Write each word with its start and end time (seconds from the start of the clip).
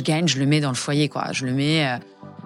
je 0.00 0.04
gagne, 0.04 0.26
je 0.26 0.38
le 0.38 0.46
mets 0.46 0.60
dans 0.60 0.70
le 0.70 0.76
foyer, 0.76 1.08
quoi. 1.08 1.26
Je 1.32 1.44
le 1.44 1.52
mets 1.52 1.98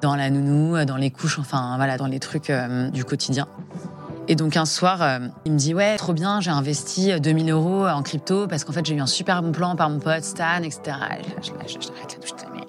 dans 0.03 0.17
la 0.17 0.29
nounou, 0.29 0.85
dans 0.85 0.97
les 0.97 1.11
couches, 1.11 1.39
enfin 1.39 1.77
voilà, 1.77 1.97
dans 1.97 2.07
les 2.07 2.19
trucs 2.19 2.53
du 2.93 3.05
quotidien. 3.05 3.47
Et 4.27 4.37
donc 4.37 4.57
un 4.57 4.65
soir, 4.65 5.21
il 5.45 5.53
me 5.53 5.59
dit 5.59 5.75
ouais, 5.75 5.97
trop 5.97 6.13
bien, 6.15 6.41
j'ai 6.41 6.51
investi 6.51 7.19
2000 7.21 7.51
euros 7.51 7.87
en 7.87 8.03
crypto 8.03 8.47
parce 8.47 8.65
qu'en 8.65 8.73
fait 8.73 8.85
j'ai 8.85 8.95
eu 8.95 9.01
un 9.01 9.07
super 9.07 9.43
bon 9.43 9.53
plan 9.53 9.77
par 9.77 9.91
mon 9.91 9.99
pote 9.99 10.25
Stan, 10.25 10.63
etc. 10.63 10.97
je, 11.43 11.51
l'arrête 11.53 12.19
mais 12.55 12.63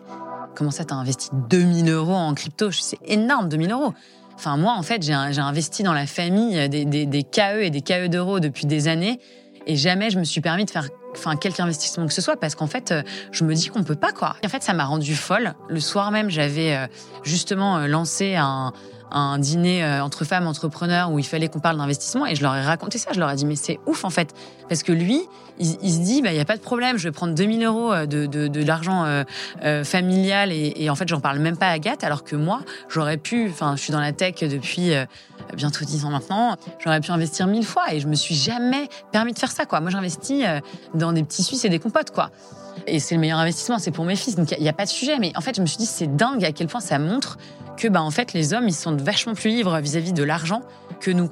comment 0.54 0.72
ça 0.72 0.86
t'as 0.86 0.96
investi 0.96 1.30
2000 1.50 1.90
euros 1.90 2.14
en 2.14 2.34
crypto? 2.34 2.72
C'est 2.72 3.00
énorme, 3.06 3.48
2000 3.50 3.72
euros. 3.72 3.94
Enfin 4.36 4.58
moi 4.58 4.74
en 4.78 4.84
fait 4.84 5.02
j'ai 5.02 5.14
investi 5.14 5.84
dans 5.84 5.94
la 5.94 6.06
famille 6.06 6.68
des, 6.68 6.84
des, 6.84 7.06
des 7.06 7.24
KE 7.24 7.62
et 7.62 7.70
des 7.70 7.82
KE 7.82 8.08
d'euros 8.08 8.42
depuis 8.42 8.66
des 8.66 8.90
années 8.90 9.20
et 9.66 9.78
jamais 9.78 10.10
je 10.10 10.20
me 10.20 10.26
suis 10.26 10.42
permis 10.42 10.66
de 10.66 10.72
faire 10.72 10.90
enfin 11.18 11.36
quelque 11.36 11.60
investissement 11.60 12.08
que 12.08 12.14
ce 12.14 12.22
soit 12.22 12.38
parce 12.38 12.56
qu'en 12.56 12.68
fait 12.68 12.92
euh, 12.92 13.04
je 13.32 13.44
me 13.44 13.54
dis 13.54 13.70
qu'on 13.70 13.84
peut 13.84 13.96
pas 13.96 14.12
quoi. 14.12 14.36
En 14.44 14.50
fait 14.50 14.64
ça 14.64 14.74
m'a 14.74 14.86
rendu 14.86 15.16
folle. 15.16 15.54
Le 15.70 15.80
soir 15.80 16.12
même 16.12 16.30
j'avais 16.30 16.76
euh, 16.76 16.88
justement 17.24 17.78
euh, 17.78 17.88
lancé 17.88 18.36
un, 18.36 18.74
un 19.12 19.38
dîner 19.40 19.86
entre 20.02 20.26
femmes 20.26 20.48
entrepreneurs 20.48 21.12
où 21.12 21.20
il 21.20 21.26
fallait 21.26 21.48
qu'on 21.48 21.60
parle 21.60 21.78
d'investissement 21.78 22.26
et 22.26 22.36
je 22.36 22.42
leur 22.42 22.56
ai 22.56 22.62
raconté 22.62 22.98
ça. 22.98 23.12
Je 23.14 23.20
leur 23.20 23.30
ai 23.32 23.36
dit 23.36 23.46
mais 23.46 23.56
c'est 23.56 23.80
ouf 23.86 24.04
en 24.04 24.10
fait 24.10 24.34
parce 24.68 24.84
que 24.84 24.92
lui 24.92 25.22
il, 25.58 25.68
se 25.68 26.00
dit 26.00 26.22
bah 26.22 26.32
il 26.32 26.38
y 26.38 26.42
a 26.42 26.46
pas 26.46 26.58
de 26.58 26.62
problème, 26.62 26.98
je 26.98 27.08
vais 27.08 27.14
prendre 27.14 27.34
2000 27.34 27.64
euros 27.64 27.96
de, 28.06 28.26
de, 28.26 28.48
de 28.48 28.64
l'argent 28.64 29.24
familial 29.84 30.52
et, 30.52 30.90
en 30.90 30.96
fait 30.96 31.08
j'en 31.08 31.22
parle 31.22 31.40
même 31.40 31.56
pas 31.56 31.68
à 31.68 31.72
Agathe 31.72 32.04
alors 32.04 32.24
que 32.24 32.36
moi 32.36 32.62
j'aurais 32.90 33.18
pu, 33.18 33.48
enfin 33.50 33.76
je 33.78 33.82
suis 33.82 33.94
dans 33.94 34.02
la 34.02 34.12
tech 34.12 34.36
depuis 34.42 34.92
bientôt 35.56 35.86
10 35.86 36.06
ans 36.06 36.10
maintenant, 36.10 36.58
j'aurais 36.84 37.00
pu 37.00 37.12
investir 37.12 37.48
mille 37.48 37.66
fois 37.66 37.94
et 37.94 38.00
je 38.00 38.08
me 38.08 38.16
suis 38.16 38.36
jamais 38.36 38.90
permis 39.12 39.34
de 39.34 39.40
faire 39.40 39.52
ça 39.52 39.66
quoi. 39.66 39.80
Moi 39.80 39.92
j'investis 39.92 40.44
dans 40.94 41.14
des 41.14 41.24
petits 41.24 41.44
Suisses 41.44 41.66
et 41.66 41.70
des 41.70 41.80
compotes, 41.80 42.12
quoi. 42.12 42.32
Et 42.88 43.00
c'est 43.00 43.16
le 43.16 43.22
meilleur 43.22 43.40
investissement, 43.40 43.80
c'est 43.80 43.92
pour 43.92 44.06
mes 44.06 44.16
fils. 44.16 44.36
Donc 44.36 44.52
il 44.52 44.62
n'y 44.62 44.70
a, 44.70 44.74
pas 44.74 44.86
de 44.86 44.90
sujet. 44.90 45.18
Mais 45.20 45.32
en 45.36 45.42
fait, 45.42 45.56
je 45.56 45.62
me 45.62 45.66
suis 45.66 45.78
dit, 45.78 45.86
c'est 45.86 46.14
dingue 46.16 46.44
à 46.44 46.52
quel 46.52 46.68
point 46.68 46.82
ça 46.82 47.00
montre 47.00 47.38
que, 47.78 47.88
bah, 47.88 48.02
en 48.02 48.12
fait, 48.12 48.34
les 48.34 48.54
hommes, 48.54 48.68
ils 48.68 48.74
sont 48.74 48.96
vachement 48.96 49.34
plus 49.34 49.50
libres 49.50 49.78
vis-à-vis 49.80 50.14
de 50.14 50.24
l'argent 50.24 50.62
que 51.00 51.12
nous. 51.12 51.30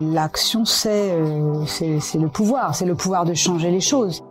L'action, 0.00 0.62
euh, 0.86 1.64
c'est 1.66 1.98
c'est 1.98 2.18
le 2.18 2.28
pouvoir, 2.28 2.74
c'est 2.76 2.86
le 2.86 2.94
pouvoir 2.94 3.24
de 3.24 3.34
changer 3.34 3.70
les 3.70 3.80
choses. 3.80 4.22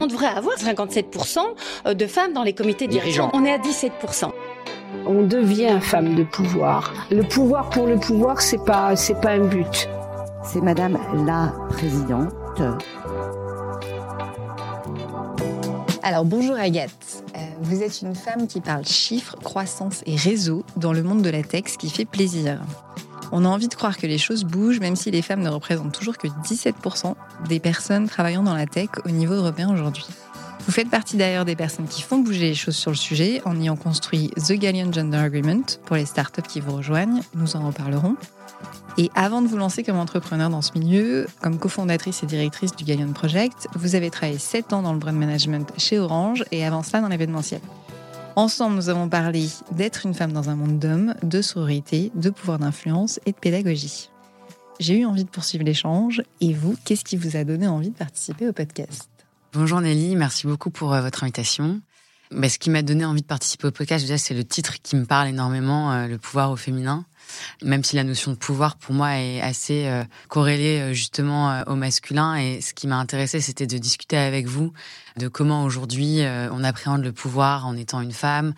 On 0.00 0.06
devrait 0.06 0.26
avoir 0.26 0.56
57% 0.56 1.38
euh, 1.86 1.94
de 1.94 2.06
femmes 2.06 2.32
dans 2.32 2.42
les 2.42 2.54
comités 2.54 2.88
dirigeants. 2.88 3.30
On 3.32 3.44
est 3.44 3.52
à 3.52 3.58
17%. 3.58 4.30
On 5.06 5.22
devient 5.22 5.78
femme 5.80 6.16
de 6.16 6.24
pouvoir. 6.24 6.92
Le 7.10 7.22
pouvoir 7.22 7.70
pour 7.70 7.86
le 7.86 7.98
pouvoir, 7.98 8.40
c'est 8.40 8.64
pas, 8.64 8.96
c'est 8.96 9.20
pas 9.20 9.30
un 9.30 9.46
but. 9.46 9.88
C'est 10.42 10.60
Madame 10.60 10.98
la 11.24 11.52
Présidente 11.70 12.60
Alors 16.04 16.24
bonjour 16.24 16.56
Agathe, 16.56 17.22
euh, 17.36 17.38
vous 17.60 17.80
êtes 17.80 18.02
une 18.02 18.16
femme 18.16 18.48
qui 18.48 18.60
parle 18.60 18.84
chiffres, 18.84 19.36
croissance 19.36 20.02
et 20.04 20.16
réseau 20.16 20.64
dans 20.76 20.92
le 20.92 21.04
monde 21.04 21.22
de 21.22 21.30
la 21.30 21.44
tech, 21.44 21.64
ce 21.68 21.78
qui 21.78 21.90
fait 21.90 22.04
plaisir. 22.04 22.60
On 23.30 23.44
a 23.44 23.48
envie 23.48 23.68
de 23.68 23.74
croire 23.74 23.96
que 23.96 24.08
les 24.08 24.18
choses 24.18 24.42
bougent, 24.42 24.80
même 24.80 24.96
si 24.96 25.12
les 25.12 25.22
femmes 25.22 25.42
ne 25.42 25.48
représentent 25.48 25.92
toujours 25.92 26.18
que 26.18 26.26
17% 26.26 27.14
des 27.48 27.60
personnes 27.60 28.08
travaillant 28.08 28.42
dans 28.42 28.54
la 28.54 28.66
tech 28.66 28.88
au 29.04 29.10
niveau 29.10 29.34
européen 29.34 29.72
aujourd'hui. 29.72 30.04
Vous 30.66 30.72
faites 30.72 30.90
partie 30.90 31.16
d'ailleurs 31.16 31.44
des 31.44 31.56
personnes 31.56 31.86
qui 31.86 32.02
font 32.02 32.18
bouger 32.18 32.40
les 32.40 32.54
choses 32.54 32.76
sur 32.76 32.90
le 32.90 32.96
sujet 32.96 33.40
en 33.44 33.60
ayant 33.60 33.76
construit 33.76 34.30
The 34.30 34.54
Galleon 34.54 34.92
Gender 34.92 35.18
Agreement 35.18 35.62
pour 35.86 35.94
les 35.94 36.06
startups 36.06 36.42
qui 36.42 36.60
vous 36.60 36.76
rejoignent. 36.76 37.20
Nous 37.34 37.54
en 37.54 37.64
reparlerons. 37.66 38.16
Et 38.98 39.10
avant 39.14 39.40
de 39.40 39.48
vous 39.48 39.56
lancer 39.56 39.82
comme 39.82 39.96
entrepreneur 39.96 40.50
dans 40.50 40.60
ce 40.60 40.78
milieu, 40.78 41.26
comme 41.40 41.58
cofondatrice 41.58 42.22
et 42.22 42.26
directrice 42.26 42.76
du 42.76 42.84
Gallion 42.84 43.12
Project, 43.14 43.66
vous 43.74 43.94
avez 43.94 44.10
travaillé 44.10 44.38
7 44.38 44.74
ans 44.74 44.82
dans 44.82 44.92
le 44.92 44.98
brand 44.98 45.16
management 45.16 45.72
chez 45.78 45.98
Orange 45.98 46.44
et 46.52 46.66
avant 46.66 46.82
cela 46.82 47.00
dans 47.00 47.08
l'événementiel. 47.08 47.62
Ensemble, 48.36 48.76
nous 48.76 48.90
avons 48.90 49.08
parlé 49.08 49.48
d'être 49.70 50.04
une 50.04 50.12
femme 50.12 50.32
dans 50.32 50.50
un 50.50 50.56
monde 50.56 50.78
d'hommes, 50.78 51.14
de 51.22 51.40
sororité, 51.40 52.12
de 52.14 52.28
pouvoir 52.28 52.58
d'influence 52.58 53.18
et 53.24 53.32
de 53.32 53.36
pédagogie. 53.36 54.10
J'ai 54.78 54.98
eu 54.98 55.06
envie 55.06 55.24
de 55.24 55.30
poursuivre 55.30 55.64
l'échange. 55.64 56.22
Et 56.40 56.52
vous, 56.52 56.76
qu'est-ce 56.84 57.04
qui 57.04 57.16
vous 57.16 57.36
a 57.36 57.44
donné 57.44 57.68
envie 57.68 57.90
de 57.90 57.96
participer 57.96 58.48
au 58.48 58.52
podcast? 58.52 59.08
Bonjour 59.54 59.80
Nelly, 59.80 60.16
merci 60.16 60.46
beaucoup 60.46 60.70
pour 60.70 60.92
euh, 60.92 61.00
votre 61.00 61.24
invitation. 61.24 61.80
Bah, 62.30 62.48
ce 62.48 62.58
qui 62.58 62.68
m'a 62.68 62.82
donné 62.82 63.04
envie 63.04 63.20
de 63.22 63.26
participer 63.26 63.68
au 63.68 63.70
podcast, 63.70 64.06
c'est 64.18 64.34
le 64.34 64.44
titre 64.44 64.82
qui 64.82 64.96
me 64.96 65.04
parle 65.04 65.28
énormément, 65.28 65.92
euh, 65.92 66.06
le 66.08 66.18
pouvoir 66.18 66.50
au 66.50 66.56
féminin 66.56 67.06
même 67.62 67.84
si 67.84 67.96
la 67.96 68.04
notion 68.04 68.30
de 68.30 68.36
pouvoir 68.36 68.76
pour 68.76 68.94
moi 68.94 69.18
est 69.18 69.40
assez 69.40 69.86
euh, 69.86 70.04
corrélée 70.28 70.80
euh, 70.80 70.92
justement 70.92 71.50
euh, 71.50 71.62
au 71.66 71.74
masculin. 71.74 72.36
Et 72.36 72.60
ce 72.60 72.74
qui 72.74 72.86
m'a 72.86 72.96
intéressé, 72.96 73.40
c'était 73.40 73.66
de 73.66 73.78
discuter 73.78 74.16
avec 74.16 74.46
vous 74.46 74.72
de 75.16 75.28
comment 75.28 75.64
aujourd'hui 75.64 76.22
on 76.24 76.64
appréhende 76.64 77.02
le 77.04 77.12
pouvoir 77.12 77.66
en 77.66 77.76
étant 77.76 78.00
une 78.00 78.12
femme, 78.12 78.54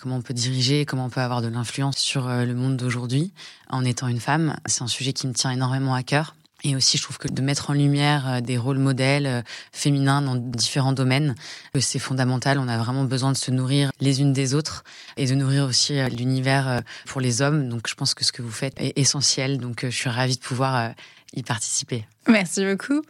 comment 0.00 0.16
on 0.16 0.22
peut 0.22 0.32
diriger, 0.32 0.86
comment 0.86 1.04
on 1.04 1.10
peut 1.10 1.20
avoir 1.20 1.42
de 1.42 1.48
l'influence 1.48 1.98
sur 1.98 2.28
le 2.28 2.54
monde 2.54 2.78
d'aujourd'hui 2.78 3.34
en 3.68 3.84
étant 3.84 4.08
une 4.08 4.20
femme. 4.20 4.56
C'est 4.64 4.80
un 4.80 4.86
sujet 4.86 5.12
qui 5.12 5.26
me 5.26 5.34
tient 5.34 5.50
énormément 5.50 5.92
à 5.92 6.02
cœur. 6.02 6.34
Et 6.64 6.74
aussi, 6.74 6.98
je 6.98 7.02
trouve 7.04 7.18
que 7.18 7.28
de 7.28 7.40
mettre 7.40 7.70
en 7.70 7.72
lumière 7.72 8.28
euh, 8.28 8.40
des 8.40 8.58
rôles 8.58 8.78
modèles 8.78 9.26
euh, 9.26 9.42
féminins 9.72 10.22
dans 10.22 10.34
différents 10.34 10.92
domaines, 10.92 11.36
c'est 11.78 12.00
fondamental. 12.00 12.58
On 12.58 12.66
a 12.66 12.78
vraiment 12.78 13.04
besoin 13.04 13.30
de 13.30 13.36
se 13.36 13.52
nourrir 13.52 13.92
les 14.00 14.20
unes 14.20 14.32
des 14.32 14.54
autres 14.54 14.82
et 15.16 15.26
de 15.26 15.34
nourrir 15.34 15.64
aussi 15.64 15.98
euh, 15.98 16.08
l'univers 16.08 16.82
pour 17.06 17.20
les 17.20 17.42
hommes. 17.42 17.68
Donc, 17.68 17.86
je 17.88 17.94
pense 17.94 18.14
que 18.14 18.24
ce 18.24 18.32
que 18.32 18.42
vous 18.42 18.50
faites 18.50 18.74
est 18.80 18.98
essentiel. 18.98 19.58
Donc, 19.58 19.84
je 19.84 19.90
suis 19.90 20.10
ravie 20.10 20.36
de 20.36 20.40
pouvoir 20.40 20.92
y 21.32 21.42
participer. 21.44 22.06
Merci 22.26 22.64
beaucoup. 22.64 23.02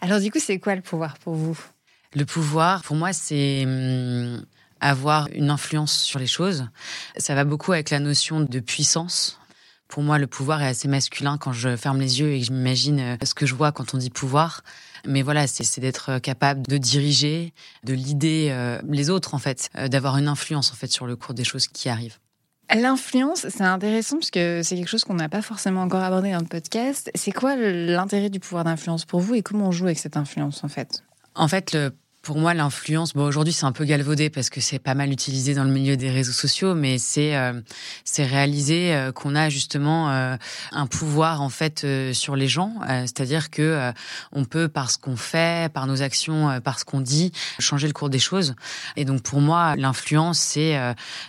Alors, 0.00 0.20
du 0.20 0.30
coup, 0.30 0.38
c'est 0.40 0.58
quoi 0.58 0.74
le 0.74 0.82
pouvoir 0.82 1.18
pour 1.18 1.34
vous? 1.34 1.58
Le 2.14 2.24
pouvoir, 2.24 2.82
pour 2.82 2.96
moi, 2.96 3.12
c'est 3.12 3.64
hum, 3.66 4.42
avoir 4.80 5.28
une 5.32 5.50
influence 5.50 5.92
sur 5.92 6.18
les 6.18 6.26
choses. 6.26 6.66
Ça 7.18 7.34
va 7.34 7.44
beaucoup 7.44 7.72
avec 7.72 7.90
la 7.90 8.00
notion 8.00 8.40
de 8.40 8.60
puissance 8.60 9.38
pour 9.88 10.02
moi, 10.02 10.18
le 10.18 10.26
pouvoir 10.26 10.62
est 10.62 10.66
assez 10.66 10.88
masculin 10.88 11.38
quand 11.38 11.52
je 11.52 11.76
ferme 11.76 12.00
les 12.00 12.20
yeux 12.20 12.32
et 12.32 12.40
que 12.40 12.46
je 12.46 12.52
m'imagine 12.52 13.00
euh, 13.00 13.16
ce 13.24 13.34
que 13.34 13.46
je 13.46 13.54
vois 13.54 13.72
quand 13.72 13.94
on 13.94 13.98
dit 13.98 14.10
pouvoir. 14.10 14.62
Mais 15.06 15.22
voilà, 15.22 15.46
c'est 15.46 15.80
d'être 15.80 16.18
capable 16.18 16.62
de 16.62 16.78
diriger, 16.78 17.52
de 17.84 17.94
l'idée 17.94 18.48
euh, 18.50 18.80
les 18.88 19.10
autres, 19.10 19.34
en 19.34 19.38
fait, 19.38 19.70
euh, 19.76 19.88
d'avoir 19.88 20.16
une 20.16 20.28
influence, 20.28 20.72
en 20.72 20.74
fait, 20.74 20.88
sur 20.88 21.06
le 21.06 21.14
cours 21.14 21.34
des 21.34 21.44
choses 21.44 21.68
qui 21.68 21.88
arrivent. 21.88 22.18
L'influence, 22.74 23.48
c'est 23.48 23.62
intéressant 23.62 24.16
parce 24.16 24.32
que 24.32 24.62
c'est 24.64 24.74
quelque 24.74 24.88
chose 24.88 25.04
qu'on 25.04 25.14
n'a 25.14 25.28
pas 25.28 25.42
forcément 25.42 25.82
encore 25.82 26.02
abordé 26.02 26.32
dans 26.32 26.40
le 26.40 26.46
podcast. 26.46 27.12
C'est 27.14 27.30
quoi 27.30 27.54
l'intérêt 27.54 28.28
du 28.28 28.40
pouvoir 28.40 28.64
d'influence 28.64 29.04
pour 29.04 29.20
vous 29.20 29.36
et 29.36 29.42
comment 29.42 29.68
on 29.68 29.72
joue 29.72 29.84
avec 29.84 30.00
cette 30.00 30.16
influence, 30.16 30.64
en 30.64 30.68
fait? 30.68 31.04
En 31.36 31.46
fait, 31.46 31.72
le 31.72 31.92
pour 32.26 32.38
moi, 32.38 32.54
l'influence, 32.54 33.14
bon, 33.14 33.24
aujourd'hui, 33.24 33.52
c'est 33.52 33.66
un 33.66 33.72
peu 33.72 33.84
galvaudé 33.84 34.30
parce 34.30 34.50
que 34.50 34.60
c'est 34.60 34.80
pas 34.80 34.94
mal 34.94 35.12
utilisé 35.12 35.54
dans 35.54 35.62
le 35.62 35.70
milieu 35.70 35.96
des 35.96 36.10
réseaux 36.10 36.32
sociaux, 36.32 36.74
mais 36.74 36.98
c'est 36.98 37.36
euh, 37.36 37.52
c'est 38.04 38.24
réaliser 38.24 38.92
euh, 38.92 39.12
qu'on 39.12 39.36
a 39.36 39.48
justement 39.48 40.10
euh, 40.10 40.36
un 40.72 40.86
pouvoir 40.88 41.40
en 41.40 41.50
fait 41.50 41.86
sur 42.12 42.34
les 42.34 42.48
gens, 42.48 42.74
c'est-à-dire 42.88 43.48
que 43.48 43.92
on 44.32 44.44
peut 44.44 44.66
par 44.66 44.90
ce 44.90 44.98
qu'on 44.98 45.16
fait, 45.16 45.72
par 45.72 45.86
nos 45.86 46.02
actions, 46.02 46.60
par 46.62 46.80
ce 46.80 46.84
qu'on 46.84 47.00
dit, 47.00 47.30
changer 47.60 47.86
le 47.86 47.92
cours 47.92 48.10
des 48.10 48.18
choses. 48.18 48.56
Et 48.96 49.04
donc 49.04 49.22
pour 49.22 49.40
moi, 49.40 49.76
l'influence, 49.76 50.40
c'est 50.40 50.76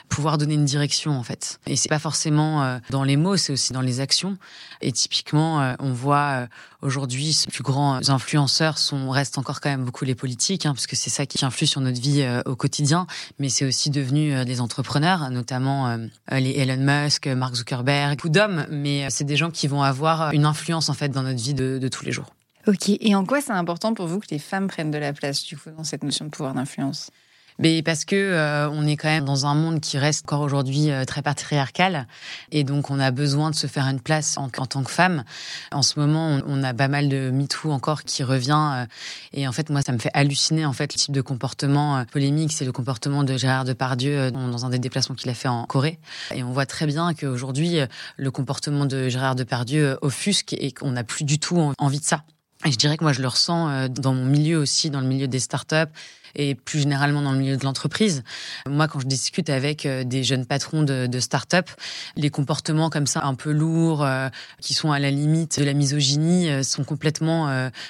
pouvoir 0.09 0.39
donner 0.39 0.55
une 0.55 0.65
direction 0.65 1.11
en 1.11 1.23
fait. 1.23 1.59
Et 1.67 1.75
c'est 1.75 1.89
pas 1.89 1.99
forcément 1.99 2.79
dans 2.89 3.03
les 3.03 3.17
mots, 3.17 3.37
c'est 3.37 3.53
aussi 3.53 3.71
dans 3.71 3.81
les 3.81 3.99
actions. 3.99 4.37
Et 4.81 4.91
typiquement, 4.91 5.75
on 5.79 5.91
voit 5.91 6.47
aujourd'hui, 6.81 7.37
les 7.45 7.51
plus 7.51 7.63
grands 7.63 8.09
influenceurs 8.09 8.77
sont 8.77 9.09
restent 9.09 9.37
encore 9.37 9.61
quand 9.61 9.69
même 9.69 9.85
beaucoup 9.85 10.05
les 10.05 10.15
politiques, 10.15 10.65
hein, 10.65 10.73
parce 10.73 10.86
que 10.87 10.95
c'est 10.95 11.09
ça 11.09 11.25
qui 11.25 11.43
influe 11.45 11.67
sur 11.67 11.81
notre 11.81 12.01
vie 12.01 12.21
euh, 12.21 12.41
au 12.45 12.55
quotidien. 12.55 13.05
Mais 13.39 13.49
c'est 13.49 13.65
aussi 13.65 13.89
devenu 13.89 14.33
euh, 14.33 14.45
des 14.45 14.61
entrepreneurs, 14.61 15.29
notamment 15.29 15.87
euh, 15.89 15.97
les 16.31 16.51
Elon 16.51 16.77
Musk, 16.77 17.27
Mark 17.27 17.55
Zuckerberg, 17.55 18.17
beaucoup 18.17 18.29
d'hommes. 18.29 18.65
Mais 18.71 19.07
c'est 19.09 19.23
des 19.23 19.35
gens 19.35 19.51
qui 19.51 19.67
vont 19.67 19.83
avoir 19.83 20.31
une 20.31 20.45
influence 20.45 20.89
en 20.89 20.93
fait 20.93 21.09
dans 21.09 21.23
notre 21.23 21.39
vie 21.39 21.53
de, 21.53 21.87
tous 21.87 22.05
les 22.05 22.11
jours. 22.11 22.33
Ok. 22.65 22.89
Et 22.89 23.15
en 23.15 23.25
quoi 23.25 23.41
c'est 23.41 23.51
important 23.51 23.93
pour 23.93 24.07
vous 24.07 24.19
que 24.19 24.27
les 24.31 24.39
femmes 24.39 24.67
prennent 24.67 24.91
de 24.91 24.97
la 24.97 25.13
place 25.13 25.45
dans 25.77 25.83
cette 25.83 26.03
notion 26.03 26.25
de 26.25 26.29
pouvoir 26.29 26.53
d'influence? 26.53 27.11
Mais 27.59 27.81
parce 27.81 28.05
que 28.05 28.15
euh, 28.15 28.69
on 28.69 28.85
est 28.85 28.97
quand 28.97 29.07
même 29.07 29.25
dans 29.25 29.45
un 29.45 29.55
monde 29.55 29.79
qui 29.79 29.97
reste 29.97 30.25
encore 30.25 30.41
aujourd'hui 30.41 30.91
euh, 30.91 31.05
très 31.05 31.21
patriarcal, 31.21 32.07
et 32.51 32.63
donc 32.63 32.89
on 32.89 32.99
a 32.99 33.11
besoin 33.11 33.49
de 33.49 33.55
se 33.55 33.67
faire 33.67 33.85
une 33.85 33.99
place 33.99 34.37
en, 34.37 34.49
tant 34.49 34.83
que 34.83 34.91
femme. 34.91 35.23
En 35.71 35.81
ce 35.81 35.99
moment, 35.99 36.39
on, 36.45 36.63
a 36.63 36.73
pas 36.73 36.87
mal 36.87 37.09
de 37.09 37.31
MeToo 37.31 37.71
encore 37.71 38.03
qui 38.03 38.23
revient, 38.23 38.71
euh, 38.73 38.85
et 39.33 39.47
en 39.47 39.51
fait 39.51 39.69
moi 39.69 39.81
ça 39.81 39.91
me 39.91 39.97
fait 39.97 40.11
halluciner 40.13 40.65
en 40.65 40.73
fait 40.73 40.93
le 40.93 40.99
type 40.99 41.13
de 41.13 41.21
comportement 41.21 42.05
polémique, 42.11 42.51
c'est 42.51 42.65
le 42.65 42.71
comportement 42.71 43.23
de 43.23 43.37
Gérard 43.37 43.65
Depardieu 43.65 44.31
dans 44.31 44.65
un 44.65 44.69
des 44.69 44.79
déplacements 44.79 45.15
qu'il 45.15 45.29
a 45.29 45.33
fait 45.33 45.47
en 45.47 45.65
Corée, 45.65 45.99
et 46.33 46.43
on 46.43 46.51
voit 46.51 46.65
très 46.65 46.85
bien 46.85 47.13
qu'aujourd'hui 47.13 47.79
le 48.17 48.31
comportement 48.31 48.85
de 48.85 49.09
Gérard 49.09 49.35
Depardieu 49.35 49.97
offusque 50.01 50.53
et 50.53 50.71
qu'on 50.71 50.91
n'a 50.91 51.03
plus 51.03 51.23
du 51.23 51.39
tout 51.39 51.73
envie 51.77 51.99
de 51.99 52.05
ça. 52.05 52.23
Et 52.65 52.71
je 52.71 52.77
dirais 52.77 52.97
que 52.97 53.03
moi, 53.03 53.13
je 53.13 53.21
le 53.21 53.27
ressens 53.27 53.87
dans 53.89 54.15
mon 54.15 54.25
milieu 54.25 54.57
aussi, 54.57 54.89
dans 54.89 54.99
le 54.99 55.05
milieu 55.05 55.27
des 55.27 55.39
startups 55.39 55.93
et 56.37 56.55
plus 56.55 56.79
généralement 56.79 57.21
dans 57.21 57.31
le 57.31 57.39
milieu 57.39 57.57
de 57.57 57.63
l'entreprise. 57.63 58.23
Moi, 58.67 58.87
quand 58.87 58.99
je 58.99 59.07
discute 59.07 59.49
avec 59.49 59.85
euh, 59.85 60.03
des 60.03 60.23
jeunes 60.23 60.45
patrons 60.45 60.83
de, 60.83 61.19
start-up, 61.19 61.69
les 62.15 62.29
comportements 62.29 62.89
comme 62.89 63.07
ça, 63.07 63.25
un 63.25 63.33
peu 63.33 63.51
lourds, 63.51 64.03
euh, 64.03 64.29
qui 64.61 64.73
sont 64.73 64.91
à 64.91 64.99
la 64.99 65.09
limite 65.09 65.59
de 65.59 65.65
la 65.65 65.73
misogynie, 65.73 66.49
euh, 66.49 66.63
sont 66.63 66.83
complètement 66.83 67.27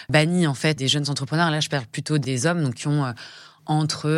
bannis 0.10 0.48
en 0.48 0.54
fait 0.54 0.74
des 0.74 0.88
jeunes 0.88 1.10
entrepreneurs. 1.10 1.52
Là, 1.52 1.60
je 1.60 1.70
parle 1.70 1.86
plutôt 1.86 2.18
des 2.18 2.46
hommes, 2.46 2.64
donc 2.64 2.76
qui 2.76 2.88
ont 2.88 3.14
entre 3.66 4.10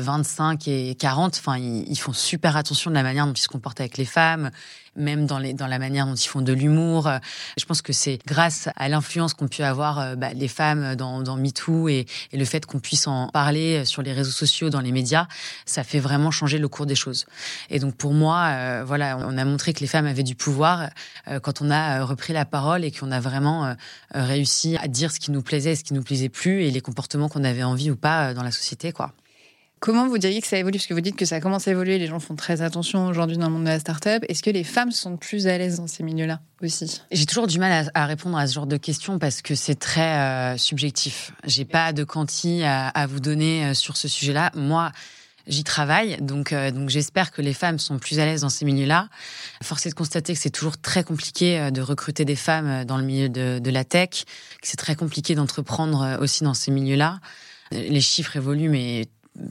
25 0.00 0.66
et 0.66 0.94
40, 0.96 1.36
enfin, 1.36 1.56
ils, 1.56 1.96
font 1.96 2.12
super 2.12 2.56
attention 2.56 2.90
de 2.90 2.96
la 2.96 3.04
manière 3.04 3.26
dont 3.26 3.32
ils 3.32 3.40
se 3.40 3.48
comportent 3.48 3.80
avec 3.80 3.96
les 3.96 4.04
femmes, 4.04 4.50
même 4.98 5.26
dans, 5.26 5.38
la 5.38 5.78
manière 5.78 6.06
dont 6.06 6.14
ils 6.14 6.28
font 6.28 6.42
de 6.42 6.52
l'humour. 6.52 7.10
Je 7.58 7.64
pense 7.64 7.82
que 7.82 7.92
c'est 7.92 8.18
grâce 8.26 8.68
à 8.76 8.88
l'influence 8.88 9.34
qu'ont 9.34 9.48
pu 9.48 9.62
avoir 9.62 10.16
bah, 10.16 10.32
les 10.34 10.48
femmes 10.48 10.96
dans, 10.96 11.20
dans 11.22 11.36
MeToo 11.36 11.88
et, 11.88 12.06
le 12.32 12.44
fait 12.44 12.66
qu'on 12.66 12.78
puisse 12.78 13.06
en 13.06 13.28
parler 13.28 13.84
sur 13.84 14.02
les 14.02 14.12
réseaux 14.12 14.30
sociaux, 14.30 14.70
dans 14.70 14.80
les 14.80 14.92
médias, 14.92 15.26
ça 15.66 15.82
fait 15.82 15.98
vraiment 15.98 16.30
changer 16.30 16.58
le 16.58 16.68
cours 16.68 16.86
des 16.86 16.94
choses. 16.94 17.26
Et 17.70 17.78
donc 17.78 17.96
pour 17.96 18.12
moi, 18.12 18.84
voilà, 18.84 19.18
on 19.18 19.36
a 19.36 19.44
montré 19.44 19.72
que 19.72 19.80
les 19.80 19.86
femmes 19.86 20.06
avaient 20.06 20.22
du 20.22 20.34
pouvoir 20.34 20.90
quand 21.42 21.62
on 21.62 21.70
a 21.70 22.04
repris 22.04 22.32
la 22.32 22.44
parole 22.44 22.84
et 22.84 22.92
qu'on 22.92 23.10
a 23.10 23.20
vraiment 23.20 23.74
réussi 24.14 24.76
à 24.80 24.88
dire 24.88 25.10
ce 25.10 25.20
qui 25.20 25.30
nous 25.30 25.42
plaisait 25.42 25.72
et 25.72 25.76
ce 25.76 25.84
qui 25.84 25.94
nous 25.94 26.02
plaisait 26.02 26.28
plus 26.28 26.62
et 26.62 26.70
les 26.70 26.80
comportements 26.80 27.28
qu'on 27.28 27.44
avait 27.44 27.62
envie 27.62 27.90
ou 27.90 27.96
pas 27.96 28.34
dans 28.34 28.42
la 28.42 28.50
société, 28.50 28.92
quoi. 28.92 29.12
Comment 29.80 30.08
vous 30.08 30.18
diriez 30.18 30.40
que 30.40 30.46
ça 30.46 30.58
évolue? 30.58 30.78
Parce 30.78 30.86
que 30.86 30.94
vous 30.94 31.00
dites 31.00 31.16
que 31.16 31.24
ça 31.24 31.40
commence 31.40 31.68
à 31.68 31.70
évoluer, 31.70 31.98
les 31.98 32.08
gens 32.08 32.18
font 32.18 32.34
très 32.34 32.62
attention 32.62 33.06
aujourd'hui 33.06 33.36
dans 33.36 33.46
le 33.46 33.52
monde 33.52 33.64
de 33.64 33.68
la 33.68 33.78
start-up. 33.78 34.24
Est-ce 34.28 34.42
que 34.42 34.50
les 34.50 34.64
femmes 34.64 34.90
sont 34.90 35.16
plus 35.16 35.46
à 35.46 35.56
l'aise 35.56 35.76
dans 35.76 35.86
ces 35.86 36.02
milieux-là 36.02 36.40
aussi? 36.62 37.00
J'ai 37.12 37.26
toujours 37.26 37.46
du 37.46 37.58
mal 37.60 37.88
à, 37.94 38.06
répondre 38.06 38.36
à 38.36 38.46
ce 38.46 38.54
genre 38.54 38.66
de 38.66 38.76
questions 38.76 39.18
parce 39.18 39.40
que 39.40 39.54
c'est 39.54 39.76
très 39.76 40.18
euh, 40.18 40.56
subjectif. 40.56 41.32
J'ai 41.44 41.64
pas 41.64 41.92
de 41.92 42.02
quanti 42.02 42.62
à, 42.64 43.06
vous 43.08 43.20
donner 43.20 43.66
euh, 43.66 43.74
sur 43.74 43.96
ce 43.96 44.08
sujet-là. 44.08 44.50
Moi, 44.56 44.90
j'y 45.46 45.62
travaille, 45.62 46.16
donc, 46.20 46.52
euh, 46.52 46.72
donc 46.72 46.88
j'espère 46.88 47.30
que 47.30 47.40
les 47.40 47.54
femmes 47.54 47.78
sont 47.78 47.98
plus 47.98 48.18
à 48.18 48.24
l'aise 48.24 48.40
dans 48.40 48.48
ces 48.48 48.64
milieux-là. 48.64 49.08
Force 49.62 49.86
est 49.86 49.90
de 49.90 49.94
constater 49.94 50.34
que 50.34 50.40
c'est 50.40 50.50
toujours 50.50 50.78
très 50.78 51.04
compliqué 51.04 51.70
de 51.70 51.80
recruter 51.80 52.24
des 52.24 52.36
femmes 52.36 52.84
dans 52.84 52.96
le 52.96 53.04
milieu 53.04 53.28
de, 53.28 53.60
de 53.60 53.70
la 53.70 53.84
tech, 53.84 54.24
que 54.60 54.66
c'est 54.66 54.76
très 54.76 54.96
compliqué 54.96 55.36
d'entreprendre 55.36 56.18
aussi 56.20 56.42
dans 56.42 56.54
ces 56.54 56.72
milieux-là. 56.72 57.20
Les 57.70 58.00
chiffres 58.00 58.36
évoluent, 58.36 58.70
mais 58.70 59.08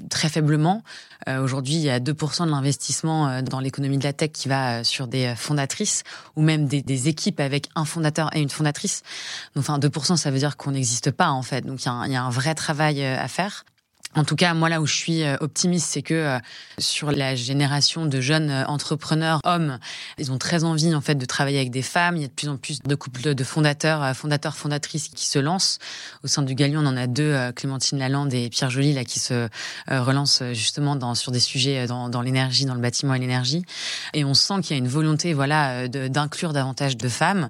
très 0.10 0.30
faiblement. 0.30 0.84
Euh, 1.28 1.42
aujourd'hui, 1.42 1.76
il 1.76 1.82
y 1.82 1.90
a 1.90 2.00
2% 2.00 2.46
de 2.46 2.52
l'investissement 2.52 3.28
euh, 3.28 3.42
dans 3.42 3.60
l'économie 3.60 3.98
de 3.98 4.04
la 4.04 4.14
tech 4.14 4.32
qui 4.32 4.48
va 4.48 4.80
euh, 4.80 4.84
sur 4.84 5.08
des 5.08 5.34
fondatrices 5.36 6.04
ou 6.36 6.42
même 6.42 6.68
des, 6.68 6.82
des, 6.82 7.08
équipes 7.08 7.40
avec 7.40 7.70
un 7.76 7.86
fondateur 7.86 8.36
et 8.36 8.42
une 8.42 8.50
fondatrice. 8.50 9.04
Donc, 9.56 9.64
enfin, 9.68 9.80
2%, 9.80 10.18
ça 10.18 10.32
veut 10.32 10.40
dire 10.40 10.58
qu'on 10.58 10.72
n'existe 10.72 11.12
pas 11.12 11.30
en 11.30 11.42
fait. 11.42 11.66
Donc, 11.66 11.84
il 11.86 11.90
y, 11.90 12.08
il 12.08 12.14
y 12.14 12.16
a 12.16 12.24
un 12.24 12.30
vrai 12.30 12.56
travail 12.56 13.04
à 13.04 13.28
faire. 13.28 13.66
En 14.16 14.24
tout 14.24 14.36
cas, 14.36 14.54
moi 14.54 14.70
là 14.70 14.82
où 14.82 14.88
je 14.88 14.96
suis 14.96 15.24
euh, 15.24 15.36
optimiste, 15.42 15.90
c'est 15.92 16.02
que 16.02 16.14
euh, 16.14 16.40
sur 16.80 17.12
la 17.12 17.36
génération 17.36 18.06
de 18.06 18.22
jeunes 18.22 18.50
euh, 18.50 18.66
entrepreneurs 18.66 19.42
hommes, 19.44 19.80
ils 20.18 20.32
ont 20.32 20.38
très 20.38 20.64
envie 20.64 20.96
en 20.96 21.02
fait 21.02 21.16
de 21.16 21.26
travailler 21.26 21.58
avec 21.58 21.72
des 21.72 21.82
femmes. 21.82 22.16
Il 22.16 22.22
y 22.22 22.26
a 22.26 22.28
de 22.28 22.34
plus 22.34 22.48
en 22.48 22.58
plus 22.58 22.82
de 22.82 22.96
couples 22.96 23.36
de 23.36 23.44
fondateurs, 23.44 24.16
fondateurs, 24.16 24.56
fondatrices 24.56 25.10
qui 25.10 25.26
se 25.26 25.40
lancent. 25.40 25.78
Au 26.24 26.28
sein 26.28 26.42
du 26.42 26.56
Galion, 26.56 26.82
on 26.82 26.88
en 26.88 26.98
a 26.98 27.06
deux, 27.06 27.52
Clémentine 27.56 28.00
Lalande 28.00 28.34
et 28.34 28.50
Pierre 28.50 28.70
Joly, 28.70 28.94
là 28.94 29.04
qui 29.04 29.20
se 29.20 29.50
relancent 29.88 30.44
justement 30.54 30.96
dans, 30.96 31.14
sur 31.14 31.32
des 31.32 31.40
sujets 31.40 31.86
dans, 31.86 32.10
dans 32.10 32.22
l'énergie, 32.22 32.66
dans 32.66 32.76
le 32.76 32.82
bâtiment 32.82 33.14
et 33.14 33.20
l'énergie. 33.20 33.64
Et 34.14 34.24
on 34.24 34.34
sent 34.34 34.62
qu'il 34.62 34.76
y 34.76 34.80
a 34.80 34.82
une 34.82 34.88
volonté, 34.88 35.34
voilà, 35.34 35.88
d'inclure 35.88 36.54
davantage 36.54 36.98
de 36.98 37.10
femmes. 37.10 37.50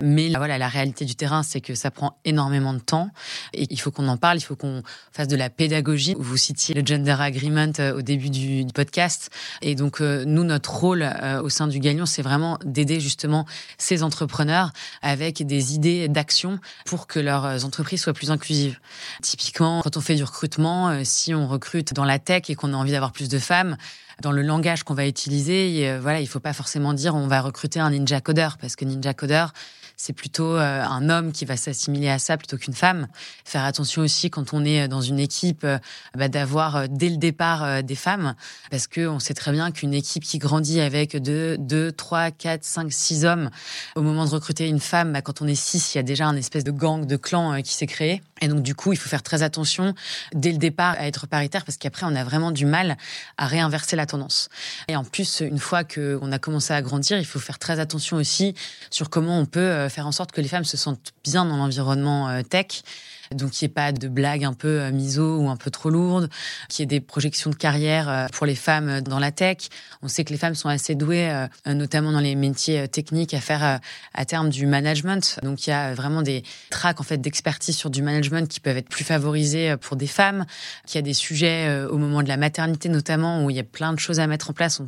Mais 0.00 0.28
voilà, 0.30 0.56
la 0.58 0.68
réalité 0.68 1.04
du 1.04 1.14
terrain, 1.14 1.42
c'est 1.42 1.60
que 1.60 1.74
ça 1.74 1.90
prend 1.90 2.16
énormément 2.24 2.72
de 2.72 2.78
temps 2.78 3.10
et 3.52 3.66
il 3.70 3.80
faut 3.80 3.90
qu'on 3.90 4.08
en 4.08 4.16
parle, 4.16 4.38
il 4.38 4.42
faut 4.42 4.56
qu'on 4.56 4.82
fasse 5.12 5.28
de 5.28 5.36
la 5.36 5.50
pédagogie 5.50 5.95
vous 6.18 6.36
citiez 6.36 6.74
le 6.74 6.84
Gender 6.84 7.16
Agreement 7.18 7.72
euh, 7.78 7.98
au 7.98 8.02
début 8.02 8.30
du, 8.30 8.66
podcast. 8.74 9.30
Et 9.62 9.74
donc, 9.74 10.00
euh, 10.00 10.24
nous, 10.26 10.44
notre 10.44 10.74
rôle 10.74 11.02
euh, 11.02 11.40
au 11.40 11.48
sein 11.48 11.66
du 11.66 11.78
Gagnon, 11.78 12.06
c'est 12.06 12.22
vraiment 12.22 12.58
d'aider 12.64 13.00
justement 13.00 13.46
ces 13.78 14.02
entrepreneurs 14.02 14.72
avec 15.02 15.46
des 15.46 15.74
idées 15.74 16.08
d'action 16.08 16.58
pour 16.84 17.06
que 17.06 17.20
leurs 17.20 17.64
entreprises 17.64 18.02
soient 18.02 18.12
plus 18.12 18.30
inclusives. 18.30 18.78
Typiquement, 19.22 19.80
quand 19.82 19.96
on 19.96 20.00
fait 20.00 20.14
du 20.14 20.24
recrutement, 20.24 21.04
si 21.04 21.34
on 21.34 21.46
recrute 21.46 21.94
dans 21.94 22.04
la 22.04 22.18
tech 22.18 22.44
et 22.48 22.54
qu'on 22.54 22.74
a 22.74 22.76
envie 22.76 22.92
d'avoir 22.92 23.12
plus 23.12 23.28
de 23.28 23.38
femmes, 23.38 23.76
dans 24.22 24.32
le 24.32 24.42
langage 24.42 24.82
qu'on 24.82 24.94
va 24.94 25.06
utiliser, 25.06 25.98
voilà, 26.00 26.20
il 26.20 26.26
faut 26.26 26.40
pas 26.40 26.52
forcément 26.52 26.94
dire 26.94 27.14
on 27.14 27.26
va 27.26 27.40
recruter 27.40 27.80
un 27.80 27.90
ninja 27.90 28.20
codeur 28.20 28.56
parce 28.58 28.76
que 28.76 28.84
ninja 28.84 29.14
codeur, 29.14 29.52
c'est 29.96 30.12
plutôt 30.12 30.56
euh, 30.56 30.82
un 30.82 31.08
homme 31.08 31.32
qui 31.32 31.44
va 31.44 31.56
s'assimiler 31.56 32.08
à 32.08 32.18
ça 32.18 32.36
plutôt 32.36 32.58
qu'une 32.58 32.74
femme. 32.74 33.08
Faire 33.44 33.64
attention 33.64 34.02
aussi 34.02 34.30
quand 34.30 34.52
on 34.52 34.64
est 34.64 34.88
dans 34.88 35.00
une 35.00 35.18
équipe 35.18 35.64
euh, 35.64 35.78
bah, 36.16 36.28
d'avoir 36.28 36.76
euh, 36.76 36.86
dès 36.88 37.08
le 37.08 37.16
départ 37.16 37.82
des 37.82 37.94
femmes, 37.94 38.34
parce 38.70 38.86
que 38.86 39.06
on 39.06 39.18
sait 39.18 39.34
très 39.34 39.52
bien 39.52 39.70
qu'une 39.70 39.94
équipe 39.94 40.22
qui 40.22 40.38
grandit 40.38 40.80
avec 40.80 41.16
deux, 41.16 41.56
deux, 41.58 41.92
trois, 41.92 42.30
quatre, 42.30 42.64
cinq, 42.64 42.92
six 42.92 43.24
hommes, 43.24 43.50
au 43.94 44.02
moment 44.02 44.26
de 44.26 44.30
recruter 44.30 44.68
une 44.68 44.80
femme, 44.80 45.12
bah, 45.12 45.22
quand 45.22 45.40
on 45.40 45.46
est 45.46 45.54
six, 45.54 45.94
il 45.94 45.98
y 45.98 46.00
a 46.00 46.02
déjà 46.02 46.26
un 46.26 46.36
espèce 46.36 46.64
de 46.64 46.70
gang, 46.70 47.06
de 47.06 47.16
clan 47.16 47.62
qui 47.62 47.74
s'est 47.74 47.86
créé. 47.86 48.22
Et 48.40 48.48
donc 48.48 48.62
du 48.62 48.74
coup, 48.74 48.92
il 48.92 48.96
faut 48.96 49.08
faire 49.08 49.22
très 49.22 49.42
attention 49.42 49.94
dès 50.34 50.52
le 50.52 50.58
départ 50.58 50.94
à 50.98 51.06
être 51.06 51.26
paritaire, 51.26 51.64
parce 51.64 51.78
qu'après, 51.78 52.04
on 52.04 52.14
a 52.14 52.24
vraiment 52.24 52.50
du 52.50 52.66
mal 52.66 52.96
à 53.38 53.46
réinverser 53.46 53.96
la 53.96 54.06
tendance. 54.06 54.48
Et 54.88 54.96
en 54.96 55.04
plus, 55.04 55.40
une 55.40 55.58
fois 55.58 55.84
qu'on 55.84 56.32
a 56.32 56.38
commencé 56.38 56.74
à 56.74 56.82
grandir, 56.82 57.18
il 57.18 57.24
faut 57.24 57.38
faire 57.38 57.58
très 57.58 57.80
attention 57.80 58.16
aussi 58.16 58.54
sur 58.90 59.10
comment 59.10 59.38
on 59.38 59.46
peut 59.46 59.60
euh, 59.60 59.88
faire 59.88 60.06
en 60.06 60.12
sorte 60.12 60.32
que 60.32 60.40
les 60.40 60.48
femmes 60.48 60.64
se 60.64 60.76
sentent 60.76 61.12
bien 61.24 61.44
dans 61.44 61.56
l'environnement 61.56 62.28
euh, 62.28 62.42
tech. 62.42 62.82
Donc, 63.32 63.50
qu'il 63.50 63.66
n'y 63.66 63.70
ait 63.70 63.74
pas 63.74 63.92
de 63.92 64.08
blagues 64.08 64.44
un 64.44 64.52
peu 64.52 64.80
euh, 64.80 64.90
miso 64.90 65.38
ou 65.38 65.48
un 65.48 65.56
peu 65.56 65.70
trop 65.70 65.90
lourdes, 65.90 66.28
qu'il 66.68 66.82
y 66.82 66.84
ait 66.84 66.86
des 66.86 67.00
projections 67.00 67.50
de 67.50 67.54
carrière 67.54 68.28
pour 68.32 68.46
les 68.46 68.54
femmes 68.54 69.00
dans 69.00 69.18
la 69.18 69.32
tech. 69.32 69.68
On 70.02 70.08
sait 70.08 70.24
que 70.24 70.32
les 70.32 70.38
femmes 70.38 70.54
sont 70.54 70.68
assez 70.68 70.94
douées, 70.94 71.46
notamment 71.66 72.12
dans 72.12 72.20
les 72.20 72.34
métiers 72.34 72.88
techniques, 72.88 73.34
à 73.34 73.40
faire 73.40 73.80
à 74.14 74.24
terme 74.24 74.50
du 74.50 74.66
management. 74.66 75.38
Donc, 75.42 75.66
il 75.66 75.70
y 75.70 75.72
a 75.72 75.94
vraiment 75.94 76.22
des 76.22 76.42
tracks 76.70 77.00
en 77.00 77.04
fait 77.04 77.18
d'expertise 77.18 77.76
sur 77.76 77.90
du 77.90 78.02
management 78.02 78.48
qui 78.48 78.60
peuvent 78.60 78.76
être 78.76 78.88
plus 78.88 79.04
favorisés 79.04 79.76
pour 79.80 79.96
des 79.96 80.06
femmes. 80.06 80.44
Qu'il 80.86 80.96
y 80.96 80.98
a 80.98 81.02
des 81.02 81.14
sujets 81.14 81.84
au 81.84 81.98
moment 81.98 82.22
de 82.22 82.28
la 82.28 82.36
maternité 82.36 82.88
notamment 82.88 83.44
où 83.44 83.50
il 83.50 83.56
y 83.56 83.60
a 83.60 83.64
plein 83.64 83.92
de 83.92 83.98
choses 83.98 84.20
à 84.20 84.26
mettre 84.26 84.50
en 84.50 84.52
place. 84.52 84.80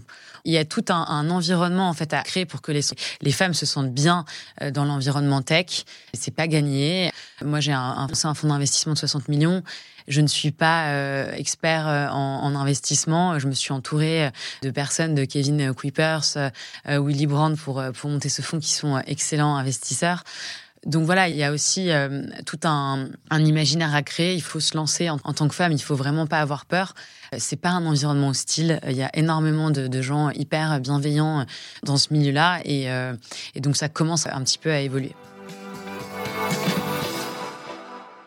Il 0.49 0.55
y 0.55 0.59
a 0.59 0.65
tout 0.65 0.87
un, 0.89 1.05
un 1.09 1.29
environnement 1.29 1.91
en 1.91 1.93
fait 1.93 2.15
à 2.15 2.23
créer 2.23 2.47
pour 2.47 2.63
que 2.63 2.73
les, 2.73 2.81
les 3.21 3.33
femmes 3.33 3.53
se 3.53 3.67
sentent 3.67 3.93
bien 3.93 4.25
dans 4.73 4.87
l'environnement 4.87 5.43
tech. 5.43 5.85
C'est 6.15 6.35
pas 6.35 6.47
gagné. 6.47 7.13
Moi, 7.45 7.61
j'ai 7.61 7.73
un, 7.73 8.09
un, 8.09 8.09
un 8.25 8.35
fonds 8.35 8.49
d'investissement 8.49 8.95
de 8.95 8.99
60 8.99 9.29
millions. 9.29 9.63
Je 10.09 10.23
ne 10.23 10.27
suis 10.27 10.53
pas 10.53 10.87
euh, 10.87 11.33
expert 11.35 11.87
euh, 11.87 12.09
en, 12.09 12.43
en, 12.43 12.57
investissement. 12.57 13.39
Je 13.39 13.47
me 13.47 13.53
suis 13.53 13.73
entourée 13.73 14.31
de 14.63 14.71
personnes, 14.71 15.15
de 15.15 15.27
Kevin 15.27 15.75
Kuipers, 15.75 16.37
euh, 16.37 16.51
Willy 16.99 17.27
Brand 17.27 17.57
pour 17.59 17.83
pour 17.93 18.09
monter 18.09 18.31
ce 18.31 18.41
fonds 18.41 18.59
qui 18.59 18.73
sont 18.73 18.99
excellents 19.07 19.57
investisseurs. 19.57 20.25
Donc 20.87 21.05
voilà, 21.05 21.29
il 21.29 21.37
y 21.37 21.43
a 21.43 21.53
aussi 21.53 21.91
euh, 21.91 22.23
tout 22.47 22.61
un, 22.65 23.09
imaginaire 23.33 23.95
à 23.95 24.03
créer. 24.03 24.35
Il 24.35 24.43
faut 24.43 24.61
se 24.61 24.77
lancer 24.77 25.11
en, 25.11 25.19
tant 25.19 25.49
que 25.49 25.55
femme. 25.55 25.73
Il 25.73 25.83
faut 25.83 25.97
vraiment 25.97 26.27
pas 26.27 26.41
avoir 26.41 26.67
peur. 26.67 26.95
C'est 27.37 27.61
pas 27.61 27.71
un 27.71 27.85
environnement 27.85 28.29
hostile. 28.29 28.81
Il 28.87 28.97
y 28.97 29.03
a 29.03 29.11
énormément 29.15 29.71
de, 29.71 30.03
gens 30.03 30.31
hyper 30.31 30.81
bienveillants 30.81 31.45
dans 31.83 31.97
ce 31.97 32.13
milieu-là, 32.13 32.61
et, 32.65 32.91
euh, 32.91 33.15
et 33.55 33.61
donc 33.61 33.77
ça 33.77 33.89
commence 33.89 34.27
un 34.27 34.43
petit 34.45 34.59
peu 34.59 34.71
à 34.71 34.81
évoluer. 34.81 35.15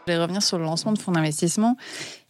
Je 0.08 0.14
vais 0.14 0.18
revenir 0.18 0.44
sur 0.44 0.58
le 0.58 0.66
lancement 0.66 0.92
de 0.92 1.00
fonds 1.00 1.14
d'investissement. 1.14 1.78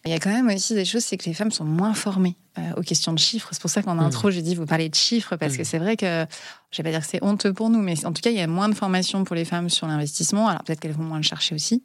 Il 0.05 0.11
y 0.11 0.15
a 0.15 0.19
quand 0.19 0.31
même 0.31 0.47
aussi 0.47 0.73
des 0.73 0.85
choses, 0.85 1.03
c'est 1.03 1.17
que 1.17 1.25
les 1.25 1.33
femmes 1.33 1.51
sont 1.51 1.63
moins 1.63 1.93
formées 1.93 2.35
euh, 2.57 2.61
aux 2.75 2.81
questions 2.81 3.13
de 3.13 3.19
chiffres. 3.19 3.49
C'est 3.51 3.61
pour 3.61 3.69
ça 3.69 3.83
qu'en 3.83 3.99
intro, 3.99 4.29
mmh. 4.29 4.31
j'ai 4.31 4.41
dit 4.41 4.55
vous 4.55 4.65
parlez 4.65 4.89
de 4.89 4.95
chiffres 4.95 5.35
parce 5.35 5.53
mmh. 5.53 5.57
que 5.57 5.63
c'est 5.63 5.77
vrai 5.77 5.95
que 5.95 6.25
je 6.71 6.77
vais 6.77 6.83
pas 6.83 6.91
dire 6.91 7.05
que 7.05 7.11
c'est 7.11 7.23
honteux 7.23 7.53
pour 7.53 7.69
nous, 7.69 7.79
mais 7.79 8.03
en 8.05 8.11
tout 8.11 8.21
cas, 8.21 8.31
il 8.31 8.37
y 8.37 8.41
a 8.41 8.47
moins 8.47 8.67
de 8.67 8.73
formation 8.73 9.23
pour 9.23 9.35
les 9.35 9.45
femmes 9.45 9.69
sur 9.69 9.85
l'investissement. 9.85 10.47
Alors 10.47 10.63
peut-être 10.63 10.79
qu'elles 10.79 10.93
vont 10.93 11.03
moins 11.03 11.17
le 11.17 11.23
chercher 11.23 11.53
aussi. 11.53 11.83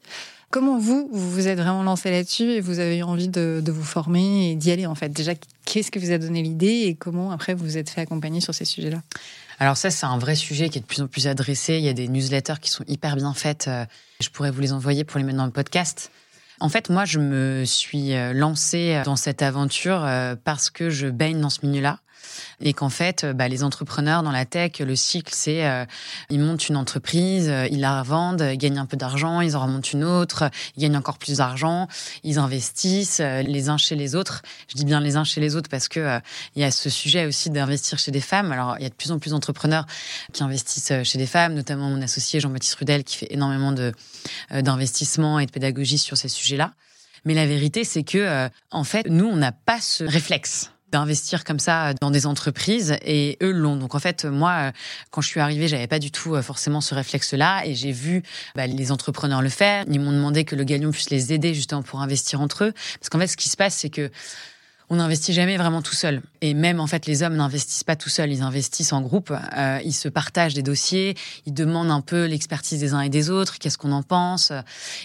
Comment 0.51 0.79
vous, 0.79 1.11
vous 1.13 1.31
vous 1.31 1.49
êtes 1.49 1.59
vraiment 1.59 1.83
lancé 1.83 2.11
là-dessus 2.11 2.45
et 2.45 2.61
vous 2.61 2.79
avez 2.79 2.99
eu 2.99 3.03
envie 3.03 3.29
de, 3.29 3.61
de 3.63 3.73
vous 3.73 3.85
former 3.85 4.53
et 4.53 4.55
d'y 4.55 4.71
aller 4.71 4.87
en 4.87 4.95
fait? 4.95 5.11
Déjà, 5.11 5.33
qu'est-ce 5.65 5.91
que 5.91 5.99
vous 5.99 6.13
a 6.13 6.19
donné 6.19 6.41
l'idée 6.41 6.85
et 6.87 6.95
comment 6.95 7.33
après 7.33 7.53
vous 7.53 7.65
vous 7.65 7.77
êtes 7.77 7.91
fait 7.91 8.01
accompagner 8.01 8.41
sur 8.41 8.55
ces 8.55 8.65
sujets-là? 8.65 9.03
Alors 9.59 9.77
ça, 9.77 9.91
c'est 9.91 10.07
un 10.07 10.19
vrai 10.19 10.37
sujet 10.37 10.69
qui 10.69 10.79
est 10.79 10.83
de 10.83 10.87
plus 10.87 11.03
en 11.03 11.07
plus 11.07 11.27
adressé. 11.27 11.79
Il 11.79 11.85
y 11.85 11.89
a 11.89 11.95
des 11.95 12.09
newsletters 12.09 12.61
qui 12.61 12.71
sont 12.71 12.85
hyper 12.87 13.17
bien 13.17 13.35
faites. 13.35 13.69
Euh, 13.69 13.85
je 14.21 14.29
pourrais 14.29 14.51
vous 14.51 14.61
les 14.61 14.73
envoyer 14.73 15.05
pour 15.05 15.19
les 15.19 15.25
mettre 15.25 15.39
dans 15.39 15.47
le 15.47 15.53
podcast. 15.53 16.11
En 16.61 16.69
fait, 16.69 16.89
moi, 16.89 17.05
je 17.05 17.19
me 17.19 17.65
suis 17.65 18.15
euh, 18.15 18.33
lancée 18.33 19.03
dans 19.05 19.17
cette 19.17 19.43
aventure 19.43 20.05
euh, 20.05 20.37
parce 20.43 20.71
que 20.71 20.89
je 20.89 21.09
baigne 21.09 21.41
dans 21.41 21.51
ce 21.51 21.67
milieu-là 21.67 21.99
et 22.61 22.73
qu'en 22.73 22.89
fait, 22.89 23.25
euh, 23.25 23.33
bah, 23.33 23.49
les 23.49 23.63
entrepreneurs 23.63 24.23
dans 24.23 24.31
la 24.31 24.45
tech, 24.45 24.79
le 24.81 24.97
cycle, 24.97 25.33
c'est 25.35 25.67
euh, 25.67 25.85
ils 26.31 26.41
montent 26.41 26.69
une 26.69 26.77
entreprise, 26.77 27.49
euh, 27.49 27.67
ils 27.71 27.81
la 27.81 28.01
revendent, 28.01 28.49
ils 28.53 28.59
gagnent 28.59 28.79
un 28.79 28.87
peu 28.87 28.97
d'argent, 28.97 29.41
ils 29.41 29.57
en 29.57 29.63
remontent 29.63 29.91
une 29.93 30.05
autre, 30.05 30.51
ils 30.77 30.83
gagnent 30.83 30.97
encore 30.97 31.19
plus 31.19 31.39
d'argent, 31.39 31.89
ils 32.25 32.39
investissent 32.39 33.21
les 33.21 33.69
uns 33.69 33.77
chez 33.77 33.95
les 33.95 34.15
autres. 34.15 34.43
Je 34.69 34.77
dis 34.77 34.85
bien 34.85 35.01
les 35.01 35.17
uns 35.17 35.25
chez 35.25 35.41
les 35.41 35.57
autres 35.57 35.69
parce 35.69 35.89
que 35.89 36.21
y 36.55 36.65
a 36.65 36.71
ce 36.71 36.91
sujet 36.91 37.27
aussi 37.27 37.51
d'investir 37.51 37.99
chez 37.99 38.11
des 38.11 38.21
femmes. 38.21 38.53
Alors, 38.53 38.77
il 38.79 38.83
y 38.83 38.87
a 38.87 38.89
de 38.89 38.95
plus 38.95 39.13
en 39.13 39.19
plus 39.19 39.31
d'entrepreneurs 39.31 39.87
qui 40.33 40.43
investissent 40.43 40.93
chez 41.03 41.19
des 41.19 41.27
femmes, 41.27 41.55
notamment 41.55 41.89
mon 41.91 42.03
associé 42.03 42.41
Jean-Baptiste 42.41 42.77
Rudel 42.77 43.05
qui 43.05 43.17
fait 43.17 43.33
énormément 43.33 43.73
de 43.73 43.93
d'investissement 44.51 45.39
et 45.39 45.47
de 45.47 45.51
pédagogie 45.51 45.99
sur 45.99 46.17
ces 46.17 46.29
sujets-là. 46.29 46.73
Mais 47.25 47.35
la 47.35 47.47
vérité, 47.47 47.85
c'est 47.85 48.03
que, 48.03 48.49
en 48.71 48.85
fait, 48.85 49.07
nous, 49.09 49.27
on 49.27 49.37
n'a 49.37 49.53
pas 49.53 49.81
ce 49.81 50.05
réflexe 50.05 50.71
d'investir 50.93 51.45
comme 51.45 51.59
ça 51.59 51.95
dans 51.95 52.11
des 52.11 52.27
entreprises 52.27 52.97
et 53.05 53.37
eux 53.43 53.51
l'ont. 53.51 53.77
Donc 53.77 53.95
en 53.95 53.99
fait, 53.99 54.25
moi, 54.25 54.73
quand 55.11 55.21
je 55.21 55.29
suis 55.29 55.41
arrivée, 55.41 55.69
j'avais 55.69 55.87
pas 55.87 55.99
du 55.99 56.11
tout 56.11 56.41
forcément 56.43 56.81
ce 56.81 56.95
réflexe-là 56.95 57.67
et 57.67 57.75
j'ai 57.75 57.93
vu 57.93 58.23
bah, 58.55 58.67
les 58.67 58.93
entrepreneurs 58.93 59.43
le 59.43 59.49
faire. 59.49 59.85
Ils 59.91 60.01
m'ont 60.01 60.13
demandé 60.13 60.45
que 60.45 60.55
le 60.55 60.65
Galion 60.65 60.91
puisse 60.91 61.11
les 61.11 61.33
aider 61.33 61.55
justement 61.55 61.83
pour 61.83 62.01
investir 62.01 62.41
entre 62.41 62.65
eux. 62.65 62.73
Parce 63.01 63.09
qu'en 63.11 63.19
fait, 63.19 63.27
ce 63.27 63.37
qui 63.37 63.49
se 63.49 63.57
passe, 63.57 63.75
c'est 63.75 63.91
que 63.91 64.11
on 64.89 64.97
n'investit 64.97 65.33
jamais 65.33 65.57
vraiment 65.57 65.83
tout 65.83 65.95
seul. 65.95 66.23
Et 66.41 66.55
même, 66.55 66.81
en 66.81 66.87
fait, 66.87 67.07
les 67.07 67.23
hommes 67.23 67.35
n'investissent 67.35 67.85
pas 67.85 67.97
tout 67.97 68.09
seuls. 68.09 68.31
Ils 68.33 68.43
investissent 68.43 68.93
en 68.93 69.01
groupe. 69.01 69.33
Euh, 69.57 69.81
ils 69.85 69.93
se 69.93 70.09
partagent 70.09 70.55
des 70.55 70.63
dossiers. 70.63 71.17
Ils 71.45 71.55
demandent 71.55 71.91
un 71.91 72.01
peu 72.01 72.27
l'expertise 72.27 72.81
des 72.81 72.95
uns 72.95 73.01
et 73.01 73.09
des 73.09 73.31
autres. 73.31 73.59
Qu'est-ce 73.59 73.79
qu'on 73.79 73.93
en 73.93 74.03
pense? 74.03 74.53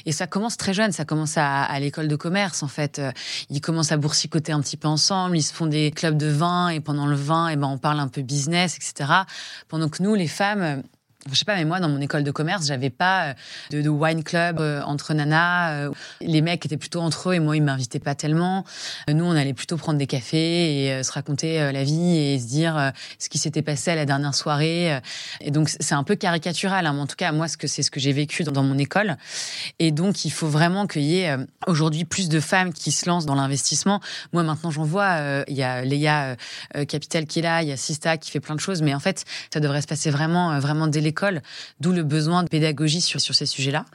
Et 0.05 0.11
ça 0.11 0.27
commence 0.27 0.57
très 0.57 0.73
jeune. 0.73 0.91
Ça 0.91 1.05
commence 1.05 1.38
à, 1.38 1.63
à 1.63 1.79
l'école 1.79 2.07
de 2.07 2.15
commerce, 2.15 2.63
en 2.63 2.67
fait. 2.67 3.01
Ils 3.50 3.61
commencent 3.61 3.91
à 3.91 3.97
boursicoter 3.97 4.51
un 4.51 4.61
petit 4.61 4.77
peu 4.77 4.88
ensemble. 4.88 5.38
Ils 5.38 5.43
se 5.43 5.53
font 5.53 5.67
des 5.67 5.91
clubs 5.91 6.17
de 6.17 6.27
vin. 6.27 6.69
Et 6.69 6.79
pendant 6.79 7.07
le 7.07 7.15
vin, 7.15 7.50
et 7.50 7.53
eh 7.53 7.55
ben, 7.55 7.67
on 7.67 7.77
parle 7.77 8.00
un 8.00 8.07
peu 8.07 8.21
business, 8.21 8.75
etc. 8.75 9.11
Pendant 9.67 9.89
que 9.89 10.03
nous, 10.03 10.13
les 10.15 10.27
femmes, 10.27 10.83
je 11.29 11.35
sais 11.35 11.45
pas, 11.45 11.55
mais 11.55 11.65
moi, 11.65 11.79
dans 11.79 11.89
mon 11.89 12.01
école 12.01 12.23
de 12.23 12.31
commerce, 12.31 12.65
j'avais 12.65 12.89
pas 12.89 13.25
euh, 13.25 13.33
de, 13.69 13.81
de, 13.81 13.89
wine 13.89 14.23
club 14.23 14.59
euh, 14.59 14.81
entre 14.81 15.13
nanas. 15.13 15.71
Euh, 15.73 15.91
les 16.19 16.41
mecs 16.41 16.65
étaient 16.65 16.77
plutôt 16.77 16.99
entre 17.01 17.29
eux 17.29 17.33
et 17.35 17.39
moi, 17.39 17.55
ils 17.55 17.63
m'invitaient 17.63 17.99
pas 17.99 18.15
tellement. 18.15 18.65
Nous, 19.07 19.23
on 19.23 19.35
allait 19.35 19.53
plutôt 19.53 19.77
prendre 19.77 19.99
des 19.99 20.07
cafés 20.07 20.85
et 20.85 21.03
se 21.03 21.11
raconter 21.11 21.71
la 21.71 21.83
vie 21.83 22.17
et 22.17 22.39
se 22.39 22.47
dire 22.47 22.91
ce 23.19 23.29
qui 23.29 23.37
s'était 23.37 23.61
passé 23.61 23.91
à 23.91 23.95
la 23.95 24.05
dernière 24.05 24.33
soirée. 24.33 24.99
Et 25.41 25.51
donc, 25.51 25.69
c'est 25.69 25.93
un 25.93 26.03
peu 26.03 26.15
caricatural, 26.15 26.85
hein, 26.85 26.93
mais 26.93 27.01
en 27.01 27.07
tout 27.07 27.15
cas, 27.15 27.31
moi, 27.31 27.47
ce 27.47 27.57
que 27.57 27.67
c'est 27.67 27.83
ce 27.83 27.91
que 27.91 27.99
j'ai 27.99 28.13
vécu 28.13 28.43
dans, 28.43 28.51
dans, 28.51 28.63
mon 28.63 28.77
école. 28.77 29.17
Et 29.79 29.91
donc, 29.91 30.25
il 30.25 30.31
faut 30.31 30.47
vraiment 30.47 30.87
qu'il 30.87 31.03
y 31.03 31.19
ait 31.19 31.35
aujourd'hui 31.67 32.05
plus 32.05 32.29
de 32.29 32.39
femmes 32.39 32.73
qui 32.73 32.91
se 32.91 33.07
lancent 33.07 33.25
dans 33.25 33.35
l'investissement. 33.35 34.01
Moi, 34.33 34.43
maintenant, 34.43 34.71
j'en 34.71 34.83
vois. 34.83 35.43
Il 35.47 35.55
y 35.55 35.63
a 35.63 35.83
Léa 35.83 36.35
Capital 36.87 37.25
qui 37.25 37.39
est 37.39 37.43
là, 37.43 37.61
il 37.61 37.69
y 37.69 37.71
a 37.71 37.77
Sista 37.77 38.17
qui 38.17 38.31
fait 38.31 38.39
plein 38.39 38.55
de 38.55 38.59
choses, 38.59 38.81
mais 38.81 38.93
en 38.93 38.99
fait, 38.99 39.25
ça 39.53 39.59
devrait 39.59 39.81
se 39.81 39.87
passer 39.87 40.09
vraiment, 40.09 40.59
vraiment 40.59 40.87
dès 40.87 41.01
d'où 41.80 41.91
le 41.91 42.03
besoin 42.03 42.44
de 42.44 42.50
pédagogie 42.50 43.01
sur, 43.01 43.20
ces 43.20 43.46
sujets-là. 43.46 43.86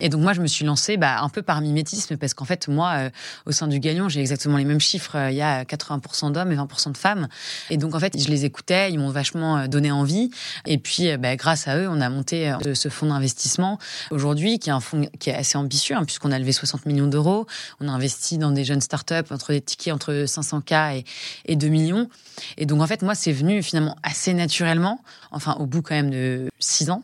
Et 0.00 0.08
donc 0.08 0.22
moi, 0.22 0.32
je 0.32 0.40
me 0.40 0.46
suis 0.46 0.64
lancée 0.64 0.96
bah, 0.96 1.20
un 1.20 1.28
peu 1.28 1.42
par 1.42 1.60
mimétisme, 1.60 2.16
parce 2.16 2.34
qu'en 2.34 2.44
fait, 2.44 2.68
moi, 2.68 2.92
euh, 2.96 3.10
au 3.46 3.52
sein 3.52 3.68
du 3.68 3.80
Galion, 3.80 4.08
j'ai 4.08 4.20
exactement 4.20 4.56
les 4.56 4.64
mêmes 4.64 4.80
chiffres. 4.80 5.16
Il 5.30 5.36
y 5.36 5.42
a 5.42 5.64
80% 5.64 6.32
d'hommes 6.32 6.52
et 6.52 6.56
20% 6.56 6.92
de 6.92 6.96
femmes. 6.96 7.28
Et 7.70 7.76
donc, 7.76 7.94
en 7.94 8.00
fait, 8.00 8.18
je 8.18 8.28
les 8.28 8.44
écoutais, 8.44 8.92
ils 8.92 8.98
m'ont 8.98 9.10
vachement 9.10 9.58
euh, 9.58 9.66
donné 9.66 9.90
envie. 9.90 10.30
Et 10.66 10.78
puis, 10.78 11.10
euh, 11.10 11.16
bah, 11.16 11.36
grâce 11.36 11.68
à 11.68 11.78
eux, 11.78 11.88
on 11.88 12.00
a 12.00 12.08
monté 12.08 12.52
ce 12.74 12.88
fonds 12.88 13.06
d'investissement 13.06 13.78
aujourd'hui, 14.10 14.58
qui 14.58 14.70
est 14.70 14.72
un 14.72 14.80
fonds 14.80 15.08
qui 15.18 15.30
est 15.30 15.34
assez 15.34 15.58
ambitieux, 15.58 15.96
hein, 15.96 16.04
puisqu'on 16.04 16.32
a 16.32 16.38
levé 16.38 16.52
60 16.52 16.86
millions 16.86 17.06
d'euros. 17.06 17.46
On 17.80 17.88
a 17.88 17.92
investi 17.92 18.38
dans 18.38 18.50
des 18.50 18.64
jeunes 18.64 18.80
startups 18.80 19.14
entre 19.30 19.52
des 19.52 19.60
tickets 19.60 19.92
entre 19.92 20.12
500K 20.24 20.98
et, 20.98 21.04
et 21.46 21.56
2 21.56 21.68
millions. 21.68 22.08
Et 22.56 22.66
donc, 22.66 22.80
en 22.82 22.86
fait, 22.86 23.02
moi, 23.02 23.14
c'est 23.14 23.32
venu 23.32 23.62
finalement 23.62 23.96
assez 24.02 24.34
naturellement, 24.34 25.00
enfin, 25.30 25.56
au 25.58 25.66
bout 25.66 25.82
quand 25.82 25.94
même 25.94 26.10
de 26.10 26.48
six 26.58 26.90
ans. 26.90 27.02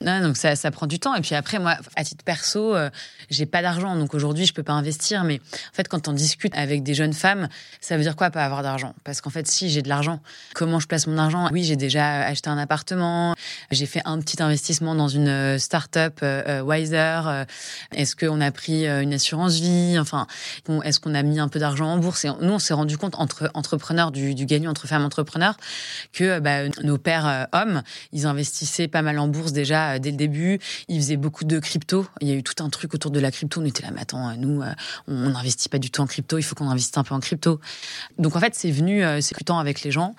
Non, 0.00 0.20
donc 0.20 0.36
ça, 0.36 0.54
prend 0.70 0.86
du 0.86 0.98
temps. 0.98 1.14
Et 1.14 1.20
puis 1.20 1.34
après, 1.34 1.58
moi, 1.58 1.76
à 1.96 2.04
titre 2.04 2.24
perso, 2.24 2.74
euh, 2.74 2.90
j'ai 3.30 3.46
pas 3.46 3.62
d'argent, 3.62 3.96
donc 3.96 4.14
aujourd'hui, 4.14 4.46
je 4.46 4.52
peux 4.52 4.62
pas 4.62 4.72
investir. 4.72 5.24
Mais 5.24 5.40
en 5.40 5.74
fait, 5.74 5.88
quand 5.88 6.08
on 6.08 6.12
discute 6.12 6.54
avec 6.56 6.82
des 6.82 6.94
jeunes 6.94 7.12
femmes, 7.12 7.48
ça 7.80 7.96
veut 7.96 8.02
dire 8.02 8.16
quoi, 8.16 8.30
pas 8.30 8.44
avoir 8.44 8.62
d'argent? 8.62 8.94
Parce 9.04 9.20
qu'en 9.20 9.30
fait, 9.30 9.46
si 9.46 9.70
j'ai 9.70 9.82
de 9.82 9.88
l'argent, 9.88 10.20
comment 10.54 10.80
je 10.80 10.86
place 10.86 11.06
mon 11.06 11.18
argent? 11.18 11.48
Oui, 11.52 11.64
j'ai 11.64 11.76
déjà 11.76 12.22
acheté 12.26 12.50
un 12.50 12.58
appartement, 12.58 13.34
j'ai 13.70 13.86
fait 13.86 14.02
un 14.04 14.18
petit 14.20 14.42
investissement 14.42 14.94
dans 14.94 15.08
une 15.08 15.28
euh, 15.28 15.58
start-up 15.58 16.20
euh, 16.22 16.42
euh, 16.48 16.60
Wiser. 16.62 17.44
Est-ce 17.94 18.16
qu'on 18.16 18.40
a 18.40 18.50
pris 18.50 18.86
une 18.86 19.12
assurance 19.12 19.54
vie? 19.54 19.96
Enfin, 19.98 20.26
est-ce 20.84 21.00
qu'on 21.00 21.14
a 21.14 21.22
mis 21.22 21.38
un 21.38 21.48
peu 21.48 21.58
d'argent 21.58 21.86
en 21.86 21.98
bourse? 21.98 22.24
Et 22.24 22.30
nous, 22.40 22.52
on 22.52 22.58
s'est 22.58 22.74
rendu 22.74 22.98
compte 22.98 23.14
entre 23.16 23.50
entrepreneurs 23.54 24.10
du, 24.10 24.34
du 24.34 24.46
gagnant, 24.46 24.70
entre 24.70 24.86
femmes 24.86 25.04
entrepreneurs, 25.04 25.56
que 26.12 26.38
bah, 26.40 26.68
nos 26.82 26.98
pères 26.98 27.48
hommes, 27.52 27.82
ils 28.12 28.26
investissaient 28.26 28.88
pas 28.88 29.02
mal 29.02 29.18
en 29.18 29.28
bourse 29.28 29.52
déjà 29.64 29.94
euh, 29.94 29.98
dès 29.98 30.10
le 30.10 30.16
début. 30.16 30.60
Ils 30.88 31.00
faisaient 31.00 31.16
beaucoup 31.16 31.44
de 31.44 31.58
crypto. 31.58 32.06
Il 32.20 32.28
y 32.28 32.32
a 32.32 32.34
eu 32.34 32.42
tout 32.42 32.62
un 32.62 32.70
truc 32.70 32.94
autour 32.94 33.10
de 33.10 33.20
la 33.20 33.30
crypto. 33.30 33.60
On 33.60 33.64
était 33.64 33.82
là, 33.82 33.90
mais 33.92 34.00
attends, 34.00 34.28
euh, 34.28 34.34
nous, 34.36 34.62
euh, 34.62 34.72
on 35.08 35.30
n'investit 35.30 35.68
pas 35.68 35.78
du 35.78 35.90
tout 35.90 36.00
en 36.00 36.06
crypto. 36.06 36.38
Il 36.38 36.42
faut 36.42 36.54
qu'on 36.54 36.68
investisse 36.68 36.96
un 36.96 37.04
peu 37.04 37.14
en 37.14 37.20
crypto. 37.20 37.60
Donc 38.18 38.36
en 38.36 38.40
fait, 38.40 38.54
c'est 38.54 38.70
venu, 38.70 39.02
c'est 39.20 39.34
temps 39.44 39.58
avec 39.58 39.82
les 39.82 39.90
gens, 39.90 40.14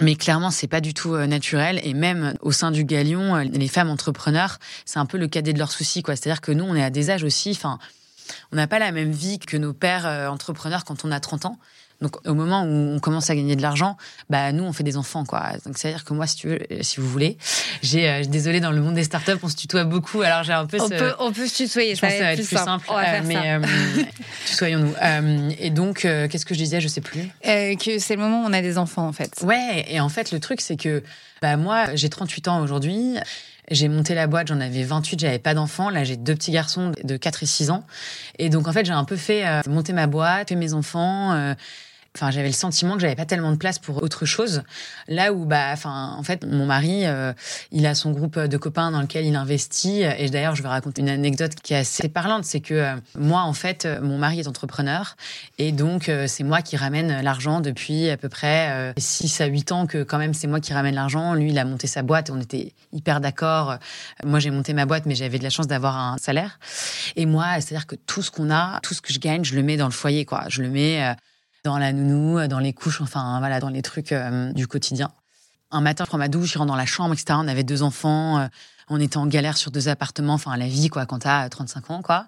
mais 0.00 0.16
clairement, 0.16 0.50
c'est 0.50 0.66
pas 0.66 0.80
du 0.80 0.94
tout 0.94 1.16
naturel. 1.16 1.80
Et 1.84 1.94
même 1.94 2.34
au 2.40 2.50
sein 2.50 2.72
du 2.72 2.84
Galion, 2.84 3.36
les 3.36 3.68
femmes 3.68 3.88
entrepreneurs, 3.88 4.58
c'est 4.84 4.98
un 4.98 5.06
peu 5.06 5.16
le 5.16 5.28
cadet 5.28 5.52
de 5.52 5.58
leurs 5.58 5.70
soucis. 5.70 6.02
C'est-à-dire 6.04 6.40
que 6.40 6.50
nous, 6.50 6.64
on 6.64 6.74
est 6.74 6.82
à 6.82 6.90
des 6.90 7.10
âges 7.10 7.22
aussi. 7.22 7.50
Enfin, 7.52 7.78
on 8.50 8.56
n'a 8.56 8.66
pas 8.66 8.80
la 8.80 8.90
même 8.90 9.12
vie 9.12 9.38
que 9.38 9.56
nos 9.56 9.72
pères 9.72 10.06
entrepreneurs 10.30 10.84
quand 10.84 11.04
on 11.04 11.12
a 11.12 11.20
30 11.20 11.46
ans. 11.46 11.58
Donc 12.00 12.16
au 12.26 12.34
moment 12.34 12.64
où 12.64 12.94
on 12.94 12.98
commence 12.98 13.30
à 13.30 13.36
gagner 13.36 13.56
de 13.56 13.62
l'argent, 13.62 13.96
bah 14.28 14.52
nous 14.52 14.64
on 14.64 14.72
fait 14.72 14.82
des 14.82 14.96
enfants 14.96 15.24
quoi. 15.24 15.52
Donc 15.64 15.78
c'est 15.78 15.88
à 15.88 15.92
dire 15.92 16.04
que 16.04 16.12
moi 16.12 16.26
si 16.26 16.36
tu 16.36 16.48
veux, 16.48 16.58
si 16.82 17.00
vous 17.00 17.08
voulez, 17.08 17.38
j'ai 17.82 18.08
euh, 18.08 18.24
désolé 18.24 18.60
dans 18.60 18.72
le 18.72 18.80
monde 18.80 18.94
des 18.94 19.04
startups 19.04 19.38
on 19.42 19.48
se 19.48 19.56
tutoie 19.56 19.84
beaucoup. 19.84 20.22
Alors 20.22 20.42
j'ai 20.42 20.52
un 20.52 20.66
peu 20.66 20.80
on 20.80 20.88
peut 20.88 21.14
on 21.18 21.32
peut 21.32 21.46
se 21.46 21.64
tutoyer. 21.64 21.94
Je 21.94 22.00
pense 22.00 22.10
que 22.10 22.18
ça 22.18 22.24
va 22.24 22.32
être 22.32 22.46
plus 22.46 22.56
simple. 22.56 22.86
Euh, 22.90 23.20
mais 23.24 23.52
euh, 23.52 23.60
tutoyons-nous. 24.46 24.94
Euh, 25.02 25.50
et 25.58 25.70
donc 25.70 26.00
qu'est-ce 26.00 26.46
que 26.46 26.54
je 26.54 26.58
disais 26.58 26.80
Je 26.80 26.88
sais 26.88 27.00
plus. 27.00 27.28
que 27.42 27.98
c'est 27.98 28.16
le 28.16 28.20
moment 28.20 28.44
où 28.44 28.46
on 28.46 28.52
a 28.52 28.62
des 28.62 28.76
enfants 28.76 29.06
en 29.06 29.12
fait. 29.12 29.42
Ouais. 29.42 29.86
Et 29.88 30.00
en 30.00 30.08
fait 30.08 30.32
le 30.32 30.40
truc 30.40 30.60
c'est 30.60 30.76
que 30.76 31.02
bah 31.40 31.56
moi 31.56 31.94
j'ai 31.94 32.08
38 32.08 32.48
ans 32.48 32.62
aujourd'hui. 32.62 33.16
J'ai 33.70 33.88
monté 33.88 34.14
la 34.14 34.26
boîte, 34.26 34.48
j'en 34.48 34.60
avais 34.60 34.82
28, 34.82 35.20
j'avais 35.20 35.38
pas 35.38 35.54
d'enfants. 35.54 35.90
Là, 35.90 36.04
j'ai 36.04 36.16
deux 36.16 36.34
petits 36.34 36.52
garçons 36.52 36.92
de 37.02 37.16
4 37.16 37.42
et 37.42 37.46
6 37.46 37.70
ans. 37.70 37.84
Et 38.38 38.50
donc, 38.50 38.68
en 38.68 38.72
fait, 38.72 38.84
j'ai 38.84 38.92
un 38.92 39.04
peu 39.04 39.16
fait 39.16 39.44
monter 39.66 39.92
ma 39.92 40.06
boîte, 40.06 40.50
fait 40.50 40.56
mes 40.56 40.74
enfants. 40.74 41.32
Euh, 41.32 41.54
Enfin, 42.16 42.30
j'avais 42.30 42.46
le 42.46 42.54
sentiment 42.54 42.94
que 42.94 43.00
j'avais 43.00 43.16
pas 43.16 43.24
tellement 43.24 43.50
de 43.50 43.56
place 43.56 43.80
pour 43.80 44.00
autre 44.00 44.24
chose. 44.24 44.62
Là 45.08 45.32
où, 45.32 45.46
bah, 45.46 45.70
enfin, 45.72 46.14
en 46.16 46.22
fait, 46.22 46.46
mon 46.46 46.64
mari, 46.64 47.06
euh, 47.06 47.32
il 47.72 47.86
a 47.86 47.96
son 47.96 48.12
groupe 48.12 48.38
de 48.38 48.56
copains 48.56 48.92
dans 48.92 49.00
lequel 49.00 49.26
il 49.26 49.34
investit. 49.34 50.02
Et 50.02 50.30
d'ailleurs, 50.30 50.54
je 50.54 50.62
vais 50.62 50.68
raconter 50.68 51.02
une 51.02 51.08
anecdote 51.08 51.56
qui 51.56 51.74
est 51.74 51.78
assez 51.78 52.08
parlante, 52.08 52.44
c'est 52.44 52.60
que 52.60 52.74
euh, 52.74 52.94
moi, 53.18 53.40
en 53.40 53.52
fait, 53.52 53.88
mon 54.00 54.16
mari 54.16 54.38
est 54.38 54.46
entrepreneur, 54.46 55.16
et 55.58 55.72
donc 55.72 56.08
euh, 56.08 56.28
c'est 56.28 56.44
moi 56.44 56.62
qui 56.62 56.76
ramène 56.76 57.20
l'argent 57.20 57.60
depuis 57.60 58.08
à 58.08 58.16
peu 58.16 58.28
près 58.28 58.94
6 58.96 59.40
à 59.40 59.46
8 59.46 59.72
ans 59.72 59.86
que 59.86 60.04
quand 60.04 60.18
même 60.18 60.34
c'est 60.34 60.46
moi 60.46 60.60
qui 60.60 60.72
ramène 60.72 60.94
l'argent. 60.94 61.34
Lui, 61.34 61.50
il 61.50 61.58
a 61.58 61.64
monté 61.64 61.88
sa 61.88 62.02
boîte, 62.02 62.30
on 62.30 62.40
était 62.40 62.72
hyper 62.92 63.20
d'accord. 63.20 63.78
Moi, 64.24 64.38
j'ai 64.38 64.52
monté 64.52 64.72
ma 64.72 64.86
boîte, 64.86 65.06
mais 65.06 65.16
j'avais 65.16 65.38
de 65.38 65.44
la 65.44 65.50
chance 65.50 65.66
d'avoir 65.66 65.96
un 65.98 66.16
salaire. 66.18 66.60
Et 67.16 67.26
moi, 67.26 67.54
c'est-à-dire 67.54 67.88
que 67.88 67.96
tout 67.96 68.22
ce 68.22 68.30
qu'on 68.30 68.52
a, 68.52 68.78
tout 68.84 68.94
ce 68.94 69.02
que 69.02 69.12
je 69.12 69.18
gagne, 69.18 69.42
je 69.42 69.56
le 69.56 69.64
mets 69.64 69.76
dans 69.76 69.86
le 69.86 69.92
foyer, 69.92 70.24
quoi. 70.24 70.44
Je 70.48 70.62
le 70.62 70.68
mets 70.68 71.16
dans 71.64 71.78
la 71.78 71.92
nounou, 71.92 72.46
dans 72.46 72.58
les 72.58 72.74
couches, 72.74 73.00
enfin 73.00 73.38
voilà, 73.38 73.58
dans 73.58 73.70
les 73.70 73.80
trucs 73.80 74.12
euh, 74.12 74.52
du 74.52 74.66
quotidien. 74.66 75.10
Un 75.70 75.80
matin, 75.80 76.04
je 76.04 76.10
prends 76.10 76.18
ma 76.18 76.28
douche, 76.28 76.52
je 76.52 76.58
rentre 76.58 76.68
dans 76.68 76.76
la 76.76 76.84
chambre, 76.84 77.14
etc. 77.14 77.38
On 77.40 77.48
avait 77.48 77.64
deux 77.64 77.82
enfants, 77.82 78.38
euh, 78.38 78.46
on 78.88 79.00
était 79.00 79.16
en 79.16 79.26
galère 79.26 79.56
sur 79.56 79.70
deux 79.70 79.88
appartements, 79.88 80.34
enfin 80.34 80.56
la 80.58 80.68
vie 80.68 80.88
quoi, 80.88 81.06
quand 81.06 81.20
t'as 81.20 81.48
35 81.48 81.90
ans 81.90 82.02
quoi. 82.02 82.26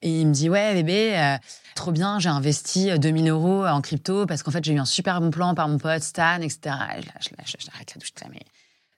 Et 0.00 0.22
il 0.22 0.26
me 0.26 0.32
dit 0.32 0.48
ouais 0.48 0.72
bébé, 0.72 1.12
euh, 1.14 1.36
trop 1.74 1.92
bien, 1.92 2.18
j'ai 2.20 2.30
investi 2.30 2.98
2000 2.98 3.28
euros 3.28 3.66
en 3.66 3.82
crypto 3.82 4.24
parce 4.24 4.42
qu'en 4.42 4.50
fait 4.50 4.64
j'ai 4.64 4.72
eu 4.72 4.78
un 4.78 4.86
super 4.86 5.20
bon 5.20 5.30
plan 5.30 5.54
par 5.54 5.68
mon 5.68 5.76
pote 5.76 6.02
Stan, 6.02 6.40
etc. 6.40 6.74
Et 6.96 7.02
je, 7.20 7.28
j'arrête 7.58 7.94
la 7.94 7.98
douche, 8.00 8.12
mais 8.30 8.40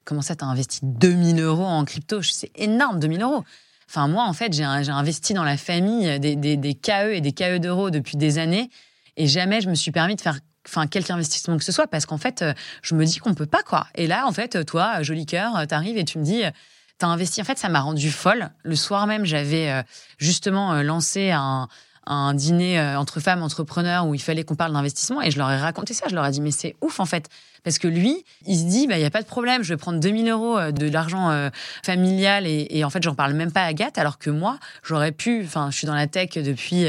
comment 0.05 0.21
ça 0.21 0.37
t'as 0.37 0.45
investi 0.45 0.79
2000 0.81 1.41
euros 1.41 1.65
en 1.65 1.83
crypto? 1.83 2.21
C'est 2.21 2.51
énorme, 2.55 3.01
2000 3.01 3.21
euros. 3.21 3.43
Enfin 3.89 4.07
moi 4.07 4.23
en 4.23 4.33
fait 4.33 4.53
j'ai 4.53 4.63
investi 4.63 5.33
dans 5.33 5.43
la 5.43 5.57
famille 5.57 6.21
des, 6.21 6.37
des, 6.37 6.55
des 6.55 6.73
KE 6.73 7.11
et 7.11 7.19
des 7.19 7.33
KE 7.33 7.57
d'euros 7.57 7.89
depuis 7.89 8.15
des 8.15 8.37
années. 8.37 8.69
Et 9.17 9.27
jamais 9.27 9.61
je 9.61 9.69
me 9.69 9.75
suis 9.75 9.91
permis 9.91 10.15
de 10.15 10.21
faire 10.21 10.39
enfin 10.67 10.87
quelque 10.87 11.11
investissement 11.11 11.57
que 11.57 11.63
ce 11.63 11.71
soit 11.71 11.87
parce 11.87 12.05
qu'en 12.05 12.17
fait 12.17 12.41
euh, 12.41 12.53
je 12.81 12.95
me 12.95 13.05
dis 13.05 13.19
qu'on 13.19 13.33
peut 13.33 13.45
pas 13.45 13.63
quoi. 13.63 13.87
Et 13.95 14.07
là 14.07 14.25
en 14.27 14.31
fait 14.31 14.65
toi 14.65 15.01
joli 15.01 15.25
cœur 15.25 15.57
euh, 15.57 15.65
t'arrives 15.65 15.97
et 15.97 16.05
tu 16.05 16.17
me 16.19 16.23
dis 16.23 16.43
t'as 16.97 17.07
investi. 17.07 17.41
En 17.41 17.45
fait 17.45 17.57
ça 17.57 17.69
m'a 17.69 17.81
rendu 17.81 18.11
folle. 18.11 18.49
Le 18.63 18.75
soir 18.75 19.07
même 19.07 19.25
j'avais 19.25 19.69
euh, 19.69 19.81
justement 20.17 20.81
lancé 20.81 21.31
un, 21.31 21.67
un 22.05 22.33
dîner 22.33 22.81
entre 22.95 23.19
femmes 23.19 23.43
entrepreneurs 23.43 24.07
où 24.07 24.15
il 24.15 24.21
fallait 24.21 24.43
qu'on 24.43 24.55
parle 24.55 24.73
d'investissement 24.73 25.21
et 25.21 25.31
je 25.31 25.37
leur 25.37 25.51
ai 25.51 25.57
raconté 25.57 25.93
ça. 25.93 26.05
Je 26.09 26.15
leur 26.15 26.25
ai 26.25 26.31
dit 26.31 26.41
mais 26.41 26.51
c'est 26.51 26.75
ouf 26.81 26.99
en 26.99 27.05
fait. 27.05 27.29
Parce 27.63 27.77
que 27.77 27.87
lui 27.87 28.23
il 28.45 28.57
se 28.57 28.65
dit 28.65 28.87
bah 28.87 28.97
il 28.97 29.01
y 29.01 29.05
a 29.05 29.11
pas 29.11 29.21
de 29.21 29.27
problème 29.27 29.63
je 29.63 29.73
vais 29.73 29.77
prendre 29.77 29.99
2000 29.99 30.29
euros 30.29 30.71
de 30.71 30.89
l'argent 30.89 31.49
familial 31.83 32.47
et, 32.47 32.67
et, 32.69 32.83
en 32.83 32.89
fait 32.89 33.03
j'en 33.03 33.15
parle 33.15 33.33
même 33.33 33.51
pas 33.51 33.63
à 33.63 33.67
Agathe 33.67 33.97
alors 33.97 34.17
que 34.17 34.29
moi 34.29 34.59
j'aurais 34.83 35.11
pu 35.11 35.43
enfin 35.45 35.71
je 35.71 35.77
suis 35.77 35.87
dans 35.87 35.95
la 35.95 36.07
tech 36.07 36.31
depuis 36.31 36.87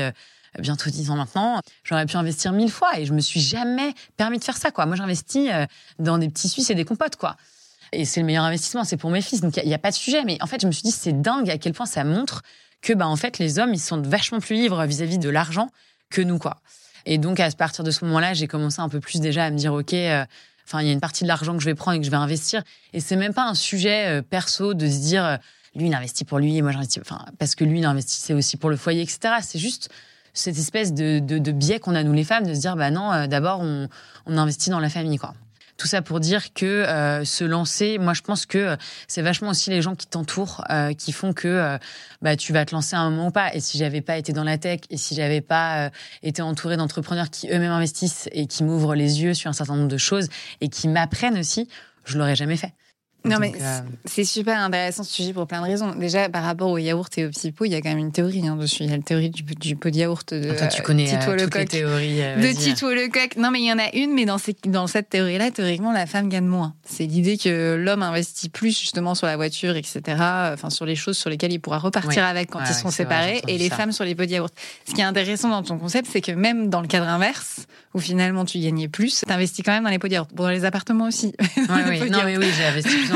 bientôt 0.58 0.90
dix 0.90 1.11
ans 1.11 1.16
maintenant, 1.16 1.61
j'aurais 1.82 2.06
pu 2.06 2.16
investir 2.16 2.52
mille 2.52 2.70
fois 2.70 2.99
et 2.99 3.04
je 3.04 3.12
me 3.12 3.20
suis 3.20 3.40
jamais 3.40 3.94
permis 4.16 4.38
de 4.38 4.44
faire 4.44 4.56
ça, 4.56 4.70
quoi. 4.70 4.87
Moi, 4.87 4.96
j'investis 4.96 5.49
euh, 5.52 5.66
dans 5.99 6.18
des 6.18 6.28
petits 6.28 6.49
Suisses 6.49 6.70
et 6.70 6.75
des 6.75 6.84
compotes, 6.84 7.16
quoi. 7.16 7.37
Et 7.92 8.04
c'est 8.04 8.20
le 8.20 8.26
meilleur 8.26 8.44
investissement, 8.44 8.84
c'est 8.84 8.96
pour 8.96 9.11
mes 9.11 9.20
fils. 9.20 9.40
Donc, 9.40 9.56
il 9.56 9.66
n'y 9.66 9.75
a, 9.75 9.78
pas 9.78 9.90
de 9.90 9.96
sujet. 9.96 10.25
Mais 10.25 10.38
en 10.40 10.46
fait, 10.46 10.61
je 10.61 10.66
me 10.66 10.73
suis 10.73 10.82
dit, 10.82 10.90
c'est 10.90 11.20
dingue 11.20 11.50
à 11.50 11.58
quel 11.58 11.73
point 11.73 11.87
ça 11.87 12.04
montre 12.04 12.42
que, 12.82 12.92
bah, 12.92 13.06
en 13.06 13.16
fait, 13.16 13.38
les 13.38 13.58
hommes, 13.58 13.73
ils 13.73 13.80
sont 13.80 14.00
vachement 14.00 14.40
plus 14.40 14.56
libres 14.56 14.84
vis-à-vis 14.84 15.18
de 15.18 15.28
l'argent 15.28 15.70
que 16.11 16.20
nous, 16.20 16.38
quoi. 16.38 16.61
Et 17.06 17.18
donc, 17.18 17.40
à 17.40 17.50
partir 17.50 17.84
de 17.84 17.90
ce 17.90 18.04
moment-là, 18.04 18.34
j'ai 18.34 18.46
commencé 18.46 18.80
un 18.80 18.88
peu 18.88 19.00
plus 19.00 19.20
déjà 19.20 19.44
à 19.44 19.50
me 19.50 19.56
dire, 19.56 19.73
OK, 19.75 19.92
euh, 19.92 20.25
il 20.75 20.87
y 20.87 20.88
a 20.88 20.92
une 20.92 21.00
partie 21.00 21.25
de 21.25 21.28
l'argent 21.28 21.54
que 21.54 21.61
je 21.61 21.66
vais 21.66 21.75
prendre 21.75 21.96
et 21.96 22.00
que 22.00 22.06
je 22.06 22.11
vais 22.11 22.16
investir. 22.16 22.62
Et 22.92 23.00
c'est 23.00 23.16
même 23.16 23.34
pas 23.34 23.44
un 23.44 23.54
sujet 23.54 24.06
euh, 24.06 24.23
perso 24.23 24.75
de 24.75 24.88
se 24.88 24.99
dire, 24.99 25.38
lui, 25.75 25.88
il 25.88 25.94
investit 25.94 26.25
pour 26.25 26.38
lui, 26.38 26.56
et 26.56 26.62
moi, 26.62 26.73
j'investis, 26.73 27.02
enfin, 27.02 27.25
parce 27.38 27.54
que 27.54 27.64
lui, 27.64 27.80
il 27.80 27.84
investissait 27.84 28.34
aussi 28.34 28.56
pour 28.56 28.70
le 28.70 28.76
foyer, 28.76 29.02
etc. 29.02 29.34
C'est 29.42 29.58
juste, 29.58 29.90
cette 30.35 30.59
espèce 30.59 30.93
de, 30.93 31.19
de, 31.21 31.53
biais 31.53 31.81
qu'on 31.81 31.95
a 31.95 32.03
nous 32.03 32.12
les 32.12 32.25
femmes 32.25 32.47
de 32.47 32.55
se 32.55 32.61
dire 32.61 32.76
bah 32.76 32.91
non, 32.91 33.26
d'abord 33.26 33.61
on, 33.61 33.88
on 34.26 34.37
investit 34.37 34.71
dans 34.71 34.81
la 34.81 34.91
famille 34.91 35.17
quoi. 35.17 35.35
Tout 35.76 35.88
ça 35.88 36.03
pour 36.03 36.21
dire 36.21 36.53
que 36.55 36.64
euh, 36.64 37.25
se 37.25 37.43
lancer, 37.43 37.99
moi 37.99 38.14
je 38.14 38.23
pense 38.23 38.47
que 38.47 38.59
euh, 38.59 38.76
c'est 39.09 39.23
vachement 39.23 39.49
aussi 39.49 39.71
les 39.71 39.83
gens 39.83 39.97
qui 39.97 40.07
t'entourent 40.07 40.64
euh, 40.71 40.95
qui 40.95 41.11
font 41.11 41.33
que 41.33 41.79
bah, 42.23 42.37
tu 42.37 42.53
vas 42.53 42.64
te 42.64 42.75
lancer 42.75 42.95
à 42.95 43.00
un 43.00 43.11
moment 43.11 43.29
ou 43.29 43.31
pas. 43.33 43.53
Et 43.55 43.61
si 43.61 43.76
j'avais 43.76 44.00
pas 44.00 44.17
été 44.17 44.33
dans 44.33 44.45
la 44.45 44.57
tech 44.57 44.81
et 44.91 44.97
si 44.97 45.17
j'avais 45.17 45.41
pas 45.41 45.91
été 46.23 46.43
entourée 46.43 46.76
d'entrepreneurs 46.76 47.31
qui 47.31 47.49
eux-mêmes 47.49 47.73
investissent 47.73 48.29
et 48.33 48.47
qui 48.47 48.62
m'ouvrent 48.62 48.95
les 48.95 49.23
yeux 49.23 49.35
sur 49.35 49.50
un 49.50 49.53
certain 49.53 49.75
nombre 49.75 49.88
de 49.88 49.97
choses 49.97 50.29
et 50.61 50.69
qui 50.69 50.87
m'apprennent 50.87 51.38
aussi, 51.38 51.69
je 52.05 52.19
l'aurais 52.19 52.37
jamais 52.37 52.57
fait. 52.57 52.73
Non, 53.26 53.38
mais 53.40 53.52
euh, 53.59 53.81
c'est 54.04 54.25
super 54.25 54.59
intéressant 54.59 55.02
ce 55.02 55.11
sujet 55.11 55.33
pour 55.33 55.47
plein 55.47 55.62
de 55.62 55.66
raisons. 55.66 55.95
Déjà, 55.95 56.28
par 56.28 56.45
rapport 56.45 56.71
au 56.71 56.76
yaourt 56.76 57.16
et 57.16 57.25
au 57.25 57.31
petit 57.31 57.52
pot, 57.52 57.64
il 57.64 57.73
y 57.73 57.75
a 57.75 57.81
quand 57.81 57.88
même 57.88 57.99
une 57.99 58.12
théorie 58.12 58.47
hein, 58.47 58.54
dessus. 58.54 58.83
Il 58.83 58.90
y 58.90 58.93
a 58.93 58.97
la 58.99 59.02
théorie 59.02 59.31
du, 59.31 59.43
du 59.43 59.76
pot 59.76 59.88
de 59.88 59.97
yaourt 59.97 60.35
de 60.35 60.50
Attends, 60.50 60.69
tu 60.69 60.83
connais 60.83 61.07
Tito 61.07 61.31
euh, 61.31 61.38
toutes 61.38 61.54
les 61.54 61.64
théories. 61.64 62.21
Euh, 62.21 62.37
de 62.37 62.54
Tito 62.54 62.93
Lecoq. 62.93 63.37
Non, 63.38 63.50
mais 63.50 63.61
il 63.61 63.66
y 63.66 63.73
en 63.73 63.78
a 63.78 63.95
une, 63.95 64.12
mais 64.12 64.26
dans, 64.26 64.37
ces, 64.37 64.54
dans 64.66 64.87
cette 64.87 65.09
théorie-là, 65.09 65.50
théoriquement, 65.50 65.90
la 65.90 66.04
femme 66.04 66.28
gagne 66.28 66.45
moins. 66.45 66.75
C'est 66.85 67.07
l'idée 67.07 67.38
que 67.38 67.76
l'homme 67.76 68.02
investit 68.02 68.50
plus 68.50 68.78
justement 68.78 69.14
sur 69.14 69.26
la 69.26 69.37
voiture, 69.37 69.75
etc. 69.75 70.02
Enfin, 70.52 70.69
sur 70.69 70.85
les 70.85 70.95
choses 70.95 71.16
sur 71.16 71.31
lesquelles 71.31 71.52
il 71.52 71.61
pourra 71.61 71.78
repartir 71.78 72.25
avec 72.25 72.50
quand 72.50 72.61
ils 72.69 72.75
sont 72.75 72.90
séparés, 72.90 73.40
et 73.49 73.57
les 73.57 73.71
femmes 73.71 73.93
sur 73.93 74.04
les 74.04 74.14
pots 74.14 74.26
de 74.26 74.33
yaourt. 74.33 74.52
Ce 74.87 74.93
qui 74.93 75.00
est 75.00 75.04
intéressant 75.04 75.49
dans 75.49 75.62
ton 75.62 75.78
concept, 75.78 76.09
c'est 76.12 76.21
que 76.21 76.33
même 76.33 76.69
dans 76.69 76.83
le 76.83 76.88
cadre 76.88 77.09
inverse, 77.09 77.66
où 77.95 78.00
finalement 78.00 78.45
tu 78.45 78.59
gagnais 78.59 78.88
plus, 78.88 79.25
tu 79.26 79.33
investis 79.33 79.64
quand 79.64 79.73
même 79.73 79.85
dans 79.85 79.90
les 79.90 79.99
pots 79.99 80.09
de 80.09 80.12
yaourt. 80.12 80.31
Bon, 80.35 80.43
dans 80.43 80.50
les 80.50 80.66
appartements 80.66 81.07
aussi. 81.07 81.33
oui. 81.57 82.11
Non, 82.11 82.19
mais 82.25 82.37
oui, 82.37 82.47
j'ai 82.57 82.64
investi 82.64 82.95
plus 82.95 83.13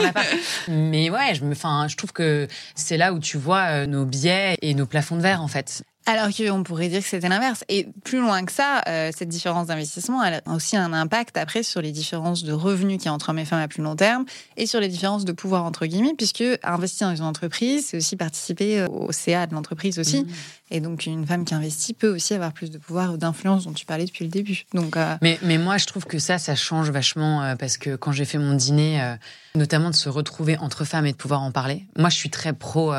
Mais 0.69 1.11
ouais, 1.11 1.35
je 1.35 1.45
me, 1.45 1.55
je 1.55 1.97
trouve 1.97 2.13
que 2.13 2.49
c'est 2.75 2.97
là 2.97 3.13
où 3.13 3.19
tu 3.19 3.39
vois 3.39 3.65
euh, 3.69 3.87
nos 3.87 4.05
biais 4.05 4.57
et 4.63 4.75
nos 4.75 4.87
plafonds 4.87 5.17
de 5.17 5.23
verre 5.23 5.43
en 5.43 5.49
fait. 5.49 5.83
Alors 6.07 6.29
qu'on 6.35 6.63
pourrait 6.63 6.89
dire 6.89 7.03
que 7.03 7.07
c'était 7.07 7.29
l'inverse. 7.29 7.65
Et 7.69 7.87
plus 8.03 8.21
loin 8.21 8.43
que 8.47 8.53
ça, 8.53 8.81
euh, 8.89 9.11
cette 9.15 9.29
différence 9.29 9.67
d'investissement 9.67 10.25
elle 10.25 10.43
a 10.47 10.55
aussi 10.55 10.75
un 10.77 10.95
impact 10.95 11.37
après 11.37 11.63
sur 11.63 11.83
les 11.83 11.93
différences 11.93 12.45
de 12.45 12.53
revenus 12.53 12.97
qu'il 12.97 13.07
y 13.07 13.09
a 13.09 13.13
entre 13.13 13.29
hommes 13.29 13.39
et 13.39 13.45
femmes 13.45 13.61
à 13.61 13.69
plus 13.69 13.83
long 13.83 13.95
terme 13.95 14.25
et 14.57 14.67
sur 14.67 14.81
les 14.81 14.89
différences 14.89 15.27
de 15.27 15.33
pouvoir 15.33 15.65
entre 15.65 15.85
guillemets, 15.85 16.15
puisque 16.17 16.45
investir 16.63 17.09
dans 17.09 17.17
une 17.17 17.25
entreprise, 17.25 17.89
c'est 17.89 17.99
aussi 17.99 18.17
participer 18.17 18.81
euh, 18.81 18.87
au 18.89 19.13
CA 19.13 19.47
de 19.47 19.55
l'entreprise 19.55 19.99
aussi. 19.99 20.23
Mmh. 20.23 20.29
Et 20.71 20.81
donc 20.81 21.07
une 21.07 21.27
femme 21.27 21.45
qui 21.45 21.55
investit 21.55 21.95
peut 21.95 22.15
aussi 22.15 22.35
avoir 22.35 22.53
plus 22.53 22.71
de 22.71 22.79
pouvoir 22.79 23.13
ou 23.13 23.17
d'influence 23.17 23.65
dont 23.65 23.73
tu 23.73 23.87
parlais 23.87 24.05
depuis 24.05 24.25
le 24.25 24.31
début. 24.31 24.65
Donc, 24.75 24.97
euh, 24.97 25.17
mais, 25.23 25.39
mais 25.43 25.59
moi, 25.59 25.79
je 25.79 25.87
trouve 25.87 26.05
que 26.05 26.19
ça, 26.19 26.39
ça 26.39 26.55
change 26.55 26.91
vachement 26.91 27.57
parce 27.59 27.79
que 27.79 27.97
quand 27.97 28.13
j'ai 28.13 28.25
fait 28.25 28.39
mon 28.39 28.55
dîner, 28.55 29.17
notamment 29.55 29.91
de 29.91 29.95
se 29.95 30.09
retrouver 30.09 30.59
entre 30.59 30.85
femmes 30.85 31.07
et 31.07 31.13
de 31.13 31.17
pouvoir 31.17 31.43
en 31.43 31.53
parler. 31.53 31.87
Moi, 31.97 32.11
je 32.11 32.17
suis 32.17 32.31
très 32.31 32.53
pro 32.53 32.93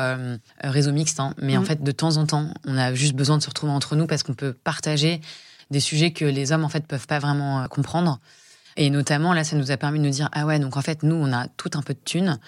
réseau 0.62 0.92
mixte, 0.92 1.20
hein, 1.20 1.34
mais 1.40 1.56
en 1.56 1.62
mmh. 1.62 1.66
fait, 1.66 1.82
de 1.82 1.92
temps 1.92 2.16
en 2.16 2.26
temps, 2.26 2.52
on 2.66 2.76
a 2.76 2.94
juste 2.94 3.14
besoin 3.14 3.38
de 3.38 3.42
se 3.42 3.48
retrouver 3.48 3.72
entre 3.72 3.96
nous 3.96 4.06
parce 4.06 4.22
qu'on 4.22 4.34
peut 4.34 4.52
partager 4.52 5.20
des 5.70 5.80
sujets 5.80 6.12
que 6.12 6.24
les 6.24 6.52
hommes 6.52 6.64
en 6.64 6.68
fait 6.68 6.86
peuvent 6.86 7.06
pas 7.06 7.18
vraiment 7.18 7.62
euh, 7.62 7.66
comprendre. 7.66 8.20
Et 8.76 8.90
notamment 8.90 9.32
là, 9.32 9.44
ça 9.44 9.56
nous 9.56 9.70
a 9.70 9.76
permis 9.76 9.98
de 9.98 10.04
nous 10.04 10.10
dire 10.10 10.28
ah 10.32 10.46
ouais 10.46 10.58
donc 10.58 10.76
en 10.76 10.82
fait 10.82 11.02
nous 11.02 11.14
on 11.14 11.32
a 11.32 11.46
tout 11.56 11.70
un 11.74 11.82
peu 11.82 11.94
de 11.94 11.98
thunes, 12.04 12.38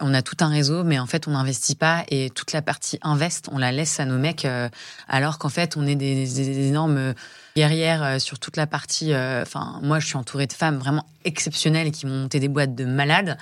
on 0.00 0.14
a 0.14 0.22
tout 0.22 0.36
un 0.40 0.48
réseau, 0.48 0.84
mais 0.84 0.98
en 0.98 1.06
fait 1.06 1.28
on 1.28 1.32
n'investit 1.32 1.74
pas 1.74 2.04
et 2.08 2.30
toute 2.30 2.52
la 2.52 2.62
partie 2.62 2.98
invest 3.02 3.48
on 3.52 3.58
la 3.58 3.72
laisse 3.72 4.00
à 4.00 4.04
nos 4.04 4.18
mecs 4.18 4.44
euh, 4.44 4.68
alors 5.08 5.38
qu'en 5.38 5.48
fait 5.48 5.76
on 5.76 5.86
est 5.86 5.96
des, 5.96 6.68
énormes 6.68 7.14
guerrières 7.56 8.02
euh, 8.02 8.18
sur 8.18 8.38
toute 8.38 8.56
la 8.56 8.66
partie. 8.66 9.14
Enfin 9.14 9.80
moi 9.82 10.00
je 10.00 10.06
suis 10.06 10.16
entourée 10.16 10.46
de 10.46 10.52
femmes 10.52 10.78
vraiment 10.78 11.06
exceptionnelles 11.24 11.90
qui 11.90 12.06
m'ont 12.06 12.22
monté 12.22 12.40
des 12.40 12.48
boîtes 12.48 12.74
de 12.74 12.84
malades 12.84 13.36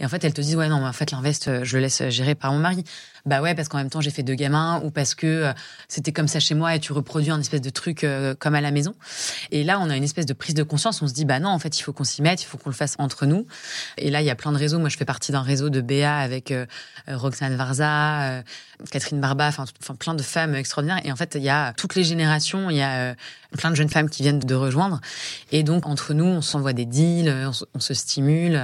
et 0.00 0.04
en 0.04 0.08
fait 0.08 0.24
elles 0.24 0.34
te 0.34 0.40
disent 0.40 0.56
ouais 0.56 0.68
non 0.68 0.80
mais 0.80 0.88
en 0.88 0.92
fait 0.92 1.10
l'invest 1.10 1.64
je 1.64 1.76
le 1.76 1.82
laisse 1.82 2.08
gérer 2.08 2.34
par 2.34 2.52
mon 2.52 2.58
mari. 2.58 2.84
Bah 3.24 3.40
ouais, 3.40 3.54
parce 3.54 3.68
qu'en 3.68 3.78
même 3.78 3.90
temps, 3.90 4.00
j'ai 4.00 4.10
fait 4.10 4.24
deux 4.24 4.34
gamins 4.34 4.80
ou 4.84 4.90
parce 4.90 5.14
que 5.14 5.26
euh, 5.26 5.52
c'était 5.86 6.10
comme 6.10 6.26
ça 6.26 6.40
chez 6.40 6.56
moi 6.56 6.74
et 6.74 6.80
tu 6.80 6.92
reproduis 6.92 7.30
un 7.30 7.38
espèce 7.38 7.60
de 7.60 7.70
truc 7.70 8.02
euh, 8.02 8.34
comme 8.36 8.56
à 8.56 8.60
la 8.60 8.72
maison. 8.72 8.94
Et 9.52 9.62
là, 9.62 9.78
on 9.80 9.90
a 9.90 9.96
une 9.96 10.02
espèce 10.02 10.26
de 10.26 10.32
prise 10.32 10.56
de 10.56 10.64
conscience. 10.64 11.02
On 11.02 11.06
se 11.06 11.12
dit, 11.12 11.24
bah 11.24 11.38
non, 11.38 11.50
en 11.50 11.58
fait, 11.60 11.78
il 11.78 11.82
faut 11.82 11.92
qu'on 11.92 12.02
s'y 12.02 12.20
mette, 12.20 12.42
il 12.42 12.46
faut 12.46 12.58
qu'on 12.58 12.70
le 12.70 12.74
fasse 12.74 12.96
entre 12.98 13.26
nous. 13.26 13.46
Et 13.96 14.10
là, 14.10 14.22
il 14.22 14.24
y 14.24 14.30
a 14.30 14.34
plein 14.34 14.50
de 14.50 14.58
réseaux. 14.58 14.80
Moi, 14.80 14.88
je 14.88 14.96
fais 14.96 15.04
partie 15.04 15.30
d'un 15.30 15.42
réseau 15.42 15.70
de 15.70 15.80
BA 15.80 16.16
avec 16.16 16.50
euh, 16.50 16.66
Roxane 17.06 17.54
Varza, 17.54 18.42
Catherine 18.90 19.20
Barba, 19.20 19.48
enfin, 19.48 19.64
plein 19.98 20.14
de 20.14 20.22
femmes 20.22 20.54
extraordinaires. 20.54 21.00
Et 21.04 21.12
en 21.12 21.16
fait, 21.16 21.34
il 21.36 21.42
y 21.42 21.48
a 21.48 21.72
toutes 21.74 21.94
les 21.94 22.04
générations, 22.04 22.70
il 22.70 22.76
y 22.76 22.82
a 22.82 23.14
plein 23.58 23.70
de 23.70 23.76
jeunes 23.76 23.88
femmes 23.88 24.08
qui 24.08 24.22
viennent 24.22 24.38
de 24.38 24.54
rejoindre. 24.54 25.00
Et 25.50 25.62
donc, 25.62 25.86
entre 25.86 26.14
nous, 26.14 26.24
on 26.24 26.40
s'envoie 26.40 26.72
des 26.72 26.86
deals, 26.86 27.50
on, 27.74 27.80
se 27.80 27.94
stimule. 27.94 28.60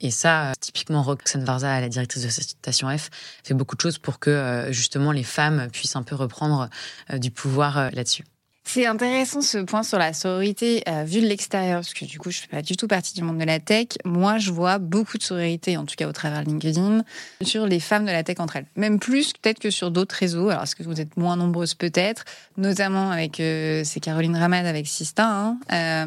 Et 0.00 0.10
ça, 0.10 0.52
typiquement, 0.60 1.02
Roxane 1.02 1.44
Varza, 1.44 1.80
la 1.80 1.88
directrice 1.88 2.22
de 2.22 2.28
Station 2.28 2.96
F, 2.96 3.10
fait 3.44 3.54
beaucoup 3.54 3.76
de 3.76 3.80
choses 3.80 3.98
pour 3.98 4.18
que 4.18 4.30
euh, 4.30 4.72
justement 4.72 5.12
les 5.12 5.24
femmes 5.24 5.68
puissent 5.72 5.96
un 5.96 6.02
peu 6.02 6.14
reprendre 6.14 6.68
euh, 7.10 7.18
du 7.18 7.30
pouvoir 7.30 7.78
euh, 7.78 7.90
là-dessus. 7.92 8.24
C'est 8.68 8.84
intéressant 8.84 9.40
ce 9.40 9.56
point 9.56 9.82
sur 9.82 9.96
la 9.96 10.12
sororité 10.12 10.82
euh, 10.88 11.02
vu 11.02 11.22
de 11.22 11.26
l'extérieur, 11.26 11.78
parce 11.78 11.94
que 11.94 12.04
du 12.04 12.18
coup, 12.18 12.30
je 12.30 12.40
fais 12.40 12.48
pas 12.48 12.60
du 12.60 12.76
tout 12.76 12.86
partie 12.86 13.14
du 13.14 13.22
monde 13.22 13.38
de 13.38 13.44
la 13.44 13.60
tech. 13.60 13.86
Moi, 14.04 14.36
je 14.36 14.52
vois 14.52 14.76
beaucoup 14.76 15.16
de 15.16 15.22
sororité, 15.22 15.78
en 15.78 15.86
tout 15.86 15.94
cas 15.96 16.06
au 16.06 16.12
travers 16.12 16.44
de 16.44 16.50
LinkedIn, 16.50 17.02
sur 17.40 17.66
les 17.66 17.80
femmes 17.80 18.04
de 18.04 18.10
la 18.10 18.22
tech 18.22 18.36
entre 18.40 18.56
elles. 18.56 18.66
Même 18.76 18.98
plus 18.98 19.32
peut-être 19.32 19.58
que 19.58 19.70
sur 19.70 19.90
d'autres 19.90 20.14
réseaux. 20.14 20.50
Alors, 20.50 20.64
est-ce 20.64 20.76
que 20.76 20.82
vous 20.82 21.00
êtes 21.00 21.16
moins 21.16 21.36
nombreuses 21.36 21.72
peut-être, 21.72 22.26
notamment 22.58 23.10
avec 23.10 23.40
euh, 23.40 23.84
c'est 23.86 24.00
Caroline 24.00 24.36
Ramad 24.36 24.66
avec 24.66 24.86
Sista, 24.86 25.26
hein, 25.26 25.58
euh, 25.72 26.06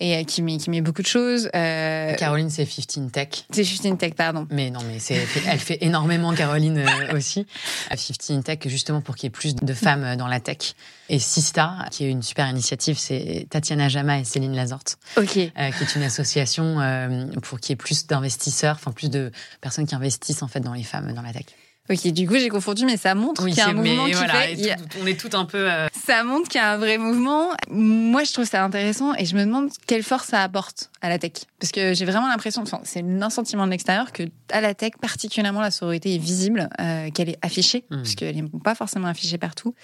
et 0.00 0.24
qui 0.24 0.40
met 0.40 0.56
qui 0.56 0.70
met 0.70 0.80
beaucoup 0.80 1.02
de 1.02 1.06
choses. 1.06 1.50
Caroline, 1.52 2.48
c'est 2.48 2.64
15 2.64 3.12
Tech. 3.12 3.44
C'est 3.50 3.64
15 3.64 3.98
Tech, 3.98 4.14
pardon. 4.14 4.46
Mais 4.50 4.70
non, 4.70 4.80
mais 4.90 4.98
c'est 4.98 5.26
elle 5.46 5.58
fait 5.58 5.76
énormément 5.82 6.32
Caroline 6.32 6.86
aussi. 7.14 7.46
15 7.90 8.44
Tech, 8.44 8.60
justement 8.64 9.02
pour 9.02 9.14
qu'il 9.14 9.24
y 9.24 9.26
ait 9.26 9.30
plus 9.30 9.54
de 9.54 9.74
femmes 9.74 10.16
dans 10.16 10.26
la 10.26 10.40
tech. 10.40 10.74
Et 11.10 11.18
Sista, 11.18 11.86
qui 11.90 12.04
est 12.04 12.10
une 12.10 12.22
super 12.22 12.48
initiative, 12.48 12.98
c'est 12.98 13.46
Tatiana 13.48 13.88
Jama 13.88 14.20
et 14.20 14.24
Céline 14.24 14.54
Lazorte, 14.54 14.98
euh, 15.16 15.24
qui 15.24 15.40
est 15.40 15.94
une 15.96 16.02
association 16.02 16.80
euh, 16.80 17.26
pour 17.42 17.60
qu'il 17.60 17.70
y 17.70 17.74
ait 17.74 17.76
plus 17.76 18.06
d'investisseurs, 18.06 18.76
enfin 18.76 18.92
plus 18.92 19.08
de 19.08 19.32
personnes 19.62 19.86
qui 19.86 19.94
investissent 19.94 20.42
en 20.42 20.48
fait 20.48 20.60
dans 20.60 20.74
les 20.74 20.82
femmes 20.82 21.12
dans 21.14 21.22
la 21.22 21.32
tech. 21.32 21.46
Ok, 21.90 22.06
du 22.08 22.28
coup 22.28 22.34
j'ai 22.34 22.50
confondu, 22.50 22.84
mais 22.84 22.98
ça 22.98 23.14
montre 23.14 23.46
qu'il 23.46 23.56
y 23.56 23.60
a 23.62 23.68
un 23.68 23.72
mouvement 23.72 24.04
qui 24.04 24.12
fait. 24.12 24.76
on 25.00 25.06
est 25.06 25.18
tout 25.18 25.34
un 25.34 25.46
peu. 25.46 25.70
Euh, 25.70 25.88
ça 25.94 26.22
montre 26.24 26.50
qu'il 26.50 26.60
y 26.60 26.64
a 26.64 26.72
un 26.72 26.76
vrai 26.76 26.98
mouvement. 26.98 27.52
Moi, 27.70 28.24
je 28.24 28.32
trouve 28.34 28.44
ça 28.44 28.62
intéressant 28.62 29.14
et 29.14 29.24
je 29.24 29.34
me 29.34 29.46
demande 29.46 29.70
quelle 29.86 30.02
force 30.02 30.26
ça 30.26 30.42
apporte 30.42 30.90
à 31.00 31.08
la 31.08 31.18
tech, 31.18 31.32
parce 31.58 31.72
que 31.72 31.94
j'ai 31.94 32.04
vraiment 32.04 32.28
l'impression, 32.28 32.60
enfin, 32.60 32.82
c'est 32.84 33.02
un 33.02 33.30
sentiment 33.30 33.64
de 33.64 33.70
l'extérieur 33.70 34.12
que 34.12 34.24
à 34.52 34.60
la 34.60 34.74
tech, 34.74 34.92
particulièrement 35.00 35.62
la 35.62 35.70
sororité 35.70 36.14
est 36.14 36.18
visible, 36.18 36.68
qu'elle 37.14 37.30
est 37.30 37.38
affichée, 37.40 37.84
mmh. 37.88 37.96
parce 37.96 38.14
qu'elle 38.14 38.36
n'est 38.36 38.50
pas 38.62 38.74
forcément 38.74 39.08
affichée 39.08 39.38
partout. 39.38 39.74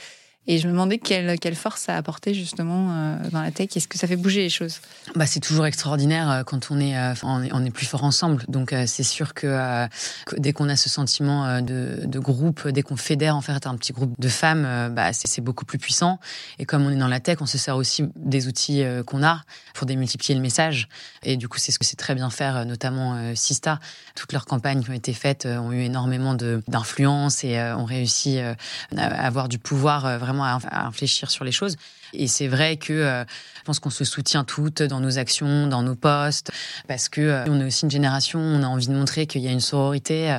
Et 0.47 0.59
je 0.59 0.67
me 0.67 0.73
demandais 0.73 0.99
quelle, 0.99 1.39
quelle 1.39 1.55
force 1.55 1.81
ça 1.81 1.95
a 1.95 1.97
apporté 1.97 2.35
justement 2.35 2.91
euh, 2.91 3.31
dans 3.31 3.41
la 3.41 3.51
tech. 3.51 3.69
Est-ce 3.75 3.89
que 3.89 3.97
ça 3.97 4.07
fait 4.07 4.17
bouger 4.17 4.43
les 4.43 4.51
choses? 4.51 4.81
Bah, 5.15 5.27
C'est 5.27 5.41
toujours 5.41 5.65
extraordinaire 5.65 6.31
euh, 6.31 6.43
quand 6.43 6.71
on 6.71 6.79
est, 6.79 6.99
euh, 6.99 7.15
on 7.23 7.43
est, 7.43 7.51
on 7.55 7.65
est 7.65 7.71
plus 7.71 7.87
fort 7.87 8.05
ensemble. 8.05 8.45
Donc 8.49 8.75
c'est 8.87 9.03
sûr 9.03 9.33
que, 9.33 9.89
dès 10.37 10.53
qu'on 10.53 10.69
a 10.69 10.77
ce 10.77 10.91
sentiment 10.91 11.61
de, 11.63 12.01
de 12.05 12.19
groupe, 12.19 12.69
dès 12.69 12.83
qu'on 12.83 12.97
fédère 12.97 13.37
en 13.37 13.41
fait 13.41 13.67
un 13.67 13.77
petit 13.77 13.93
groupe 13.93 14.15
de 14.19 14.29
femmes, 14.29 14.93
bah, 14.95 15.13
c'est 15.13 15.41
beaucoup 15.41 15.65
plus 15.65 15.79
puissant. 15.79 16.19
Et 16.59 16.67
comme 16.67 16.85
on 16.85 16.91
est 16.91 16.97
dans 16.97 17.09
la 17.09 17.21
tech, 17.21 17.39
on 17.41 17.47
se 17.47 17.57
sert 17.57 17.77
aussi 17.77 18.05
des 18.17 18.47
outils 18.47 18.85
qu'on 19.07 19.23
a 19.23 19.43
pour 19.75 19.87
démultiplier 19.87 20.35
le 20.35 20.43
message. 20.43 20.89
Et 21.23 21.37
du 21.37 21.49
coup, 21.49 21.59
c'est 21.59 21.73
ce 21.73 21.79
que 21.79 21.85
c'est 21.85 21.97
très 21.97 22.15
bien 22.15 22.31
faire, 22.31 22.67
notamment 22.67 23.35
Sista. 23.35 23.81
Toutes 24.15 24.33
leurs 24.33 24.47
campagnes 24.47 24.83
qui 24.83 24.91
ont 24.91 24.95
été 24.95 25.13
faites 25.13 25.47
ont 25.47 25.73
eu 25.73 25.81
énormément 25.81 26.35
d'influence 26.35 27.45
et 27.45 27.61
ont 27.61 27.85
réussi 27.85 28.39
à 28.39 29.05
avoir 29.05 29.49
du 29.49 29.59
pouvoir 29.59 30.19
vraiment 30.19 30.34
à, 30.43 30.59
réfléchir 30.87 31.31
sur 31.31 31.45
les 31.45 31.53
choses. 31.53 31.77
Et 32.13 32.27
c'est 32.27 32.49
vrai 32.49 32.77
que 32.77 32.93
euh, 32.93 33.25
je 33.25 33.63
pense 33.65 33.79
qu'on 33.79 33.91
se 33.91 34.05
soutient 34.05 34.45
toutes 34.45 34.83
dans 34.83 35.01
nos 35.01 35.19
actions, 35.19 35.67
dans 35.67 35.83
nos 35.83 35.95
postes, 35.95 36.51
parce 36.89 37.09
que 37.09 37.21
euh, 37.21 37.45
on 37.47 37.61
est 37.61 37.65
aussi 37.65 37.85
une 37.85 37.91
génération, 37.91 38.41
on 38.41 38.63
a 38.63 38.67
envie 38.67 38.89
de 38.89 38.95
montrer 38.95 39.27
qu'il 39.27 39.43
y 39.43 39.49
a 39.49 39.53
une 39.53 39.61
sororité 39.61 40.33
euh, 40.33 40.39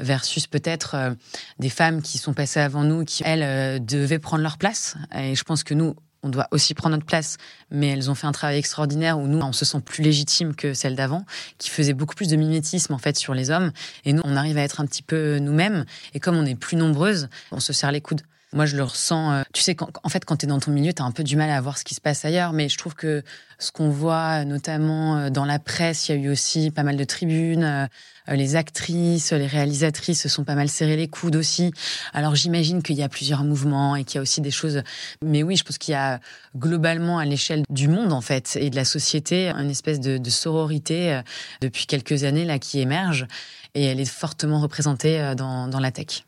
versus 0.00 0.46
peut-être 0.46 1.16
des 1.58 1.70
femmes 1.70 2.02
qui 2.02 2.18
sont 2.18 2.32
passées 2.32 2.60
avant 2.60 2.84
nous, 2.84 3.04
qui 3.04 3.24
elles 3.24 3.84
devaient 3.84 4.20
prendre 4.20 4.44
leur 4.44 4.56
place. 4.56 4.96
Et 5.12 5.34
je 5.34 5.42
pense 5.42 5.64
que 5.64 5.74
nous, 5.74 5.96
on 6.22 6.28
doit 6.28 6.48
aussi 6.50 6.74
prendre 6.74 6.96
notre 6.96 7.06
place, 7.06 7.36
mais 7.70 7.88
elles 7.88 8.10
ont 8.10 8.14
fait 8.14 8.26
un 8.26 8.32
travail 8.32 8.58
extraordinaire 8.58 9.18
où 9.18 9.26
nous, 9.26 9.40
on 9.40 9.52
se 9.52 9.64
sent 9.64 9.80
plus 9.80 10.02
légitime 10.02 10.54
que 10.54 10.74
celle 10.74 10.96
d'avant, 10.96 11.24
qui 11.58 11.70
faisait 11.70 11.94
beaucoup 11.94 12.14
plus 12.14 12.28
de 12.28 12.36
mimétisme 12.36 12.92
en 12.92 12.98
fait 12.98 13.16
sur 13.16 13.34
les 13.34 13.50
hommes, 13.50 13.72
et 14.04 14.12
nous, 14.12 14.22
on 14.24 14.36
arrive 14.36 14.58
à 14.58 14.62
être 14.62 14.80
un 14.80 14.86
petit 14.86 15.02
peu 15.02 15.38
nous-mêmes, 15.38 15.84
et 16.14 16.20
comme 16.20 16.36
on 16.36 16.46
est 16.46 16.54
plus 16.54 16.76
nombreuses, 16.76 17.28
on 17.52 17.60
se 17.60 17.72
serre 17.72 17.92
les 17.92 18.00
coudes. 18.00 18.22
Moi, 18.54 18.64
je 18.64 18.76
le 18.76 18.82
ressens. 18.82 19.32
Euh, 19.32 19.42
tu 19.52 19.60
sais, 19.62 19.76
en 20.02 20.08
fait, 20.08 20.24
quand 20.24 20.36
tu 20.36 20.46
es 20.46 20.48
dans 20.48 20.58
ton 20.58 20.70
milieu, 20.70 20.94
tu 20.94 21.02
as 21.02 21.04
un 21.04 21.10
peu 21.10 21.22
du 21.22 21.36
mal 21.36 21.50
à 21.50 21.60
voir 21.60 21.76
ce 21.76 21.84
qui 21.84 21.94
se 21.94 22.00
passe 22.00 22.24
ailleurs. 22.24 22.54
Mais 22.54 22.70
je 22.70 22.78
trouve 22.78 22.94
que 22.94 23.22
ce 23.58 23.70
qu'on 23.72 23.90
voit, 23.90 24.46
notamment 24.46 25.18
euh, 25.18 25.30
dans 25.30 25.44
la 25.44 25.58
presse, 25.58 26.08
il 26.08 26.12
y 26.12 26.18
a 26.18 26.22
eu 26.22 26.30
aussi 26.30 26.70
pas 26.70 26.82
mal 26.82 26.96
de 26.96 27.04
tribunes. 27.04 27.62
Euh, 27.62 27.86
les 28.34 28.56
actrices, 28.56 29.32
les 29.32 29.46
réalisatrices 29.46 30.22
se 30.22 30.30
sont 30.30 30.44
pas 30.44 30.54
mal 30.54 30.70
serré 30.70 30.96
les 30.96 31.08
coudes 31.08 31.36
aussi. 31.36 31.72
Alors, 32.14 32.36
j'imagine 32.36 32.82
qu'il 32.82 32.96
y 32.96 33.02
a 33.02 33.08
plusieurs 33.10 33.44
mouvements 33.44 33.96
et 33.96 34.04
qu'il 34.04 34.16
y 34.16 34.18
a 34.18 34.22
aussi 34.22 34.40
des 34.40 34.50
choses. 34.50 34.82
Mais 35.22 35.42
oui, 35.42 35.56
je 35.56 35.64
pense 35.64 35.76
qu'il 35.76 35.92
y 35.92 35.96
a 35.96 36.18
globalement, 36.56 37.18
à 37.18 37.26
l'échelle 37.26 37.64
du 37.68 37.88
monde, 37.88 38.14
en 38.14 38.22
fait, 38.22 38.56
et 38.58 38.70
de 38.70 38.76
la 38.76 38.86
société, 38.86 39.50
une 39.50 39.70
espèce 39.70 40.00
de, 40.00 40.16
de 40.16 40.30
sororité 40.30 41.20
depuis 41.60 41.86
quelques 41.86 42.24
années 42.24 42.44
là 42.44 42.58
qui 42.58 42.80
émerge. 42.80 43.26
Et 43.74 43.84
elle 43.84 44.00
est 44.00 44.10
fortement 44.10 44.60
représentée 44.60 45.34
dans, 45.36 45.68
dans 45.68 45.80
la 45.80 45.90
tech. 45.90 46.27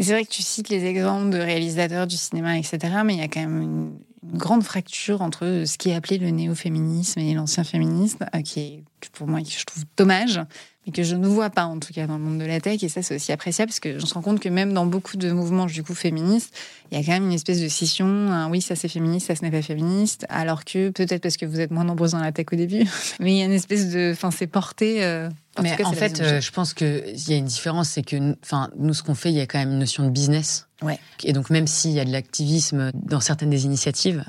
C'est 0.00 0.12
vrai 0.12 0.24
que 0.24 0.30
tu 0.30 0.42
cites 0.42 0.70
les 0.70 0.84
exemples 0.84 1.30
de 1.30 1.38
réalisateurs 1.38 2.06
du 2.06 2.16
cinéma, 2.16 2.58
etc. 2.58 2.78
Mais 3.04 3.14
il 3.14 3.20
y 3.20 3.24
a 3.24 3.28
quand 3.28 3.40
même 3.40 3.62
une, 3.62 3.92
grande 4.22 4.62
fracture 4.62 5.22
entre 5.22 5.64
ce 5.66 5.78
qui 5.78 5.88
est 5.90 5.94
appelé 5.94 6.18
le 6.18 6.28
néo-féminisme 6.28 7.18
et 7.20 7.32
l'ancien 7.32 7.64
féminisme, 7.64 8.26
euh, 8.34 8.42
qui 8.42 8.60
est 8.60 8.84
pour 9.12 9.26
moi, 9.26 9.40
je 9.42 9.64
trouve 9.64 9.84
dommage 9.96 10.40
mais 10.86 10.92
que 10.92 11.02
je 11.02 11.14
ne 11.14 11.26
vois 11.26 11.50
pas 11.50 11.64
en 11.64 11.78
tout 11.78 11.92
cas 11.92 12.06
dans 12.06 12.16
le 12.16 12.24
monde 12.24 12.38
de 12.38 12.44
la 12.44 12.60
tech. 12.60 12.82
Et 12.82 12.88
ça, 12.88 13.02
c'est 13.02 13.14
aussi 13.14 13.32
appréciable 13.32 13.68
parce 13.68 13.80
que 13.80 13.98
je 13.98 14.06
me 14.06 14.12
rends 14.12 14.22
compte 14.22 14.40
que 14.40 14.48
même 14.48 14.72
dans 14.72 14.86
beaucoup 14.86 15.16
de 15.16 15.30
mouvements 15.30 15.66
du 15.66 15.82
coup 15.82 15.94
féministes, 15.94 16.54
il 16.90 16.98
y 16.98 17.00
a 17.00 17.04
quand 17.04 17.12
même 17.12 17.26
une 17.26 17.32
espèce 17.32 17.60
de 17.60 17.68
scission. 17.68 18.48
oui, 18.50 18.60
ça 18.60 18.76
c'est 18.76 18.88
féministe, 18.88 19.26
ça 19.26 19.36
ce 19.36 19.42
n'est 19.42 19.50
pas 19.50 19.62
féministe. 19.62 20.26
Alors 20.28 20.64
que 20.64 20.90
peut-être 20.90 21.22
parce 21.22 21.36
que 21.36 21.46
vous 21.46 21.60
êtes 21.60 21.70
moins 21.70 21.84
nombreuses 21.84 22.12
dans 22.12 22.20
la 22.20 22.32
tech 22.32 22.46
au 22.52 22.56
début, 22.56 22.86
mais 23.20 23.32
il 23.34 23.38
y 23.38 23.42
a 23.42 23.44
une 23.44 23.52
espèce 23.52 23.90
de, 23.90 24.12
enfin, 24.12 24.30
c'est 24.30 24.46
porté. 24.46 25.04
Euh, 25.04 25.28
en 25.56 25.62
mais 25.62 25.84
en 25.84 25.92
fait, 25.92 26.20
euh, 26.20 26.40
je 26.40 26.50
pense 26.52 26.74
qu'il 26.74 27.28
y 27.28 27.32
a 27.32 27.36
une 27.36 27.44
différence, 27.44 27.90
c'est 27.90 28.02
que, 28.02 28.36
enfin, 28.42 28.70
nous, 28.76 28.94
ce 28.94 29.02
qu'on 29.02 29.14
fait, 29.14 29.30
il 29.30 29.36
y 29.36 29.40
a 29.40 29.46
quand 29.46 29.58
même 29.58 29.72
une 29.72 29.80
notion 29.80 30.04
de 30.04 30.10
business. 30.10 30.68
Ouais. 30.82 30.98
Et 31.24 31.32
donc, 31.32 31.50
même 31.50 31.66
s'il 31.66 31.90
y 31.90 32.00
a 32.00 32.04
de 32.04 32.12
l'activisme 32.12 32.92
dans 32.94 33.20
certaines 33.20 33.50
des 33.50 33.64
initiatives, 33.64 34.24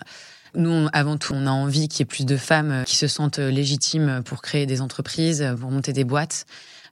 nous, 0.56 0.88
avant 0.94 1.18
tout, 1.18 1.34
on 1.34 1.46
a 1.46 1.52
envie 1.52 1.88
qu'il 1.88 2.00
y 2.00 2.04
ait 2.04 2.06
plus 2.06 2.26
de 2.26 2.38
femmes 2.38 2.72
euh, 2.72 2.84
qui 2.84 2.96
se 2.96 3.08
sentent 3.08 3.40
légitimes 3.40 4.22
pour 4.26 4.42
créer 4.42 4.66
des 4.66 4.82
entreprises, 4.82 5.46
pour 5.60 5.72
monter 5.72 5.94
des 5.94 6.04
boîtes. 6.04 6.46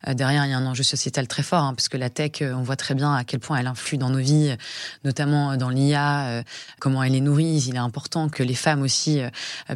Derrière, 0.08 0.46
il 0.46 0.52
y 0.52 0.54
a 0.54 0.58
un 0.58 0.66
enjeu 0.66 0.84
sociétal 0.84 1.28
très 1.28 1.44
fort, 1.44 1.64
hein, 1.64 1.74
parce 1.74 1.90
que 1.90 1.98
la 1.98 2.10
tech, 2.10 2.42
on 2.42 2.62
voit 2.62 2.76
très 2.76 2.96
bien 2.96 3.14
à 3.14 3.24
quel 3.24 3.40
point 3.40 3.58
elle 3.58 3.68
influe 3.68 3.98
dans 3.98 4.10
nos 4.10 4.20
vies, 4.20 4.56
notamment 5.04 5.58
dans 5.58 5.70
l'IA, 5.70 6.44
comment 6.80 7.04
elle 7.04 7.14
les 7.14 7.22
nourrit. 7.22 7.66
Il 7.68 7.76
est 7.76 7.80
important 7.80 8.30
que 8.30 8.44
les 8.44 8.56
femmes 8.56 8.82
aussi 8.82 9.22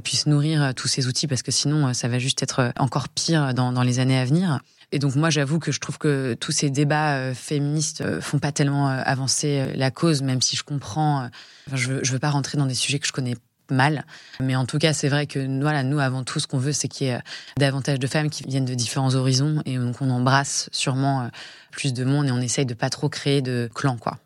puissent 0.04 0.28
nourrir 0.28 0.74
tous 0.76 0.88
ces 0.88 1.08
outils, 1.08 1.28
parce 1.28 1.42
que 1.42 1.52
sinon, 1.52 1.94
ça 1.94 2.08
va 2.08 2.20
juste 2.20 2.42
être 2.42 2.72
encore 2.80 3.10
pire 3.10 3.54
dans, 3.54 3.72
dans 3.74 3.84
les 3.84 4.00
années 4.00 4.18
à 4.18 4.26
venir. 4.26 4.60
Et 4.94 5.00
donc 5.00 5.16
moi, 5.16 5.30
j'avoue 5.30 5.60
que 5.60 5.72
je 5.72 5.80
trouve 5.80 5.98
que 5.98 6.36
tous 6.40 6.52
ces 6.52 6.70
débats 6.70 7.34
féministes 7.34 8.20
font 8.22 8.40
pas 8.40 8.52
tellement 8.52 8.88
avancer 8.88 9.74
la 9.76 9.92
cause, 9.92 10.22
même 10.22 10.42
si 10.42 10.56
je 10.56 10.64
comprends. 10.64 11.30
je, 11.74 11.94
veux, 11.94 12.04
je 12.04 12.12
veux 12.14 12.20
pas 12.20 12.30
rentrer 12.30 12.58
dans 12.58 12.68
des 12.68 12.76
sujets 12.76 13.00
que 13.00 13.08
je 13.08 13.12
connais 13.12 13.36
mal. 13.74 14.06
Mais 14.40 14.56
en 14.56 14.66
tout 14.66 14.78
cas, 14.78 14.94
c'est 14.94 15.10
vrai 15.10 15.28
que 15.28 15.40
nous, 15.40 16.00
avant 16.00 16.24
tout, 16.24 16.40
ce 16.40 16.48
qu'on 16.48 16.58
veut, 16.58 16.72
c'est 16.72 16.88
qu'il 16.88 17.08
y 17.08 17.10
ait 17.10 17.16
euh, 17.16 17.22
davantage 17.58 18.00
de 18.00 18.08
femmes 18.08 18.30
qui 18.30 18.44
viennent 18.44 18.66
de 18.66 18.74
différents 18.74 19.16
horizons. 19.16 19.62
Et 19.66 19.78
donc, 19.78 20.02
on 20.02 20.10
embrasse 20.10 20.70
sûrement 20.72 21.22
euh, 21.22 21.28
plus 21.72 21.94
de 21.94 22.04
monde 22.04 22.28
et 22.28 22.32
on 22.32 22.42
essaye 22.42 22.66
de 22.66 22.74
pas 22.74 22.90
trop 22.90 23.10
créer 23.10 23.42
de 23.42 23.70
clans, 23.74 23.98
quoi. 23.98 24.18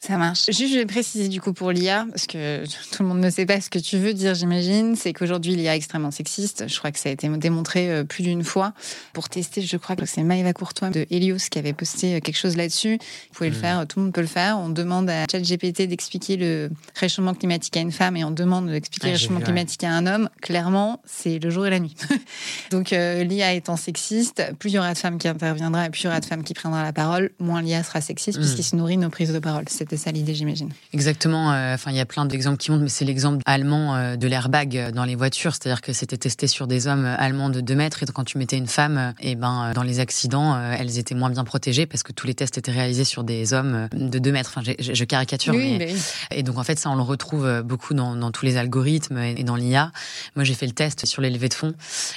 Ça 0.00 0.16
marche. 0.16 0.46
Juste, 0.46 0.72
je 0.72 0.78
vais 0.78 0.86
préciser 0.86 1.26
du 1.26 1.40
coup 1.40 1.52
pour 1.52 1.72
l'IA, 1.72 2.06
parce 2.10 2.28
que 2.28 2.64
tout 2.92 3.02
le 3.02 3.08
monde 3.08 3.18
ne 3.18 3.30
sait 3.30 3.46
pas 3.46 3.60
ce 3.60 3.68
que 3.68 3.80
tu 3.80 3.98
veux 3.98 4.14
dire, 4.14 4.32
j'imagine. 4.34 4.94
C'est 4.94 5.12
qu'aujourd'hui, 5.12 5.56
l'IA 5.56 5.74
est 5.74 5.76
extrêmement 5.76 6.12
sexiste. 6.12 6.68
Je 6.68 6.78
crois 6.78 6.92
que 6.92 7.00
ça 7.00 7.08
a 7.08 7.12
été 7.12 7.28
démontré 7.28 7.90
euh, 7.90 8.04
plus 8.04 8.22
d'une 8.22 8.44
fois. 8.44 8.74
Pour 9.12 9.28
tester, 9.28 9.60
je 9.60 9.76
crois 9.76 9.96
que 9.96 10.06
c'est 10.06 10.22
Maëva 10.22 10.52
Courtois 10.52 10.90
de 10.90 11.04
Helios 11.10 11.48
qui 11.50 11.58
avait 11.58 11.72
posté 11.72 12.14
euh, 12.14 12.20
quelque 12.20 12.36
chose 12.36 12.56
là-dessus. 12.56 12.98
Vous 13.00 13.34
pouvez 13.34 13.50
le 13.50 13.56
hmm. 13.56 13.60
faire, 13.60 13.86
tout 13.88 13.98
le 13.98 14.04
monde 14.04 14.14
peut 14.14 14.20
le 14.20 14.28
faire. 14.28 14.58
On 14.58 14.68
demande 14.68 15.10
à 15.10 15.24
ChatGPT 15.30 15.88
d'expliquer 15.88 16.36
le 16.36 16.70
réchauffement 16.94 17.34
climatique 17.34 17.76
à 17.76 17.80
une 17.80 17.92
femme 17.92 18.16
et 18.16 18.22
on 18.22 18.30
demande 18.30 18.70
d'expliquer 18.70 19.08
le 19.08 19.12
réchauffement 19.14 19.40
climatique 19.40 19.82
à 19.82 19.90
un 19.90 20.06
homme. 20.06 20.30
Clairement, 20.40 21.02
c'est 21.06 21.40
le 21.40 21.50
jour 21.50 21.66
et 21.66 21.70
la 21.70 21.80
nuit. 21.80 21.96
Donc, 22.70 22.92
euh, 22.92 23.24
l'IA 23.24 23.52
étant 23.52 23.76
sexiste, 23.76 24.44
plus 24.60 24.70
il 24.70 24.74
y 24.74 24.78
aura 24.78 24.92
de 24.92 24.98
femmes 24.98 25.18
qui 25.18 25.26
interviendra 25.26 25.86
et 25.86 25.90
plus 25.90 26.02
il 26.02 26.04
y 26.04 26.08
aura 26.08 26.20
de 26.20 26.24
femmes 26.24 26.44
qui 26.44 26.54
prendront 26.54 26.80
la 26.80 26.92
parole, 26.92 27.30
moins 27.40 27.62
l'IA 27.62 27.82
sera 27.82 28.00
sexiste 28.00 28.38
hmm. 28.38 28.42
puisqu'il 28.42 28.62
se 28.62 28.76
nourrit 28.76 28.96
de 28.96 29.02
nos 29.02 29.10
prises 29.10 29.32
de 29.32 29.40
parole. 29.40 29.64
C'était 29.88 30.02
ça 30.02 30.12
l'idée, 30.12 30.34
j'imagine. 30.34 30.68
Exactement. 30.92 31.50
Euh, 31.50 31.72
enfin, 31.72 31.90
il 31.92 31.96
y 31.96 32.00
a 32.00 32.04
plein 32.04 32.26
d'exemples 32.26 32.58
qui 32.58 32.70
montrent, 32.70 32.82
mais 32.82 32.90
c'est 32.90 33.06
l'exemple 33.06 33.42
allemand 33.46 33.96
euh, 33.96 34.16
de 34.16 34.28
l'airbag 34.28 34.76
euh, 34.76 34.90
dans 34.90 35.06
les 35.06 35.14
voitures. 35.14 35.54
C'est-à-dire 35.54 35.80
que 35.80 35.94
c'était 35.94 36.18
testé 36.18 36.46
sur 36.46 36.66
des 36.66 36.86
hommes 36.86 37.06
allemands 37.06 37.48
de 37.48 37.62
2 37.62 37.74
mètres 37.74 38.02
et 38.02 38.06
quand 38.06 38.24
tu 38.24 38.36
mettais 38.36 38.58
une 38.58 38.66
femme, 38.66 39.14
et 39.18 39.30
eh 39.30 39.34
ben, 39.34 39.72
dans 39.74 39.82
les 39.82 40.00
accidents, 40.00 40.60
elles 40.72 40.98
étaient 40.98 41.14
moins 41.14 41.30
bien 41.30 41.42
protégées 41.42 41.86
parce 41.86 42.02
que 42.02 42.12
tous 42.12 42.26
les 42.26 42.34
tests 42.34 42.58
étaient 42.58 42.70
réalisés 42.70 43.04
sur 43.04 43.24
des 43.24 43.54
hommes 43.54 43.88
de 43.94 44.18
2 44.18 44.30
mètres. 44.30 44.52
Enfin, 44.54 44.72
je, 44.78 45.04
caricature. 45.04 45.54
mais... 45.54 45.94
Et 46.32 46.42
donc, 46.42 46.58
en 46.58 46.64
fait, 46.64 46.78
ça, 46.78 46.90
on 46.90 46.94
le 46.94 47.00
retrouve 47.00 47.62
beaucoup 47.62 47.94
dans, 47.94 48.14
dans 48.14 48.30
tous 48.30 48.44
les 48.44 48.58
algorithmes 48.58 49.16
et 49.16 49.42
dans 49.42 49.56
l'IA. 49.56 49.90
Moi, 50.36 50.44
j'ai 50.44 50.52
fait 50.52 50.66
le 50.66 50.72
test 50.72 51.06
sur 51.06 51.22
les 51.22 51.30
levées 51.30 51.48
de 51.48 51.54
fonds 51.54 51.72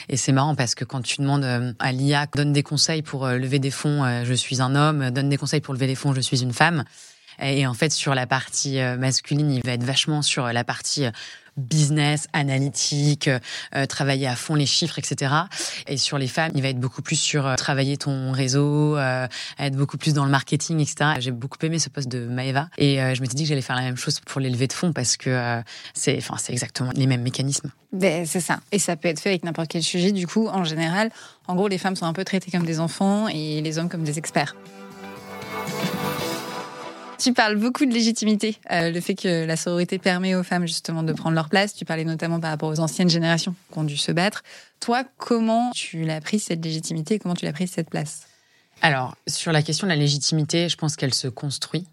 et 0.10 0.18
c'est 0.18 0.34
marrant 0.34 0.56
parce 0.56 0.76
que 0.76 0.84
quand 0.84 1.02
tu 1.02 1.22
demandes 1.22 1.74
à 1.80 1.92
l'IA, 1.94 2.28
donne 2.36 2.52
des 2.52 2.64
conseils 2.64 3.02
pour 3.02 3.28
lever 3.28 3.60
des 3.60 3.72
fonds, 3.72 4.24
je 4.26 4.34
suis 4.34 4.62
un 4.62 4.76
homme, 4.76 5.10
donne 5.12 5.30
des 5.30 5.38
conseils 5.38 5.62
pour 5.62 5.74
lever 5.74 5.88
des 5.88 5.96
fonds, 5.96 6.14
je 6.14 6.20
suis 6.20 6.42
une 6.42 6.52
femme. 6.52 6.84
Et 7.42 7.66
en 7.66 7.74
fait, 7.74 7.92
sur 7.92 8.14
la 8.14 8.28
partie 8.28 8.80
euh, 8.80 8.98
masculine, 8.98 9.52
il 9.52 9.62
va 9.66 9.74
être 9.74 9.84
vachement 9.84 10.22
sur 10.22 10.46
la 10.46 10.64
partie 10.64 11.06
euh, 11.06 11.12
business, 11.58 12.28
analytique, 12.32 13.28
euh, 13.76 13.86
travailler 13.86 14.28
à 14.28 14.36
fond 14.36 14.56
les 14.56 14.66
chiffres, 14.66 15.00
etc. 15.00 15.34
Et 15.88 15.98
sur 15.98 16.18
les 16.18 16.28
femmes, 16.28 16.52
il 16.56 16.62
va 16.62 16.70
être 16.70 16.80
beaucoup 16.80 17.02
plus 17.02 17.18
sur 17.18 17.56
travailler 17.58 17.98
ton 17.98 18.32
réseau, 18.32 18.98
être 18.98 19.76
beaucoup 19.76 19.98
plus 19.98 20.14
dans 20.14 20.24
le 20.24 20.32
marketing, 20.32 20.80
etc. 20.80 21.12
J'ai 21.20 21.32
beaucoup 21.32 21.58
aimé 21.64 21.78
ce 21.78 21.90
poste 21.90 22.08
de 22.08 22.26
Maeva 22.26 22.70
et 22.78 23.00
je 23.14 23.22
m'étais 23.22 23.36
dit 23.36 23.44
que 23.44 23.50
j'allais 23.50 23.62
faire 23.62 23.76
la 23.76 23.82
même 23.82 23.98
chose 23.98 24.22
pour 24.22 24.40
l'élever 24.40 24.68
de 24.68 24.74
fonds 24.74 24.94
parce 24.94 25.18
que 25.18 25.62
c'est, 25.94 26.20
c'est 26.38 26.54
exactement 26.54 26.92
les 26.96 27.06
mêmes 27.06 27.22
mécanismes. 27.22 27.70
Ben, 27.92 28.26
c'est 28.26 28.40
ça. 28.40 28.62
Et 28.72 28.80
ça 28.80 28.96
peut 28.96 29.10
être 29.10 29.20
fait 29.20 29.30
avec 29.30 29.44
n'importe 29.44 29.68
quel 29.68 29.84
sujet. 29.84 30.14
Du 30.14 30.28
coup, 30.28 30.48
en 30.48 30.64
général, 30.64 31.12
en 31.48 31.56
gros, 31.56 31.68
les 31.68 31.78
femmes 31.78 31.98
sont 31.98 32.06
un 32.06 32.14
peu 32.14 32.24
traitées 32.24 32.50
comme 32.50 32.66
des 32.66 32.80
enfants 32.80 33.28
et 33.28 33.62
les 33.62 33.78
hommes 33.78 33.90
comme 33.90 34.06
des 34.06 34.18
experts. 34.18 34.56
Tu 37.22 37.34
parles 37.34 37.56
beaucoup 37.56 37.86
de 37.86 37.94
légitimité, 37.94 38.58
euh, 38.72 38.90
le 38.90 39.00
fait 39.00 39.14
que 39.14 39.46
la 39.46 39.56
sororité 39.56 40.00
permet 40.00 40.34
aux 40.34 40.42
femmes 40.42 40.66
justement 40.66 41.04
de 41.04 41.14
prendre 41.14 41.36
leur 41.36 41.50
place. 41.50 41.76
Tu 41.76 41.86
parlais 41.86 42.04
notamment 42.04 42.40
par 42.40 42.50
rapport 42.50 42.70
aux 42.70 42.80
anciennes 42.80 43.12
générations 43.12 43.54
qui 43.72 43.78
ont 43.78 43.84
dû 43.84 43.96
se 43.96 44.12
battre. 44.12 44.42
Toi, 44.80 45.04
comment 45.18 45.70
tu 45.70 46.04
l'as 46.04 46.20
prise 46.20 46.46
cette 46.46 46.66
légitimité 46.66 47.20
Comment 47.20 47.36
tu 47.36 47.46
l'as 47.46 47.54
prise 47.54 47.70
cette 47.70 47.92
place? 47.92 48.22
Alors, 48.82 49.16
sur 49.28 49.52
la 49.52 49.62
question 49.62 49.86
de 49.86 49.92
la 49.92 49.98
légitimité, 49.98 50.68
je 50.68 50.76
pense 50.78 50.96
qu'elle 50.96 51.14
se 51.14 51.28
construit. 51.28 51.86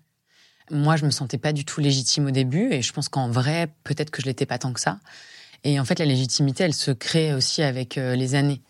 Moi, 0.71 0.97
je 0.97 1.05
me 1.05 1.11
sentais 1.11 1.37
pas 1.37 1.53
du 1.53 1.67
tout 1.67 1.83
légitime 1.83 2.25
au 2.29 2.31
début, 2.31 2.73
et 2.73 2.81
je 2.81 2.91
pense 2.95 3.11
qu'en 3.11 3.29
vrai, 3.29 3.69
peut-être 3.85 4.11
que 4.11 4.23
je 4.23 4.27
l'étais 4.29 4.47
pas 4.47 4.57
tant 4.57 4.73
que 4.73 4.81
ça. 4.81 4.99
Et 5.63 5.79
en 5.79 5.85
fait, 5.85 5.99
la 5.99 6.07
légitimité, 6.07 6.65
elle 6.65 6.73
se 6.73 6.91
crée 6.91 7.35
aussi 7.35 7.63
avec 7.63 7.99
euh, 7.99 8.17
les 8.17 8.35
années. 8.35 8.63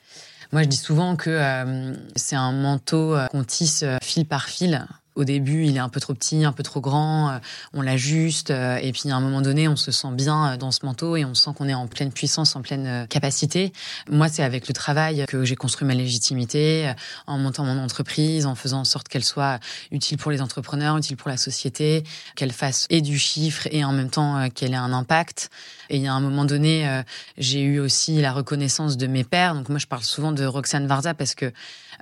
Moi, 0.50 0.64
je 0.64 0.68
dis 0.68 0.76
souvent 0.76 1.14
que 1.14 1.30
euh, 1.30 1.94
c'est 2.16 2.34
un 2.34 2.50
manteau 2.50 3.16
qu'on 3.30 3.44
tisse 3.44 3.84
fil 4.02 4.26
par 4.26 4.48
fil 4.48 4.88
au 5.18 5.24
début, 5.24 5.64
il 5.64 5.76
est 5.76 5.80
un 5.80 5.88
peu 5.88 5.98
trop 5.98 6.14
petit, 6.14 6.44
un 6.44 6.52
peu 6.52 6.62
trop 6.62 6.80
grand, 6.80 7.30
euh, 7.30 7.38
on 7.74 7.82
l'ajuste, 7.82 8.52
euh, 8.52 8.76
et 8.76 8.92
puis 8.92 9.10
à 9.10 9.16
un 9.16 9.20
moment 9.20 9.42
donné, 9.42 9.66
on 9.66 9.74
se 9.74 9.90
sent 9.90 10.12
bien 10.12 10.52
euh, 10.52 10.56
dans 10.56 10.70
ce 10.70 10.86
manteau 10.86 11.16
et 11.16 11.24
on 11.24 11.34
sent 11.34 11.50
qu'on 11.56 11.68
est 11.68 11.74
en 11.74 11.88
pleine 11.88 12.12
puissance, 12.12 12.54
en 12.54 12.62
pleine 12.62 13.06
capacité. 13.08 13.72
Moi, 14.08 14.28
c'est 14.28 14.44
avec 14.44 14.68
le 14.68 14.74
travail 14.74 15.24
que 15.26 15.44
j'ai 15.44 15.56
construit 15.56 15.88
ma 15.88 15.94
légitimité, 15.94 16.92
en 17.26 17.36
montant 17.36 17.64
mon 17.64 17.82
entreprise, 17.82 18.46
en 18.46 18.54
faisant 18.54 18.80
en 18.80 18.84
sorte 18.84 19.08
qu'elle 19.08 19.24
soit 19.24 19.58
utile 19.90 20.18
pour 20.18 20.30
les 20.30 20.40
entrepreneurs, 20.40 20.96
utile 20.96 21.16
pour 21.16 21.30
la 21.30 21.36
société, 21.36 22.04
qu'elle 22.36 22.52
fasse 22.52 22.86
et 22.88 23.00
du 23.00 23.18
chiffre 23.18 23.66
et 23.72 23.84
en 23.84 23.92
même 23.92 24.10
temps 24.10 24.48
qu'elle 24.50 24.72
ait 24.72 24.76
un 24.76 24.92
impact. 24.92 25.50
Et 25.90 25.96
il 25.96 26.02
y 26.02 26.06
a 26.06 26.12
un 26.12 26.20
moment 26.20 26.44
donné, 26.44 27.02
j'ai 27.38 27.62
eu 27.62 27.80
aussi 27.80 28.20
la 28.20 28.32
reconnaissance 28.32 28.96
de 28.96 29.06
mes 29.06 29.24
pères. 29.24 29.54
Donc 29.54 29.68
moi, 29.68 29.78
je 29.78 29.86
parle 29.86 30.04
souvent 30.04 30.30
de 30.30 30.44
Roxane 30.44 30.86
Varza 30.86 31.14
parce 31.14 31.34
que 31.34 31.52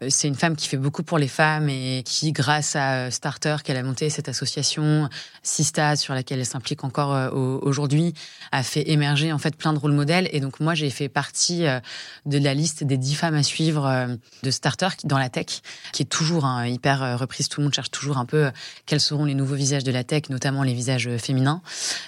c'est 0.09 0.28
une 0.28 0.35
femme 0.35 0.56
qui 0.56 0.68
fait 0.68 0.76
beaucoup 0.76 1.02
pour 1.02 1.18
les 1.18 1.28
femmes 1.28 1.68
et 1.68 2.02
qui, 2.04 2.32
grâce 2.32 2.76
à 2.76 3.11
Starter 3.11 3.56
qu'elle 3.64 3.76
a 3.76 3.82
monté, 3.82 4.11
cette 4.11 4.28
association 4.28 5.09
Sista 5.42 5.96
sur 5.96 6.12
laquelle 6.12 6.38
elle 6.38 6.46
s'implique 6.46 6.85
encore 6.85 7.14
euh, 7.14 7.30
aujourd'hui, 7.30 8.12
a 8.52 8.62
fait 8.62 8.90
émerger 8.90 9.32
en 9.32 9.38
fait 9.38 9.56
plein 9.56 9.72
de 9.72 9.78
rôles 9.78 9.92
modèles. 9.92 10.28
Et 10.32 10.40
donc 10.40 10.61
moi, 10.61 10.74
j'ai 10.74 10.90
fait 10.90 11.09
partie 11.09 11.66
euh, 11.66 11.80
de 12.26 12.38
la 12.38 12.52
liste 12.52 12.85
des 12.85 12.98
dix 12.98 13.14
femmes 13.14 13.37
à 13.37 13.42
suivre 13.42 13.87
euh, 13.87 14.16
de 14.42 14.50
Starter 14.50 14.88
dans 15.04 15.18
la 15.18 15.30
tech, 15.30 15.62
qui 15.92 16.02
est 16.02 16.06
toujours 16.06 16.44
hein, 16.44 16.66
hyper 16.66 17.18
reprise. 17.18 17.48
Tout 17.48 17.61
le 17.61 17.66
monde 17.66 17.74
cherche 17.74 17.90
toujours 17.90 18.18
un 18.18 18.26
peu 18.26 18.50
quels 18.85 19.00
seront 19.00 19.24
les 19.24 19.35
nouveaux 19.35 19.54
visages 19.54 19.85
de 19.85 19.92
la 19.92 20.04
tech, 20.04 20.24
notamment 20.28 20.62
les 20.62 20.74
visages 20.74 21.09
féminins. 21.16 21.62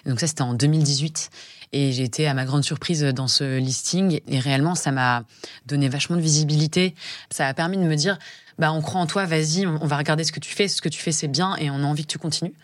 donc 0.04 0.20
ça, 0.20 0.26
c'était 0.26 0.42
en 0.42 0.54
2018. 0.54 1.30
Et 1.72 1.92
j'ai 1.92 2.04
été 2.04 2.26
à 2.26 2.34
ma 2.34 2.44
grande 2.44 2.64
surprise 2.64 3.02
dans 3.02 3.28
ce 3.28 3.58
listing. 3.58 4.20
Et 4.26 4.38
réellement, 4.38 4.74
ça 4.74 4.90
m'a 4.90 5.24
donné 5.66 5.88
vachement 5.88 6.16
de 6.16 6.22
visibilité. 6.22 6.94
Ça 7.30 7.46
a 7.46 7.54
permis 7.54 7.77
de 7.78 7.88
me 7.88 7.96
dire, 7.96 8.18
bah, 8.58 8.72
on 8.72 8.80
croit 8.80 9.00
en 9.00 9.06
toi, 9.06 9.24
vas-y, 9.24 9.66
on 9.66 9.86
va 9.86 9.96
regarder 9.96 10.24
ce 10.24 10.32
que 10.32 10.40
tu 10.40 10.54
fais, 10.54 10.68
ce 10.68 10.82
que 10.82 10.88
tu 10.88 11.00
fais 11.00 11.12
c'est 11.12 11.28
bien 11.28 11.56
et 11.56 11.70
on 11.70 11.76
a 11.76 11.86
envie 11.86 12.02
que 12.02 12.12
tu 12.12 12.18
continues. 12.18 12.54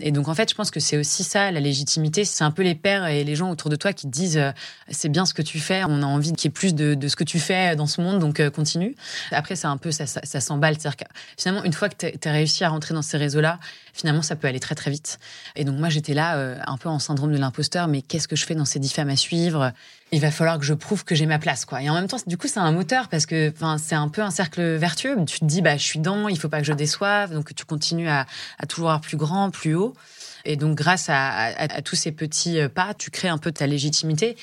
Et 0.00 0.12
donc 0.12 0.28
en 0.28 0.34
fait, 0.34 0.48
je 0.50 0.54
pense 0.54 0.70
que 0.70 0.80
c'est 0.80 0.96
aussi 0.96 1.24
ça, 1.24 1.50
la 1.50 1.60
légitimité. 1.60 2.24
C'est 2.24 2.44
un 2.44 2.50
peu 2.50 2.62
les 2.62 2.74
pères 2.74 3.06
et 3.06 3.24
les 3.24 3.34
gens 3.34 3.50
autour 3.50 3.70
de 3.70 3.76
toi 3.76 3.92
qui 3.92 4.06
te 4.06 4.12
disent 4.12 4.38
euh, 4.38 4.52
c'est 4.88 5.08
bien 5.08 5.26
ce 5.26 5.34
que 5.34 5.42
tu 5.42 5.58
fais, 5.58 5.82
on 5.84 6.02
a 6.02 6.06
envie 6.06 6.32
qu'il 6.32 6.48
y 6.48 6.50
ait 6.50 6.52
plus 6.52 6.74
de, 6.74 6.94
de, 6.94 7.08
ce 7.08 7.16
que 7.16 7.24
tu 7.24 7.40
fais 7.40 7.74
dans 7.76 7.86
ce 7.86 8.00
monde, 8.00 8.18
donc 8.18 8.40
euh, 8.40 8.50
continue. 8.50 8.94
Après, 9.32 9.56
c'est 9.56 9.66
un 9.66 9.78
peu 9.78 9.90
ça, 9.90 10.06
ça, 10.06 10.20
ça 10.22 10.40
s'emballe. 10.40 10.76
C'est-à-dire 10.78 11.08
finalement, 11.36 11.64
une 11.64 11.72
fois 11.72 11.88
que 11.88 12.06
tu 12.06 12.28
as 12.28 12.32
réussi 12.32 12.62
à 12.62 12.68
rentrer 12.68 12.94
dans 12.94 13.02
ces 13.02 13.16
réseaux-là, 13.16 13.58
finalement, 13.92 14.22
ça 14.22 14.36
peut 14.36 14.46
aller 14.46 14.60
très 14.60 14.74
très 14.74 14.90
vite. 14.90 15.18
Et 15.56 15.64
donc 15.64 15.78
moi, 15.78 15.88
j'étais 15.88 16.14
là 16.14 16.36
euh, 16.36 16.56
un 16.66 16.76
peu 16.76 16.88
en 16.88 16.98
syndrome 16.98 17.32
de 17.32 17.38
l'imposteur, 17.38 17.88
mais 17.88 18.02
qu'est-ce 18.02 18.28
que 18.28 18.36
je 18.36 18.44
fais 18.44 18.54
dans 18.54 18.64
ces 18.64 18.78
dix 18.78 18.92
femmes 18.92 19.10
à 19.10 19.16
suivre? 19.16 19.72
Il 20.12 20.20
va 20.20 20.30
falloir 20.30 20.58
que 20.58 20.64
je 20.64 20.74
prouve 20.74 21.04
que 21.04 21.14
j'ai 21.14 21.26
ma 21.26 21.38
place, 21.38 21.64
quoi. 21.64 21.82
Et 21.82 21.88
en 21.88 21.94
même 21.94 22.08
temps, 22.08 22.16
du 22.26 22.36
coup, 22.36 22.48
c'est 22.48 22.58
un 22.58 22.72
moteur 22.72 23.08
parce 23.08 23.26
que, 23.26 23.50
enfin, 23.50 23.78
c'est 23.78 23.94
un 23.94 24.08
peu 24.08 24.22
un 24.22 24.30
cercle 24.30 24.60
vertueux. 24.76 25.16
Tu 25.26 25.40
te 25.40 25.44
dis, 25.44 25.62
bah, 25.62 25.76
je 25.76 25.84
suis 25.84 26.00
dans, 26.00 26.28
il 26.28 26.38
faut 26.38 26.48
pas 26.48 26.58
que 26.58 26.66
je 26.66 26.72
déçoive, 26.72 27.32
donc 27.32 27.54
tu 27.54 27.64
continues 27.64 28.08
à, 28.08 28.26
à 28.58 28.66
toujours 28.66 28.88
avoir 28.88 29.00
plus 29.00 29.16
grand, 29.16 29.50
plus 29.50 29.74
haut. 29.74 29.94
Et 30.44 30.56
donc, 30.56 30.76
grâce 30.76 31.08
à, 31.08 31.28
à, 31.44 31.82
tous 31.82 31.96
ces 31.96 32.12
petits 32.12 32.58
euh, 32.58 32.68
pas, 32.68 32.94
tu 32.94 33.10
crées 33.10 33.28
un 33.28 33.38
peu 33.38 33.52
ta 33.52 33.66
légitimité. 33.66 34.36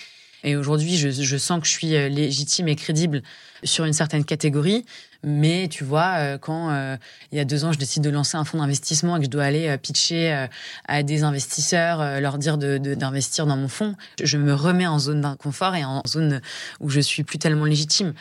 Et 0.44 0.56
aujourd'hui, 0.56 0.98
je, 0.98 1.10
je, 1.10 1.38
sens 1.38 1.60
que 1.60 1.68
je 1.68 1.72
suis 1.72 1.96
euh, 1.96 2.08
légitime 2.08 2.68
et 2.68 2.76
crédible 2.76 3.24
sur 3.64 3.86
une 3.86 3.94
certaine 3.94 4.24
catégorie. 4.24 4.86
Mais 5.24 5.68
tu 5.70 5.84
vois, 5.84 6.16
euh, 6.18 6.38
quand 6.38 6.70
euh, 6.70 6.96
il 7.32 7.38
y 7.38 7.42
a 7.42 7.46
deux 7.46 7.66
ans, 7.66 7.72
je 7.72 7.80
décide 7.80 8.04
de 8.04 8.10
lancer 8.10 8.38
un 8.38 8.44
fonds 8.44 8.60
d'investissement 8.60 9.16
et 9.16 9.20
que 9.20 9.26
je 9.26 9.30
dois 9.30 9.44
aller 9.44 9.68
euh, 9.68 9.78
pitcher 9.78 10.48
à 10.88 11.04
des 11.04 11.24
investisseurs, 11.24 12.20
leur 12.20 12.38
dire 12.38 12.58
d'investir 12.58 13.46
de, 13.46 13.50
dans 13.50 13.58
mon 13.58 13.68
fonds, 13.68 13.96
je 14.22 14.38
me 14.38 14.54
remets 14.54 14.88
en 14.88 15.00
zone 15.00 15.22
d'inconfort 15.22 15.76
et 15.76 15.84
en 15.84 16.02
zone 16.08 16.42
où 16.80 16.90
je 16.90 17.00
suis 17.00 17.24
plus 17.24 17.40
tellement 17.40 17.66
légitime. 17.66 18.14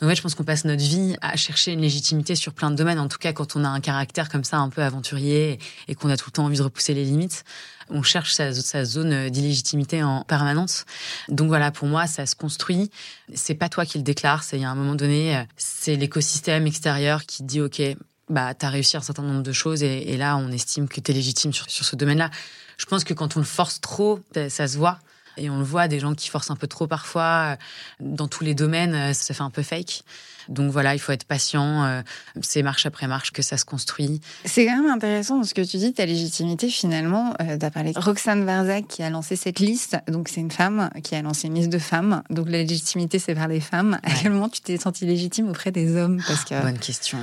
Donc 0.00 0.02
en 0.02 0.08
fait, 0.08 0.16
je 0.16 0.22
pense 0.22 0.34
qu'on 0.34 0.44
passe 0.44 0.64
notre 0.64 0.82
vie 0.82 1.16
à 1.20 1.36
chercher 1.36 1.72
une 1.72 1.80
légitimité 1.80 2.34
sur 2.34 2.52
plein 2.52 2.70
de 2.70 2.76
domaines. 2.76 2.98
En 2.98 3.08
tout 3.08 3.18
cas, 3.18 3.32
quand 3.32 3.56
on 3.56 3.64
a 3.64 3.68
un 3.68 3.80
caractère 3.80 4.28
comme 4.28 4.44
ça, 4.44 4.58
un 4.58 4.68
peu 4.68 4.82
aventurier 4.82 5.58
et 5.88 5.94
qu'on 5.94 6.10
a 6.10 6.16
tout 6.16 6.26
le 6.28 6.32
temps 6.32 6.44
envie 6.44 6.58
de 6.58 6.62
repousser 6.62 6.94
les 6.94 7.04
limites 7.04 7.44
on 7.90 8.02
cherche 8.02 8.32
sa, 8.32 8.84
zone 8.84 9.30
d'illégitimité 9.30 10.02
en 10.02 10.22
permanence. 10.22 10.84
Donc 11.28 11.48
voilà, 11.48 11.70
pour 11.70 11.88
moi, 11.88 12.06
ça 12.06 12.26
se 12.26 12.34
construit. 12.34 12.90
C'est 13.34 13.54
pas 13.54 13.68
toi 13.68 13.84
qui 13.84 13.98
le 13.98 14.04
déclare. 14.04 14.42
C'est 14.42 14.62
à 14.62 14.70
un 14.70 14.74
moment 14.74 14.94
donné, 14.94 15.44
c'est 15.56 15.96
l'écosystème 15.96 16.66
extérieur 16.66 17.24
qui 17.26 17.42
dit 17.42 17.60
OK, 17.60 17.82
bah 18.28 18.54
t'as 18.54 18.70
réussi 18.70 18.96
un 18.96 19.02
certain 19.02 19.22
nombre 19.22 19.42
de 19.42 19.52
choses 19.52 19.82
et, 19.82 20.16
là, 20.16 20.36
on 20.36 20.50
estime 20.50 20.88
que 20.88 21.00
t'es 21.00 21.12
légitime 21.12 21.52
sur, 21.52 21.68
sur 21.68 21.84
ce 21.84 21.96
domaine-là. 21.96 22.30
Je 22.76 22.86
pense 22.86 23.04
que 23.04 23.14
quand 23.14 23.36
on 23.36 23.40
le 23.40 23.46
force 23.46 23.80
trop, 23.80 24.20
ça 24.48 24.66
se 24.68 24.76
voit. 24.76 24.98
Et 25.36 25.50
on 25.50 25.58
le 25.58 25.64
voit, 25.64 25.88
des 25.88 25.98
gens 25.98 26.14
qui 26.14 26.28
forcent 26.28 26.50
un 26.50 26.56
peu 26.56 26.66
trop 26.66 26.86
parfois, 26.86 27.56
dans 28.00 28.28
tous 28.28 28.44
les 28.44 28.54
domaines, 28.54 29.12
ça 29.14 29.34
fait 29.34 29.42
un 29.42 29.50
peu 29.50 29.62
fake. 29.62 30.04
Donc 30.48 30.70
voilà, 30.70 30.94
il 30.94 30.98
faut 30.98 31.12
être 31.12 31.24
patient. 31.24 31.84
Euh, 31.84 32.02
c'est 32.42 32.62
marche 32.62 32.86
après 32.86 33.06
marche 33.06 33.32
que 33.32 33.42
ça 33.42 33.56
se 33.56 33.64
construit. 33.64 34.20
C'est 34.44 34.66
quand 34.66 34.76
même 34.76 34.90
intéressant 34.90 35.42
ce 35.42 35.54
que 35.54 35.62
tu 35.62 35.76
dis, 35.76 35.92
ta 35.92 36.06
légitimité 36.06 36.68
finalement. 36.68 37.34
Euh, 37.40 37.58
tu 37.58 37.64
as 37.64 37.70
parlé 37.70 37.92
de 37.92 37.98
Roxane 37.98 38.44
Varzac 38.44 38.86
qui 38.86 39.02
a 39.02 39.10
lancé 39.10 39.36
cette 39.36 39.58
liste. 39.58 39.96
Donc 40.08 40.28
c'est 40.28 40.40
une 40.40 40.50
femme 40.50 40.90
qui 41.02 41.14
a 41.14 41.22
lancé 41.22 41.48
une 41.48 41.54
liste 41.54 41.70
de 41.70 41.78
femmes. 41.78 42.22
Donc 42.30 42.48
la 42.48 42.58
légitimité, 42.58 43.18
c'est 43.18 43.34
vers 43.34 43.48
les 43.48 43.60
femmes. 43.60 43.98
À 44.02 44.10
quel 44.10 44.32
moment 44.32 44.48
tu 44.48 44.60
t'es 44.60 44.76
sentie 44.76 45.06
légitime 45.06 45.48
auprès 45.48 45.70
des 45.70 45.96
hommes? 45.96 46.22
Parce 46.26 46.44
que... 46.44 46.60
Bonne 46.60 46.78
question. 46.78 47.18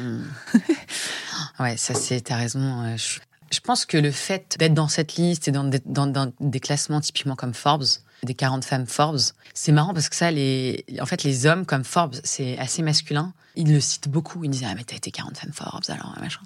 ouais, 1.60 1.78
ça 1.78 1.94
c'est, 1.94 2.22
t'as 2.22 2.38
raison. 2.38 2.84
Euh, 2.84 2.98
je... 2.98 3.60
pense 3.60 3.86
que 3.86 3.98
le 3.98 4.12
fait 4.12 4.56
d'être 4.60 4.74
dans 4.74 4.88
cette 4.88 5.16
liste 5.16 5.48
et 5.48 5.52
dans 5.52 5.70
dans 5.86 6.32
des 6.40 6.60
classements 6.60 7.02
typiquement 7.02 7.36
comme 7.36 7.54
Forbes, 7.54 7.86
des 8.24 8.34
40 8.34 8.64
femmes 8.64 8.88
Forbes. 8.88 9.20
C'est 9.54 9.72
marrant 9.72 9.94
parce 9.94 10.10
que 10.10 10.16
ça, 10.16 10.32
les, 10.32 10.86
en 11.00 11.06
fait, 11.06 11.24
les 11.24 11.46
hommes 11.46 11.66
comme 11.66 11.84
Forbes, 11.84 12.16
c'est 12.24 12.58
assez 12.58 12.82
masculin. 12.82 13.34
Ils 13.56 13.72
le 13.72 13.80
citent 13.80 14.10
beaucoup. 14.10 14.44
Ils 14.44 14.50
disent 14.50 14.66
ah 14.68 14.74
mais 14.76 14.84
t'as 14.84 14.96
été 14.96 15.12
40 15.12 15.38
femmes 15.38 15.54
Forbes 15.54 15.84
alors 15.90 16.16
machin. 16.20 16.42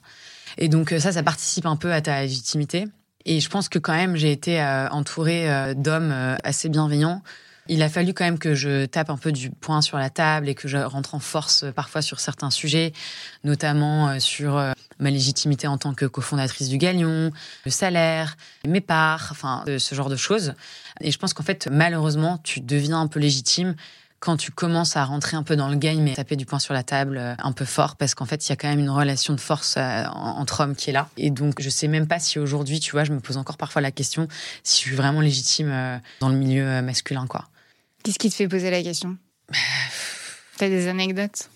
Et 0.58 0.70
donc 0.70 0.92
euh, 0.92 1.00
ça, 1.00 1.12
ça 1.12 1.24
participe 1.24 1.66
un 1.66 1.76
peu 1.76 1.94
à 1.94 2.02
ta 2.02 2.22
légitimité. 2.22 2.86
Et 3.26 3.40
je 3.40 3.50
pense 3.50 3.70
que 3.70 3.80
quand 3.80 3.96
même, 3.96 4.16
j'ai 4.16 4.32
été 4.32 4.62
euh, 4.62 4.88
entourée 4.90 5.52
euh, 5.52 5.74
d'hommes 5.74 6.38
assez 6.44 6.70
bienveillants. 6.70 7.22
Il 7.68 7.82
a 7.82 7.90
fallu 7.90 8.14
quand 8.14 8.26
même 8.26 8.38
que 8.38 8.54
je 8.54 8.86
tape 8.86 9.10
un 9.10 9.18
peu 9.18 9.32
du 9.32 9.50
poing 9.50 9.82
sur 9.82 9.98
la 9.98 10.12
table 10.12 10.48
et 10.48 10.54
que 10.54 10.68
je 10.68 10.78
rentre 10.78 11.16
en 11.16 11.20
force 11.20 11.66
parfois 11.76 12.04
sur 12.04 12.20
certains 12.20 12.52
sujets, 12.52 12.94
notamment 13.44 14.20
sur 14.20 14.64
ma 15.00 15.10
légitimité 15.10 15.68
en 15.68 15.78
tant 15.78 15.94
que 15.94 16.06
cofondatrice 16.06 16.70
du 16.70 16.78
Galion, 16.78 17.32
le 17.66 17.72
salaire, 17.72 18.38
mes 18.66 18.82
parts, 18.82 19.28
enfin 19.32 19.64
ce 19.78 19.96
genre 19.96 20.10
de 20.10 20.16
choses. 20.16 20.54
Et 21.02 21.12
je 21.12 21.18
pense 21.18 21.34
qu'en 21.34 21.44
fait, 21.44 21.68
malheureusement, 21.72 22.40
tu 22.44 22.62
deviens 22.62 23.00
un 23.00 23.08
peu 23.08 23.20
légitime 23.20 23.76
quand 24.20 24.38
tu 24.38 24.52
commences 24.52 24.98
à 24.98 25.06
rentrer 25.06 25.38
un 25.38 25.44
peu 25.44 25.56
dans 25.56 25.70
le 25.70 25.76
game 25.76 26.08
et 26.08 26.14
taper 26.14 26.36
du 26.36 26.48
poing 26.48 26.58
sur 26.58 26.74
la 26.74 26.82
table 26.82 27.18
euh, 27.18 27.36
un 27.38 27.52
peu 27.52 27.66
fort 27.66 27.96
parce 27.96 28.16
qu'en 28.16 28.26
fait 28.26 28.48
il 28.48 28.50
y 28.50 28.54
a 28.54 28.56
quand 28.56 28.68
même 28.68 28.80
une 28.80 28.90
relation 28.90 29.36
de 29.36 29.40
force 29.40 29.76
euh, 29.78 30.04
entre 30.08 30.62
hommes 30.62 30.76
qui 30.76 30.90
est 30.90 30.94
là. 30.94 31.10
Et 31.16 31.30
donc 31.30 31.62
je 31.62 31.70
sais 31.70 31.88
même 31.88 32.08
pas 32.08 32.18
si 32.18 32.40
aujourd'hui 32.40 32.80
tu 32.80 32.92
vois 32.92 33.04
je 33.04 33.14
me 33.14 33.20
pose 33.20 33.38
encore 33.38 33.58
parfois 33.58 33.84
la 33.84 33.92
question 33.92 34.28
si 34.64 34.82
je 34.82 34.88
suis 34.88 34.96
vraiment 34.96 35.22
légitime 35.22 35.70
euh, 35.70 35.98
dans 36.22 36.30
le 36.30 36.38
milieu 36.38 36.82
masculin 36.82 37.28
quoi. 37.28 37.50
Qu'est-ce 38.04 38.18
qui 38.18 38.30
te 38.30 38.36
fait 38.36 38.48
poser 38.48 38.72
la 38.72 38.82
question? 38.82 39.18
T'as 40.58 40.70
des 40.70 40.88
anecdotes? 40.88 41.50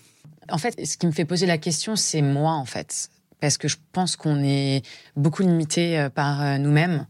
En 0.48 0.58
fait, 0.58 0.74
ce 0.84 0.96
qui 0.96 1.06
me 1.06 1.12
fait 1.12 1.24
poser 1.24 1.46
la 1.46 1.58
question, 1.58 1.96
c'est 1.96 2.22
moi, 2.22 2.52
en 2.52 2.64
fait 2.64 3.08
parce 3.40 3.58
que 3.58 3.68
je 3.68 3.76
pense 3.92 4.16
qu'on 4.16 4.42
est 4.42 4.82
beaucoup 5.16 5.42
limité 5.42 5.98
euh, 5.98 6.08
par 6.10 6.42
euh, 6.42 6.58
nous-mêmes. 6.58 7.06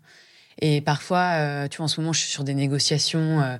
Et 0.62 0.80
parfois, 0.80 1.32
euh, 1.36 1.68
tu 1.68 1.78
vois, 1.78 1.84
en 1.84 1.88
ce 1.88 2.00
moment, 2.00 2.12
je 2.12 2.20
suis 2.20 2.30
sur 2.30 2.44
des 2.44 2.54
négociations 2.54 3.58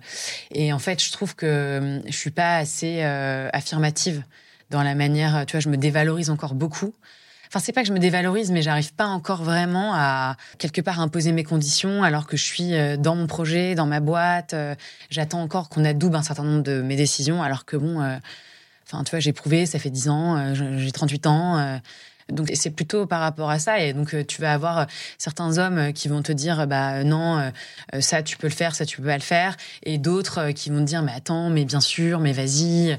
et 0.53 0.71
en 0.71 0.79
fait, 0.79 1.03
je 1.03 1.11
trouve 1.11 1.35
que 1.35 2.03
je 2.07 2.15
suis 2.15 2.31
pas 2.31 2.57
assez 2.57 3.03
affirmative 3.03 4.23
dans 4.69 4.83
la 4.83 4.95
manière. 4.95 5.47
Tu 5.47 5.53
vois, 5.53 5.61
je 5.61 5.71
me 5.71 5.79
dévalorise 5.79 6.29
encore 6.29 6.53
beaucoup. 6.53 6.93
Enfin, 7.49 7.59
c'est 7.59 7.73
pas 7.73 7.81
que 7.81 7.89
je 7.89 7.95
me 7.95 7.99
dévalorise, 7.99 8.51
mais 8.51 8.61
j'arrive 8.61 8.93
pas 8.93 9.07
encore 9.07 9.43
vraiment 9.43 9.95
à 9.95 10.37
quelque 10.59 10.83
part 10.83 11.01
imposer 11.01 11.33
mes 11.33 11.43
conditions, 11.43 12.03
alors 12.03 12.27
que 12.27 12.37
je 12.37 12.45
suis 12.45 12.73
dans 12.99 13.17
mon 13.17 13.27
projet, 13.27 13.75
dans 13.75 13.87
ma 13.87 14.01
boîte. 14.01 14.55
J'attends 15.09 15.41
encore 15.41 15.71
qu'on 15.71 15.87
adoube 15.87 16.15
un 16.15 16.23
certain 16.23 16.45
nombre 16.45 16.63
de 16.63 16.83
mes 16.83 16.97
décisions, 16.97 17.43
alors 17.43 17.65
que 17.65 17.79
bon, 17.79 17.97
enfin, 18.87 19.05
tu 19.05 19.11
vois, 19.11 19.21
j'ai 19.21 19.33
prouvé, 19.33 19.65
ça 19.65 19.79
fait 19.79 19.89
10 19.89 20.11
ans, 20.11 20.55
j'ai 20.55 20.93
38 20.93 21.27
ans. 21.27 21.81
Donc 22.33 22.51
c'est 22.55 22.71
plutôt 22.71 23.07
par 23.07 23.21
rapport 23.21 23.51
à 23.51 23.59
ça. 23.59 23.81
Et 23.81 23.93
donc 23.93 24.15
euh, 24.15 24.25
tu 24.25 24.41
vas 24.41 24.53
avoir 24.53 24.79
euh, 24.79 24.85
certains 25.19 25.59
hommes 25.59 25.79
euh, 25.79 25.93
qui 25.93 26.09
vont 26.09 26.23
te 26.23 26.33
dire 26.33 26.67
bah 26.67 27.05
non 27.05 27.53
ça 28.01 28.23
tu 28.23 28.37
peux 28.37 28.47
le 28.47 28.53
faire, 28.53 28.75
ça 28.75 28.87
tu 28.87 28.99
peux 28.99 29.07
pas 29.07 29.17
le 29.17 29.23
faire, 29.23 29.57
et 29.83 29.99
d'autres 29.99 30.51
qui 30.53 30.71
vont 30.71 30.79
te 30.81 30.85
dire 30.85 31.03
mais 31.03 31.13
attends 31.13 31.51
mais 31.51 31.65
bien 31.65 31.81
sûr 31.81 32.21
mais 32.21 32.33
vas-y. 32.33 32.99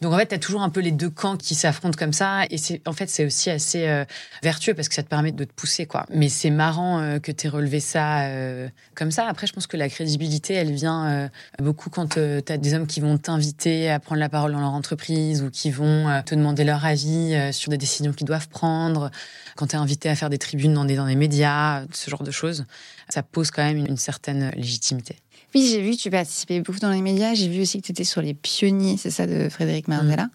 Donc 0.00 0.12
en 0.12 0.18
fait, 0.18 0.26
tu 0.26 0.34
as 0.34 0.38
toujours 0.38 0.62
un 0.62 0.70
peu 0.70 0.80
les 0.80 0.92
deux 0.92 1.10
camps 1.10 1.36
qui 1.36 1.54
s'affrontent 1.54 1.98
comme 1.98 2.12
ça. 2.12 2.44
Et 2.50 2.58
c'est 2.58 2.80
en 2.86 2.92
fait, 2.92 3.10
c'est 3.10 3.24
aussi 3.24 3.50
assez 3.50 3.88
euh, 3.88 4.04
vertueux 4.42 4.74
parce 4.74 4.88
que 4.88 4.94
ça 4.94 5.02
te 5.02 5.08
permet 5.08 5.32
de 5.32 5.44
te 5.44 5.52
pousser. 5.52 5.86
quoi. 5.86 6.06
Mais 6.10 6.28
c'est 6.28 6.50
marrant 6.50 7.00
euh, 7.00 7.18
que 7.18 7.32
tu 7.32 7.46
aies 7.46 7.50
relevé 7.50 7.80
ça 7.80 8.22
euh, 8.26 8.68
comme 8.94 9.10
ça. 9.10 9.26
Après, 9.26 9.46
je 9.46 9.52
pense 9.52 9.66
que 9.66 9.76
la 9.76 9.88
crédibilité, 9.88 10.54
elle 10.54 10.72
vient 10.72 11.30
beaucoup 11.60 11.90
quand 11.90 12.14
tu 12.14 12.52
as 12.52 12.56
des 12.56 12.74
hommes 12.74 12.86
qui 12.86 13.00
vont 13.00 13.18
t'inviter 13.18 13.90
à 13.90 13.98
prendre 13.98 14.20
la 14.20 14.28
parole 14.28 14.52
dans 14.52 14.60
leur 14.60 14.72
entreprise 14.72 15.42
ou 15.42 15.50
qui 15.50 15.70
vont 15.70 16.22
te 16.24 16.34
demander 16.34 16.64
leur 16.64 16.84
avis 16.84 17.52
sur 17.52 17.70
des 17.70 17.78
décisions 17.78 18.12
qu'ils 18.12 18.26
doivent 18.26 18.48
prendre. 18.48 19.10
Quand 19.56 19.68
tu 19.68 19.76
es 19.76 19.78
invité 19.78 20.08
à 20.08 20.14
faire 20.14 20.30
des 20.30 20.38
tribunes 20.38 20.74
dans 20.74 20.84
des, 20.84 20.96
dans 20.96 21.06
des 21.06 21.16
médias, 21.16 21.84
ce 21.92 22.10
genre 22.10 22.22
de 22.22 22.30
choses, 22.30 22.64
ça 23.08 23.22
pose 23.22 23.50
quand 23.50 23.64
même 23.64 23.78
une 23.78 23.96
certaine 23.96 24.50
légitimité. 24.50 25.16
Oui, 25.54 25.66
j'ai 25.70 25.80
vu 25.80 25.92
que 25.92 25.96
tu 25.96 26.10
participais 26.10 26.60
beaucoup 26.60 26.78
dans 26.78 26.90
les 26.90 27.00
médias. 27.00 27.34
J'ai 27.34 27.48
vu 27.48 27.62
aussi 27.62 27.80
que 27.80 27.86
tu 27.86 27.92
étais 27.92 28.04
sur 28.04 28.20
les 28.20 28.34
pionniers, 28.34 28.96
c'est 28.98 29.10
ça, 29.10 29.26
de 29.26 29.48
Frédéric 29.48 29.88
Marzella, 29.88 30.24
mm. 30.24 30.30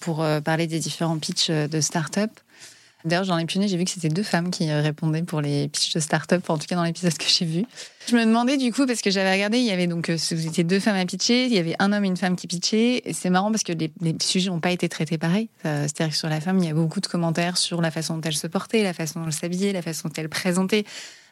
pour 0.00 0.22
euh, 0.22 0.40
parler 0.40 0.66
des 0.66 0.78
différents 0.78 1.18
pitchs 1.18 1.50
euh, 1.50 1.68
de 1.68 1.80
start-up. 1.80 2.30
D'ailleurs, 3.04 3.26
dans 3.26 3.36
les 3.36 3.44
pionniers, 3.44 3.68
j'ai 3.68 3.76
vu 3.76 3.84
que 3.84 3.90
c'était 3.90 4.08
deux 4.08 4.22
femmes 4.22 4.50
qui 4.50 4.70
euh, 4.70 4.80
répondaient 4.80 5.22
pour 5.22 5.42
les 5.42 5.68
pitchs 5.68 5.92
de 5.92 6.00
start-up, 6.00 6.48
en 6.48 6.56
tout 6.56 6.66
cas 6.66 6.76
dans 6.76 6.84
l'épisode 6.84 7.12
que 7.18 7.26
j'ai 7.28 7.44
vu. 7.44 7.66
Je 8.06 8.16
me 8.16 8.24
demandais 8.24 8.56
du 8.56 8.72
coup, 8.72 8.86
parce 8.86 9.02
que 9.02 9.10
j'avais 9.10 9.30
regardé, 9.30 9.58
il 9.58 9.64
y 9.64 9.70
avait 9.70 9.86
donc, 9.86 10.08
vous 10.08 10.46
étiez 10.46 10.64
deux 10.64 10.80
femmes 10.80 10.96
à 10.96 11.04
pitcher, 11.04 11.44
il 11.44 11.52
y 11.52 11.58
avait 11.58 11.76
un 11.78 11.92
homme 11.92 12.06
et 12.06 12.08
une 12.08 12.16
femme 12.16 12.34
qui 12.34 12.46
pitchaient. 12.46 13.02
C'est 13.12 13.28
marrant 13.28 13.50
parce 13.50 13.62
que 13.62 13.74
les, 13.74 13.92
sujets 14.22 14.48
n'ont 14.48 14.60
pas 14.60 14.70
été 14.70 14.88
traités 14.88 15.18
pareil. 15.18 15.50
C'est-à-dire 15.62 16.08
que 16.08 16.16
sur 16.16 16.30
la 16.30 16.40
femme, 16.40 16.58
il 16.60 16.64
y 16.64 16.70
a 16.70 16.74
beaucoup 16.74 17.00
de 17.00 17.06
commentaires 17.06 17.58
sur 17.58 17.82
la 17.82 17.90
façon 17.90 18.14
dont 18.16 18.22
elle 18.22 18.36
se 18.36 18.46
portait, 18.46 18.82
la 18.82 18.94
façon 18.94 19.20
dont 19.20 19.26
elle 19.26 19.34
s'habillait, 19.34 19.74
la 19.74 19.82
façon 19.82 20.08
dont 20.08 20.14
elle 20.16 20.30
présentait. 20.30 20.84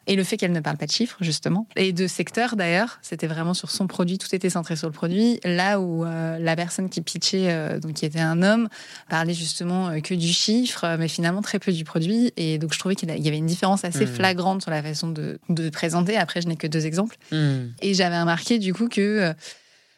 Et 0.07 0.17
le 0.17 0.25
fait 0.25 0.37
qu'elle 0.37 0.53
ne 0.53 0.61
parle 0.61 0.77
pas 0.77 0.87
de 0.87 0.91
chiffres, 0.91 1.17
justement, 1.21 1.67
et 1.77 1.93
de 1.93 2.07
secteur 2.07 2.57
d'ailleurs, 2.57 2.99
c'était 3.03 3.29
vraiment 3.29 3.55
sur 3.55 3.71
son 3.71 3.87
produit, 3.87 4.19
tout 4.19 4.35
était 4.35 4.51
centré 4.51 4.75
sur 4.75 4.89
le 4.89 4.93
produit. 4.93 5.39
Là 5.45 5.81
où 5.81 6.05
euh, 6.05 6.39
la 6.39 6.57
personne 6.57 6.89
qui 6.89 7.01
pitchait, 7.03 7.53
euh, 7.53 7.79
donc 7.79 7.95
qui 7.95 8.05
était 8.05 8.21
un 8.21 8.43
homme, 8.43 8.69
parlait 9.09 9.35
justement 9.35 9.89
euh, 9.89 10.01
que 10.01 10.15
du 10.15 10.29
chiffre, 10.29 10.97
mais 10.99 11.09
finalement 11.09 11.41
très 11.41 11.59
peu 11.61 11.73
du 11.73 11.85
produit. 11.85 12.33
Et 12.37 12.59
donc 12.59 12.73
je 12.73 12.79
trouvais 12.79 12.97
qu'il 12.97 13.11
y 13.11 13.29
avait 13.29 13.39
une 13.39 13.47
différence 13.47 13.85
assez 13.85 14.07
hmm. 14.07 14.15
flagrante 14.15 14.63
sur 14.63 14.71
la 14.71 14.83
façon 14.83 15.09
de, 15.09 15.39
de 15.49 15.71
présenter. 15.71 16.17
Après, 16.17 16.43
je 16.43 16.49
n'ai 16.49 16.57
que 16.57 16.67
deux 16.67 16.87
exemples. 16.87 17.17
Hmm. 17.31 17.69
Et 17.81 17.95
j'avais 17.95 18.19
remarqué 18.19 18.59
du 18.59 18.75
coup 18.75 18.89
que 18.89 19.35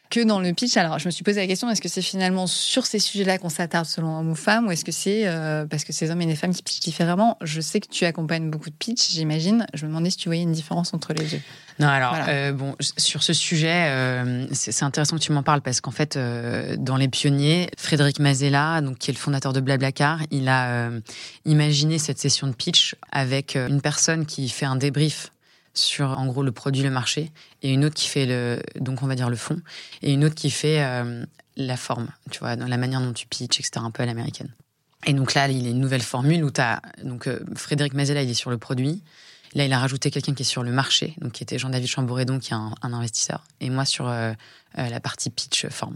que 0.09 0.23
dans 0.23 0.39
le 0.39 0.53
pitch. 0.53 0.77
Alors, 0.77 0.99
je 0.99 1.07
me 1.07 1.11
suis 1.11 1.23
posé 1.23 1.39
la 1.39 1.47
question 1.47 1.69
est-ce 1.69 1.81
que 1.81 1.89
c'est 1.89 2.01
finalement 2.01 2.47
sur 2.47 2.85
ces 2.85 2.99
sujets-là 2.99 3.37
qu'on 3.37 3.49
s'attarde 3.49 3.85
selon 3.85 4.19
homme 4.19 4.31
ou 4.31 4.35
femme, 4.35 4.67
ou 4.67 4.71
est-ce 4.71 4.85
que 4.85 4.91
c'est 4.91 5.27
euh, 5.27 5.65
parce 5.65 5.83
que 5.83 5.93
ces 5.93 6.11
hommes 6.11 6.21
et 6.21 6.25
les 6.25 6.35
femmes 6.35 6.53
qui 6.53 6.63
pitchent 6.63 6.81
différemment? 6.81 7.37
Je 7.41 7.61
sais 7.61 7.79
que 7.79 7.87
tu 7.87 8.05
accompagnes 8.05 8.49
beaucoup 8.49 8.69
de 8.69 8.75
pitch, 8.75 9.11
j'imagine. 9.11 9.65
Je 9.73 9.85
me 9.85 9.89
demandais 9.89 10.09
si 10.09 10.17
tu 10.17 10.29
voyais 10.29 10.43
une 10.43 10.51
différence 10.51 10.93
entre 10.93 11.13
les 11.13 11.25
deux. 11.25 11.41
Non, 11.79 11.87
alors, 11.87 12.15
euh, 12.29 12.53
bon, 12.53 12.75
sur 12.79 13.21
ce 13.21 13.33
sujet, 13.33 13.87
euh, 13.89 14.47
c'est 14.53 14.83
intéressant 14.83 15.17
que 15.17 15.21
tu 15.21 15.33
m'en 15.33 15.43
parles 15.43 15.61
parce 15.61 15.81
qu'en 15.81 15.91
fait, 15.91 16.17
dans 16.77 16.95
les 16.95 17.09
pionniers, 17.09 17.69
Frédéric 17.77 18.19
Mazella, 18.19 18.81
donc, 18.81 18.97
qui 18.97 19.11
est 19.11 19.13
le 19.13 19.19
fondateur 19.19 19.51
de 19.51 19.59
Blablacar, 19.59 20.19
il 20.31 20.47
a 20.47 20.89
imaginé 21.43 21.99
cette 21.99 22.19
session 22.19 22.47
de 22.47 22.53
pitch 22.53 22.95
avec 23.11 23.55
une 23.55 23.81
personne 23.81 24.25
qui 24.25 24.47
fait 24.47 24.65
un 24.65 24.77
débrief 24.77 25.31
sur 25.75 26.17
en 26.17 26.25
gros 26.25 26.43
le 26.43 26.51
produit, 26.51 26.81
le 26.81 26.89
marché, 26.89 27.31
et 27.61 27.71
une 27.71 27.85
autre 27.85 27.95
qui 27.95 28.07
fait 28.07 28.25
le 28.25 28.61
donc 28.79 29.03
on 29.03 29.07
va 29.07 29.15
dire 29.15 29.29
le 29.29 29.35
fond, 29.35 29.61
et 30.01 30.13
une 30.13 30.25
autre 30.25 30.35
qui 30.35 30.49
fait 30.49 30.81
euh, 30.81 31.23
la 31.57 31.77
forme, 31.77 32.07
tu 32.31 32.39
vois, 32.39 32.55
dans 32.55 32.67
la 32.67 32.77
manière 32.77 33.01
dont 33.01 33.13
tu 33.13 33.27
pitches, 33.27 33.59
etc. 33.59 33.71
Un 33.77 33.91
peu 33.91 34.03
à 34.03 34.05
l'américaine. 34.05 34.53
Et 35.05 35.13
donc 35.13 35.33
là, 35.35 35.47
il 35.47 35.63
y 35.63 35.67
a 35.67 35.69
une 35.69 35.79
nouvelle 35.79 36.01
formule 36.01 36.43
où 36.43 36.51
tu 36.51 36.61
as 36.61 36.81
donc 37.03 37.27
euh, 37.27 37.39
Frédéric 37.55 37.93
Mazella, 37.93 38.23
il 38.23 38.29
est 38.29 38.33
sur 38.33 38.49
le 38.49 38.57
produit. 38.57 39.03
Là, 39.53 39.63
il 39.63 39.71
a 39.71 39.79
rajouté 39.79 40.11
quelqu'un 40.11 40.33
qui 40.33 40.41
est 40.41 40.45
sur 40.45 40.63
le 40.63 40.71
marché, 40.71 41.13
donc 41.21 41.33
qui 41.33 41.43
était 41.43 41.57
Jean-David 41.57 41.87
Chambouredon, 41.87 42.39
qui 42.39 42.51
est 42.51 42.55
un, 42.55 42.73
investisseur, 42.81 43.45
et 43.61 43.69
moi 43.69 43.85
sur 43.85 44.09
euh, 44.09 44.33
la 44.75 44.99
partie 44.99 45.29
pitch 45.29 45.67
forme. 45.67 45.95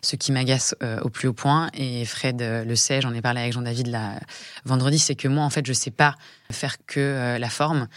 Ce 0.00 0.16
qui 0.16 0.32
m'agace 0.32 0.74
au 1.02 1.10
plus 1.10 1.28
haut 1.28 1.34
point, 1.34 1.68
et 1.74 2.06
Fred 2.06 2.40
le 2.40 2.76
sait, 2.76 3.02
j'en 3.02 3.12
ai 3.12 3.20
parlé 3.20 3.42
avec 3.42 3.52
Jean-David 3.52 3.94
vendredi, 4.64 4.98
c'est 4.98 5.16
que 5.16 5.28
moi, 5.28 5.44
en 5.44 5.50
fait, 5.50 5.66
je 5.66 5.74
sais 5.74 5.90
pas 5.90 6.16
faire 6.50 6.76
que 6.86 7.36
la 7.38 7.50
forme 7.50 7.88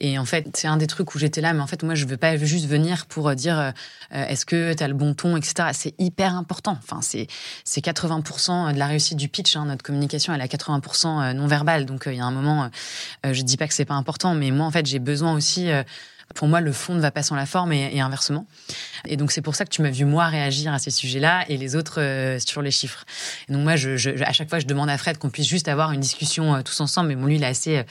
Et 0.00 0.18
en 0.18 0.24
fait, 0.24 0.48
c'est 0.56 0.66
un 0.66 0.76
des 0.76 0.86
trucs 0.86 1.14
où 1.14 1.18
j'étais 1.18 1.40
là, 1.40 1.52
mais 1.52 1.60
en 1.60 1.66
fait, 1.66 1.82
moi, 1.82 1.94
je 1.94 2.04
veux 2.04 2.16
pas 2.16 2.36
juste 2.36 2.66
venir 2.66 3.06
pour 3.06 3.28
euh, 3.28 3.34
dire 3.34 3.58
euh, 3.58 3.70
est-ce 4.10 4.44
que 4.44 4.72
tu 4.72 4.82
as 4.82 4.88
le 4.88 4.94
bon 4.94 5.14
ton, 5.14 5.36
etc. 5.36 5.68
C'est 5.72 5.94
hyper 5.98 6.34
important. 6.34 6.76
Enfin, 6.82 7.00
c'est 7.00 7.28
c'est 7.64 7.84
80% 7.84 8.72
de 8.72 8.78
la 8.78 8.86
réussite 8.86 9.16
du 9.16 9.28
pitch. 9.28 9.56
Hein. 9.56 9.66
Notre 9.66 9.82
communication, 9.82 10.34
elle 10.34 10.40
est 10.40 10.44
à 10.44 10.46
80% 10.46 11.32
non 11.34 11.46
verbale. 11.46 11.86
Donc, 11.86 12.04
il 12.06 12.14
y 12.14 12.20
a 12.20 12.24
un 12.24 12.32
moment, 12.32 12.70
je 13.24 13.42
dis 13.42 13.56
pas 13.56 13.68
que 13.68 13.74
c'est 13.74 13.84
pas 13.84 13.94
important, 13.94 14.34
mais 14.34 14.50
moi, 14.50 14.66
en 14.66 14.70
fait, 14.70 14.86
j'ai 14.86 14.98
besoin 14.98 15.34
aussi 15.34 15.70
pour 16.34 16.48
moi, 16.48 16.60
le 16.60 16.72
fond 16.72 16.94
ne 16.94 17.00
va 17.00 17.10
pas 17.10 17.22
sans 17.22 17.36
la 17.36 17.46
forme 17.46 17.72
et, 17.72 18.00
inversement. 18.00 18.46
Et 19.06 19.16
donc, 19.16 19.30
c'est 19.30 19.42
pour 19.42 19.54
ça 19.54 19.64
que 19.64 19.70
tu 19.70 19.82
m'as 19.82 19.90
vu, 19.90 20.04
moi, 20.04 20.26
réagir 20.26 20.72
à 20.72 20.78
ces 20.78 20.90
sujets-là 20.90 21.44
et 21.48 21.56
les 21.56 21.76
autres 21.76 22.00
euh, 22.00 22.38
sur 22.38 22.62
les 22.62 22.70
chiffres. 22.70 23.04
Et 23.48 23.52
donc, 23.52 23.62
moi, 23.62 23.76
je, 23.76 24.22
à 24.22 24.32
chaque 24.32 24.48
fois, 24.48 24.58
je 24.58 24.66
demande 24.66 24.88
à 24.88 24.98
Fred 24.98 25.18
qu'on 25.18 25.30
puisse 25.30 25.46
juste 25.46 25.68
avoir 25.68 25.92
une 25.92 26.00
discussion 26.00 26.54
euh, 26.54 26.62
tous 26.62 26.80
ensemble. 26.80 27.08
Mais 27.08 27.16
bon, 27.16 27.26
lui, 27.26 27.36
il 27.36 27.44
a 27.44 27.48
assez, 27.48 27.84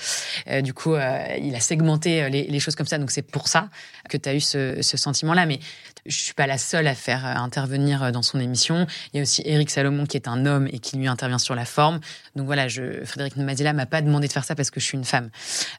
euh, 0.47 0.61
du 0.61 0.73
coup, 0.73 0.95
il 0.95 1.55
a 1.55 1.59
segmenté 1.59 2.29
les, 2.29 2.59
choses 2.59 2.75
comme 2.75 2.87
ça. 2.87 2.97
Donc, 2.97 3.11
c'est 3.11 3.21
pour 3.21 3.47
ça 3.47 3.69
que 4.09 4.17
tu 4.17 4.29
as 4.29 4.35
eu 4.35 4.41
ce, 4.41 4.81
ce 4.81 4.97
sentiment-là. 4.97 5.45
Mais 5.45 5.59
je 6.05 6.17
suis 6.17 6.33
pas 6.33 6.47
la 6.47 6.57
seule 6.57 6.87
à 6.87 6.95
faire 6.95 7.25
intervenir 7.25 8.11
dans 8.11 8.21
son 8.21 8.39
émission. 8.39 8.87
Il 9.13 9.17
y 9.17 9.19
a 9.19 9.23
aussi 9.23 9.41
Eric 9.45 9.69
Salomon 9.69 10.05
qui 10.05 10.17
est 10.17 10.27
un 10.27 10.45
homme 10.45 10.67
et 10.71 10.79
qui 10.79 10.97
lui 10.97 11.07
intervient 11.07 11.39
sur 11.39 11.55
la 11.55 11.65
forme. 11.65 11.99
Donc 12.35 12.45
voilà, 12.45 12.67
je, 12.67 13.03
Frédéric 13.05 13.37
Mazella 13.37 13.73
m'a 13.73 13.85
pas 13.85 14.01
demandé 14.01 14.27
de 14.27 14.33
faire 14.33 14.45
ça 14.45 14.55
parce 14.55 14.71
que 14.71 14.79
je 14.79 14.85
suis 14.85 14.97
une 14.97 15.05
femme, 15.05 15.29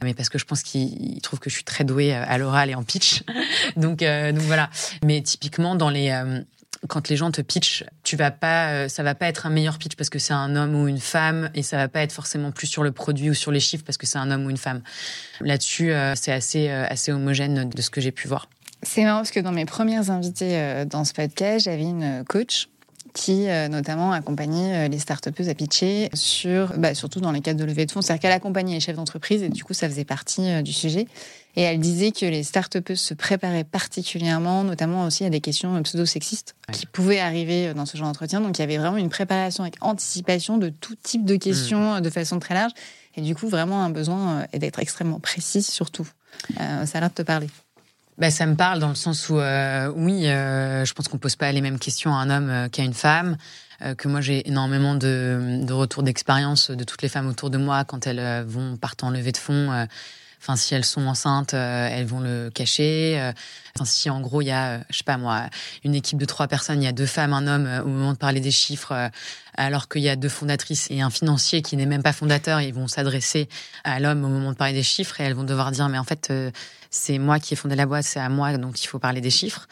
mais 0.02 0.14
parce 0.14 0.28
que 0.28 0.38
je 0.38 0.44
pense 0.44 0.62
qu'il 0.62 1.20
trouve 1.22 1.40
que 1.40 1.50
je 1.50 1.54
suis 1.54 1.64
très 1.64 1.84
douée 1.84 2.14
à 2.14 2.38
l'oral 2.38 2.70
et 2.70 2.74
en 2.74 2.82
pitch. 2.82 3.22
donc, 3.76 4.02
euh, 4.02 4.32
donc 4.32 4.42
voilà. 4.42 4.70
Mais 5.04 5.20
typiquement 5.22 5.74
dans 5.74 5.90
les 5.90 6.10
euh, 6.10 6.40
quand 6.88 7.08
les 7.08 7.16
gens 7.16 7.30
te 7.30 7.40
pitchent, 7.40 7.84
tu 8.02 8.16
vas 8.16 8.30
pas, 8.30 8.68
euh, 8.68 8.88
ça 8.88 9.02
va 9.02 9.14
pas 9.14 9.26
être 9.26 9.46
un 9.46 9.50
meilleur 9.50 9.78
pitch 9.78 9.96
parce 9.96 10.10
que 10.10 10.18
c'est 10.18 10.34
un 10.34 10.54
homme 10.54 10.74
ou 10.74 10.86
une 10.86 11.00
femme, 11.00 11.50
et 11.54 11.62
ça 11.62 11.78
va 11.78 11.88
pas 11.88 12.00
être 12.00 12.12
forcément 12.12 12.52
plus 12.52 12.66
sur 12.66 12.82
le 12.82 12.92
produit 12.92 13.30
ou 13.30 13.34
sur 13.34 13.50
les 13.52 13.60
chiffres 13.60 13.84
parce 13.86 13.96
que 13.96 14.06
c'est 14.06 14.18
un 14.18 14.30
homme 14.30 14.44
ou 14.44 14.50
une 14.50 14.58
femme. 14.58 14.82
Là-dessus, 15.40 15.92
c'est 16.14 16.32
assez, 16.32 16.68
assez 16.68 17.10
homogène 17.10 17.70
de 17.70 17.82
ce 17.82 17.88
que 17.88 18.02
j'ai 18.02 18.12
pu 18.12 18.28
voir. 18.28 18.48
C'est 18.84 19.04
marrant 19.04 19.18
parce 19.18 19.30
que 19.30 19.40
dans 19.40 19.52
mes 19.52 19.64
premières 19.64 20.10
invités 20.10 20.84
dans 20.86 21.04
ce 21.04 21.12
podcast, 21.12 21.64
j'avais 21.64 21.82
une 21.82 22.24
coach 22.28 22.68
qui 23.12 23.46
notamment 23.70 24.12
accompagnait 24.12 24.88
les 24.88 24.98
start 24.98 25.28
à 25.28 25.54
pitcher 25.54 26.10
sur, 26.14 26.76
bah, 26.76 26.94
surtout 26.94 27.20
dans 27.20 27.30
les 27.30 27.40
cadres 27.40 27.60
de 27.60 27.64
levée 27.64 27.86
de 27.86 27.92
fonds, 27.92 28.02
c'est-à-dire 28.02 28.22
qu'elle 28.22 28.32
accompagnait 28.32 28.74
les 28.74 28.80
chefs 28.80 28.96
d'entreprise 28.96 29.42
et 29.42 29.48
du 29.48 29.62
coup 29.62 29.72
ça 29.72 29.88
faisait 29.88 30.04
partie 30.04 30.62
du 30.62 30.72
sujet. 30.72 31.06
Et 31.56 31.62
elle 31.62 31.78
disait 31.78 32.10
que 32.10 32.26
les 32.26 32.42
start 32.42 32.94
se 32.94 33.14
préparaient 33.14 33.64
particulièrement, 33.64 34.64
notamment 34.64 35.06
aussi 35.06 35.24
à 35.24 35.30
des 35.30 35.40
questions 35.40 35.80
pseudo-sexistes 35.82 36.56
qui 36.72 36.86
pouvaient 36.86 37.20
arriver 37.20 37.72
dans 37.74 37.86
ce 37.86 37.96
genre 37.96 38.08
d'entretien. 38.08 38.40
Donc 38.40 38.58
il 38.58 38.60
y 38.60 38.64
avait 38.64 38.78
vraiment 38.78 38.96
une 38.96 39.10
préparation 39.10 39.62
avec 39.62 39.76
anticipation 39.80 40.58
de 40.58 40.68
tout 40.68 40.96
type 40.96 41.24
de 41.24 41.36
questions 41.36 41.96
mm. 41.96 42.00
de 42.00 42.10
façon 42.10 42.40
très 42.40 42.54
large. 42.54 42.72
Et 43.16 43.20
du 43.20 43.34
coup, 43.34 43.48
vraiment 43.48 43.82
un 43.84 43.90
besoin 43.90 44.40
euh, 44.54 44.58
d'être 44.58 44.80
extrêmement 44.80 45.20
précise 45.20 45.66
surtout. 45.66 46.08
Euh, 46.60 46.86
ça 46.86 46.98
a 46.98 47.00
l'air 47.00 47.10
de 47.10 47.14
te 47.14 47.22
parler. 47.22 47.48
Bah, 48.16 48.30
ça 48.30 48.46
me 48.46 48.54
parle 48.54 48.78
dans 48.78 48.88
le 48.88 48.94
sens 48.94 49.28
où, 49.28 49.38
euh, 49.38 49.92
oui, 49.96 50.22
je 50.24 50.92
pense 50.92 51.08
qu'on 51.08 51.18
pose 51.18 51.36
pas 51.36 51.50
les 51.50 51.60
mêmes 51.60 51.78
questions 51.78 52.14
à 52.14 52.18
un 52.18 52.30
homme 52.30 52.70
qu'à 52.70 52.82
une 52.82 52.94
femme. 52.94 53.36
que 53.98 54.08
moi 54.08 54.20
j'ai 54.20 54.48
énormément 54.48 54.94
de, 54.94 55.60
de 55.62 55.72
retours 55.72 56.04
d'expérience 56.04 56.70
de 56.70 56.84
toutes 56.84 57.02
les 57.02 57.08
femmes 57.08 57.26
autour 57.26 57.50
de 57.50 57.58
moi 57.58 57.84
quand 57.84 58.06
elles 58.06 58.44
vont 58.46 58.76
partir 58.76 59.08
en 59.08 59.10
levée 59.10 59.32
de 59.32 59.36
fonds 59.36 59.86
Enfin, 60.44 60.56
si 60.56 60.74
elles 60.74 60.84
sont 60.84 61.06
enceintes, 61.06 61.54
euh, 61.54 61.88
elles 61.90 62.04
vont 62.04 62.20
le 62.20 62.50
cacher. 62.50 63.18
Euh, 63.18 63.32
enfin, 63.74 63.86
si 63.86 64.10
en 64.10 64.20
gros 64.20 64.42
il 64.42 64.48
y 64.48 64.50
a, 64.50 64.72
euh, 64.72 64.78
je 64.90 64.98
sais 64.98 65.04
pas 65.04 65.16
moi, 65.16 65.44
une 65.84 65.94
équipe 65.94 66.18
de 66.18 66.26
trois 66.26 66.48
personnes, 66.48 66.82
il 66.82 66.84
y 66.84 66.88
a 66.88 66.92
deux 66.92 67.06
femmes, 67.06 67.32
un 67.32 67.46
homme 67.46 67.66
au 67.82 67.88
moment 67.88 68.12
de 68.12 68.18
parler 68.18 68.40
des 68.40 68.50
chiffres, 68.50 69.10
alors 69.56 69.88
qu'il 69.88 70.02
y 70.02 70.08
a 70.10 70.16
deux 70.16 70.28
fondatrices 70.28 70.90
et 70.90 71.00
un 71.00 71.08
financier 71.08 71.62
qui 71.62 71.78
n'est 71.78 71.86
même 71.86 72.02
pas 72.02 72.12
fondateur, 72.12 72.60
ils 72.60 72.74
vont 72.74 72.88
s'adresser 72.88 73.48
à 73.84 74.00
l'homme 74.00 74.22
au 74.22 74.28
moment 74.28 74.52
de 74.52 74.56
parler 74.58 74.74
des 74.74 74.82
chiffres 74.82 75.18
et 75.18 75.24
elles 75.24 75.32
vont 75.32 75.44
devoir 75.44 75.70
dire 75.70 75.88
mais 75.88 75.96
en 75.96 76.04
fait 76.04 76.30
c'est 76.90 77.18
moi 77.18 77.38
qui 77.38 77.54
ai 77.54 77.56
fondé 77.56 77.74
la 77.74 77.86
boîte, 77.86 78.04
c'est 78.04 78.20
à 78.20 78.28
moi 78.28 78.54
donc 78.58 78.84
il 78.84 78.86
faut 78.86 78.98
parler 78.98 79.22
des 79.22 79.30
chiffres 79.30 79.66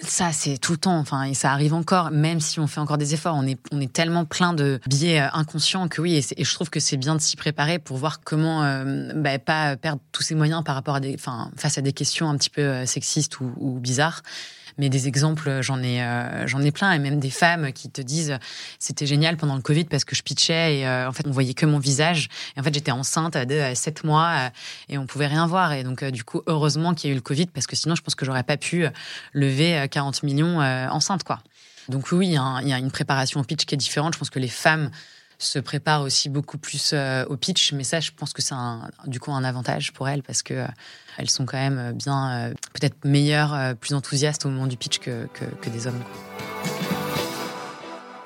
ça, 0.00 0.32
c'est 0.32 0.58
tout 0.58 0.72
le 0.72 0.78
temps. 0.78 0.98
Enfin, 0.98 1.24
et 1.24 1.34
ça 1.34 1.52
arrive 1.52 1.74
encore, 1.74 2.10
même 2.10 2.40
si 2.40 2.60
on 2.60 2.66
fait 2.66 2.80
encore 2.80 2.98
des 2.98 3.14
efforts. 3.14 3.36
On 3.36 3.46
est, 3.46 3.58
on 3.72 3.80
est 3.80 3.92
tellement 3.92 4.24
plein 4.24 4.52
de 4.52 4.80
biais 4.86 5.20
euh, 5.20 5.28
inconscients 5.32 5.88
que 5.88 6.00
oui. 6.00 6.24
Et, 6.36 6.44
je 6.44 6.54
trouve 6.54 6.70
que 6.70 6.80
c'est 6.80 6.96
bien 6.96 7.14
de 7.14 7.20
s'y 7.20 7.36
préparer 7.36 7.78
pour 7.78 7.96
voir 7.96 8.20
comment 8.20 8.64
euh, 8.64 9.12
bah, 9.14 9.38
pas 9.38 9.76
perdre 9.76 10.00
tous 10.12 10.22
ses 10.22 10.34
moyens 10.34 10.64
par 10.64 10.74
rapport 10.74 10.96
à 10.96 11.00
des, 11.00 11.14
enfin, 11.14 11.50
face 11.56 11.78
à 11.78 11.80
des 11.80 11.92
questions 11.92 12.28
un 12.28 12.36
petit 12.36 12.50
peu 12.50 12.62
euh, 12.62 12.86
sexistes 12.86 13.40
ou, 13.40 13.52
ou 13.56 13.78
bizarres. 13.78 14.22
Mais 14.78 14.88
des 14.88 15.06
exemples, 15.08 15.60
j'en 15.62 15.82
ai, 15.82 16.02
euh, 16.02 16.46
j'en 16.46 16.60
ai 16.60 16.72
plein, 16.72 16.92
et 16.92 16.98
même 16.98 17.20
des 17.20 17.30
femmes 17.30 17.72
qui 17.72 17.90
te 17.90 18.00
disent 18.00 18.38
c'était 18.78 19.06
génial 19.06 19.36
pendant 19.36 19.54
le 19.54 19.62
Covid 19.62 19.84
parce 19.84 20.04
que 20.04 20.16
je 20.16 20.22
pitchais 20.22 20.78
et 20.78 20.86
euh, 20.86 21.08
en 21.08 21.12
fait 21.12 21.26
on 21.26 21.30
voyait 21.30 21.54
que 21.54 21.66
mon 21.66 21.78
visage. 21.78 22.28
Et 22.56 22.60
en 22.60 22.62
fait 22.62 22.74
j'étais 22.74 22.90
enceinte 22.90 23.36
de 23.36 23.74
7 23.74 24.00
euh, 24.04 24.06
mois 24.06 24.50
et 24.88 24.98
on 24.98 25.06
pouvait 25.06 25.26
rien 25.26 25.46
voir. 25.46 25.72
Et 25.72 25.84
donc 25.84 26.04
du 26.04 26.24
coup 26.24 26.42
heureusement 26.46 26.94
qu'il 26.94 27.08
y 27.08 27.12
a 27.12 27.14
eu 27.14 27.16
le 27.16 27.22
Covid 27.22 27.46
parce 27.46 27.66
que 27.66 27.76
sinon 27.76 27.94
je 27.94 28.02
pense 28.02 28.14
que 28.14 28.24
j'aurais 28.24 28.42
pas 28.42 28.56
pu 28.56 28.86
lever 29.32 29.86
40 29.90 30.22
millions 30.22 30.58
enceinte 30.60 31.24
quoi. 31.24 31.40
Donc 31.88 32.10
oui, 32.12 32.28
il 32.28 32.68
y 32.68 32.72
a 32.72 32.78
une 32.78 32.90
préparation 32.90 33.40
au 33.40 33.44
pitch 33.44 33.66
qui 33.66 33.74
est 33.74 33.78
différente. 33.78 34.14
Je 34.14 34.18
pense 34.18 34.30
que 34.30 34.38
les 34.38 34.48
femmes 34.48 34.90
se 35.38 35.58
préparent 35.58 36.02
aussi 36.02 36.28
beaucoup 36.28 36.58
plus 36.58 36.94
au 37.28 37.36
pitch, 37.36 37.72
mais 37.72 37.84
ça, 37.84 38.00
je 38.00 38.10
pense 38.12 38.32
que 38.32 38.42
c'est 38.42 38.54
du 39.06 39.20
coup 39.20 39.32
un 39.32 39.44
avantage 39.44 39.92
pour 39.92 40.08
elles 40.08 40.22
parce 40.22 40.42
que 40.42 40.66
elles 41.18 41.30
sont 41.30 41.46
quand 41.46 41.58
même 41.58 41.92
bien, 41.92 42.32
euh, 42.32 42.54
peut-être 42.72 43.04
meilleures, 43.04 43.54
euh, 43.54 43.74
plus 43.74 43.94
enthousiastes 43.94 44.46
au 44.46 44.48
moment 44.48 44.66
du 44.66 44.76
pitch 44.76 44.98
que, 44.98 45.26
que, 45.60 45.70
des 45.70 45.86
hommes. 45.86 46.02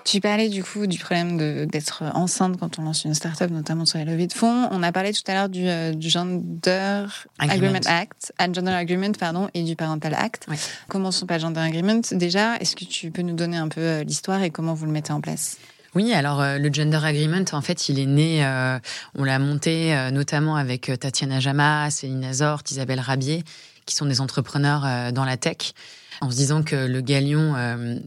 Tu 0.05 0.21
parlais 0.21 0.49
du 0.49 0.65
coup 0.65 0.87
du 0.87 0.99
problème 0.99 1.67
d'être 1.67 2.03
enceinte 2.15 2.59
quand 2.59 2.79
on 2.79 2.83
lance 2.83 3.05
une 3.05 3.13
start-up, 3.13 3.51
notamment 3.51 3.85
sur 3.85 3.99
les 3.99 4.07
levées 4.07 4.27
de 4.27 4.33
fonds. 4.33 4.67
On 4.71 4.83
a 4.83 4.91
parlé 4.91 5.13
tout 5.13 5.23
à 5.27 5.35
l'heure 5.35 5.49
du, 5.51 5.69
euh, 5.69 5.93
Gender 6.01 7.05
Agreement. 7.39 7.81
Act, 7.85 8.33
Gender 8.39 8.73
Agreement, 8.73 9.13
pardon, 9.13 9.51
et 9.53 9.65
du 9.65 9.77
Parental 9.77 10.15
Act. 10.15 10.47
Commençons 10.89 11.27
par 11.27 11.39
Gender 11.39 11.61
Agreement. 11.61 12.01
Déjà, 12.13 12.57
est-ce 12.57 12.75
que 12.75 12.87
tu 12.87 13.11
peux 13.11 13.23
nous 13.23 13.35
donner 13.35 13.59
un 13.59 13.69
peu 13.69 14.01
l'histoire 14.01 14.43
et 14.43 14.51
comment 14.51 14.73
vous 14.73 14.87
le 14.87 14.93
mettez 14.93 15.13
en 15.13 15.21
place? 15.21 15.59
Oui, 15.95 16.13
alors 16.13 16.41
euh, 16.41 16.59
le 16.59 16.73
Gender 16.73 17.01
Agreement, 17.03 17.45
en 17.53 17.61
fait, 17.61 17.89
il 17.89 17.99
est 17.99 18.07
né, 18.07 18.45
euh, 18.45 18.79
on 19.15 19.25
l'a 19.25 19.39
monté 19.39 19.95
euh, 19.95 20.11
notamment 20.11 20.57
avec 20.57 20.91
Tatiana 21.01 21.41
Jama, 21.41 21.91
Céline 21.91 22.25
Azort, 22.25 22.63
Isabelle 22.71 23.01
Rabier, 23.01 23.43
qui 23.87 23.95
sont 23.95 24.07
des 24.07 24.21
entrepreneurs 24.21 25.13
dans 25.13 25.25
la 25.25 25.39
tech, 25.39 25.73
en 26.21 26.31
se 26.31 26.37
disant 26.37 26.63
que 26.63 26.77
le 26.77 27.01
galion 27.01 27.55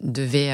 devait 0.03 0.53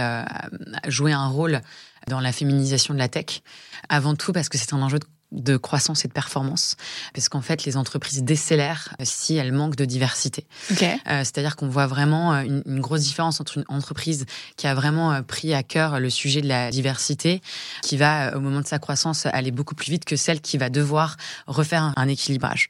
jouer 0.87 1.11
un 1.11 1.27
rôle 1.27 1.59
dans 2.07 2.21
la 2.21 2.31
féminisation 2.31 2.93
de 2.93 2.99
la 2.99 3.09
tech. 3.09 3.41
Avant 3.89 4.15
tout 4.15 4.31
parce 4.31 4.47
que 4.47 4.57
c'est 4.57 4.73
un 4.73 4.81
enjeu 4.81 4.99
de 4.99 5.05
de 5.31 5.57
croissance 5.57 6.05
et 6.05 6.07
de 6.07 6.13
performance, 6.13 6.77
parce 7.13 7.27
qu'en 7.27 7.41
fait, 7.41 7.65
les 7.65 7.75
entreprises 7.75 8.23
décélèrent 8.23 8.95
si 9.03 9.35
elles 9.35 9.51
manquent 9.51 9.75
de 9.75 9.83
diversité. 9.83 10.45
Euh, 10.71 11.19
c'est-à-dire 11.19 11.57
qu'on 11.57 11.67
voit 11.67 11.87
vraiment 11.87 12.33
euh, 12.33 12.43
une, 12.43 12.79
grosse 12.79 13.01
différence 13.01 13.41
entre 13.41 13.57
une 13.57 13.65
entreprise 13.67 14.25
qui 14.55 14.67
a 14.67 14.73
vraiment 14.73 15.11
euh, 15.11 15.21
pris 15.21 15.53
à 15.53 15.63
cœur 15.63 15.99
le 15.99 16.09
sujet 16.09 16.41
de 16.41 16.47
la 16.47 16.71
diversité, 16.71 17.41
qui 17.81 17.97
va, 17.97 18.37
au 18.37 18.39
moment 18.39 18.61
de 18.61 18.67
sa 18.67 18.79
croissance, 18.79 19.25
aller 19.25 19.51
beaucoup 19.51 19.75
plus 19.75 19.91
vite 19.91 20.05
que 20.05 20.15
celle 20.15 20.39
qui 20.39 20.57
va 20.57 20.69
devoir 20.69 21.17
refaire 21.45 21.93
un, 21.95 22.07
équilibrage. 22.07 22.69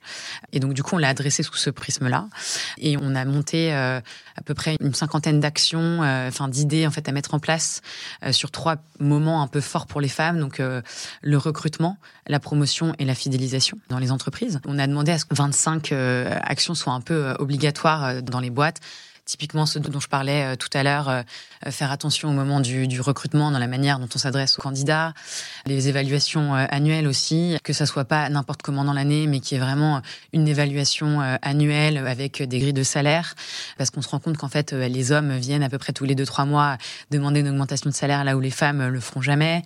Et 0.51 0.59
donc, 0.59 0.73
du 0.73 0.81
coup, 0.81 0.95
on 0.95 0.97
l'a 0.97 1.09
adressé 1.09 1.43
sous 1.43 1.57
ce 1.57 1.69
prisme-là, 1.69 2.27
et 2.79 2.97
on 2.99 3.13
a 3.13 3.23
monté 3.23 3.71
à 3.71 4.01
peu 4.45 4.55
près 4.55 4.77
une 4.79 4.95
cinquantaine 4.95 5.39
d'actions, 5.39 5.99
enfin 5.99 6.47
d'idées 6.47 6.87
en 6.87 6.91
fait 6.91 7.07
à 7.07 7.11
mettre 7.11 7.35
en 7.35 7.39
place 7.39 7.81
sur 8.31 8.49
trois 8.49 8.77
moments 8.99 9.43
un 9.43 9.47
peu 9.47 9.61
forts 9.61 9.85
pour 9.85 10.01
les 10.01 10.09
femmes. 10.09 10.39
Donc, 10.39 10.59
le 10.59 11.37
recrutement, 11.37 11.97
la 12.25 12.39
promotion 12.47 12.93
et 12.97 13.03
la 13.03 13.13
fidélisation 13.13 13.77
dans 13.89 13.99
les 13.99 14.09
entreprises. 14.09 14.61
On 14.65 14.79
a 14.79 14.87
demandé 14.87 15.11
à 15.11 15.17
ce 15.17 15.25
que 15.25 15.35
25 15.35 15.91
euh, 15.91 16.33
actions 16.43 16.75
soient 16.75 16.93
un 16.93 17.01
peu 17.01 17.25
euh, 17.25 17.33
obligatoires 17.39 18.05
euh, 18.05 18.21
dans 18.21 18.39
les 18.39 18.49
boîtes 18.49 18.79
typiquement 19.27 19.65
ce 19.65 19.77
dont 19.77 19.99
je 19.99 20.07
parlais 20.07 20.57
tout 20.57 20.69
à 20.73 20.83
l'heure, 20.83 21.23
faire 21.69 21.91
attention 21.91 22.29
au 22.29 22.31
moment 22.31 22.59
du, 22.59 23.01
recrutement 23.01 23.51
dans 23.51 23.59
la 23.59 23.67
manière 23.67 23.99
dont 23.99 24.07
on 24.15 24.17
s'adresse 24.17 24.57
aux 24.57 24.61
candidats, 24.61 25.13
les 25.65 25.89
évaluations 25.89 26.53
annuelles 26.53 27.07
aussi, 27.07 27.57
que 27.63 27.73
ça 27.73 27.85
soit 27.85 28.05
pas 28.05 28.29
n'importe 28.29 28.61
comment 28.61 28.83
dans 28.83 28.93
l'année, 28.93 29.27
mais 29.27 29.39
qui 29.39 29.55
est 29.55 29.59
vraiment 29.59 30.01
une 30.33 30.47
évaluation 30.47 31.19
annuelle 31.41 31.97
avec 31.97 32.41
des 32.41 32.59
grilles 32.59 32.73
de 32.73 32.83
salaire, 32.83 33.35
parce 33.77 33.89
qu'on 33.89 34.01
se 34.01 34.09
rend 34.09 34.19
compte 34.19 34.37
qu'en 34.37 34.49
fait 34.49 34.71
les 34.71 35.11
hommes 35.11 35.37
viennent 35.37 35.63
à 35.63 35.69
peu 35.69 35.77
près 35.77 35.93
tous 35.93 36.05
les 36.05 36.15
deux 36.15 36.25
trois 36.25 36.45
mois 36.45 36.77
demander 37.11 37.41
une 37.41 37.49
augmentation 37.49 37.89
de 37.89 37.95
salaire 37.95 38.23
là 38.23 38.37
où 38.37 38.39
les 38.39 38.51
femmes 38.51 38.87
le 38.87 38.99
feront 38.99 39.21
jamais. 39.21 39.63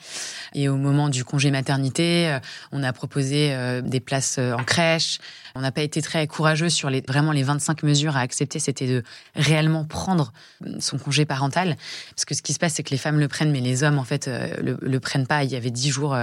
Et 0.54 0.69
au 0.69 0.78
moment 0.78 1.10
du 1.10 1.24
congé 1.24 1.52
maternité, 1.52 2.30
euh, 2.30 2.39
on 2.71 2.84
a 2.84 2.93
proposé 2.93 3.54
euh, 3.54 3.82
des 3.82 4.00
places 4.00 4.38
euh, 4.38 4.54
en 4.54 4.63
crèche. 4.63 5.19
On 5.56 5.62
n'a 5.62 5.71
pas 5.71 5.82
été 5.82 6.02
très 6.02 6.28
courageux 6.28 6.69
sur 6.69 6.89
les, 6.89 7.02
vraiment 7.02 7.32
les 7.32 7.43
25 7.43 7.84
mesures 7.84 8.15
à 8.15 8.21
accepter. 8.21 8.60
C'était 8.60 8.88
de 8.88 9.04
réellement 9.52 9.86
prendre 9.86 10.32
son 10.80 10.98
congé 10.98 11.26
parental. 11.26 11.76
Parce 12.16 12.26
que 12.26 12.36
ce 12.36 12.42
qui 12.42 12.54
se 12.54 12.60
passe, 12.60 12.74
c'est 12.74 12.84
que 12.84 12.92
les 12.92 12.98
femmes 12.98 13.20
le 13.20 13.28
prennent, 13.28 13.52
mais 13.52 13.60
les 13.60 13.84
hommes, 13.84 14.00
en 14.00 14.04
fait, 14.04 14.28
le, 14.28 14.78
le 14.82 15.00
prennent 15.00 15.28
pas. 15.28 15.44
Il 15.44 15.52
y 15.52 15.56
avait 15.56 15.72
dix 15.72 15.90
jours 15.90 16.18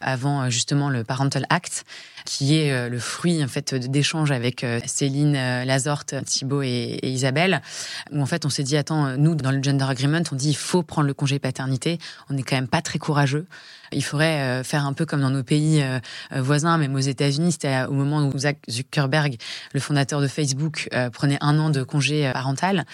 avant, 0.00 0.50
justement, 0.50 0.90
le 0.90 1.04
Parental 1.04 1.46
Act 1.48 1.84
qui 2.24 2.56
est 2.56 2.72
euh, 2.72 2.88
le 2.88 2.98
fruit 2.98 3.42
en 3.42 3.48
fait 3.48 3.74
d'échanges 3.74 4.30
avec 4.30 4.64
euh, 4.64 4.80
Céline 4.86 5.36
euh, 5.36 5.64
Lazorte, 5.64 6.14
Thibault 6.24 6.62
et, 6.62 6.98
Isabelle, 7.02 7.62
où 8.10 8.20
en 8.20 8.26
fait 8.26 8.44
on 8.44 8.50
s'est 8.50 8.62
dit 8.62 8.76
attends, 8.76 9.16
nous 9.16 9.34
dans 9.34 9.50
le 9.50 9.62
gender 9.62 9.84
agreement, 9.88 10.22
on 10.30 10.36
dit 10.36 10.50
il 10.50 10.56
faut 10.56 10.82
prendre 10.82 11.06
le 11.06 11.14
congé 11.14 11.38
paternité. 11.38 11.98
On 12.30 12.34
n'est 12.34 12.42
quand 12.42 12.56
même 12.56 12.68
pas 12.68 12.82
très 12.82 12.98
courageux. 12.98 13.46
Il 13.92 14.02
faudrait 14.02 14.62
faire 14.64 14.86
un 14.86 14.92
peu 14.92 15.06
comme 15.06 15.20
dans 15.20 15.30
nos 15.30 15.42
pays 15.42 15.84
voisins, 16.34 16.78
même 16.78 16.94
aux 16.94 16.98
États-Unis. 16.98 17.52
C'était 17.52 17.84
au 17.84 17.92
moment 17.92 18.26
où 18.26 18.38
Zach 18.38 18.58
Zuckerberg, 18.70 19.36
le 19.72 19.80
fondateur 19.80 20.20
de 20.20 20.28
Facebook, 20.28 20.88
prenait 21.12 21.38
un 21.40 21.58
an 21.58 21.70
de 21.70 21.82
congé 21.82 22.30
parental. 22.32 22.84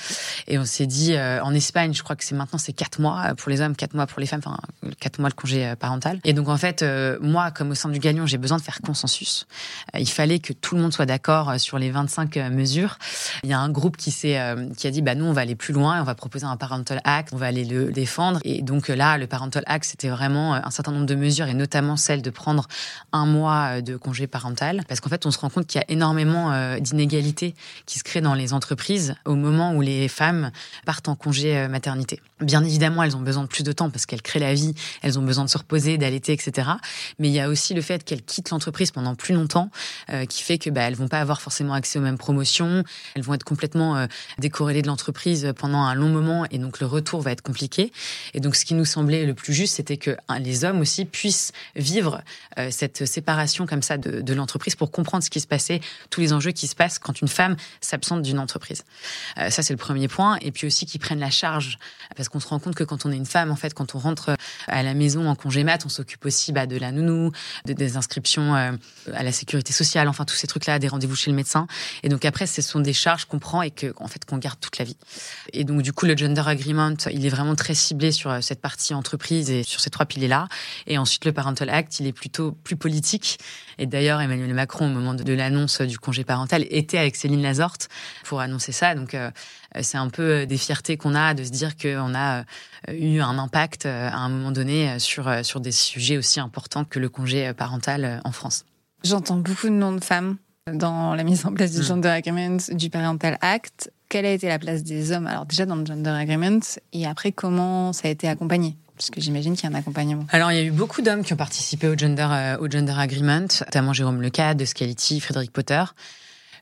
Et 0.47 0.59
on 0.59 0.65
s'est 0.65 0.87
dit, 0.87 1.17
en 1.17 1.55
Espagne, 1.55 1.95
je 1.95 2.03
crois 2.03 2.17
que 2.17 2.25
c'est 2.25 2.35
maintenant 2.35 2.59
c'est 2.59 2.73
quatre 2.73 3.01
mois 3.01 3.35
pour 3.37 3.51
les 3.51 3.61
hommes, 3.61 3.77
quatre 3.77 3.95
mois 3.95 4.07
pour 4.07 4.21
les 4.21 4.27
femmes, 4.27 4.41
enfin 4.45 4.59
quatre 5.01 5.19
mois 5.19 5.29
le 5.29 5.35
congé 5.35 5.75
parental. 5.79 6.21
Et 6.25 6.33
donc 6.33 6.49
en 6.49 6.57
fait, 6.57 6.85
moi, 7.21 7.51
comme 7.51 7.71
au 7.71 7.75
sein 7.75 7.89
du 7.89 7.99
Gagnant, 7.99 8.27
j'ai 8.27 8.39
besoin 8.39 8.59
de 8.59 8.63
faire 8.63 8.81
consensus 8.81 9.47
euh, 9.95 10.01
il 10.01 10.09
fallait 10.09 10.39
que 10.39 10.53
tout 10.53 10.75
le 10.75 10.83
monde 10.83 10.93
soit 10.93 11.07
d'accord 11.07 11.51
euh, 11.51 11.59
sur 11.59 11.79
les 11.79 11.91
25 11.91 12.37
euh, 12.37 12.51
mesures. 12.51 12.99
Il 13.43 13.51
y 13.51 13.53
a 13.53 13.59
un 13.59 13.71
groupe 13.71 13.97
qui 13.97 14.11
s'est 14.11 14.39
qui 14.77 14.87
a 14.87 14.91
dit 14.91 15.03
bah 15.03 15.15
nous 15.15 15.25
on 15.25 15.33
va 15.33 15.43
aller 15.43 15.55
plus 15.55 15.73
loin 15.73 16.01
on 16.01 16.05
va 16.05 16.15
proposer 16.15 16.45
un 16.45 16.57
parental 16.57 17.01
act, 17.05 17.31
on 17.33 17.37
va 17.37 17.47
aller 17.47 17.65
le 17.65 17.91
défendre 17.93 18.41
et 18.45 18.63
donc 18.63 18.89
là 18.89 19.19
le 19.19 19.27
parental 19.27 19.63
act 19.67 19.85
c'était 19.85 20.09
vraiment 20.09 20.55
un 20.55 20.71
certain 20.71 20.88
nombre 20.91 21.07
de 21.07 21.15
mesures 21.15 21.47
et 21.47 21.55
notamment 21.55 21.97
celle 21.97 22.23
de 22.23 22.31
prendre 22.31 22.67
un 23.13 23.27
mois 23.27 23.81
de 23.81 23.97
congé 23.97 24.27
parental 24.27 24.83
parce 24.89 25.01
qu'en 25.01 25.09
fait 25.09 25.27
on 25.27 25.31
se 25.31 25.39
rend 25.39 25.51
compte 25.51 25.67
qu'il 25.67 25.81
y 25.81 25.83
a 25.83 25.91
énormément 25.91 26.79
d'inégalités 26.79 27.55
qui 27.87 27.99
se 27.99 28.05
créent 28.05 28.21
dans 28.21 28.35
les 28.35 28.53
entreprises 28.53 29.15
au 29.25 29.35
moment 29.35 29.75
où 29.75 29.81
les 29.81 30.09
femmes 30.09 30.51
partent 30.85 31.09
en 31.09 31.15
congé 31.15 31.69
maternité. 31.69 32.21
Bien 32.41 32.63
évidemment, 32.63 33.03
elles 33.03 33.17
ont 33.17 33.21
besoin 33.21 33.43
de 33.43 33.49
plus 33.49 33.65
de 33.65 33.73
temps 33.73 33.91
parce 33.91 34.07
qu'elles 34.07 34.23
créent 34.23 34.39
la 34.39 34.55
vie, 34.55 34.75
elles 35.03 35.19
ont 35.19 35.23
besoin 35.23 35.45
de 35.45 35.51
se 35.51 35.59
reposer, 35.59 35.99
d'allaiter, 35.99 36.33
etc. 36.33 36.69
Mais 37.19 37.29
il 37.29 37.35
y 37.35 37.41
a 37.41 37.49
aussi 37.49 37.75
le 37.75 37.83
fait 37.83 38.05
qu'elles 38.05 38.23
quittent 38.23 38.51
l'entreprise 38.51 38.91
pendant 38.91 39.15
plus 39.15 39.35
longtemps, 39.35 39.71
euh, 40.11 40.25
qui 40.25 40.43
fait 40.43 40.59
que 40.59 40.71
bah, 40.71 40.89
vont 40.91 41.09
pas 41.09 41.21
avoir 41.21 41.41
forcément 41.41 41.75
accès 41.75 41.99
aux 41.99 42.03
mêmes 42.03 42.19
promotions, 42.19 42.85
elles 43.15 43.23
vont 43.23 43.35
être 43.35 43.45
complètement 43.45 43.97
euh, 43.97 44.07
décorrélées 44.39 44.83
de 44.83 44.87
l'entreprise 44.87 45.53
pendant 45.57 45.83
un 45.83 45.95
long 45.95 46.09
moment, 46.09 46.45
et 46.51 46.59
donc 46.59 46.81
le 46.81 46.87
retour 46.87 47.21
va 47.21 47.33
être 47.33 47.43
compliqué. 47.43 47.93
Et 48.35 48.41
donc, 48.41 48.57
ce 48.57 48.65
qui 48.65 48.75
nous 48.75 48.85
semblait 48.85 49.27
le 49.27 49.35
plus 49.35 49.53
juste, 49.53 49.77
c'était 49.77 49.97
que 49.97 50.17
hein, 50.29 50.39
les 50.39 50.65
hommes 50.65 50.78
aussi 50.81 51.05
puissent 51.05 51.53
vivre 51.77 52.23
euh, 52.59 52.71
cette 52.71 53.07
séparation 53.07 53.67
comme 53.67 53.83
ça 53.83 53.99
de, 53.99 54.35
l'entreprise 54.35 54.77
pour 54.77 54.91
comprendre 54.91 55.25
ce 55.25 55.31
qui 55.31 55.41
se 55.41 55.47
passait, 55.47 55.81
tous 56.11 56.21
les 56.21 56.33
enjeux 56.33 56.53
qui 56.53 56.67
se 56.67 56.75
passent 56.75 56.99
quand 56.99 57.21
une 57.21 57.29
femme 57.29 57.57
s'absente 57.81 58.23
d'une 58.23 58.39
entreprise. 58.39 58.85
ça, 59.37 59.63
c'est 59.63 59.73
le 59.73 59.79
premier 59.79 60.07
point. 60.07 60.39
Et 60.43 60.53
puis 60.53 60.67
aussi 60.67 60.87
qu'ils 60.87 61.01
prennent 61.01 61.19
la 61.19 61.31
charge 61.31 61.79
parce 62.17 62.29
qu'on 62.29 62.41
se 62.41 62.49
rend 62.49 62.59
compte 62.59 62.75
que 62.75 62.85
quand 62.85 63.07
on 63.07 63.13
est 63.13 63.17
une 63.17 63.27
femme, 63.27 63.51
en 63.51 63.57
fait, 63.57 63.75
quand 63.75 63.95
on 63.95 63.99
rentre 63.99 64.31
euh, 64.31 64.35
à 64.67 64.83
la 64.83 64.95
maison 64.95 65.29
en 65.29 65.35
congé 65.35 65.65
mat, 65.65 65.85
on 65.85 65.89
s'occupe 65.89 66.25
aussi 66.25 66.53
bah, 66.53 66.67
de 66.67 66.77
la 66.77 66.93
nounou, 66.93 67.33
de, 67.67 67.73
des 67.73 67.97
inscriptions 67.97 68.55
euh, 68.57 68.73
à 69.13 69.23
la 69.23 69.33
sécurité 69.33 69.73
sociale, 69.73 70.09
enfin 70.09 70.25
tous 70.25 70.37
ces 70.37 70.47
trucs-là, 70.47 70.79
des 70.79 70.89
rendez-vous 70.89 71.17
chez 71.17 71.31
le 71.31 71.37
médecin. 71.37 71.67
Et 72.03 72.09
donc 72.09 72.25
après, 72.25 72.47
ce 72.47 72.63
sont 72.63 72.81
des 72.81 72.93
charges 72.93 73.27
qu'on 73.27 73.39
prend 73.39 73.63
et 73.63 73.71
que, 73.71 73.93
en 73.97 74.09
fait, 74.09 74.25
qu'on 74.25 74.39
garde 74.39 74.59
toute 74.61 74.79
la 74.79 74.85
vie. 74.85 74.97
Et 75.53 75.65
donc 75.65 75.83
du 75.83 75.93
coup, 75.93 76.07
le 76.07 76.17
gender 76.17 76.43
agreement, 76.47 76.95
il 77.11 77.27
est 77.27 77.31
vraiment 77.31 77.55
très 77.55 77.75
ciblé 77.75 78.13
sur 78.13 78.31
euh, 78.31 78.41
cette 78.41 78.61
partie 78.61 78.95
entreprise 78.95 79.51
et 79.51 79.63
sur 79.63 79.81
ces 79.81 79.91
trois 79.91 80.07
piliers-là. 80.07 80.49
Et 80.87 80.99
ensuite, 80.99 81.25
le 81.25 81.33
parental 81.33 81.71
act, 81.71 82.01
il 82.01 82.07
est 82.07 82.13
plutôt 82.13 82.53
plus 82.53 82.77
politique. 82.77 83.39
Et 83.79 83.87
d'ailleurs, 83.87 84.21
Emmanuel 84.21 84.53
Macron, 84.55 84.87
au 84.87 84.93
moment 84.93 85.15
de 85.15 85.33
l'annonce 85.33 85.81
du 85.81 85.99
congé 85.99 86.25
parental, 86.25 86.67
était 86.71 86.99
avec 86.99 87.17
Céline 87.17 87.43
Lazorte 87.43 87.89
pour 88.25 88.41
annoncer 88.41 88.73
ça. 88.73 88.95
Donc 88.95 89.15
euh, 89.15 89.31
c'est 89.81 89.99
un 89.99 90.09
peu 90.09 90.23
euh, 90.23 90.47
des 90.47 90.59
fiertés 90.59 90.97
qu'on 90.97 91.15
a 91.15 91.35
de 91.35 91.45
se 91.45 91.51
dire 91.51 91.77
qu'on 91.77 92.15
a 92.15 92.41
euh, 92.41 92.93
eu 92.93 93.21
un 93.21 93.39
impact 93.39 93.87
à 93.87 94.17
un 94.17 94.29
moment 94.29 94.53
donné 94.53 94.99
sur, 94.99 95.45
sur 95.45 95.61
des 95.61 95.73
sujets 95.73 96.17
aussi 96.17 96.41
importants 96.41 96.85
que 96.85 96.99
le 96.99 97.09
congé 97.09 97.53
parental 97.55 98.21
en 98.25 98.33
France. 98.33 98.65
J'entends 99.05 99.37
beaucoup 99.37 99.69
de 99.69 99.75
noms 99.75 99.93
de 99.93 100.03
femmes 100.03 100.37
dans 100.73 101.15
la 101.15 101.25
mise 101.25 101.47
en 101.47 101.53
place 101.53 101.73
du 101.73 101.81
mm. 101.81 101.85
Gender 101.85 102.09
Agreement, 102.09 102.59
du 102.71 102.91
Parental 102.91 103.39
Act. 103.41 103.91
Quelle 104.09 104.27
a 104.27 104.33
été 104.33 104.49
la 104.49 104.59
place 104.59 104.83
des 104.83 105.13
hommes? 105.13 105.27
Alors 105.27 105.47
déjà 105.47 105.67
dans 105.67 105.77
le 105.77 105.85
Gender 105.85 106.11
Agreement 106.11 106.61
et 106.93 107.07
après 107.07 107.33
comment 107.33 107.93
ça 107.93 108.09
a 108.09 108.11
été 108.11 108.29
accompagné? 108.29 108.77
Parce 108.99 109.11
que 109.11 109.21
j'imagine 109.21 109.55
qu'il 109.55 109.69
y 109.69 109.73
a 109.73 109.75
un 109.75 109.79
accompagnement. 109.79 110.27
Alors, 110.31 110.53
il 110.53 110.57
y 110.57 110.61
a 110.61 110.65
eu 110.65 110.71
beaucoup 110.71 111.01
d'hommes 111.01 111.25
qui 111.25 111.33
ont 111.33 111.37
participé 111.37 111.89
au 111.89 111.97
Gender, 111.97 112.57
gender 112.71 112.95
Agreement, 112.99 113.47
notamment 113.61 113.93
Jérôme 113.93 114.21
Lecade, 114.21 114.59
de 114.59 114.65
Scality, 114.65 115.21
Frédéric 115.21 115.53
Potter. 115.53 115.85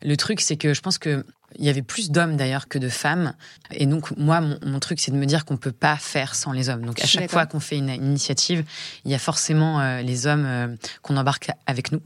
Le 0.02 0.16
truc, 0.16 0.40
c'est 0.40 0.56
que 0.56 0.74
je 0.74 0.80
pense 0.82 0.98
que 0.98 1.24
il 1.58 1.64
y 1.64 1.68
avait 1.68 1.82
plus 1.82 2.10
d'hommes 2.10 2.36
d'ailleurs 2.36 2.68
que 2.68 2.78
de 2.78 2.88
femmes. 2.88 3.34
Et 3.70 3.86
donc, 3.86 4.16
moi, 4.16 4.40
mon, 4.40 4.78
truc, 4.80 5.00
c'est 5.00 5.10
de 5.10 5.16
me 5.16 5.26
dire 5.26 5.44
qu'on 5.44 5.56
peut 5.56 5.72
pas 5.72 5.96
faire 5.96 6.34
sans 6.34 6.52
les 6.52 6.68
hommes. 6.68 6.84
Donc, 6.84 7.00
à 7.00 7.06
chaque 7.06 7.30
fois 7.30 7.46
qu'on 7.46 7.60
fait 7.60 7.78
une, 7.78 7.88
initiative, 7.88 8.64
il 9.04 9.10
y 9.10 9.14
a 9.14 9.18
forcément 9.18 9.80
euh, 9.80 10.02
les 10.02 10.26
hommes 10.26 10.44
euh, 10.46 10.76
qu'on 11.02 11.16
embarque 11.16 11.50
avec 11.66 11.92
nous. 11.92 12.00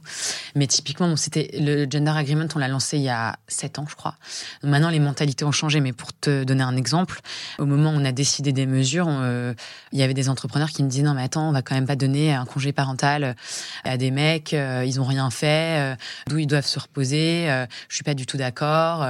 Mais 0.54 0.66
typiquement, 0.66 1.08
bon, 1.08 1.16
c'était 1.16 1.50
le 1.58 1.86
Gender 1.90 2.12
Agreement, 2.12 2.46
on 2.54 2.58
l'a 2.58 2.68
lancé 2.68 2.96
il 2.96 3.02
y 3.02 3.08
a 3.08 3.36
sept 3.48 3.78
ans, 3.78 3.86
je 3.88 3.94
crois. 3.94 4.16
Donc, 4.62 4.70
maintenant, 4.70 4.90
les 4.90 5.00
mentalités 5.00 5.44
ont 5.44 5.52
changé. 5.52 5.80
Mais 5.80 5.92
pour 5.92 6.12
te 6.12 6.44
donner 6.44 6.62
un 6.62 6.76
exemple, 6.76 7.20
au 7.58 7.66
moment 7.66 7.90
où 7.90 7.94
on 7.94 8.04
a 8.04 8.12
décidé 8.12 8.52
des 8.52 8.66
mesures, 8.66 9.08
euh, 9.08 9.54
il 9.92 9.98
y 9.98 10.02
avait 10.02 10.14
des 10.14 10.28
entrepreneurs 10.28 10.70
qui 10.70 10.82
me 10.82 10.88
disaient 10.88 11.02
non, 11.02 11.14
mais 11.14 11.22
attends, 11.22 11.48
on 11.48 11.52
va 11.52 11.62
quand 11.62 11.74
même 11.74 11.86
pas 11.86 11.96
donner 11.96 12.32
un 12.34 12.44
congé 12.44 12.72
parental 12.72 13.36
à 13.84 13.96
des 13.96 14.10
mecs, 14.10 14.52
ils 14.52 15.00
ont 15.00 15.04
rien 15.04 15.30
fait, 15.30 15.96
d'où 16.26 16.38
ils 16.38 16.46
doivent 16.46 16.66
se 16.66 16.78
reposer. 16.78 17.46
je 17.88 17.94
suis 17.94 18.04
pas 18.04 18.14
du 18.14 18.26
tout 18.26 18.36
d'accord. 18.36 19.06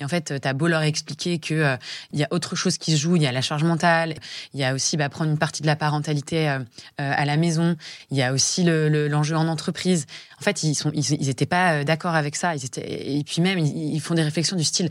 Et 0.00 0.04
en 0.04 0.08
fait, 0.08 0.40
tu 0.40 0.48
as 0.48 0.52
beau 0.52 0.68
leur 0.68 0.82
expliquer 0.82 1.38
que 1.38 1.54
euh, 1.54 1.76
il 2.12 2.18
y 2.18 2.24
a 2.24 2.28
autre 2.30 2.56
chose 2.56 2.78
qui 2.78 2.92
se 2.92 2.96
joue, 2.96 3.16
il 3.16 3.22
y 3.22 3.26
a 3.26 3.32
la 3.32 3.42
charge 3.42 3.64
mentale, 3.64 4.14
il 4.54 4.60
y 4.60 4.64
a 4.64 4.74
aussi 4.74 4.96
bah, 4.96 5.08
prendre 5.08 5.30
une 5.30 5.38
partie 5.38 5.62
de 5.62 5.66
la 5.66 5.76
parentalité 5.76 6.48
euh, 6.48 6.58
euh, 6.58 7.12
à 7.16 7.24
la 7.24 7.36
maison, 7.36 7.76
il 8.10 8.16
y 8.16 8.22
a 8.22 8.32
aussi 8.32 8.64
l'enjeu 8.64 9.36
en 9.36 9.48
entreprise. 9.48 10.06
En 10.40 10.42
fait, 10.42 10.62
ils 10.62 10.74
sont, 10.74 10.90
ils, 10.94 11.28
étaient 11.28 11.46
pas 11.46 11.84
d'accord 11.84 12.14
avec 12.14 12.36
ça. 12.36 12.54
Et 12.54 13.24
puis 13.24 13.42
même, 13.42 13.58
ils, 13.58 13.94
ils 13.94 14.00
font 14.00 14.14
des 14.14 14.22
réflexions 14.22 14.56
du 14.56 14.64
style. 14.64 14.88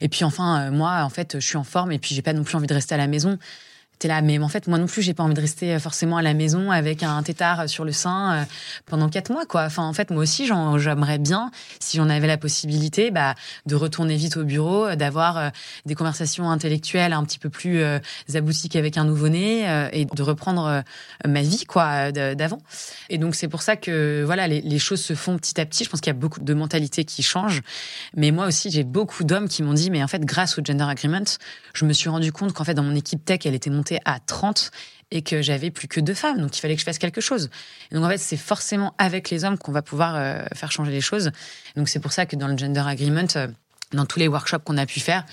Et 0.00 0.08
puis 0.08 0.24
enfin, 0.24 0.70
moi, 0.70 1.02
en 1.02 1.10
fait, 1.10 1.38
je 1.38 1.46
suis 1.46 1.56
en 1.56 1.64
forme 1.64 1.92
et 1.92 1.98
puis 1.98 2.14
j'ai 2.14 2.22
pas 2.22 2.32
non 2.32 2.42
plus 2.42 2.56
envie 2.56 2.66
de 2.66 2.74
rester 2.74 2.94
à 2.94 2.98
la 2.98 3.06
maison. 3.06 3.38
T'es 3.98 4.06
là, 4.06 4.22
mais 4.22 4.38
en 4.38 4.48
fait, 4.48 4.68
moi 4.68 4.78
non 4.78 4.86
plus, 4.86 5.02
j'ai 5.02 5.12
pas 5.12 5.24
envie 5.24 5.34
de 5.34 5.40
rester 5.40 5.74
euh, 5.74 5.80
forcément 5.80 6.18
à 6.18 6.22
la 6.22 6.32
maison 6.32 6.70
avec 6.70 7.02
un 7.02 7.20
tétard 7.24 7.60
euh, 7.60 7.66
sur 7.66 7.84
le 7.84 7.90
sein 7.90 8.32
euh, 8.32 8.44
pendant 8.86 9.08
quatre 9.08 9.30
mois, 9.32 9.44
quoi. 9.44 9.64
Enfin, 9.64 9.82
en 9.82 9.92
fait, 9.92 10.10
moi 10.10 10.22
aussi, 10.22 10.46
j'aimerais 10.46 11.18
bien, 11.18 11.50
si 11.80 11.96
j'en 11.96 12.08
avais 12.08 12.28
la 12.28 12.36
possibilité, 12.36 13.10
bah, 13.10 13.34
de 13.66 13.74
retourner 13.74 14.14
vite 14.14 14.36
au 14.36 14.44
bureau, 14.44 14.94
d'avoir 14.94 15.50
des 15.84 15.94
conversations 15.94 16.48
intellectuelles 16.48 17.12
un 17.12 17.24
petit 17.24 17.38
peu 17.38 17.50
plus 17.50 17.82
abouties 18.34 18.68
qu'avec 18.68 18.96
un 18.96 19.04
nouveau-né 19.04 19.88
et 19.92 20.04
de 20.04 20.22
reprendre 20.22 20.82
ma 21.26 21.42
vie, 21.42 21.64
quoi, 21.64 22.12
d'avant. 22.12 22.58
Et 23.08 23.18
donc, 23.18 23.34
c'est 23.34 23.48
pour 23.48 23.62
ça 23.62 23.76
que, 23.76 24.22
voilà, 24.24 24.46
les, 24.46 24.60
les, 24.60 24.78
choses 24.78 25.00
se 25.00 25.14
font 25.14 25.36
petit 25.36 25.60
à 25.60 25.66
petit. 25.66 25.84
Je 25.84 25.90
pense 25.90 26.00
qu'il 26.00 26.10
y 26.10 26.16
a 26.16 26.18
beaucoup 26.18 26.40
de 26.40 26.54
mentalités 26.54 27.04
qui 27.04 27.22
changent. 27.22 27.62
Mais 28.16 28.30
moi 28.30 28.46
aussi, 28.46 28.70
j'ai 28.70 28.84
beaucoup 28.84 29.24
d'hommes 29.24 29.48
qui 29.48 29.62
m'ont 29.62 29.74
dit, 29.74 29.90
mais 29.90 30.02
en 30.02 30.08
fait, 30.08 30.24
grâce 30.24 30.58
au 30.58 30.62
Gender 30.64 30.84
Agreement, 30.84 31.24
je 31.74 31.84
me 31.84 31.92
suis 31.92 32.08
rendu 32.08 32.32
compte 32.32 32.52
qu'en 32.52 32.64
fait, 32.64 32.74
dans 32.74 32.82
mon 32.82 32.94
équipe 32.94 33.24
tech, 33.24 33.40
elle 33.44 33.54
était 33.54 33.70
montée 33.70 33.87
à 34.04 34.20
30 34.20 34.70
et 35.10 35.22
que 35.22 35.40
j'avais 35.40 35.70
plus 35.70 35.88
que 35.88 36.00
deux 36.00 36.14
femmes, 36.14 36.40
donc 36.40 36.56
il 36.56 36.60
fallait 36.60 36.74
que 36.74 36.80
je 36.80 36.84
fasse 36.84 36.98
quelque 36.98 37.20
chose. 37.20 37.48
donc 37.92 38.04
en 38.04 38.08
fait, 38.08 38.18
c'est 38.18 38.36
forcément 38.36 38.94
avec 38.98 39.30
les 39.30 39.44
hommes 39.44 39.56
qu'on 39.56 39.72
va 39.72 39.82
pouvoir 39.82 40.16
euh, 40.16 40.44
faire 40.54 40.70
changer 40.70 40.92
les 40.92 41.00
choses. 41.00 41.30
Donc 41.76 41.88
c'est 41.88 42.00
pour 42.00 42.12
ça 42.12 42.26
que 42.26 42.36
dans 42.36 42.48
le 42.48 42.58
gender 42.58 42.82
agreement, 42.86 43.26
euh, 43.36 43.48
dans 43.92 44.04
tous 44.04 44.18
les 44.18 44.28
workshops 44.28 44.64
qu'on 44.64 44.76
a 44.76 44.84
pu 44.84 45.00
faire, 45.00 45.24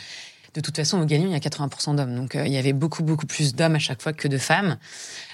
de 0.54 0.62
toute 0.62 0.78
façon, 0.78 1.02
au 1.02 1.06
Gagnon, 1.06 1.26
il 1.28 1.34
y 1.34 1.36
a 1.36 1.40
80% 1.40 1.98
d'hommes. 1.98 2.16
Donc, 2.16 2.34
euh, 2.34 2.48
il 2.48 2.54
y 2.54 2.58
avait 2.58 2.72
beaucoup, 2.72 3.04
beaucoup 3.04 3.26
plus 3.26 3.56
d'hommes 3.56 3.76
à 3.76 3.80
chaque 3.80 4.02
fois 4.02 4.14
que 4.14 4.30
de 4.30 4.38
femmes. 4.38 4.78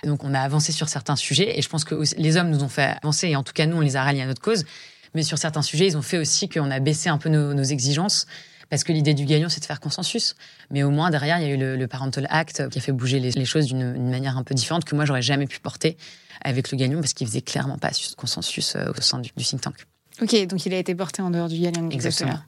Donc, 0.04 0.24
on 0.24 0.34
a 0.34 0.40
avancé 0.40 0.72
sur 0.72 0.90
certains 0.90 1.16
sujets. 1.16 1.60
Et 1.60 1.62
je 1.62 1.70
pense 1.70 1.84
que 1.84 1.94
les 2.18 2.38
hommes 2.38 2.50
nous 2.50 2.64
ont 2.64 2.70
fait 2.70 2.96
avancer. 3.04 3.28
Et 3.28 3.36
en 3.36 3.44
tout 3.44 3.54
cas, 3.54 3.68
nous, 3.68 3.78
on 3.78 3.82
les 3.82 3.96
a 3.96 4.04
ralliés 4.04 4.24
à 4.24 4.26
notre 4.26 4.42
cause. 4.42 4.66
Mais 5.14 5.22
sur 5.22 5.38
certains 5.38 5.62
sujets, 5.62 5.86
ils 5.86 5.96
ont 5.96 6.02
fait 6.02 6.18
aussi 6.18 6.50
qu'on 6.50 6.72
a 6.72 6.80
baissé 6.80 7.08
un 7.10 7.20
peu 7.20 7.30
nos 7.30 7.64
exigences 7.64 8.26
parce 8.72 8.86
que 8.86 8.94
l'idée 8.94 9.14
du 9.14 9.26
gagnant, 9.26 9.50
c'est 9.50 9.60
de 9.60 9.66
faire 9.66 9.82
consensus. 9.82 10.36
Mais 10.72 10.82
au 10.82 10.92
moins, 10.92 11.12
derrière, 11.12 11.40
il 11.40 11.48
y 11.48 11.52
a 11.52 11.54
eu 11.54 11.58
le, 11.58 11.88
Parental 11.88 12.26
Act 12.30 12.70
qui 12.70 12.80
a 12.80 12.82
fait 12.82 12.94
bouger 12.94 13.20
les, 13.20 13.46
choses 13.46 13.66
d'une 13.66 14.10
manière 14.10 14.38
un 14.38 14.44
peu 14.44 14.56
différente 14.56 14.86
que 14.86 14.96
moi, 14.96 15.04
j'aurais 15.04 15.22
jamais 15.22 15.46
pu 15.46 15.60
porter 15.60 15.98
avec 16.42 16.72
le 16.72 16.78
gagnant 16.78 17.02
parce 17.02 17.14
qu'il 17.14 17.28
faisait 17.28 17.42
clairement 17.42 17.78
pas 17.78 17.92
consensus 18.16 18.76
euh, 18.76 18.92
au 18.98 19.02
sein 19.02 19.20
du, 19.20 19.30
think 19.32 19.60
tank. 19.60 19.76
Ok, 20.22 20.48
donc 20.48 20.66
il 20.66 20.74
a 20.74 20.78
été 20.78 20.96
porté 20.96 21.22
en 21.22 21.32
dehors 21.32 21.50
du 21.50 21.60
gagnant. 21.60 21.90
Exactement. 21.90 22.40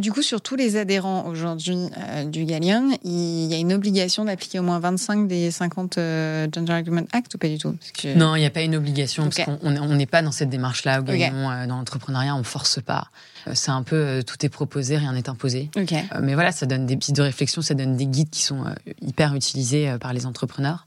Du 0.00 0.12
coup, 0.12 0.22
sur 0.22 0.40
tous 0.40 0.56
les 0.56 0.76
adhérents 0.76 1.26
aujourd'hui 1.26 1.76
euh, 1.98 2.24
du 2.24 2.44
Galien, 2.44 2.90
il 3.04 3.46
y 3.46 3.54
a 3.54 3.58
une 3.58 3.72
obligation 3.72 4.24
d'appliquer 4.24 4.58
au 4.58 4.62
moins 4.62 4.78
25 4.78 5.28
des 5.28 5.50
50 5.50 5.98
euh, 5.98 6.48
Gender 6.52 6.72
Agreement 6.72 7.06
Act 7.12 7.34
ou 7.34 7.38
pas 7.38 7.48
du 7.48 7.58
tout? 7.58 7.76
Non, 8.16 8.34
il 8.34 8.40
n'y 8.40 8.46
a 8.46 8.50
pas 8.50 8.62
une 8.62 8.76
obligation 8.76 9.24
parce 9.24 9.44
qu'on 9.44 9.94
n'est 9.94 10.06
pas 10.06 10.22
dans 10.22 10.32
cette 10.32 10.48
démarche-là 10.48 11.00
au 11.00 11.02
Galion. 11.02 11.66
dans 11.66 11.76
l'entrepreneuriat, 11.76 12.34
on 12.34 12.44
force 12.44 12.80
pas. 12.80 13.10
Euh, 13.46 13.52
c'est 13.54 13.70
un 13.70 13.82
peu 13.82 13.96
euh, 13.96 14.22
tout 14.22 14.44
est 14.44 14.48
proposé, 14.48 14.96
rien 14.96 15.12
n'est 15.12 15.28
imposé. 15.28 15.70
Euh, 15.76 15.82
mais 16.22 16.34
voilà, 16.34 16.52
ça 16.52 16.66
donne 16.66 16.86
des 16.86 16.96
pistes 16.96 17.16
de 17.16 17.22
réflexion, 17.22 17.62
ça 17.62 17.74
donne 17.74 17.96
des 17.96 18.06
guides 18.06 18.30
qui 18.30 18.42
sont 18.42 18.64
hyper 19.00 19.34
utilisés 19.34 19.96
par 20.00 20.12
les 20.12 20.26
entrepreneurs. 20.26 20.86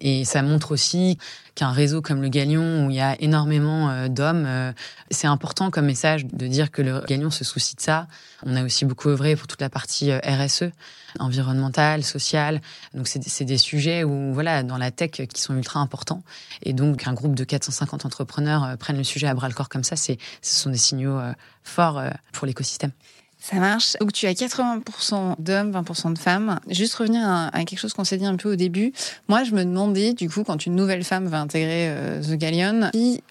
Et 0.00 0.24
ça 0.24 0.42
montre 0.42 0.72
aussi 0.72 1.18
qu'un 1.54 1.70
réseau 1.70 2.02
comme 2.02 2.20
le 2.20 2.28
Galion, 2.28 2.86
où 2.86 2.90
il 2.90 2.96
y 2.96 3.00
a 3.00 3.20
énormément 3.20 4.08
d'hommes, 4.08 4.72
c'est 5.10 5.26
important 5.26 5.70
comme 5.70 5.86
message 5.86 6.26
de 6.26 6.46
dire 6.46 6.70
que 6.70 6.82
le 6.82 7.00
Galion 7.06 7.30
se 7.30 7.44
soucie 7.44 7.76
de 7.76 7.80
ça. 7.80 8.06
On 8.44 8.56
a 8.56 8.64
aussi 8.64 8.84
beaucoup 8.84 9.08
œuvré 9.08 9.36
pour 9.36 9.46
toute 9.46 9.60
la 9.60 9.70
partie 9.70 10.12
RSE, 10.12 10.64
environnementale, 11.18 12.02
sociale. 12.02 12.60
Donc 12.92 13.08
c'est 13.08 13.44
des 13.44 13.58
sujets 13.58 14.04
où 14.04 14.32
voilà 14.34 14.62
dans 14.62 14.78
la 14.78 14.90
tech 14.90 15.10
qui 15.12 15.40
sont 15.40 15.54
ultra 15.56 15.80
importants. 15.80 16.22
Et 16.62 16.72
donc 16.72 17.06
un 17.06 17.14
groupe 17.14 17.34
de 17.34 17.44
450 17.44 18.04
entrepreneurs 18.04 18.76
prennent 18.78 18.98
le 18.98 19.04
sujet 19.04 19.26
à 19.26 19.34
bras 19.34 19.48
le 19.48 19.54
corps 19.54 19.68
comme 19.68 19.84
ça, 19.84 19.96
c'est 19.96 20.18
ce 20.42 20.62
sont 20.62 20.70
des 20.70 20.78
signaux 20.78 21.20
forts 21.62 22.02
pour 22.32 22.46
l'écosystème. 22.46 22.90
Ça 23.44 23.56
marche. 23.56 23.94
Donc 24.00 24.14
tu 24.14 24.26
as 24.26 24.32
80% 24.32 25.34
d'hommes, 25.38 25.70
20% 25.70 26.14
de 26.14 26.18
femmes. 26.18 26.58
Juste 26.70 26.94
revenir 26.94 27.28
à, 27.28 27.50
quelque 27.66 27.78
chose 27.78 27.92
qu'on 27.92 28.02
s'est 28.02 28.16
dit 28.16 28.24
un 28.24 28.36
peu 28.36 28.50
au 28.50 28.56
début. 28.56 28.94
Moi, 29.28 29.44
je 29.44 29.52
me 29.52 29.66
demandais, 29.66 30.14
du 30.14 30.30
coup, 30.30 30.44
quand 30.44 30.64
une 30.64 30.74
nouvelle 30.74 31.04
femme 31.04 31.26
va 31.26 31.42
intégrer 31.42 31.90
euh, 31.90 32.22
The 32.22 32.36
Galleon, 32.36 32.88
si 32.94 33.22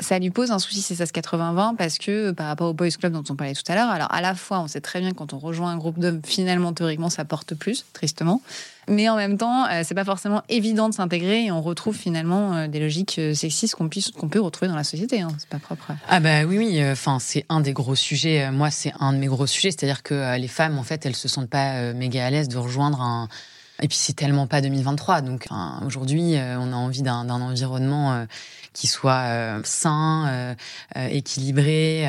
ça 0.00 0.18
lui 0.18 0.30
pose 0.30 0.50
un 0.50 0.58
souci, 0.58 0.80
c'est 0.82 0.94
ça 0.96 1.06
ce 1.06 1.12
80-20, 1.12 1.76
parce 1.76 1.98
que 1.98 2.30
par 2.32 2.46
rapport 2.46 2.70
au 2.70 2.74
Boys 2.74 2.90
Club 2.90 3.12
dont 3.12 3.24
on 3.28 3.36
parlait 3.36 3.54
tout 3.54 3.70
à 3.70 3.74
l'heure, 3.74 3.88
alors 3.88 4.12
à 4.12 4.20
la 4.20 4.34
fois, 4.34 4.60
on 4.60 4.68
sait 4.68 4.80
très 4.80 5.00
bien 5.00 5.12
quand 5.12 5.32
on 5.32 5.38
rejoint 5.38 5.70
un 5.70 5.76
groupe 5.76 5.98
d'hommes, 5.98 6.20
finalement, 6.24 6.72
théoriquement, 6.72 7.10
ça 7.10 7.24
porte 7.24 7.54
plus, 7.54 7.84
tristement. 7.92 8.42
Mais 8.88 9.08
en 9.08 9.16
même 9.16 9.38
temps, 9.38 9.66
euh, 9.66 9.82
c'est 9.84 9.94
pas 9.94 10.04
forcément 10.04 10.42
évident 10.48 10.88
de 10.88 10.94
s'intégrer 10.94 11.44
et 11.44 11.52
on 11.52 11.62
retrouve 11.62 11.96
finalement 11.96 12.54
euh, 12.54 12.66
des 12.66 12.80
logiques 12.80 13.18
euh, 13.18 13.34
sexistes 13.34 13.76
qu'on 13.76 13.88
qu'on 14.18 14.28
peut 14.28 14.40
retrouver 14.40 14.68
dans 14.68 14.76
la 14.76 14.84
société. 14.84 15.20
Hein. 15.20 15.28
C'est 15.38 15.48
pas 15.48 15.58
propre. 15.58 15.92
Ah 16.08 16.18
bah 16.18 16.44
oui, 16.44 16.58
oui. 16.58 16.90
Enfin, 16.90 17.18
c'est 17.20 17.44
un 17.48 17.60
des 17.60 17.72
gros 17.72 17.94
sujets. 17.94 18.50
Moi, 18.50 18.70
c'est 18.70 18.92
un 18.98 19.12
de 19.12 19.18
mes 19.18 19.26
gros 19.26 19.46
sujets, 19.46 19.70
c'est-à-dire 19.70 20.02
que 20.02 20.36
les 20.36 20.48
femmes, 20.48 20.78
en 20.78 20.82
fait, 20.82 21.06
elles 21.06 21.16
se 21.16 21.28
sentent 21.28 21.50
pas 21.50 21.92
méga 21.92 22.26
à 22.26 22.30
l'aise 22.30 22.48
de 22.48 22.58
rejoindre 22.58 23.00
un 23.00 23.28
et 23.82 23.88
puis 23.88 23.96
c'est 23.96 24.12
tellement 24.12 24.46
pas 24.46 24.60
2023. 24.60 25.22
Donc 25.22 25.46
aujourd'hui, 25.86 26.34
on 26.36 26.72
a 26.72 26.76
envie 26.76 27.00
d'un 27.00 27.30
environnement 27.30 28.26
qui 28.80 28.86
soit 28.86 29.24
euh, 29.26 29.60
sain, 29.62 30.26
euh, 30.28 30.54
euh, 30.96 31.08
équilibré. 31.08 32.08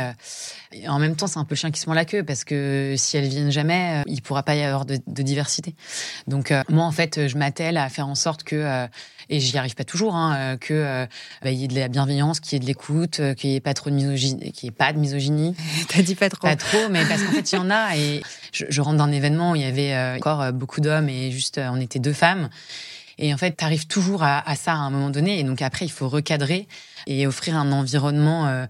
Et 0.71 0.87
en 0.87 0.99
même 0.99 1.17
temps, 1.17 1.27
c'est 1.27 1.37
un 1.37 1.43
peu 1.43 1.55
le 1.55 1.57
chien 1.57 1.69
qui 1.69 1.81
se 1.81 1.87
mord 1.87 1.95
la 1.95 2.05
queue 2.05 2.23
parce 2.23 2.45
que 2.45 2.95
si 2.97 3.17
elles 3.17 3.27
viennent 3.27 3.51
jamais, 3.51 4.03
il 4.07 4.21
pourra 4.21 4.41
pas 4.43 4.55
y 4.55 4.63
avoir 4.63 4.85
de, 4.85 4.97
diversité. 5.05 5.75
Donc 6.27 6.53
moi, 6.69 6.85
en 6.85 6.91
fait, 6.91 7.27
je 7.27 7.37
m'attelle 7.37 7.75
à 7.75 7.89
faire 7.89 8.07
en 8.07 8.15
sorte 8.15 8.43
que 8.43 8.87
et 9.29 9.39
j'y 9.39 9.57
arrive 9.57 9.75
pas 9.75 9.83
toujours, 9.83 10.15
hein, 10.15 10.57
que 10.59 11.07
bah, 11.41 11.51
y 11.51 11.65
ait 11.65 11.67
de 11.67 11.75
la 11.77 11.89
bienveillance, 11.89 12.39
qu'il 12.39 12.53
y 12.53 12.55
ait 12.55 12.59
de 12.59 12.65
l'écoute, 12.65 13.19
qu'il 13.35 13.49
y 13.49 13.55
ait 13.55 13.59
pas 13.59 13.73
trop 13.73 13.89
de 13.89 13.95
misogynie, 13.95 14.51
qu'il 14.53 14.67
y 14.67 14.69
ait 14.69 14.75
pas 14.75 14.93
de 14.93 14.97
misogynie. 14.97 15.55
T'as 15.89 16.01
dit 16.01 16.15
pas 16.15 16.29
trop. 16.29 16.47
Pas 16.47 16.55
trop, 16.55 16.87
mais 16.89 17.05
parce 17.05 17.21
qu'en 17.21 17.31
fait 17.31 17.51
il 17.51 17.55
y 17.55 17.59
en 17.59 17.69
a 17.69 17.97
et 17.97 18.21
je, 18.53 18.65
je 18.69 18.81
rentre 18.81 18.97
d'un 18.97 19.11
événement 19.11 19.51
où 19.51 19.55
il 19.57 19.61
y 19.61 19.65
avait 19.65 20.15
encore 20.17 20.53
beaucoup 20.53 20.79
d'hommes 20.79 21.09
et 21.09 21.31
juste 21.31 21.59
on 21.61 21.81
était 21.81 21.99
deux 21.99 22.13
femmes 22.13 22.49
et 23.17 23.33
en 23.33 23.37
fait, 23.37 23.57
tu 23.57 23.63
arrives 23.63 23.87
toujours 23.87 24.23
à, 24.23 24.43
ça 24.55 24.73
à 24.73 24.77
un 24.77 24.89
moment 24.89 25.09
donné. 25.09 25.39
Et 25.39 25.43
donc 25.43 25.61
après, 25.61 25.85
il 25.85 25.91
faut 25.91 26.09
recadrer 26.09 26.67
et 27.07 27.25
offrir 27.27 27.55
un 27.55 27.71
environnement 27.71 28.47
euh, 28.47 28.65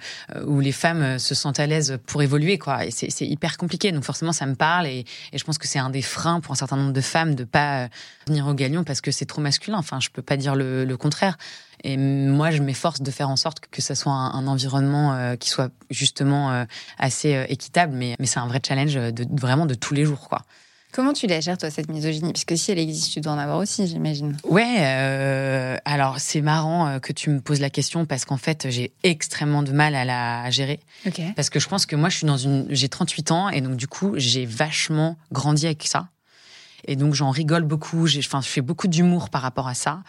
où 0.46 0.60
les 0.60 0.72
femmes 0.72 1.20
se 1.20 1.36
sentent 1.36 1.60
à 1.60 1.68
l'aise 1.68 1.98
pour 2.06 2.22
évoluer. 2.22 2.58
quoi. 2.58 2.86
Et 2.86 2.92
c'est 2.92 3.26
hyper 3.26 3.58
compliqué. 3.58 3.92
Donc 3.92 4.04
forcément, 4.04 4.34
ça 4.34 4.46
me 4.46 4.56
parle. 4.56 4.88
Et, 4.88 5.06
je 5.34 5.44
pense 5.44 5.58
que 5.58 5.68
c'est 5.68 5.80
un 5.80 5.90
des 5.90 6.02
freins 6.02 6.40
pour 6.40 6.54
un 6.54 6.56
certain 6.56 6.78
nombre 6.78 6.94
de 6.94 7.02
femmes 7.02 7.36
de 7.36 7.44
pas 7.44 7.84
euh, 7.84 7.88
venir 8.28 8.48
au 8.48 8.54
galion 8.54 8.84
parce 8.84 9.02
que 9.02 9.12
c'est 9.12 9.26
trop 9.26 9.42
masculin. 9.42 9.78
Enfin, 9.78 10.00
je 10.00 10.10
peux 10.10 10.22
pas 10.22 10.38
dire 10.38 10.56
le, 10.56 10.96
contraire. 10.98 11.38
Et 11.84 11.98
moi, 11.98 12.52
je 12.52 12.62
m'efforce 12.62 13.02
de 13.02 13.10
faire 13.10 13.30
en 13.30 13.36
sorte 13.36 13.62
que 13.72 13.82
ça 13.82 13.96
soit 13.96 14.14
un, 14.14 14.46
environnement 14.46 15.14
euh, 15.14 15.36
qui 15.36 15.50
soit 15.50 15.72
justement 15.90 16.66
assez 17.00 17.46
équitable. 17.50 17.94
Mais, 17.96 18.16
c'est 18.24 18.40
un 18.40 18.48
vrai 18.48 18.62
challenge 18.66 18.98
vraiment 19.32 19.66
de 19.66 19.74
tous 19.74 19.94
les 19.94 20.06
jours. 20.06 20.30
quoi. 20.30 20.44
Comment 20.92 21.14
tu 21.14 21.26
la 21.26 21.40
gères, 21.40 21.58
toi, 21.58 21.70
cette 21.70 21.90
misogynie? 21.90 22.34
Puisque 22.34 22.58
si 22.58 22.72
elle 22.72 22.80
existe, 22.80 23.14
tu 23.14 23.22
dois 23.22 23.32
en 23.32 23.38
avoir 23.38 23.60
aussi, 23.60 23.88
j'imagine. 23.88 24.36
Ouais, 24.44 24.80
euh, 24.80 25.78
alors 25.86 26.20
c'est 26.20 26.42
marrant 26.42 26.88
euh, 26.88 27.00
que 27.00 27.14
tu 27.14 27.30
me 27.30 27.40
poses 27.40 27.62
la 27.62 27.70
question 27.70 28.06
parce 28.06 28.26
qu'en 28.26 28.38
fait, 28.38 28.70
j'ai 28.70 28.92
extrêmement 29.04 29.64
de 29.64 29.72
mal 29.72 29.96
à 29.96 30.04
la 30.04 30.50
gérer. 30.50 30.82
Parce 31.36 31.50
que 31.50 31.60
je 31.60 31.70
pense 31.70 31.86
que 31.86 31.96
moi, 31.96 32.10
je 32.10 32.18
suis 32.18 32.28
dans 32.28 32.38
une. 32.38 32.68
J'ai 32.70 32.90
38 32.90 33.32
ans 33.32 33.50
et 33.50 33.62
donc, 33.62 33.78
du 33.78 33.88
coup, 33.88 34.14
j'ai 34.18 34.46
vachement 34.46 35.18
grandi 35.32 35.66
avec 35.66 35.84
ça. 35.88 36.10
Et 36.86 36.96
donc, 36.96 37.14
j'en 37.14 37.30
rigole 37.30 37.64
beaucoup. 37.64 38.08
Enfin, 38.18 38.42
je 38.42 38.48
fais 38.48 38.62
beaucoup 38.62 38.88
d'humour 38.88 39.30
par 39.30 39.44
rapport 39.44 39.68
à 39.68 39.76
ça. 39.76 40.02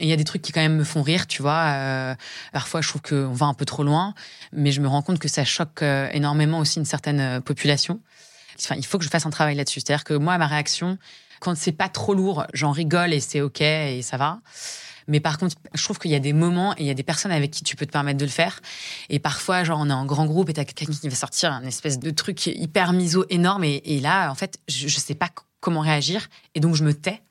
Il 0.00 0.08
y 0.08 0.12
a 0.12 0.16
des 0.16 0.24
trucs 0.24 0.42
qui, 0.42 0.52
quand 0.52 0.60
même, 0.60 0.76
me 0.76 0.84
font 0.84 1.00
rire, 1.00 1.26
tu 1.26 1.40
vois. 1.40 1.62
Euh, 1.68 2.14
parfois, 2.52 2.82
je 2.82 2.88
trouve 2.88 3.02
qu'on 3.02 3.32
va 3.32 3.46
un 3.46 3.54
peu 3.54 3.64
trop 3.64 3.84
loin. 3.84 4.14
Mais 4.52 4.72
je 4.72 4.80
me 4.80 4.88
rends 4.88 5.02
compte 5.02 5.20
que 5.20 5.28
ça 5.28 5.44
choque 5.44 5.82
énormément 5.82 6.58
aussi 6.58 6.80
une 6.80 6.84
certaine 6.84 7.40
population 7.40 8.00
il 8.76 8.84
faut 8.84 8.98
que 8.98 9.04
je 9.04 9.10
fasse 9.10 9.26
un 9.26 9.30
travail 9.30 9.54
là-dessus. 9.54 9.80
C'est-à-dire 9.80 10.04
que 10.04 10.14
moi, 10.14 10.38
ma 10.38 10.46
réaction, 10.46 10.98
quand 11.40 11.56
c'est 11.56 11.72
pas 11.72 11.88
trop 11.88 12.14
lourd, 12.14 12.46
j'en 12.52 12.72
rigole 12.72 13.12
et 13.12 13.20
c'est 13.20 13.40
ok 13.40 13.60
et 13.60 14.02
ça 14.02 14.16
va. 14.16 14.40
Mais 15.08 15.20
par 15.20 15.38
contre, 15.38 15.56
je 15.74 15.82
trouve 15.82 15.98
qu'il 15.98 16.10
y 16.10 16.14
a 16.14 16.20
des 16.20 16.34
moments 16.34 16.74
et 16.74 16.80
il 16.80 16.86
y 16.86 16.90
a 16.90 16.94
des 16.94 17.02
personnes 17.02 17.32
avec 17.32 17.50
qui 17.50 17.64
tu 17.64 17.76
peux 17.76 17.86
te 17.86 17.90
permettre 17.90 18.18
de 18.18 18.24
le 18.24 18.30
faire. 18.30 18.60
Et 19.08 19.18
parfois, 19.18 19.64
genre, 19.64 19.80
on 19.80 19.88
est 19.88 19.92
en 19.92 20.04
grand 20.04 20.26
groupe 20.26 20.50
et 20.50 20.52
t'as 20.52 20.64
quelqu'un 20.64 20.92
qui 20.92 21.08
va 21.08 21.14
sortir 21.14 21.52
un 21.52 21.64
espèce 21.64 21.98
de 21.98 22.10
truc 22.10 22.46
hyper 22.46 22.92
miso 22.92 23.24
énorme. 23.30 23.64
Et, 23.64 24.00
là, 24.00 24.30
en 24.30 24.34
fait, 24.34 24.58
je, 24.68 24.86
je 24.86 24.98
sais 24.98 25.14
pas 25.14 25.30
comment 25.60 25.80
réagir. 25.80 26.28
Et 26.54 26.60
donc, 26.60 26.74
je 26.74 26.84
me 26.84 26.92
tais. 26.92 27.22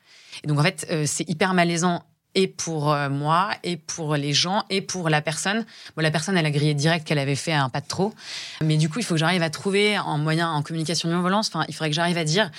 Et 0.43 0.47
donc, 0.47 0.59
en 0.59 0.63
fait, 0.63 0.87
euh, 0.89 1.03
c'est 1.05 1.29
hyper 1.29 1.53
malaisant 1.53 2.03
et 2.37 2.47
pour 2.47 2.93
euh, 2.93 3.09
moi, 3.09 3.49
et 3.63 3.77
pour 3.77 4.15
les 4.15 4.31
gens, 4.31 4.63
et 4.69 4.81
pour 4.81 5.09
la 5.09 5.21
personne. 5.21 5.65
Bon, 5.95 6.03
la 6.03 6.11
personne, 6.11 6.37
elle 6.37 6.45
a 6.45 6.51
grillé 6.51 6.75
direct 6.75 7.05
qu'elle 7.05 7.17
avait 7.17 7.35
fait 7.35 7.51
un 7.51 7.67
pas 7.67 7.81
de 7.81 7.87
trop. 7.87 8.13
Mais 8.63 8.77
du 8.77 8.89
coup, 8.89 8.99
il 8.99 9.05
faut 9.05 9.15
que 9.15 9.19
j'arrive 9.19 9.41
à 9.41 9.49
trouver 9.49 9.95
un 9.95 10.19
moyen 10.19 10.51
en 10.51 10.61
communication 10.61 11.09
non-violence. 11.09 11.49
Enfin, 11.49 11.65
il 11.67 11.73
faudrait 11.73 11.89
que 11.89 11.95
j'arrive 11.95 12.17
à 12.17 12.23
dire 12.23 12.51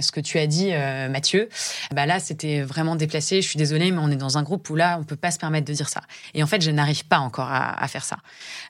ce 0.00 0.10
que 0.10 0.20
tu 0.20 0.38
as 0.38 0.46
dit, 0.46 0.70
euh, 0.72 1.08
Mathieu, 1.10 1.48
bah 1.94 2.06
là, 2.06 2.18
c'était 2.18 2.62
vraiment 2.62 2.96
déplacé. 2.96 3.42
Je 3.42 3.48
suis 3.48 3.58
désolée, 3.58 3.90
mais 3.90 4.00
on 4.00 4.10
est 4.10 4.16
dans 4.16 4.38
un 4.38 4.42
groupe 4.42 4.68
où 4.70 4.74
là, 4.74 4.96
on 4.98 5.04
peut 5.04 5.16
pas 5.16 5.30
se 5.30 5.38
permettre 5.38 5.66
de 5.66 5.72
dire 5.74 5.90
ça. 5.90 6.00
Et 6.32 6.42
en 6.42 6.46
fait, 6.46 6.62
je 6.62 6.70
n'arrive 6.70 7.04
pas 7.04 7.18
encore 7.18 7.48
à, 7.48 7.80
à, 7.80 7.88
faire 7.88 8.04
ça. 8.04 8.16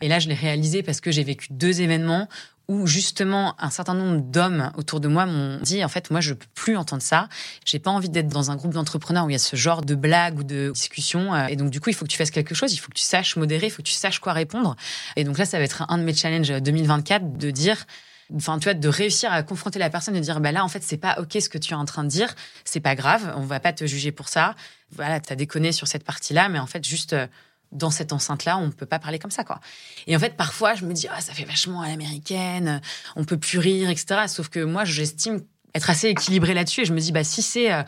Et 0.01 0.09
là, 0.09 0.19
je 0.19 0.29
l'ai 0.29 0.35
réalisé 0.35 0.83
parce 0.83 1.01
que 1.01 1.13
j'ai 1.13 1.23
vécu 1.23 1.47
deux 1.51 1.81
événements 1.81 2.29
où 2.69 2.87
justement 2.87 3.55
un 3.61 3.71
certain 3.71 3.95
nombre 3.95 4.21
d'hommes 4.23 4.73
autour 4.77 5.01
de 5.01 5.09
moi 5.09 5.27
m'ont 5.27 5.59
dit 5.61 5.85
en 5.85 5.89
fait 5.89 6.11
moi 6.11 6.21
je 6.21 6.35
peux 6.35 6.47
plus 6.55 6.77
entendre 6.77 7.03
ça. 7.03 7.29
J'ai 7.65 7.79
pas 7.79 7.91
envie 7.91 8.09
d'être 8.09 8.29
dans 8.29 8.51
un 8.51 8.57
groupe 8.57 8.73
d'entrepreneurs 8.75 9.27
où 9.27 9.31
il 9.31 9.35
y 9.35 9.37
a 9.37 9.41
ce 9.41 9.57
genre 9.57 9.83
de 9.83 9.95
blagues 9.95 10.39
ou 10.39 10.43
de 10.43 10.71
discussions 10.75 11.35
euh, 11.35 11.47
et 11.47 11.57
donc 11.57 11.71
du 11.71 11.81
coup 11.81 11.91
il 11.91 11.95
faut 11.95 12.05
que 12.05 12.11
tu 12.11 12.17
fasses 12.17 12.31
quelque 12.31 12.55
chose 12.55 12.73
il 12.73 12.79
faut 12.79 12.89
que 12.89 12.99
tu 12.99 13.05
saches 13.05 13.37
modérer 13.37 13.67
il 13.67 13.71
faut 13.71 13.83
que 13.83 13.89
tu 13.89 13.95
saches 13.95 14.19
quoi 14.19 14.33
répondre. 14.33 14.77
Et 15.15 15.25
donc 15.25 15.39
là 15.39 15.45
ça 15.45 15.59
va 15.59 15.65
être 15.65 15.85
un 15.89 15.99
de 15.99 16.03
mes 16.03 16.15
challenges 16.15 16.61
2024 16.61 17.39
de 17.39 17.51
dire 17.51 17.87
enfin 18.35 18.59
tu 18.59 18.65
vois 18.65 18.75
de 18.75 18.89
réussir 18.89 19.33
à 19.33 19.45
confronter 19.45 19.79
la 19.79 19.91
personne 19.91 20.17
et 20.17 20.21
de 20.21 20.25
dire 20.25 20.41
bah 20.41 20.51
là 20.51 20.65
en 20.65 20.69
fait 20.69 20.83
c'est 20.83 20.97
pas 20.97 21.21
ok 21.21 21.37
ce 21.41 21.49
que 21.49 21.59
tu 21.59 21.73
es 21.73 21.77
en 21.77 21.85
train 21.85 22.03
de 22.03 22.09
dire 22.09 22.35
c'est 22.65 22.81
pas 22.81 22.97
grave 22.97 23.33
on 23.37 23.43
va 23.43 23.61
pas 23.61 23.73
te 23.73 23.87
juger 23.87 24.11
pour 24.11 24.29
ça. 24.29 24.57
Voilà 24.91 25.21
t'as 25.21 25.37
déconné 25.37 25.71
sur 25.71 25.87
cette 25.87 26.05
partie 26.05 26.35
là 26.35 26.49
mais 26.49 26.59
en 26.59 26.67
fait 26.67 26.85
juste 26.85 27.13
euh, 27.13 27.27
dans 27.73 27.91
cette 27.91 28.13
enceinte-là, 28.13 28.59
on 28.59 28.67
ne 28.67 28.73
peut 28.73 28.87
pas 28.87 28.99
parler 28.99 29.19
comme 29.19 29.31
ça, 29.31 29.45
quoi. 29.45 29.61
Et 30.07 30.17
en 30.17 30.19
fait, 30.19 30.37
parfois, 30.37 30.75
je 30.75 30.85
me 30.85 30.93
dis, 30.93 31.07
ah, 31.11 31.21
ça 31.21 31.33
fait 31.33 31.45
vachement 31.45 31.83
à 31.83 31.89
l'américaine, 31.89 32.81
on 33.17 33.25
peut 33.25 33.37
plus 33.37 33.59
rire, 33.59 33.91
etc. 33.91 34.23
Sauf 34.29 34.49
que 34.49 34.61
moi, 34.61 34.85
j'estime 34.85 35.41
être 35.77 35.91
assez 35.91 36.09
équilibré 36.09 36.55
là-dessus. 36.55 36.83
Et 36.83 36.85
je 36.85 36.93
me 36.93 37.01
dis, 37.01 37.13
bah, 37.13 37.25
si 37.25 37.43
c'est 37.43 37.73
euh, 37.73 37.83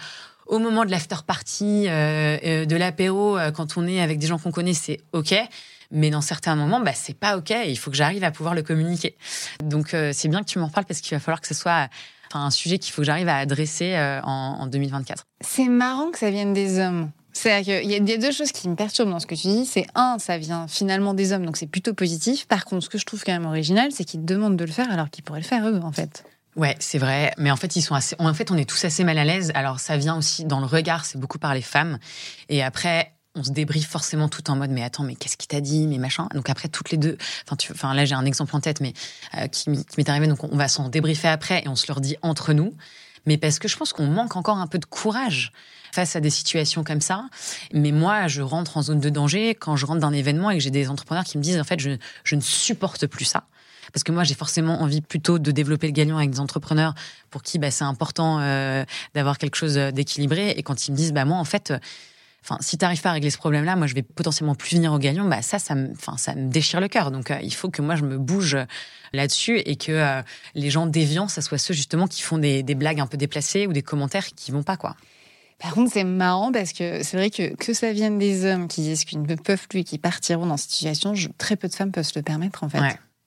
au 0.46 0.58
moment 0.58 0.84
de 0.84 0.90
l'after 0.90 1.16
party, 1.26 1.86
euh, 1.88 2.38
euh, 2.44 2.64
de 2.66 2.76
l'apéro, 2.76 3.38
quand 3.54 3.76
on 3.76 3.86
est 3.86 4.00
avec 4.00 4.18
des 4.18 4.26
gens 4.26 4.38
qu'on 4.38 4.52
connaît, 4.52 4.74
c'est 4.74 5.00
ok. 5.12 5.34
Mais 5.90 6.10
dans 6.10 6.20
certains 6.20 6.54
moments, 6.54 6.80
bah, 6.80 6.92
c'est 6.94 7.18
pas 7.18 7.38
ok. 7.38 7.50
il 7.66 7.78
faut 7.78 7.90
que 7.90 7.96
j'arrive 7.96 8.22
à 8.22 8.30
pouvoir 8.30 8.54
le 8.54 8.62
communiquer. 8.62 9.16
Donc, 9.62 9.96
c'est 10.12 10.28
bien 10.28 10.40
que 10.40 10.48
tu 10.48 10.58
m'en 10.58 10.68
parles 10.68 10.86
parce 10.86 11.00
qu'il 11.00 11.16
va 11.16 11.20
falloir 11.20 11.40
que 11.40 11.48
ce 11.48 11.54
soit 11.54 11.88
un 12.34 12.50
sujet 12.50 12.78
qu'il 12.78 12.92
faut 12.92 13.00
que 13.00 13.06
j'arrive 13.06 13.28
à 13.28 13.38
adresser 13.38 13.96
en 14.22 14.66
2024. 14.66 15.24
C'est 15.40 15.68
marrant 15.68 16.10
que 16.10 16.18
ça 16.18 16.30
vienne 16.30 16.52
des 16.52 16.78
hommes. 16.78 17.10
C'est-à-dire 17.32 17.80
qu'il 17.80 17.90
y 17.90 18.12
a 18.12 18.18
deux 18.18 18.32
choses 18.32 18.52
qui 18.52 18.68
me 18.68 18.74
perturbent 18.74 19.10
dans 19.10 19.20
ce 19.20 19.26
que 19.26 19.34
tu 19.34 19.48
dis. 19.48 19.66
C'est 19.66 19.86
un, 19.94 20.18
ça 20.18 20.38
vient 20.38 20.66
finalement 20.66 21.14
des 21.14 21.32
hommes, 21.32 21.46
donc 21.46 21.56
c'est 21.56 21.66
plutôt 21.66 21.94
positif. 21.94 22.46
Par 22.46 22.64
contre, 22.64 22.84
ce 22.84 22.88
que 22.88 22.98
je 22.98 23.04
trouve 23.04 23.22
quand 23.24 23.32
même 23.32 23.46
original, 23.46 23.90
c'est 23.92 24.04
qu'ils 24.04 24.24
demandent 24.24 24.56
de 24.56 24.64
le 24.64 24.72
faire 24.72 24.90
alors 24.90 25.10
qu'ils 25.10 25.24
pourraient 25.24 25.40
le 25.40 25.46
faire 25.46 25.66
eux, 25.68 25.80
en 25.82 25.92
fait. 25.92 26.24
Ouais, 26.56 26.74
c'est 26.80 26.98
vrai. 26.98 27.32
Mais 27.38 27.50
en 27.50 27.56
fait, 27.56 27.76
ils 27.76 27.82
sont 27.82 27.94
assez. 27.94 28.16
En 28.18 28.34
fait, 28.34 28.50
on 28.50 28.56
est 28.56 28.68
tous 28.68 28.84
assez 28.84 29.04
mal 29.04 29.18
à 29.18 29.24
l'aise. 29.24 29.52
Alors, 29.54 29.78
ça 29.78 29.96
vient 29.96 30.16
aussi 30.16 30.44
dans 30.44 30.58
le 30.58 30.66
regard. 30.66 31.04
C'est 31.04 31.18
beaucoup 31.18 31.38
par 31.38 31.54
les 31.54 31.62
femmes. 31.62 31.98
Et 32.48 32.64
après, 32.64 33.12
on 33.34 33.44
se 33.44 33.52
débriefe 33.52 33.88
forcément 33.88 34.28
tout 34.28 34.50
en 34.50 34.56
mode 34.56 34.70
mais 34.70 34.82
attends 34.82 35.04
mais 35.04 35.14
qu'est-ce 35.14 35.36
qu'il 35.36 35.46
t'a 35.48 35.60
dit 35.60 35.86
mais 35.86 35.98
machin 35.98 36.28
donc 36.34 36.50
après 36.50 36.68
toutes 36.68 36.90
les 36.90 36.96
deux 36.96 37.16
enfin 37.44 37.56
tu 37.56 37.72
là 37.72 38.04
j'ai 38.04 38.14
un 38.14 38.24
exemple 38.24 38.56
en 38.56 38.60
tête 38.60 38.80
mais 38.80 38.94
euh, 39.36 39.46
qui, 39.46 39.70
m'est 39.70 40.08
arrivé 40.08 40.26
donc 40.26 40.42
on 40.42 40.56
va 40.56 40.66
s'en 40.66 40.88
débriefer 40.88 41.28
après 41.28 41.62
et 41.64 41.68
on 41.68 41.76
se 41.76 41.92
le 41.92 42.00
dit 42.00 42.16
entre 42.22 42.52
nous 42.52 42.74
mais 43.26 43.36
parce 43.36 43.58
que 43.58 43.68
je 43.68 43.76
pense 43.76 43.92
qu'on 43.92 44.06
manque 44.06 44.34
encore 44.34 44.58
un 44.58 44.66
peu 44.66 44.78
de 44.78 44.86
courage 44.86 45.52
face 45.92 46.16
à 46.16 46.20
des 46.20 46.30
situations 46.30 46.84
comme 46.84 47.00
ça. 47.00 47.28
Mais 47.72 47.92
moi, 47.92 48.28
je 48.28 48.42
rentre 48.42 48.76
en 48.76 48.82
zone 48.82 49.00
de 49.00 49.10
danger 49.10 49.54
quand 49.54 49.76
je 49.76 49.86
rentre 49.86 50.00
d'un 50.00 50.12
événement 50.12 50.50
et 50.50 50.58
que 50.58 50.62
j'ai 50.62 50.70
des 50.70 50.88
entrepreneurs 50.88 51.24
qui 51.24 51.38
me 51.38 51.42
disent 51.42 51.58
en 51.58 51.64
fait, 51.64 51.80
je, 51.80 52.34
ne 52.34 52.40
supporte 52.40 53.06
plus 53.06 53.24
ça. 53.24 53.44
Parce 53.92 54.04
que 54.04 54.12
moi, 54.12 54.22
j'ai 54.22 54.34
forcément 54.34 54.82
envie 54.82 55.00
plutôt 55.00 55.38
de 55.38 55.50
développer 55.50 55.86
le 55.86 55.94
gagnant 55.94 56.18
avec 56.18 56.30
des 56.30 56.40
entrepreneurs 56.40 56.94
pour 57.30 57.42
qui 57.42 57.58
bah, 57.58 57.70
c'est 57.70 57.84
important 57.84 58.38
euh, 58.40 58.84
d'avoir 59.14 59.38
quelque 59.38 59.56
chose 59.56 59.74
d'équilibré. 59.74 60.50
Et 60.50 60.62
quand 60.62 60.86
ils 60.86 60.90
me 60.90 60.96
disent, 60.96 61.12
bah 61.12 61.24
moi, 61.24 61.38
en 61.38 61.44
fait, 61.44 61.72
Enfin, 62.44 62.56
si 62.62 62.78
tu 62.78 62.84
n'arrives 62.84 63.02
pas 63.02 63.10
à 63.10 63.12
régler 63.12 63.30
ce 63.30 63.36
problème-là, 63.36 63.76
moi, 63.76 63.86
je 63.86 63.94
vais 63.94 64.02
potentiellement 64.02 64.54
plus 64.54 64.76
venir 64.76 64.92
au 64.92 64.98
gagnant. 64.98 65.26
Bah 65.26 65.42
ça, 65.42 65.58
ça 65.58 65.74
me, 65.74 65.90
ça 66.16 66.34
me 66.34 66.48
déchire 66.48 66.80
le 66.80 66.88
cœur. 66.88 67.10
Donc, 67.10 67.30
euh, 67.30 67.38
il 67.42 67.52
faut 67.52 67.68
que 67.68 67.82
moi, 67.82 67.96
je 67.96 68.04
me 68.04 68.16
bouge 68.16 68.56
là-dessus 69.12 69.58
et 69.58 69.76
que 69.76 69.92
euh, 69.92 70.22
les 70.54 70.70
gens 70.70 70.86
déviants, 70.86 71.28
ça 71.28 71.42
soit 71.42 71.58
ceux 71.58 71.74
justement 71.74 72.06
qui 72.06 72.22
font 72.22 72.38
des, 72.38 72.62
des, 72.62 72.74
blagues 72.74 73.00
un 73.00 73.06
peu 73.06 73.16
déplacées 73.16 73.66
ou 73.66 73.72
des 73.72 73.82
commentaires 73.82 74.26
qui 74.34 74.50
vont 74.50 74.62
pas, 74.62 74.76
quoi. 74.76 74.96
Par 75.58 75.74
contre, 75.74 75.92
c'est 75.92 76.04
marrant 76.04 76.52
parce 76.52 76.72
que 76.72 77.02
c'est 77.02 77.16
vrai 77.16 77.30
que 77.30 77.54
que 77.56 77.72
ça 77.72 77.92
vienne 77.92 78.18
des 78.18 78.44
hommes 78.44 78.68
qui 78.68 78.82
disent 78.82 79.04
qu'ils 79.04 79.22
ne 79.22 79.34
peuvent 79.34 79.66
plus, 79.68 79.82
qui 79.82 79.98
partiront 79.98 80.46
dans 80.46 80.56
cette 80.56 80.70
situation, 80.70 81.14
très 81.36 81.56
peu 81.56 81.68
de 81.68 81.74
femmes 81.74 81.90
peuvent 81.90 82.06
se 82.06 82.16
le 82.16 82.22
permettre 82.22 82.62
en 82.62 82.68
fait. 82.68 82.80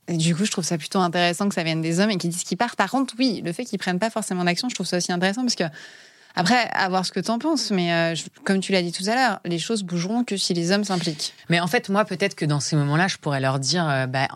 Et 0.07 0.17
du 0.17 0.35
coup, 0.35 0.45
je 0.45 0.51
trouve 0.51 0.63
ça 0.63 0.77
plutôt 0.77 0.99
intéressant 0.99 1.47
que 1.47 1.55
ça 1.55 1.63
vienne 1.63 1.81
des 1.81 1.99
hommes 1.99 2.09
et 2.09 2.17
qu'ils 2.17 2.31
disent 2.31 2.43
qu'ils 2.43 2.57
partent. 2.57 2.75
Par 2.75 2.89
contre, 2.89 3.13
oui, 3.19 3.41
le 3.45 3.53
fait 3.53 3.65
qu'ils 3.65 3.79
prennent 3.79 3.99
pas 3.99 4.09
forcément 4.09 4.43
d'action, 4.43 4.67
je 4.69 4.75
trouve 4.75 4.87
ça 4.87 4.97
aussi 4.97 5.11
intéressant 5.11 5.41
parce 5.41 5.55
que 5.55 5.63
après, 6.35 6.69
à 6.73 6.89
voir 6.89 7.05
ce 7.05 7.11
que 7.11 7.19
tu 7.19 7.31
en 7.31 7.39
penses, 7.39 7.71
mais 7.71 7.93
euh, 7.93 8.15
comme 8.43 8.59
tu 8.59 8.71
l'as 8.71 8.81
dit 8.81 8.91
tout 8.91 9.03
à 9.07 9.15
l'heure, 9.15 9.39
les 9.45 9.59
choses 9.59 9.83
bougeront 9.83 10.23
que 10.23 10.37
si 10.37 10.53
les 10.53 10.71
hommes 10.71 10.83
s'impliquent. 10.83 11.33
Mais 11.49 11.59
en 11.59 11.67
fait, 11.67 11.89
moi, 11.89 12.05
peut-être 12.05 12.35
que 12.35 12.45
dans 12.45 12.59
ces 12.59 12.75
moments-là, 12.75 13.07
je 13.07 13.17
pourrais 13.17 13.39
leur 13.39 13.59
dire, 13.59 13.87
euh, 13.87 14.07
bah, 14.07 14.27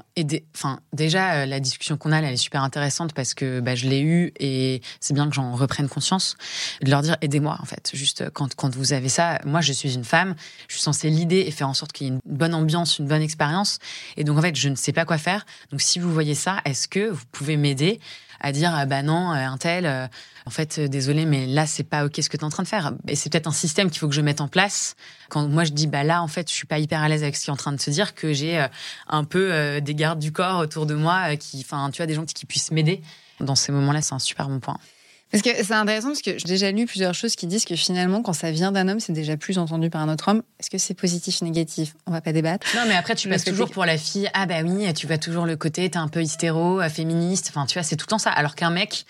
Enfin, 0.56 0.80
déjà, 0.94 1.34
euh, 1.34 1.46
la 1.46 1.60
discussion 1.60 1.98
qu'on 1.98 2.14
a, 2.14 2.20
elle 2.20 2.34
est 2.34 2.38
super 2.38 2.64
intéressante 2.64 3.14
parce 3.14 3.34
que 3.34 3.60
bah, 3.60 3.76
je 3.76 3.88
l'ai 3.88 4.02
eue 4.02 4.32
et 4.40 4.82
c'est 5.02 5.14
bien 5.14 5.28
que 5.28 5.36
j'en 5.36 5.54
reprenne 5.54 5.90
conscience. 5.90 6.38
De 6.82 6.90
leur 6.90 7.02
dire, 7.02 7.18
aidez-moi, 7.22 7.58
en 7.62 7.66
fait. 7.66 7.92
Juste 7.94 8.22
euh, 8.22 8.30
quand, 8.34 8.56
quand 8.56 8.74
vous 8.74 8.94
avez 8.94 9.10
ça, 9.10 9.40
moi, 9.46 9.60
je 9.60 9.74
suis 9.74 9.94
une 9.94 10.06
femme, 10.06 10.36
je 10.70 10.76
suis 10.76 10.84
censée 10.84 11.10
l'idée 11.10 11.44
et 11.48 11.52
faire 11.52 11.68
en 11.68 11.74
sorte 11.74 11.92
qu'il 11.92 12.08
y 12.08 12.10
ait 12.10 12.14
une 12.14 12.22
bonne 12.26 12.54
ambiance, 12.54 13.00
une 13.00 13.08
bonne 13.08 13.22
expérience. 13.22 13.80
Et 14.16 14.24
donc, 14.24 14.38
en 14.38 14.42
fait, 14.42 14.56
je 14.56 14.70
ne 14.70 14.76
sais 14.76 14.94
pas 14.94 15.04
quoi 15.04 15.18
faire. 15.18 15.46
Donc, 15.72 15.82
si 15.82 16.00
vous 16.00 16.12
voyez 16.12 16.36
ça, 16.36 16.62
est-ce 16.64 16.88
que 16.88 17.10
vous 17.10 17.26
pouvez 17.32 17.58
m'aider? 17.58 18.00
À 18.40 18.52
dire, 18.52 18.72
ah, 18.74 18.86
bah 18.86 19.02
non, 19.04 19.32
euh, 19.32 19.36
un 19.36 19.58
tel, 19.58 19.86
euh, 19.86 20.08
en 20.46 20.52
fait, 20.52 20.78
euh, 20.78 20.88
désolé, 20.88 21.26
mais 21.26 21.48
là, 21.48 21.66
c'est 21.66 21.84
pas 21.84 22.06
OK 22.06 22.14
ce 22.18 22.30
que 22.30 22.38
tu 22.38 22.42
es 22.42 22.44
en 22.44 22.50
train 22.50 22.64
de 22.64 22.68
faire. 22.68 22.94
Et 23.08 23.16
c'est 23.16 23.32
peut-être 23.32 23.48
un 23.48 23.52
système 23.52 23.90
qu'il 23.90 24.00
faut 24.00 24.08
que 24.08 24.14
je 24.14 24.22
mette 24.22 24.42
en 24.42 24.48
place. 24.48 24.96
Quand 25.30 25.48
moi, 25.48 25.64
je 25.64 25.72
dis, 25.72 25.88
bah 25.88 26.04
là, 26.04 26.22
en 26.22 26.28
fait, 26.28 26.50
je 26.50 26.56
suis 26.56 26.68
pas 26.68 26.78
hyper 26.78 27.02
à 27.02 27.10
l'aise 27.10 27.24
avec 27.24 27.36
ce 27.36 27.46
qui 27.46 27.50
est 27.50 27.54
en 27.54 27.58
train 27.58 27.72
de 27.72 27.82
se 27.82 27.90
dire, 27.90 28.14
que 28.14 28.32
j'ai 28.32 28.60
euh, 28.60 28.68
un 29.08 29.24
peu 29.24 29.52
euh, 29.52 29.80
des 29.80 29.96
gardes 29.96 30.20
du 30.20 30.32
corps 30.32 30.60
autour 30.60 30.86
de 30.86 30.94
moi, 30.94 31.36
qui, 31.36 31.60
enfin, 31.62 31.90
tu 31.92 31.98
vois, 31.98 32.06
des 32.06 32.14
gens 32.14 32.26
qui 32.26 32.46
puissent 32.46 32.72
m'aider. 32.72 33.02
Dans 33.40 33.56
ces 33.56 33.72
moments-là, 33.72 34.02
c'est 34.02 34.14
un 34.14 34.20
super 34.20 34.48
bon 34.48 34.60
point. 34.60 34.78
Parce 35.42 35.58
que 35.58 35.64
c'est 35.64 35.74
intéressant 35.74 36.08
parce 36.10 36.22
que 36.22 36.38
j'ai 36.38 36.48
déjà 36.48 36.72
lu 36.72 36.86
plusieurs 36.86 37.14
choses 37.14 37.36
qui 37.36 37.46
disent 37.46 37.66
que 37.66 37.76
finalement, 37.76 38.22
quand 38.22 38.34
ça 38.34 38.52
vient 38.52 38.72
d'un 38.72 38.88
homme, 38.88 39.00
c'est 39.00 39.14
déjà 39.14 39.36
plus 39.36 39.58
entendu 39.58 39.90
par 39.90 40.02
un 40.02 40.14
autre 40.14 40.30
homme. 40.30 40.44
Est-ce 40.60 40.70
que 40.70 40.78
c'est 40.78 40.94
positif, 40.94 41.42
négatif? 41.42 41.94
On 42.06 42.12
va 42.12 42.22
pas 42.22 42.32
débattre. 42.32 42.66
Non, 42.76 42.84
mais 42.88 42.96
après, 42.96 43.16
tu 43.16 43.28
passes 43.28 43.44
toujours 43.44 43.70
pour 43.70 43.86
la 43.86 43.98
fille. 43.98 44.30
Ah 44.34 44.46
bah 44.46 44.62
oui, 44.64 44.94
tu 44.94 45.08
vas 45.08 45.18
toujours 45.18 45.46
le 45.46 45.58
côté, 45.58 45.90
t'es 45.90 45.98
un 45.98 46.08
peu 46.08 46.22
hystéro, 46.22 46.82
féministe. 46.90 47.48
Enfin, 47.50 47.66
tu 47.66 47.74
vois, 47.74 47.84
c'est 47.84 47.98
tout 47.98 48.06
le 48.08 48.12
temps 48.12 48.18
ça. 48.18 48.32
Alors 48.32 48.56
qu'un 48.56 48.70
mec, 48.70 49.06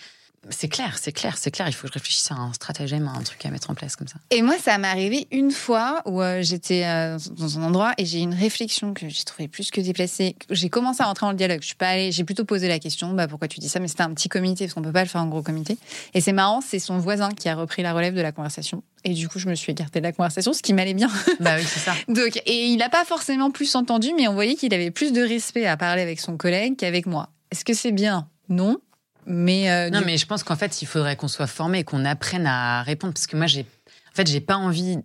c'est 0.50 0.68
clair, 0.68 0.98
c'est 1.00 1.12
clair, 1.12 1.38
c'est 1.38 1.52
clair. 1.52 1.68
Il 1.68 1.74
faut 1.74 1.84
que 1.84 1.90
je 1.90 1.94
réfléchisse 1.94 2.32
à 2.32 2.36
un 2.36 2.54
stratagème, 2.54 3.08
à 3.08 3.18
un 3.18 3.24
truc 3.24 3.44
à 3.46 3.50
mettre 3.50 3.70
en 3.70 3.76
place 3.76 3.96
comme 3.96 4.08
ça. 4.08 4.18
Et 4.32 4.42
moi, 4.42 4.56
ça 4.62 4.78
m'est 4.78 4.88
arrivé 4.88 5.28
une 5.32 5.52
fois 5.52 6.02
où 6.06 6.22
euh, 6.22 6.42
j'étais 6.42 6.84
euh, 6.86 7.18
dans 7.32 7.60
un 7.60 7.64
endroit 7.64 7.94
et 7.98 8.06
j'ai 8.06 8.20
eu 8.20 8.22
une 8.22 8.34
réflexion 8.34 8.94
que 8.94 9.10
j'ai 9.10 9.24
trouvée 9.24 9.48
plus 9.48 9.72
que 9.72 9.82
déplacée. 9.82 10.36
J'ai 10.50 10.70
commencé 10.70 11.02
à 11.02 11.06
rentrer 11.06 11.26
dans 11.26 11.32
le 11.32 11.38
dialogue. 11.38 11.62
Je 11.62 11.68
suis 11.68 11.76
pas 11.76 11.90
allée, 11.90 12.12
j'ai 12.12 12.24
plutôt 12.24 12.46
posé 12.46 12.68
la 12.68 12.80
question, 12.80 13.14
bah, 13.14 13.28
pourquoi 13.28 13.48
tu 13.48 13.60
dis 13.60 13.70
ça? 13.70 13.80
Mais 13.80 13.88
c'était 13.88 14.04
un 14.04 14.14
petit 14.14 14.30
comité, 14.30 14.66
parce 14.66 14.74
qu'on 14.74 14.82
peut 14.82 14.92
pas 14.92 15.04
le 15.04 15.10
faire 15.10 15.22
en 15.22 15.28
gros 15.28 15.42
comité. 15.42 15.78
Et 16.14 16.22
c'est 16.22 16.34
marrant, 16.34 16.62
c'est 16.62 16.80
son 16.80 16.98
voisin 16.98 17.30
qui 17.32 17.50
a 17.50 17.56
repris 17.56 17.82
la 17.82 17.94
relève 17.94 18.14
de 18.14 18.22
la 18.22 18.32
conversation. 18.32 18.84
Et 19.04 19.14
du 19.14 19.28
coup, 19.28 19.40
je 19.40 19.48
me 19.48 19.56
suis 19.56 19.72
écartée 19.72 20.00
de 20.00 20.06
la 20.06 20.12
conversation, 20.12 20.54
ce 20.54 20.62
qui 20.62 20.74
m'allait 20.74 20.94
bien. 20.94 21.10
bah 21.40 21.56
oui, 21.58 21.64
c'est 21.66 21.80
ça. 21.80 21.94
Donc, 22.08 22.42
et 22.46 22.66
il 22.66 22.78
n'a 22.78 22.90
pas 22.90 23.06
forcément 23.06 23.52
plus 23.52 23.76
entendu, 23.76 24.12
mais 24.16 24.28
on 24.28 24.34
voyait 24.34 24.56
qu'il 24.56 24.74
avait 24.74 24.92
plus 24.92 25.12
de 25.12 25.22
respect 25.22 25.66
à 25.66 25.78
parler 25.78 26.02
avec 26.02 26.20
son 26.20 26.38
collègue 26.38 26.76
qu'avec 26.78 27.06
moi. 27.06 27.30
Est-ce 27.52 27.66
que 27.66 27.74
c'est 27.74 27.92
bien? 27.92 28.28
Non. 28.50 28.78
Mais, 29.26 29.70
euh, 29.72 29.90
Non, 29.90 30.00
du- 30.00 30.06
mais 30.06 30.18
je 30.18 30.26
pense 30.26 30.44
qu'en 30.44 30.56
fait, 30.56 30.82
il 30.82 30.86
faudrait 30.86 31.16
qu'on 31.16 31.28
soit 31.28 31.48
formé 31.48 31.80
et 31.80 31.84
qu'on 31.84 32.06
apprenne 32.06 32.46
à 32.48 32.84
répondre. 32.84 33.14
Parce 33.14 33.28
que 33.28 33.38
moi, 33.38 33.48
j'ai, 33.48 33.62
en 33.62 34.16
fait, 34.16 34.28
j'ai 34.28 34.42
pas 34.42 34.56
envie. 34.58 34.98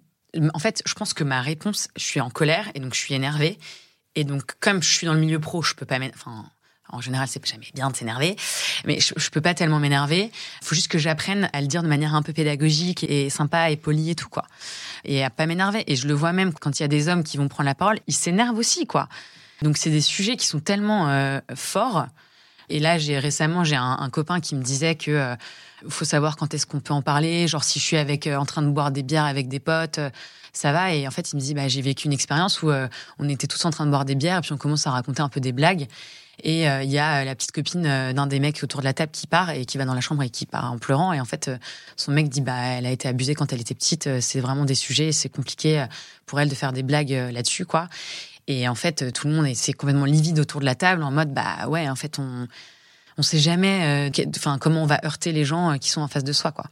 En 0.54 0.58
fait, 0.58 0.82
je 0.86 0.94
pense 0.94 1.12
que 1.14 1.24
ma 1.24 1.40
réponse, 1.40 1.88
je 1.96 2.04
suis 2.04 2.20
en 2.20 2.30
colère 2.30 2.70
et 2.74 2.80
donc 2.80 2.94
je 2.94 3.00
suis 3.00 3.14
énervée. 3.14 3.58
Et 4.14 4.24
donc, 4.24 4.42
comme 4.60 4.82
je 4.82 4.90
suis 4.92 5.06
dans 5.06 5.14
le 5.14 5.20
milieu 5.20 5.38
pro, 5.40 5.62
je 5.62 5.74
peux 5.74 5.86
pas 5.86 5.98
Enfin, 6.14 6.44
en 6.92 7.00
général, 7.00 7.28
c'est 7.28 7.44
jamais 7.46 7.66
bien 7.74 7.88
de 7.90 7.96
s'énerver. 7.96 8.34
Mais 8.84 8.98
je, 9.00 9.14
je 9.16 9.30
peux 9.30 9.40
pas 9.40 9.54
tellement 9.54 9.78
m'énerver. 9.78 10.30
Il 10.60 10.66
faut 10.66 10.74
juste 10.74 10.88
que 10.88 10.98
j'apprenne 10.98 11.48
à 11.52 11.60
le 11.60 11.66
dire 11.68 11.82
de 11.84 11.88
manière 11.88 12.14
un 12.14 12.22
peu 12.22 12.32
pédagogique 12.32 13.04
et 13.04 13.30
sympa 13.30 13.70
et 13.70 13.76
polie 13.76 14.10
et 14.10 14.14
tout, 14.16 14.28
quoi. 14.28 14.44
Et 15.04 15.22
à 15.24 15.30
pas 15.30 15.46
m'énerver. 15.46 15.84
Et 15.86 15.94
je 15.96 16.08
le 16.08 16.14
vois 16.14 16.32
même 16.32 16.52
quand 16.52 16.78
il 16.78 16.82
y 16.82 16.84
a 16.84 16.88
des 16.88 17.08
hommes 17.08 17.22
qui 17.22 17.36
vont 17.36 17.48
prendre 17.48 17.66
la 17.66 17.74
parole, 17.76 17.98
ils 18.08 18.14
s'énervent 18.14 18.58
aussi, 18.58 18.86
quoi. 18.86 19.08
Donc, 19.62 19.76
c'est 19.76 19.90
des 19.90 20.00
sujets 20.00 20.36
qui 20.36 20.46
sont 20.46 20.60
tellement 20.60 21.08
euh, 21.10 21.40
forts. 21.54 22.06
Et 22.70 22.78
là, 22.78 22.98
j'ai 22.98 23.18
récemment, 23.18 23.64
j'ai 23.64 23.76
un, 23.76 24.08
copain 24.10 24.40
qui 24.40 24.54
me 24.54 24.62
disait 24.62 24.94
que 24.94 25.10
euh, 25.10 25.34
faut 25.88 26.04
savoir 26.04 26.36
quand 26.36 26.54
est-ce 26.54 26.66
qu'on 26.66 26.78
peut 26.78 26.94
en 26.94 27.02
parler. 27.02 27.48
Genre, 27.48 27.64
si 27.64 27.80
je 27.80 27.84
suis 27.84 27.96
avec, 27.96 28.26
euh, 28.26 28.36
en 28.36 28.46
train 28.46 28.62
de 28.62 28.70
boire 28.70 28.92
des 28.92 29.02
bières 29.02 29.24
avec 29.24 29.48
des 29.48 29.58
potes, 29.58 29.98
euh, 29.98 30.10
ça 30.52 30.72
va. 30.72 30.94
Et 30.94 31.06
en 31.06 31.10
fait, 31.10 31.32
il 31.32 31.36
me 31.36 31.40
dit, 31.40 31.52
bah, 31.52 31.66
j'ai 31.66 31.82
vécu 31.82 32.06
une 32.06 32.12
expérience 32.12 32.62
où 32.62 32.70
on 33.18 33.28
était 33.28 33.46
tous 33.46 33.64
en 33.64 33.70
train 33.70 33.86
de 33.86 33.90
boire 33.90 34.04
des 34.04 34.14
bières 34.14 34.38
et 34.38 34.40
puis 34.40 34.52
on 34.52 34.56
commence 34.56 34.86
à 34.86 34.90
raconter 34.90 35.20
un 35.20 35.28
peu 35.28 35.40
des 35.40 35.52
blagues. 35.52 35.86
Et 36.42 36.64
il 36.64 36.90
y 36.90 36.98
a 36.98 37.24
la 37.24 37.34
petite 37.36 37.52
copine 37.52 37.82
d'un 37.82 38.26
des 38.26 38.40
mecs 38.40 38.60
autour 38.64 38.80
de 38.80 38.84
la 38.84 38.92
table 38.92 39.12
qui 39.12 39.28
part 39.28 39.50
et 39.50 39.64
qui 39.64 39.78
va 39.78 39.84
dans 39.84 39.94
la 39.94 40.00
chambre 40.00 40.24
et 40.24 40.30
qui 40.30 40.46
part 40.46 40.72
en 40.72 40.78
pleurant. 40.78 41.12
Et 41.12 41.20
en 41.20 41.24
fait, 41.24 41.52
son 41.94 42.10
mec 42.10 42.28
dit, 42.28 42.40
bah, 42.40 42.56
elle 42.56 42.86
a 42.86 42.90
été 42.90 43.06
abusée 43.06 43.36
quand 43.36 43.52
elle 43.52 43.60
était 43.60 43.76
petite. 43.76 44.20
C'est 44.20 44.40
vraiment 44.40 44.64
des 44.64 44.74
sujets. 44.74 45.12
C'est 45.12 45.28
compliqué 45.28 45.86
pour 46.26 46.40
elle 46.40 46.48
de 46.48 46.54
faire 46.56 46.72
des 46.72 46.82
blagues 46.82 47.12
là-dessus, 47.32 47.64
quoi. 47.64 47.88
Et 48.46 48.68
en 48.68 48.74
fait, 48.74 49.02
euh, 49.02 49.10
tout 49.10 49.28
le 49.28 49.34
monde 49.34 49.46
est 49.46 49.72
complètement 49.72 50.04
livide 50.06 50.38
autour 50.38 50.60
de 50.60 50.64
la 50.66 50.74
table 50.74 51.02
en 51.02 51.10
mode, 51.10 51.32
bah 51.32 51.68
ouais, 51.68 51.88
en 51.88 51.96
fait, 51.96 52.18
on 52.18 52.46
on 53.18 53.22
sait 53.22 53.38
jamais, 53.38 54.10
euh, 54.10 54.56
comment 54.60 54.82
on 54.82 54.86
va 54.86 54.98
heurter 55.04 55.32
les 55.32 55.44
gens 55.44 55.72
euh, 55.72 55.76
qui 55.76 55.90
sont 55.90 56.00
en 56.00 56.08
face 56.08 56.24
de 56.24 56.32
soi, 56.32 56.52
quoi. 56.52 56.64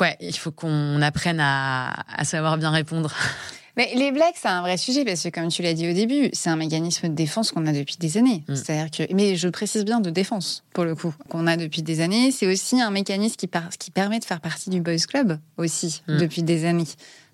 Ouais, 0.00 0.16
il 0.20 0.36
faut 0.36 0.50
qu'on 0.50 1.00
apprenne 1.02 1.38
à, 1.38 1.92
à 2.16 2.24
savoir 2.24 2.56
bien 2.58 2.70
répondre. 2.70 3.14
Mais 3.76 3.90
les 3.94 4.10
blagues, 4.12 4.34
c'est 4.34 4.48
un 4.48 4.60
vrai 4.60 4.76
sujet 4.76 5.02
parce 5.04 5.22
que, 5.22 5.28
comme 5.30 5.48
tu 5.48 5.62
l'as 5.62 5.72
dit 5.74 5.88
au 5.88 5.94
début, 5.94 6.28
c'est 6.34 6.50
un 6.50 6.56
mécanisme 6.56 7.08
de 7.08 7.14
défense 7.14 7.52
qu'on 7.52 7.66
a 7.66 7.72
depuis 7.72 7.96
des 7.98 8.18
années. 8.18 8.44
Mm. 8.48 8.54
C'est-à-dire 8.54 8.90
que, 8.90 9.14
mais 9.14 9.36
je 9.36 9.48
précise 9.48 9.84
bien 9.86 10.00
de 10.00 10.10
défense 10.10 10.62
pour 10.74 10.84
le 10.84 10.94
coup, 10.94 11.14
qu'on 11.30 11.46
a 11.46 11.56
depuis 11.56 11.80
des 11.82 12.00
années. 12.00 12.32
C'est 12.32 12.46
aussi 12.46 12.80
un 12.82 12.90
mécanisme 12.90 13.36
qui, 13.36 13.46
par- 13.46 13.70
qui 13.70 13.90
permet 13.90 14.18
de 14.18 14.24
faire 14.26 14.40
partie 14.40 14.68
du 14.70 14.80
boys 14.82 14.96
club 15.08 15.38
aussi 15.56 16.02
Mm. 16.08 16.18
depuis 16.18 16.42
des 16.42 16.64
années. 16.66 16.84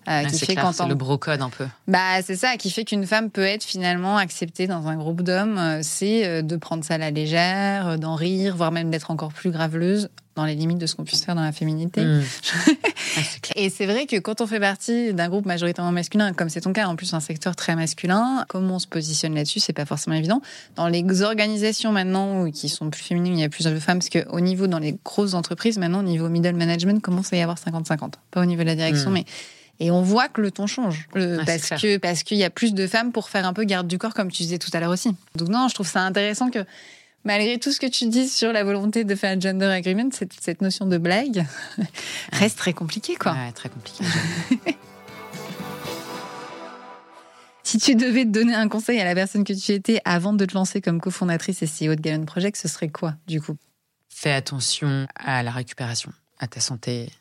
Euh, 0.09 0.23
qui 0.23 0.35
c'est 0.35 0.45
fait 0.47 0.53
clair, 0.55 0.71
le 0.87 0.95
brocode 0.95 1.41
un 1.41 1.49
peu. 1.49 1.65
Bah, 1.87 2.21
c'est 2.23 2.35
ça 2.35 2.57
qui 2.57 2.71
fait 2.71 2.83
qu'une 2.83 3.05
femme 3.05 3.29
peut 3.29 3.43
être 3.45 3.63
finalement 3.63 4.17
acceptée 4.17 4.65
dans 4.65 4.87
un 4.87 4.95
groupe 4.95 5.21
d'hommes. 5.21 5.57
euh, 5.57 5.79
C'est 5.83 6.25
euh, 6.25 6.41
de 6.41 6.55
prendre 6.55 6.83
ça 6.83 6.95
à 6.95 6.97
la 6.97 7.11
légère, 7.11 7.99
d'en 7.99 8.15
rire, 8.15 8.55
voire 8.55 8.71
même 8.71 8.89
d'être 8.89 9.11
encore 9.11 9.31
plus 9.31 9.51
graveleuse 9.51 10.09
dans 10.35 10.45
les 10.45 10.55
limites 10.55 10.77
de 10.77 10.85
ce 10.87 10.95
qu'on 10.95 11.03
puisse 11.03 11.23
faire 11.25 11.35
dans 11.35 11.43
la 11.43 11.51
féminité. 11.51 12.01
Mm. 12.03 12.23
C'est 12.53 13.41
clair. 13.41 13.53
Et 13.55 13.69
c'est 13.69 13.85
vrai 13.85 14.05
que 14.05 14.15
quand 14.17 14.41
on 14.41 14.47
fait 14.47 14.59
partie 14.59 15.13
d'un 15.13 15.27
groupe 15.27 15.45
majoritairement 15.45 15.91
masculin, 15.91 16.31
comme 16.33 16.47
c'est 16.49 16.61
ton 16.61 16.71
cas, 16.73 16.87
en 16.87 16.95
plus 16.95 17.13
un 17.13 17.19
secteur 17.19 17.55
très 17.55 17.75
masculin, 17.75 18.45
comment 18.47 18.75
on 18.75 18.79
se 18.79 18.87
positionne 18.87 19.35
là-dessus, 19.35 19.59
c'est 19.59 19.73
pas 19.73 19.85
forcément 19.85 20.15
évident. 20.15 20.41
Dans 20.75 20.87
les 20.87 21.03
organisations 21.23 21.91
maintenant 21.91 22.49
qui 22.51 22.69
sont 22.69 22.89
plus 22.89 23.01
féminines, 23.03 23.37
il 23.37 23.41
y 23.41 23.43
a 23.43 23.49
plus 23.49 23.65
de 23.65 23.79
femmes, 23.79 23.99
parce 23.99 24.09
qu'au 24.09 24.39
niveau, 24.39 24.67
dans 24.67 24.79
les 24.79 24.97
grosses 25.03 25.33
entreprises, 25.33 25.77
maintenant, 25.77 25.99
au 25.99 26.03
niveau 26.03 26.29
middle 26.29 26.55
management, 26.55 27.01
commence 27.01 27.33
à 27.33 27.37
y 27.37 27.41
avoir 27.41 27.57
50-50. 27.57 28.13
Pas 28.31 28.41
au 28.41 28.45
niveau 28.45 28.61
de 28.61 28.67
la 28.67 28.75
direction, 28.75 29.09
Mm. 29.09 29.13
mais. 29.13 29.25
Et 29.81 29.91
on 29.91 30.01
voit 30.01 30.27
que 30.27 30.41
le 30.41 30.51
ton 30.51 30.67
change. 30.67 31.07
Le- 31.13 31.37
Ouais, 31.37 31.45
parce 31.45 31.81
que 31.81 31.97
parce 31.97 32.23
qu'il 32.23 32.37
y 32.37 32.43
a 32.43 32.49
plus 32.49 32.73
de 32.73 32.85
femmes 32.87 33.11
pour 33.13 33.29
faire 33.29 33.45
un 33.45 33.53
peu 33.53 33.63
garde 33.63 33.87
du 33.87 33.97
corps, 33.97 34.13
comme 34.13 34.29
tu 34.31 34.43
disais 34.43 34.57
tout 34.57 34.69
à 34.73 34.79
l'heure 34.79 34.91
aussi. 34.91 35.15
Donc, 35.35 35.47
non, 35.49 35.67
je 35.69 35.73
trouve 35.75 35.87
ça 35.87 36.01
intéressant 36.01 36.49
que. 36.49 36.65
Malgré 37.25 37.59
tout 37.59 37.73
ce 37.73 37.81
que 37.81 37.85
tu 37.87 38.07
dis 38.07 38.29
sur 38.29 38.53
la 38.53 38.63
volonté 38.63 39.03
de 39.03 39.13
faire 39.13 39.35
un 39.35 39.39
gender 39.39 39.65
agreement, 39.65 40.09
cette, 40.13 40.31
cette 40.39 40.61
notion 40.61 40.85
de 40.85 40.97
blague 40.97 41.45
reste 42.31 42.57
très 42.57 42.71
compliquée, 42.71 43.15
quoi. 43.17 43.33
Ouais, 43.33 43.51
très 43.51 43.67
compliqué. 43.67 44.05
Si 47.63 47.77
tu 47.77 47.95
devais 47.95 48.23
te 48.25 48.29
donner 48.29 48.55
un 48.55 48.67
conseil 48.67 48.99
à 48.99 49.03
la 49.05 49.13
personne 49.13 49.43
que 49.43 49.53
tu 49.53 49.73
étais 49.73 50.01
avant 50.05 50.33
de 50.33 50.43
te 50.45 50.53
lancer 50.55 50.81
comme 50.81 50.99
cofondatrice 50.99 51.61
et 51.61 51.67
CEO 51.67 51.93
de 51.95 52.01
Gallon 52.01 52.25
Project, 52.25 52.57
ce 52.57 52.67
serait 52.67 52.89
quoi, 52.89 53.13
du 53.27 53.41
coup? 53.41 53.57
Fais 54.09 54.31
attention 54.31 55.05
à 55.15 55.43
la 55.43 55.51
récupération, 55.51 56.11
à 56.39 56.47
ta 56.47 56.61
santé 56.61 57.11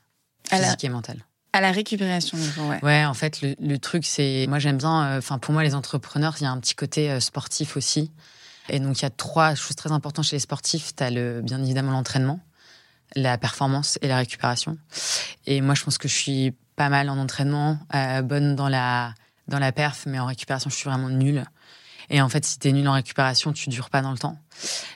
À 0.50 0.58
la- 0.58 0.64
physique 0.64 0.84
et 0.84 0.88
mentale. 0.88 1.18
À 1.52 1.60
la 1.60 1.72
récupération, 1.72 2.36
ouais. 2.68 2.78
Ouais, 2.82 3.04
en 3.04 3.14
fait, 3.14 3.40
le, 3.40 3.54
le 3.58 3.78
truc, 3.78 4.04
c'est. 4.04 4.46
Moi, 4.48 4.58
j'aime 4.58 4.76
bien. 4.76 5.04
euh, 5.06 5.18
Enfin, 5.18 5.38
pour 5.38 5.54
moi, 5.54 5.62
les 5.64 5.74
entrepreneurs, 5.74 6.34
il 6.40 6.44
y 6.44 6.46
a 6.46 6.50
un 6.50 6.58
petit 6.60 6.74
côté 6.74 7.10
euh, 7.10 7.20
sportif 7.20 7.76
aussi. 7.76 8.10
Et 8.68 8.80
donc, 8.80 8.98
il 9.00 9.02
y 9.02 9.06
a 9.06 9.10
trois 9.10 9.54
choses 9.54 9.74
très 9.76 9.90
importantes 9.90 10.26
chez 10.26 10.36
les 10.36 10.40
sportifs. 10.40 10.94
Tu 10.94 11.02
as 11.02 11.10
le, 11.10 11.40
bien 11.42 11.62
évidemment 11.62 11.92
l'entraînement, 11.92 12.38
la 13.16 13.38
performance 13.38 13.98
et 14.02 14.08
la 14.08 14.18
récupération. 14.18 14.76
Et 15.46 15.62
moi, 15.62 15.74
je 15.74 15.84
pense 15.84 15.96
que 15.96 16.06
je 16.06 16.14
suis 16.14 16.54
pas 16.76 16.90
mal 16.90 17.08
en 17.08 17.16
entraînement, 17.18 17.78
euh, 17.94 18.20
bonne 18.22 18.54
dans 18.54 18.68
la, 18.68 19.14
dans 19.48 19.58
la 19.58 19.72
perf, 19.72 20.04
mais 20.06 20.18
en 20.18 20.26
récupération, 20.26 20.68
je 20.70 20.76
suis 20.76 20.88
vraiment 20.88 21.08
nulle. 21.08 21.44
Et 22.10 22.20
en 22.20 22.28
fait, 22.28 22.44
si 22.44 22.58
t'es 22.58 22.72
nul 22.72 22.88
en 22.88 22.94
récupération, 22.94 23.52
tu 23.52 23.68
dures 23.68 23.90
pas 23.90 24.00
dans 24.00 24.12
le 24.12 24.18
temps. 24.18 24.38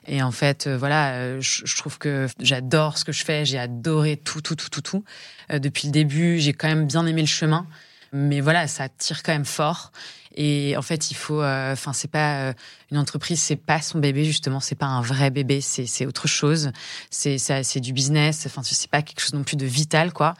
Et 0.07 0.23
en 0.23 0.33
fait, 0.33 0.67
euh, 0.67 0.77
voilà, 0.77 1.13
euh, 1.15 1.41
je, 1.41 1.77
trouve 1.77 1.99
que 1.99 2.27
j'adore 2.41 2.99
ce 2.99 3.05
que 3.05 3.13
je 3.13 3.25
fais. 3.25 3.45
J'ai 3.45 3.59
adoré 3.59 4.17
tout, 4.17 4.41
tout, 4.41 4.57
tout, 4.57 4.71
tout, 4.71 4.81
tout. 4.81 5.05
Euh, 5.51 5.59
depuis 5.59 5.87
le 5.87 5.93
début, 5.93 6.39
j'ai 6.39 6.53
quand 6.53 6.69
même 6.69 6.87
bien 6.87 7.07
aimé 7.07 7.21
le 7.21 7.27
chemin. 7.27 7.67
Mais 8.13 8.41
voilà, 8.41 8.67
ça 8.67 8.89
tire 8.89 9.23
quand 9.23 9.33
même 9.33 9.45
fort. 9.45 9.93
Et 10.35 10.75
en 10.77 10.83
fait, 10.83 11.11
il 11.11 11.15
faut. 11.15 11.41
euh, 11.43 11.73
Enfin, 11.73 11.93
c'est 11.93 12.11
pas 12.11 12.37
euh, 12.37 12.53
une 12.91 12.99
entreprise, 12.99 13.41
c'est 13.41 13.57
pas 13.57 13.81
son 13.83 13.99
bébé 13.99 14.25
justement. 14.25 14.61
C'est 14.61 14.75
pas 14.75 14.87
un 14.87 15.01
vrai 15.03 15.31
bébé. 15.31 15.61
C'est 15.61 16.07
autre 16.07 16.27
chose. 16.29 16.71
C'est 17.11 17.39
c'est 17.39 17.81
du 17.81 17.93
business. 17.93 18.45
Enfin, 18.47 18.63
c'est 18.65 18.91
pas 18.91 19.03
quelque 19.03 19.21
chose 19.21 19.35
non 19.35 19.45
plus 19.45 19.57
de 19.57 19.67
vital, 19.67 20.13
quoi. 20.13 20.35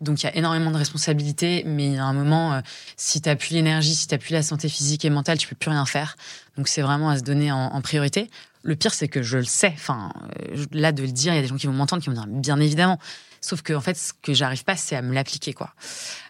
Donc, 0.00 0.22
il 0.22 0.26
y 0.26 0.28
a 0.28 0.36
énormément 0.36 0.70
de 0.70 0.76
responsabilités. 0.76 1.62
Mais 1.66 1.86
il 1.86 1.94
y 1.94 1.98
a 1.98 2.04
un 2.04 2.12
moment, 2.12 2.54
euh, 2.54 2.60
si 2.96 3.20
t'as 3.20 3.36
plus 3.36 3.54
l'énergie, 3.54 3.94
si 3.94 4.06
t'as 4.06 4.18
plus 4.18 4.32
la 4.32 4.42
santé 4.42 4.68
physique 4.68 5.04
et 5.04 5.10
mentale, 5.10 5.38
tu 5.38 5.48
peux 5.48 5.56
plus 5.56 5.70
rien 5.70 5.86
faire. 5.86 6.16
Donc, 6.56 6.68
c'est 6.68 6.82
vraiment 6.82 7.10
à 7.10 7.18
se 7.18 7.22
donner 7.22 7.52
en, 7.52 7.58
en 7.58 7.80
priorité. 7.80 8.30
Le 8.62 8.76
pire, 8.76 8.94
c'est 8.94 9.08
que 9.08 9.22
je 9.22 9.36
le 9.38 9.44
sais. 9.44 9.72
Enfin, 9.74 10.10
euh, 10.52 10.64
là, 10.72 10.92
de 10.92 11.02
le 11.02 11.12
dire, 11.12 11.32
il 11.34 11.36
y 11.36 11.38
a 11.38 11.42
des 11.42 11.48
gens 11.48 11.56
qui 11.56 11.66
vont 11.66 11.74
m'entendre, 11.74 12.02
qui 12.02 12.08
vont 12.08 12.14
dire 12.14 12.26
bien 12.26 12.58
évidemment. 12.60 12.98
Sauf 13.44 13.60
que, 13.60 13.74
en 13.74 13.80
fait, 13.82 13.94
ce 13.94 14.14
que 14.14 14.32
j'arrive 14.32 14.64
pas, 14.64 14.74
c'est 14.74 14.96
à 14.96 15.02
me 15.02 15.12
l'appliquer, 15.12 15.52
quoi. 15.52 15.74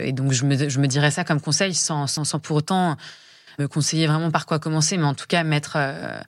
Et 0.01 0.13
donc, 0.13 0.33
je 0.33 0.45
me, 0.45 0.87
dirais 0.87 1.13
ça 1.13 1.23
comme 1.23 1.41
conseil 1.41 1.73
sans, 1.73 2.07
pour 2.43 2.57
autant 2.57 2.97
me 3.61 3.69
conseiller 3.69 4.09
vraiment 4.09 4.33
par 4.33 4.47
quoi 4.47 4.59
commencer, 4.59 4.97
mais 4.97 5.05
en 5.05 5.15
tout 5.15 5.27
cas, 5.29 5.45
mettre, 5.45 5.75
euh, 5.77 6.19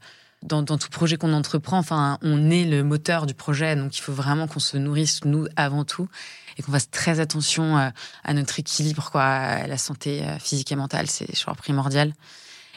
dans, 0.43 0.63
tout 0.65 0.89
projet 0.89 1.17
qu'on 1.17 1.33
entreprend, 1.33 1.79
enfin, 1.79 2.19
on 2.23 2.51
est 2.51 2.65
le 2.65 2.85
moteur 2.85 3.27
du 3.27 3.35
projet, 3.35 3.75
donc 3.75 3.99
il 3.99 4.01
faut 4.01 4.13
vraiment 4.13 4.47
qu'on 4.47 4.61
se 4.61 4.77
nourrisse 4.77 5.25
nous 5.25 5.49
avant 5.57 5.85
tout 5.85 6.09
et 6.57 6.63
qu'on 6.63 6.71
fasse 6.71 6.89
très 6.89 7.19
attention 7.19 7.77
euh, 7.77 7.89
à 8.23 8.33
notre 8.33 8.61
équilibre, 8.61 9.11
quoi, 9.11 9.25
à 9.25 9.67
la 9.67 9.79
santé 9.79 10.23
euh, 10.23 10.39
physique 10.39 10.71
et 10.71 10.77
mentale, 10.77 11.09
c'est 11.09 11.27
je 11.37 11.45
primordial. 11.55 12.13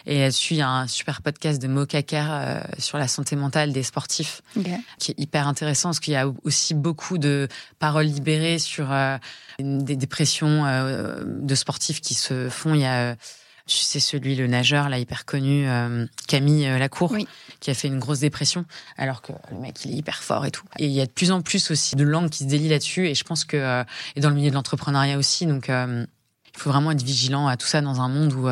Et 0.10 0.22
là-dessus, 0.22 0.56
il 0.56 0.58
y 0.58 0.62
a 0.62 0.70
un 0.70 0.88
super 0.88 1.22
podcast 1.22 1.62
de 1.62 1.68
Mo 1.68 1.86
Kaker 1.86 2.28
euh, 2.32 2.60
sur 2.80 2.98
la 2.98 3.08
santé 3.08 3.36
mentale 3.36 3.72
des 3.72 3.84
sportifs, 3.84 4.42
qui 4.98 5.12
est 5.12 5.20
hyper 5.20 5.48
intéressant 5.48 5.90
parce 5.90 6.00
qu'il 6.00 6.14
y 6.14 6.18
a 6.18 6.28
aussi 6.44 6.74
beaucoup 6.74 7.20
de 7.20 7.48
paroles 7.78 8.08
libérées 8.08 8.58
sur 8.58 8.92
euh, 8.92 9.20
des 9.60 9.96
dépressions 9.96 10.66
euh, 10.66 11.22
de 11.24 11.54
sportifs 11.54 12.02
qui 12.02 12.16
se 12.16 12.50
font. 12.50 12.74
Il 12.74 12.82
y 12.82 12.86
a, 12.86 13.16
tu 13.68 13.78
sais, 13.78 14.00
celui, 14.00 14.36
le 14.36 14.48
nageur, 14.48 14.90
là, 14.90 14.98
hyper 14.98 15.26
connu, 15.26 15.68
Camille 16.28 16.66
Lacour, 16.80 17.16
qui 17.60 17.70
a 17.70 17.76
fait 17.76 17.88
une 17.88 18.00
grosse 18.00 18.22
dépression, 18.22 18.66
alors 18.98 19.22
que 19.22 19.32
le 19.52 19.60
mec, 19.60 19.86
il 19.86 19.92
est 19.92 19.98
hyper 19.98 20.24
fort 20.24 20.44
et 20.44 20.50
tout. 20.50 20.66
Et 20.80 20.88
il 20.88 20.92
y 20.92 21.02
a 21.02 21.06
de 21.06 21.12
plus 21.12 21.30
en 21.30 21.42
plus 21.42 21.70
aussi 21.70 21.96
de 21.96 22.04
langues 22.04 22.32
qui 22.32 22.46
se 22.46 22.50
délient 22.50 22.70
là-dessus, 22.70 23.08
et 23.08 23.14
je 23.14 23.24
pense 23.24 23.46
que, 23.46 23.86
et 24.16 24.22
dans 24.22 24.30
le 24.30 24.36
milieu 24.36 24.50
de 24.50 24.56
l'entrepreneuriat 24.56 25.20
aussi, 25.20 25.46
donc 25.46 25.68
il 25.68 26.08
faut 26.58 26.72
vraiment 26.72 26.90
être 26.90 27.04
vigilant 27.04 27.48
à 27.48 27.58
tout 27.58 27.68
ça 27.68 27.82
dans 27.82 28.02
un 28.02 28.10
monde 28.10 28.34
où 28.34 28.50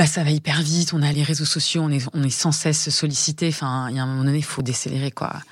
bah, 0.00 0.06
ça 0.06 0.24
va 0.24 0.30
hyper 0.30 0.62
vite. 0.62 0.94
On 0.94 1.02
a 1.02 1.12
les 1.12 1.22
réseaux 1.22 1.44
sociaux, 1.44 1.82
on 1.82 1.90
est, 1.90 2.08
on 2.14 2.22
est 2.22 2.30
sans 2.30 2.52
cesse 2.52 2.88
sollicité. 2.88 3.48
Enfin, 3.48 3.90
il 3.90 3.96
y 3.96 3.98
a 3.98 4.02
un 4.02 4.06
moment 4.06 4.24
donné, 4.24 4.38
il 4.38 4.44
faut 4.44 4.62
décélérer, 4.62 5.10
quoi. 5.10 5.42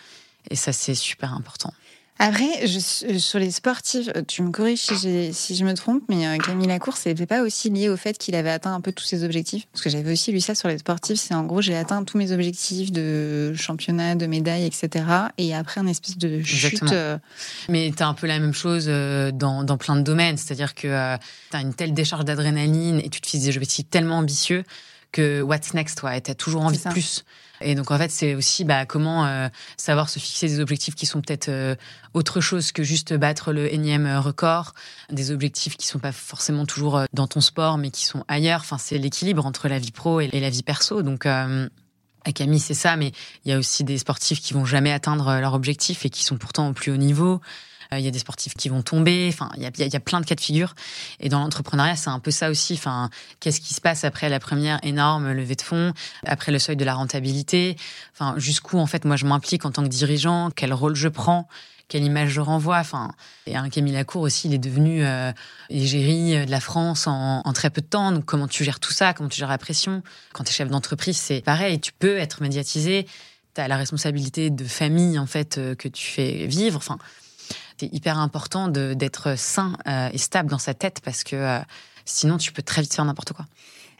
Et 0.48 0.56
ça, 0.56 0.72
c'est 0.72 0.94
super 0.94 1.34
important. 1.34 1.74
Après, 2.20 2.66
je, 2.66 2.78
euh, 3.06 3.18
sur 3.18 3.38
les 3.38 3.52
sportifs, 3.52 4.08
euh, 4.16 4.22
tu 4.26 4.42
me 4.42 4.50
corriges 4.50 4.80
si, 4.80 5.32
si 5.32 5.54
je 5.54 5.64
me 5.64 5.74
trompe, 5.74 6.02
mais 6.08 6.26
euh, 6.26 6.36
Camille 6.38 6.66
Lacour, 6.66 6.96
c'était 6.96 7.26
pas 7.26 7.42
aussi 7.42 7.70
lié 7.70 7.88
au 7.88 7.96
fait 7.96 8.18
qu'il 8.18 8.34
avait 8.34 8.50
atteint 8.50 8.74
un 8.74 8.80
peu 8.80 8.90
tous 8.90 9.04
ses 9.04 9.22
objectifs? 9.22 9.66
Parce 9.72 9.84
que 9.84 9.90
j'avais 9.90 10.12
aussi 10.12 10.32
lu 10.32 10.40
ça 10.40 10.56
sur 10.56 10.68
les 10.68 10.78
sportifs, 10.78 11.20
c'est 11.20 11.34
en 11.34 11.44
gros, 11.44 11.62
j'ai 11.62 11.76
atteint 11.76 12.02
tous 12.02 12.18
mes 12.18 12.32
objectifs 12.32 12.90
de 12.90 13.54
championnat, 13.54 14.16
de 14.16 14.26
médaille, 14.26 14.66
etc. 14.66 15.04
Et 15.38 15.54
après, 15.54 15.80
un 15.80 15.86
espèce 15.86 16.18
de 16.18 16.42
chute. 16.42 16.82
Mais 17.68 17.92
tu 17.96 18.02
as 18.02 18.08
un 18.08 18.14
peu 18.14 18.26
la 18.26 18.40
même 18.40 18.54
chose 18.54 18.86
dans, 18.86 19.62
dans 19.62 19.76
plein 19.76 19.94
de 19.94 20.02
domaines, 20.02 20.36
c'est-à-dire 20.36 20.74
que 20.74 21.16
tu 21.50 21.56
as 21.56 21.60
une 21.60 21.74
telle 21.74 21.94
décharge 21.94 22.24
d'adrénaline 22.24 22.98
et 22.98 23.10
tu 23.10 23.20
te 23.20 23.28
fixes 23.28 23.44
des 23.44 23.56
objectifs 23.56 23.88
tellement 23.88 24.18
ambitieux 24.18 24.64
que 25.12 25.40
what's 25.40 25.72
next, 25.74 25.98
toi, 25.98 26.16
et 26.16 26.20
tu 26.20 26.30
as 26.30 26.34
toujours 26.34 26.62
envie 26.62 26.78
de 26.78 26.90
plus. 26.90 27.24
Et 27.60 27.74
donc 27.74 27.90
en 27.90 27.98
fait, 27.98 28.10
c'est 28.10 28.34
aussi 28.34 28.64
bah, 28.64 28.86
comment 28.86 29.26
euh, 29.26 29.48
savoir 29.76 30.08
se 30.08 30.18
fixer 30.18 30.48
des 30.48 30.60
objectifs 30.60 30.94
qui 30.94 31.06
sont 31.06 31.20
peut-être 31.20 31.48
euh, 31.48 31.74
autre 32.14 32.40
chose 32.40 32.72
que 32.72 32.82
juste 32.82 33.14
battre 33.14 33.52
le 33.52 33.72
énième 33.72 34.06
euh, 34.06 34.20
record, 34.20 34.74
des 35.10 35.30
objectifs 35.30 35.76
qui 35.76 35.86
sont 35.86 35.98
pas 35.98 36.12
forcément 36.12 36.66
toujours 36.66 37.02
dans 37.12 37.26
ton 37.26 37.40
sport, 37.40 37.78
mais 37.78 37.90
qui 37.90 38.04
sont 38.04 38.24
ailleurs. 38.28 38.60
Enfin, 38.60 38.78
c'est 38.78 38.98
l'équilibre 38.98 39.46
entre 39.46 39.68
la 39.68 39.78
vie 39.78 39.92
pro 39.92 40.20
et, 40.20 40.28
la 40.28 40.50
vie 40.50 40.62
perso. 40.62 41.02
Donc 41.02 41.26
à 41.26 41.48
Camille, 42.34 42.60
c'est 42.60 42.74
ça, 42.74 42.96
mais 42.96 43.12
il 43.44 43.50
y 43.50 43.54
a 43.54 43.58
aussi 43.58 43.84
des 43.84 43.98
sportifs 43.98 44.40
qui 44.40 44.52
vont 44.52 44.64
jamais 44.64 44.92
atteindre 44.92 45.38
leur 45.40 45.54
objectif 45.54 46.04
et 46.04 46.10
qui 46.10 46.24
sont 46.24 46.36
pourtant 46.36 46.68
au 46.68 46.72
plus 46.72 46.92
haut 46.92 46.96
niveau. 46.96 47.40
Euh, 47.92 47.98
il 47.98 48.04
y 48.04 48.08
a 48.08 48.10
des 48.10 48.18
sportifs 48.18 48.54
qui 48.54 48.68
vont 48.68 48.82
tomber. 48.82 49.28
Enfin, 49.32 49.50
il 49.56 49.62
y 49.62 49.66
a, 49.96 50.00
plein 50.00 50.20
de 50.20 50.26
cas 50.26 50.34
de 50.34 50.40
figure. 50.40 50.74
Et 51.20 51.28
dans 51.28 51.40
l'entrepreneuriat, 51.40 51.96
c'est 51.96 52.10
un 52.10 52.18
peu 52.18 52.30
ça 52.30 52.50
aussi. 52.50 52.74
Enfin, 52.74 53.10
qu'est-ce 53.40 53.60
qui 53.60 53.74
se 53.74 53.80
passe 53.80 54.04
après 54.04 54.28
la 54.28 54.40
première 54.40 54.78
énorme 54.82 55.32
levée 55.32 55.56
de 55.56 55.62
fonds, 55.62 55.92
après 56.26 56.52
le 56.52 56.58
seuil 56.58 56.76
de 56.76 56.84
la 56.84 56.94
rentabilité? 56.94 57.76
Enfin, 58.12 58.34
jusqu'où 58.38 58.78
en 58.78 58.86
fait 58.86 59.04
moi 59.04 59.16
je 59.16 59.26
m'implique 59.26 59.64
en 59.64 59.70
tant 59.70 59.82
que 59.82 59.88
dirigeant? 59.88 60.50
Quel 60.54 60.72
rôle 60.72 60.94
je 60.94 61.08
prends? 61.08 61.48
Quelle 61.88 62.04
image 62.04 62.28
je 62.28 62.42
renvoie? 62.42 62.78
Enfin, 62.78 63.12
et 63.46 63.56
un 63.56 63.70
Camille 63.70 63.94
Lacour 63.94 64.20
aussi, 64.20 64.48
il 64.48 64.54
est 64.54 64.58
devenu 64.58 65.02
euh, 65.04 65.32
égérie 65.70 66.44
de 66.44 66.50
la 66.50 66.60
France 66.60 67.06
en, 67.06 67.40
en, 67.42 67.52
très 67.54 67.70
peu 67.70 67.80
de 67.80 67.86
temps. 67.86 68.12
Donc, 68.12 68.26
comment 68.26 68.46
tu 68.46 68.62
gères 68.62 68.78
tout 68.78 68.92
ça? 68.92 69.14
Comment 69.14 69.30
tu 69.30 69.38
gères 69.38 69.48
la 69.48 69.56
pression? 69.56 70.02
Quand 70.34 70.44
tu 70.44 70.50
es 70.50 70.52
chef 70.52 70.68
d'entreprise, 70.68 71.16
c'est 71.16 71.40
pareil. 71.40 71.80
Tu 71.80 71.92
peux 71.98 72.18
être 72.18 72.42
médiatisé. 72.42 73.06
Tu 73.54 73.62
as 73.62 73.68
la 73.68 73.78
responsabilité 73.78 74.50
de 74.50 74.64
famille, 74.64 75.18
en 75.18 75.26
fait, 75.26 75.56
euh, 75.56 75.74
que 75.74 75.88
tu 75.88 76.06
fais 76.06 76.46
vivre. 76.46 76.76
Enfin, 76.76 76.98
c'est 77.78 77.92
hyper 77.92 78.18
important 78.18 78.68
d'être 78.68 79.38
sain 79.38 79.76
euh, 79.86 80.10
et 80.12 80.18
stable 80.18 80.50
dans 80.50 80.58
sa 80.58 80.74
tête 80.74 81.00
parce 81.04 81.22
que 81.22 81.36
euh, 81.36 81.60
sinon 82.04 82.36
tu 82.38 82.52
peux 82.52 82.62
très 82.62 82.82
vite 82.82 82.94
faire 82.94 83.04
n'importe 83.04 83.32
quoi. 83.32 83.46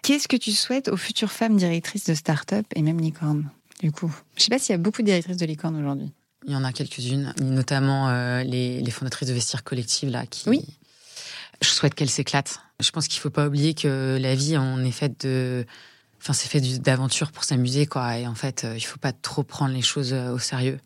Qu'est-ce 0.02 0.28
que 0.28 0.36
tu 0.36 0.52
souhaites 0.52 0.88
aux 0.88 0.96
futures 0.96 1.30
femmes 1.30 1.56
directrices 1.56 2.04
de 2.04 2.14
start-up 2.14 2.66
et 2.74 2.82
même 2.82 3.00
licorne 3.00 3.50
du 3.80 3.92
coup? 3.92 4.12
Je 4.36 4.42
sais 4.42 4.50
pas 4.50 4.58
s'il 4.58 4.72
y 4.72 4.74
a 4.74 4.78
beaucoup 4.78 5.02
de 5.02 5.06
directrices 5.06 5.36
de 5.36 5.46
licorne 5.46 5.76
aujourd'hui. 5.76 6.10
Il 6.46 6.52
y 6.52 6.56
en 6.56 6.64
a 6.64 6.72
quelques-unes, 6.72 7.34
notamment 7.40 8.08
euh, 8.08 8.42
les, 8.42 8.80
les, 8.80 8.90
fondatrices 8.90 9.28
de 9.28 9.34
vestiaires 9.34 9.64
collectifs 9.64 10.08
là 10.08 10.24
qui. 10.26 10.48
Oui. 10.48 10.64
Je 11.60 11.68
souhaite 11.68 11.94
qu'elles 11.94 12.10
s'éclatent. 12.10 12.60
Je 12.80 12.90
pense 12.90 13.08
qu'il 13.08 13.20
faut 13.20 13.30
pas 13.30 13.48
oublier 13.48 13.74
que 13.74 14.16
la 14.20 14.36
vie, 14.36 14.56
on 14.56 14.78
est 14.84 14.92
faite 14.92 15.26
de, 15.26 15.66
enfin 16.20 16.32
c'est 16.32 16.48
fait 16.48 16.60
d'aventure 16.78 17.32
pour 17.32 17.42
s'amuser 17.42 17.86
quoi. 17.86 18.18
Et 18.18 18.26
en 18.28 18.36
fait, 18.36 18.66
il 18.76 18.80
faut 18.80 18.98
pas 18.98 19.12
trop 19.12 19.42
prendre 19.42 19.74
les 19.74 19.82
choses 19.82 20.12
au 20.12 20.38
sérieux 20.38 20.78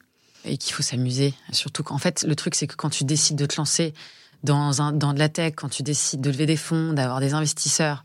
et 0.45 0.57
qu'il 0.57 0.73
faut 0.73 0.83
s'amuser. 0.83 1.35
Surtout 1.53 1.83
qu'en 1.83 1.99
fait, 1.99 2.25
le 2.27 2.35
truc, 2.35 2.55
c'est 2.55 2.67
que 2.67 2.77
quand 2.77 2.91
tu 2.91 3.05
décides 3.05 3.37
de 3.37 3.47
te 3.47 3.57
lancer 3.57 3.95
dans, 4.43 4.83
un, 4.83 4.93
dans 4.93 5.13
de 5.13 5.19
la 5.19 5.29
tech, 5.29 5.55
quand 5.57 5.69
tu 5.69 5.83
décides 5.83 6.21
de 6.21 6.31
lever 6.31 6.47
des 6.47 6.57
fonds, 6.57 6.93
d'avoir 6.93 7.21
des 7.21 7.35
investisseurs, 7.35 8.05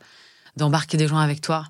d'embarquer 0.55 0.97
des 0.97 1.07
gens 1.07 1.17
avec 1.17 1.41
toi, 1.41 1.65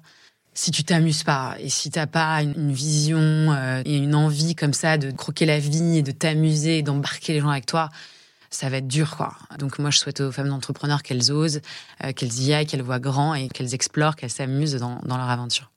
si 0.53 0.72
tu 0.72 0.84
t'amuses 0.84 1.24
pas 1.24 1.55
et 1.59 1.70
si 1.70 1.91
t'as 1.91 2.07
pas 2.07 2.41
une, 2.41 2.72
vision 2.72 3.20
euh, 3.20 3.82
et 3.86 3.97
une 3.97 4.15
envie 4.15 4.55
comme 4.55 4.74
ça 4.74 4.97
de 4.97 5.11
croquer 5.11 5.45
la 5.45 5.59
vie 5.59 5.97
et 5.97 6.01
de 6.01 6.11
t'amuser, 6.11 6.82
d'embarquer 6.82 7.34
les 7.34 7.39
gens 7.39 7.49
avec 7.49 7.68
toi, 7.68 7.89
ça 8.49 8.70
va 8.70 8.78
être 8.78 8.88
dur, 8.88 9.15
quoi. 9.15 9.36
Donc 9.59 9.78
moi, 9.78 9.91
je 9.91 9.99
souhaite 9.99 10.22
aux 10.22 10.32
femmes 10.32 10.49
d'entrepreneurs 10.49 11.03
qu'elles 11.03 11.32
osent, 11.32 11.61
euh, 12.03 12.11
qu'elles 12.13 12.41
y 12.41 12.53
aillent, 12.53 12.65
qu'elles 12.65 12.82
voient 12.82 12.99
grand 12.99 13.36
et 13.36 13.49
qu'elles 13.49 13.76
explorent, 13.76 14.15
qu'elles 14.15 14.32
s'amusent 14.32 14.76
dans, 14.76 14.99
dans 15.05 15.18
leur 15.18 15.30
aventure. 15.30 15.72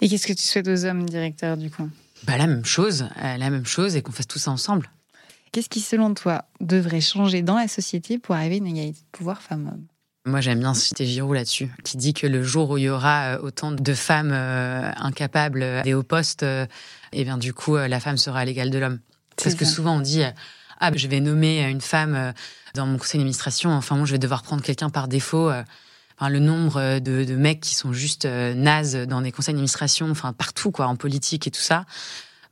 Et 0.00 0.08
qu'est-ce 0.08 0.26
que 0.26 0.32
tu 0.32 0.42
souhaites 0.42 0.68
aux 0.68 0.84
hommes 0.84 1.08
directeurs 1.08 1.56
du 1.56 1.70
coup? 1.70 1.88
Bah, 2.26 2.36
La 2.38 2.46
même 2.46 2.64
chose, 2.64 3.08
euh, 3.22 3.36
la 3.36 3.50
même 3.50 3.66
chose 3.66 3.96
et 3.96 4.02
qu'on 4.02 4.12
fasse 4.12 4.26
tout 4.26 4.38
ça 4.38 4.50
ensemble. 4.50 4.90
Qu'est-ce 5.52 5.68
qui, 5.68 5.80
selon 5.80 6.14
toi, 6.14 6.46
devrait 6.60 7.00
changer 7.00 7.42
dans 7.42 7.56
la 7.56 7.68
société 7.68 8.18
pour 8.18 8.34
arriver 8.34 8.56
à 8.56 8.58
une 8.58 8.66
égalité 8.66 9.00
de 9.00 9.16
pouvoir 9.16 9.40
femmes-hommes? 9.40 9.86
Moi, 10.26 10.40
j'aime 10.40 10.58
bien 10.58 10.74
citer 10.74 11.04
Giroud 11.04 11.34
là-dessus, 11.34 11.70
qui 11.84 11.96
dit 11.96 12.14
que 12.14 12.26
le 12.26 12.42
jour 12.42 12.70
où 12.70 12.78
il 12.78 12.84
y 12.84 12.88
aura 12.88 13.34
euh, 13.34 13.38
autant 13.42 13.70
de 13.72 13.94
femmes 13.94 14.32
euh, 14.32 14.90
incapables 14.96 15.82
des 15.82 15.94
hauts 15.94 16.02
postes, 16.02 16.42
et 16.42 16.66
eh 17.12 17.24
bien, 17.24 17.38
du 17.38 17.52
coup, 17.52 17.76
la 17.76 18.00
femme 18.00 18.16
sera 18.16 18.40
à 18.40 18.44
l'égal 18.44 18.70
de 18.70 18.78
l'homme. 18.78 19.00
Parce 19.36 19.54
que 19.54 19.64
souvent, 19.64 19.96
on 19.96 20.00
dit, 20.00 20.22
ah, 20.80 20.90
je 20.94 21.08
vais 21.08 21.20
nommer 21.20 21.62
une 21.68 21.80
femme 21.80 22.32
dans 22.74 22.86
mon 22.86 22.98
conseil 22.98 23.18
d'administration, 23.18 23.70
enfin, 23.70 23.96
moi, 23.96 24.06
je 24.06 24.12
vais 24.12 24.18
devoir 24.18 24.42
prendre 24.42 24.62
quelqu'un 24.62 24.90
par 24.90 25.08
défaut. 25.08 25.50
Le 26.20 26.38
nombre 26.38 27.00
de, 27.00 27.24
de, 27.24 27.36
mecs 27.36 27.60
qui 27.60 27.74
sont 27.74 27.92
juste 27.92 28.24
euh, 28.24 28.54
nazes 28.54 28.96
dans 29.06 29.20
des 29.20 29.30
conseils 29.30 29.52
d'administration, 29.52 30.10
enfin 30.10 30.32
partout 30.32 30.70
quoi, 30.70 30.86
en 30.86 30.96
politique 30.96 31.46
et 31.46 31.50
tout 31.50 31.60
ça. 31.60 31.84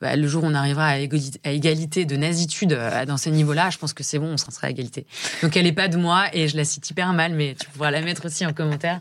Bah, 0.02 0.16
le 0.16 0.26
jour 0.26 0.42
où 0.42 0.46
on 0.48 0.54
arrivera 0.54 0.88
à, 0.88 0.98
égalité 0.98 2.04
de 2.04 2.16
nazitude 2.16 2.72
euh, 2.72 3.06
dans 3.06 3.16
ces 3.16 3.30
niveaux-là, 3.30 3.70
je 3.70 3.78
pense 3.78 3.92
que 3.92 4.02
c'est 4.02 4.18
bon, 4.18 4.32
on 4.32 4.36
s'en 4.36 4.50
sera 4.50 4.66
à 4.66 4.70
égalité. 4.70 5.06
Donc 5.42 5.56
elle 5.56 5.66
est 5.66 5.72
pas 5.72 5.86
de 5.86 5.96
moi 5.96 6.24
et 6.32 6.48
je 6.48 6.56
la 6.56 6.64
cite 6.64 6.90
hyper 6.90 7.12
mal, 7.12 7.34
mais 7.34 7.54
tu 7.58 7.68
pourras 7.70 7.92
la 7.92 8.00
mettre 8.00 8.26
aussi 8.26 8.44
en 8.44 8.52
commentaire. 8.52 9.00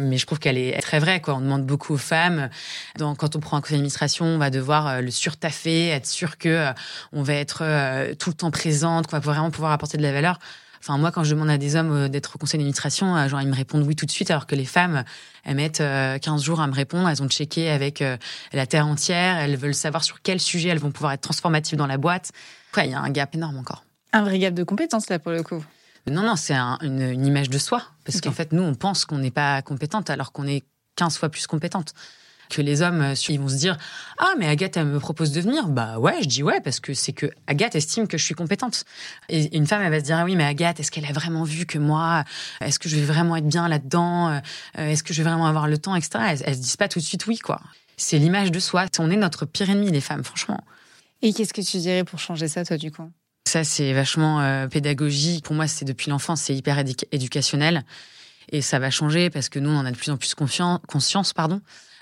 Mais 0.00 0.18
je 0.18 0.26
trouve 0.26 0.38
qu'elle 0.38 0.58
est 0.58 0.78
très 0.82 0.98
vraie. 0.98 1.22
Quoi. 1.22 1.34
On 1.34 1.40
demande 1.40 1.64
beaucoup 1.64 1.94
aux 1.94 1.98
femmes. 1.98 2.50
Quand 2.98 3.36
on 3.36 3.40
prend 3.40 3.56
un 3.56 3.62
conseil 3.62 3.76
d'administration, 3.76 4.26
on 4.26 4.38
va 4.38 4.50
devoir 4.50 4.86
euh, 4.86 5.00
le 5.00 5.10
surtaffer, 5.10 5.88
être 5.88 6.06
sûr 6.06 6.36
que 6.36 6.68
on 7.12 7.22
va 7.22 7.32
être 7.32 8.14
tout 8.16 8.28
le 8.28 8.34
temps 8.34 8.50
présente, 8.50 9.06
qu'on 9.06 9.16
va 9.16 9.20
vraiment 9.20 9.50
pouvoir 9.50 9.72
apporter 9.72 9.96
de 9.96 10.02
la 10.02 10.12
valeur. 10.12 10.38
Enfin, 10.86 10.98
moi, 10.98 11.10
quand 11.10 11.24
je 11.24 11.30
demande 11.30 11.48
à 11.48 11.56
des 11.56 11.76
hommes 11.76 11.92
euh, 11.92 12.08
d'être 12.10 12.36
au 12.36 12.38
conseil 12.38 12.58
d'administration, 12.58 13.16
euh, 13.16 13.26
genre, 13.26 13.40
ils 13.40 13.48
me 13.48 13.54
répondent 13.54 13.86
oui 13.86 13.96
tout 13.96 14.04
de 14.04 14.10
suite, 14.10 14.30
alors 14.30 14.46
que 14.46 14.54
les 14.54 14.66
femmes, 14.66 15.04
elles 15.42 15.56
mettent 15.56 15.78
15 15.78 15.82
euh, 15.82 16.38
jours 16.38 16.60
à 16.60 16.66
me 16.66 16.74
répondre. 16.74 17.08
Elles 17.08 17.22
ont 17.22 17.28
checké 17.28 17.70
avec 17.70 18.04
la 18.52 18.66
terre 18.66 18.86
entière. 18.86 19.38
Elles 19.38 19.56
veulent 19.56 19.74
savoir 19.74 20.04
sur 20.04 20.20
quel 20.20 20.40
sujet 20.40 20.68
elles 20.68 20.78
vont 20.78 20.90
pouvoir 20.90 21.12
être 21.12 21.22
transformatives 21.22 21.78
dans 21.78 21.86
la 21.86 21.96
boîte. 21.96 22.32
il 22.76 22.90
y 22.90 22.92
a 22.92 23.00
un 23.00 23.08
gap 23.08 23.34
énorme 23.34 23.56
encore. 23.56 23.84
Un 24.12 24.24
vrai 24.24 24.38
gap 24.38 24.52
de 24.52 24.62
compétences, 24.62 25.08
là, 25.08 25.18
pour 25.18 25.32
le 25.32 25.42
coup. 25.42 25.64
Non, 26.06 26.22
non, 26.22 26.36
c'est 26.36 26.54
une, 26.54 27.24
image 27.24 27.48
de 27.48 27.56
soi. 27.56 27.82
Parce 28.04 28.20
qu'en 28.20 28.32
fait, 28.32 28.52
nous, 28.52 28.62
on 28.62 28.74
pense 28.74 29.06
qu'on 29.06 29.18
n'est 29.18 29.30
pas 29.30 29.62
compétente 29.62 30.10
alors 30.10 30.32
qu'on 30.32 30.46
est 30.46 30.64
15 30.96 31.16
fois 31.16 31.30
plus 31.30 31.46
compétente 31.46 31.94
que 32.50 32.62
les 32.62 32.82
hommes, 32.82 33.00
euh, 33.00 33.14
ils 33.28 33.40
vont 33.40 33.48
se 33.48 33.56
dire 33.56 33.76
ah 34.18 34.32
mais 34.38 34.46
Agathe 34.46 34.76
elle 34.76 34.86
me 34.86 34.98
propose 34.98 35.32
de 35.32 35.40
venir, 35.40 35.68
bah 35.68 35.98
ouais, 35.98 36.22
je 36.22 36.28
dis 36.28 36.42
ouais 36.42 36.60
parce 36.60 36.80
que 36.80 36.94
c'est 36.94 37.12
que 37.12 37.26
Agathe 37.46 37.74
estime 37.74 38.06
que 38.06 38.18
je 38.18 38.24
suis 38.24 38.34
compétente. 38.34 38.84
Et 39.28 39.56
une 39.56 39.66
femme 39.66 39.82
elle 39.82 39.90
va 39.90 40.00
se 40.00 40.04
dire 40.04 40.18
ah 40.18 40.24
oui 40.24 40.36
mais 40.36 40.44
Agathe 40.44 40.80
est-ce 40.80 40.90
qu'elle 40.90 41.06
a 41.06 41.12
vraiment 41.12 41.44
vu 41.44 41.66
que 41.66 41.78
moi, 41.78 42.24
est-ce 42.60 42.78
que 42.78 42.88
je 42.88 42.96
vais 42.96 43.04
vraiment 43.04 43.36
être 43.36 43.46
bien 43.48 43.68
là-dedans, 43.68 44.30
euh, 44.30 44.40
est-ce 44.78 45.02
que 45.02 45.14
je 45.14 45.22
vais 45.22 45.28
vraiment 45.28 45.46
avoir 45.46 45.68
le 45.68 45.78
temps, 45.78 45.94
etc. 45.94 46.24
Elles, 46.30 46.42
elles 46.44 46.56
se 46.56 46.60
disent 46.60 46.76
pas 46.76 46.88
tout 46.88 46.98
de 46.98 47.04
suite 47.04 47.26
oui 47.26 47.38
quoi. 47.38 47.60
C'est 47.96 48.18
l'image 48.18 48.50
de 48.50 48.58
soi. 48.58 48.86
On 48.98 49.10
est 49.10 49.16
notre 49.16 49.46
pire 49.46 49.70
ennemi 49.70 49.90
les 49.90 50.00
femmes 50.00 50.24
franchement. 50.24 50.62
Et 51.22 51.32
qu'est-ce 51.32 51.54
que 51.54 51.62
tu 51.62 51.78
dirais 51.78 52.04
pour 52.04 52.18
changer 52.18 52.48
ça 52.48 52.64
toi 52.64 52.76
du 52.76 52.90
coup? 52.90 53.10
Ça 53.46 53.64
c'est 53.64 53.92
vachement 53.92 54.40
euh, 54.40 54.68
pédagogique. 54.68 55.44
Pour 55.44 55.54
moi 55.54 55.66
c'est 55.66 55.84
depuis 55.84 56.10
l'enfance 56.10 56.42
c'est 56.42 56.54
hyper 56.54 56.82
éducationnel. 57.12 57.84
Et 58.50 58.62
ça 58.62 58.78
va 58.78 58.90
changer 58.90 59.30
parce 59.30 59.48
que 59.48 59.58
nous, 59.58 59.70
on 59.70 59.76
en 59.76 59.86
a 59.86 59.90
de 59.90 59.96
plus 59.96 60.10
en 60.10 60.16
plus 60.16 60.34
conscience, 60.34 61.32
pardon 61.32 61.60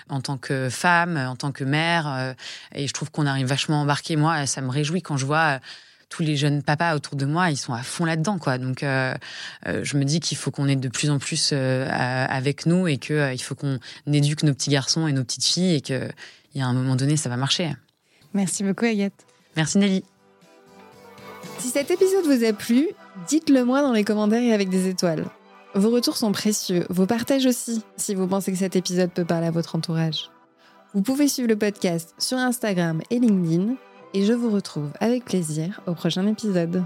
en 0.09 0.21
tant 0.21 0.37
que 0.37 0.69
femme, 0.69 1.17
en 1.17 1.35
tant 1.35 1.51
que 1.51 1.63
mère. 1.63 2.07
Euh, 2.07 2.33
et 2.73 2.87
je 2.87 2.93
trouve 2.93 3.11
qu'on 3.11 3.25
arrive 3.25 3.47
vachement 3.47 3.81
embarqué. 3.81 4.15
Moi, 4.15 4.45
ça 4.45 4.61
me 4.61 4.69
réjouit 4.69 5.01
quand 5.01 5.17
je 5.17 5.25
vois 5.25 5.55
euh, 5.55 5.59
tous 6.09 6.23
les 6.23 6.35
jeunes 6.37 6.61
papas 6.61 6.95
autour 6.95 7.15
de 7.15 7.25
moi, 7.25 7.49
ils 7.49 7.57
sont 7.57 7.73
à 7.73 7.81
fond 7.81 8.05
là-dedans, 8.05 8.37
quoi. 8.37 8.59
Donc, 8.59 8.81
je 8.81 9.97
me 9.97 10.03
dis 10.03 10.19
qu'il 10.19 10.37
faut 10.37 10.51
qu'on 10.51 10.67
ait 10.67 10.75
de 10.75 10.87
plus 10.87 11.09
en 11.09 11.17
plus 11.17 11.53
avec 11.53 12.67
nous 12.67 12.87
et 12.87 12.99
qu'il 12.99 13.41
faut 13.41 13.55
qu'on 13.55 13.79
éduque 14.05 14.43
nos 14.43 14.53
petits 14.53 14.69
garçons 14.69 15.07
et 15.07 15.11
nos 15.11 15.23
petites 15.23 15.43
filles 15.43 15.73
et 15.73 15.81
qu'il 15.81 16.13
y 16.53 16.61
a 16.61 16.67
un 16.67 16.73
moment 16.73 16.95
donné, 16.95 17.17
ça 17.17 17.29
va 17.29 17.37
marcher. 17.37 17.73
Merci 18.35 18.63
beaucoup, 18.63 18.85
Agathe. 18.85 19.25
Merci, 19.55 19.79
Nelly. 19.79 20.03
Si 21.57 21.69
cet 21.69 21.89
épisode 21.89 22.25
vous 22.25 22.43
a 22.43 22.53
plu, 22.53 22.89
dites-le 23.27 23.63
moi 23.63 23.81
dans 23.81 23.93
les 23.93 24.03
commentaires 24.03 24.41
et 24.41 24.53
avec 24.53 24.69
des 24.69 24.87
étoiles. 24.87 25.25
Vos 25.75 25.89
retours 25.89 26.17
sont 26.17 26.31
précieux, 26.31 26.85
vos 26.91 27.07
partages 27.07 27.47
aussi, 27.47 27.81
si 27.97 28.13
vous 28.13 28.27
pensez 28.27 28.51
que 28.51 28.57
cet 28.59 28.75
épisode 28.75 29.09
peut 29.09 29.25
parler 29.25 29.47
à 29.47 29.51
votre 29.51 29.75
entourage. 29.75 30.29
Vous 30.93 31.01
pouvez 31.01 31.27
suivre 31.27 31.49
le 31.49 31.57
podcast 31.57 32.13
sur 32.19 32.37
Instagram 32.37 33.01
et 33.09 33.17
LinkedIn, 33.17 33.73
et 34.13 34.23
je 34.23 34.33
vous 34.33 34.51
retrouve 34.51 34.91
avec 34.99 35.25
plaisir 35.25 35.81
au 35.87 35.95
prochain 35.95 36.27
épisode. 36.27 36.83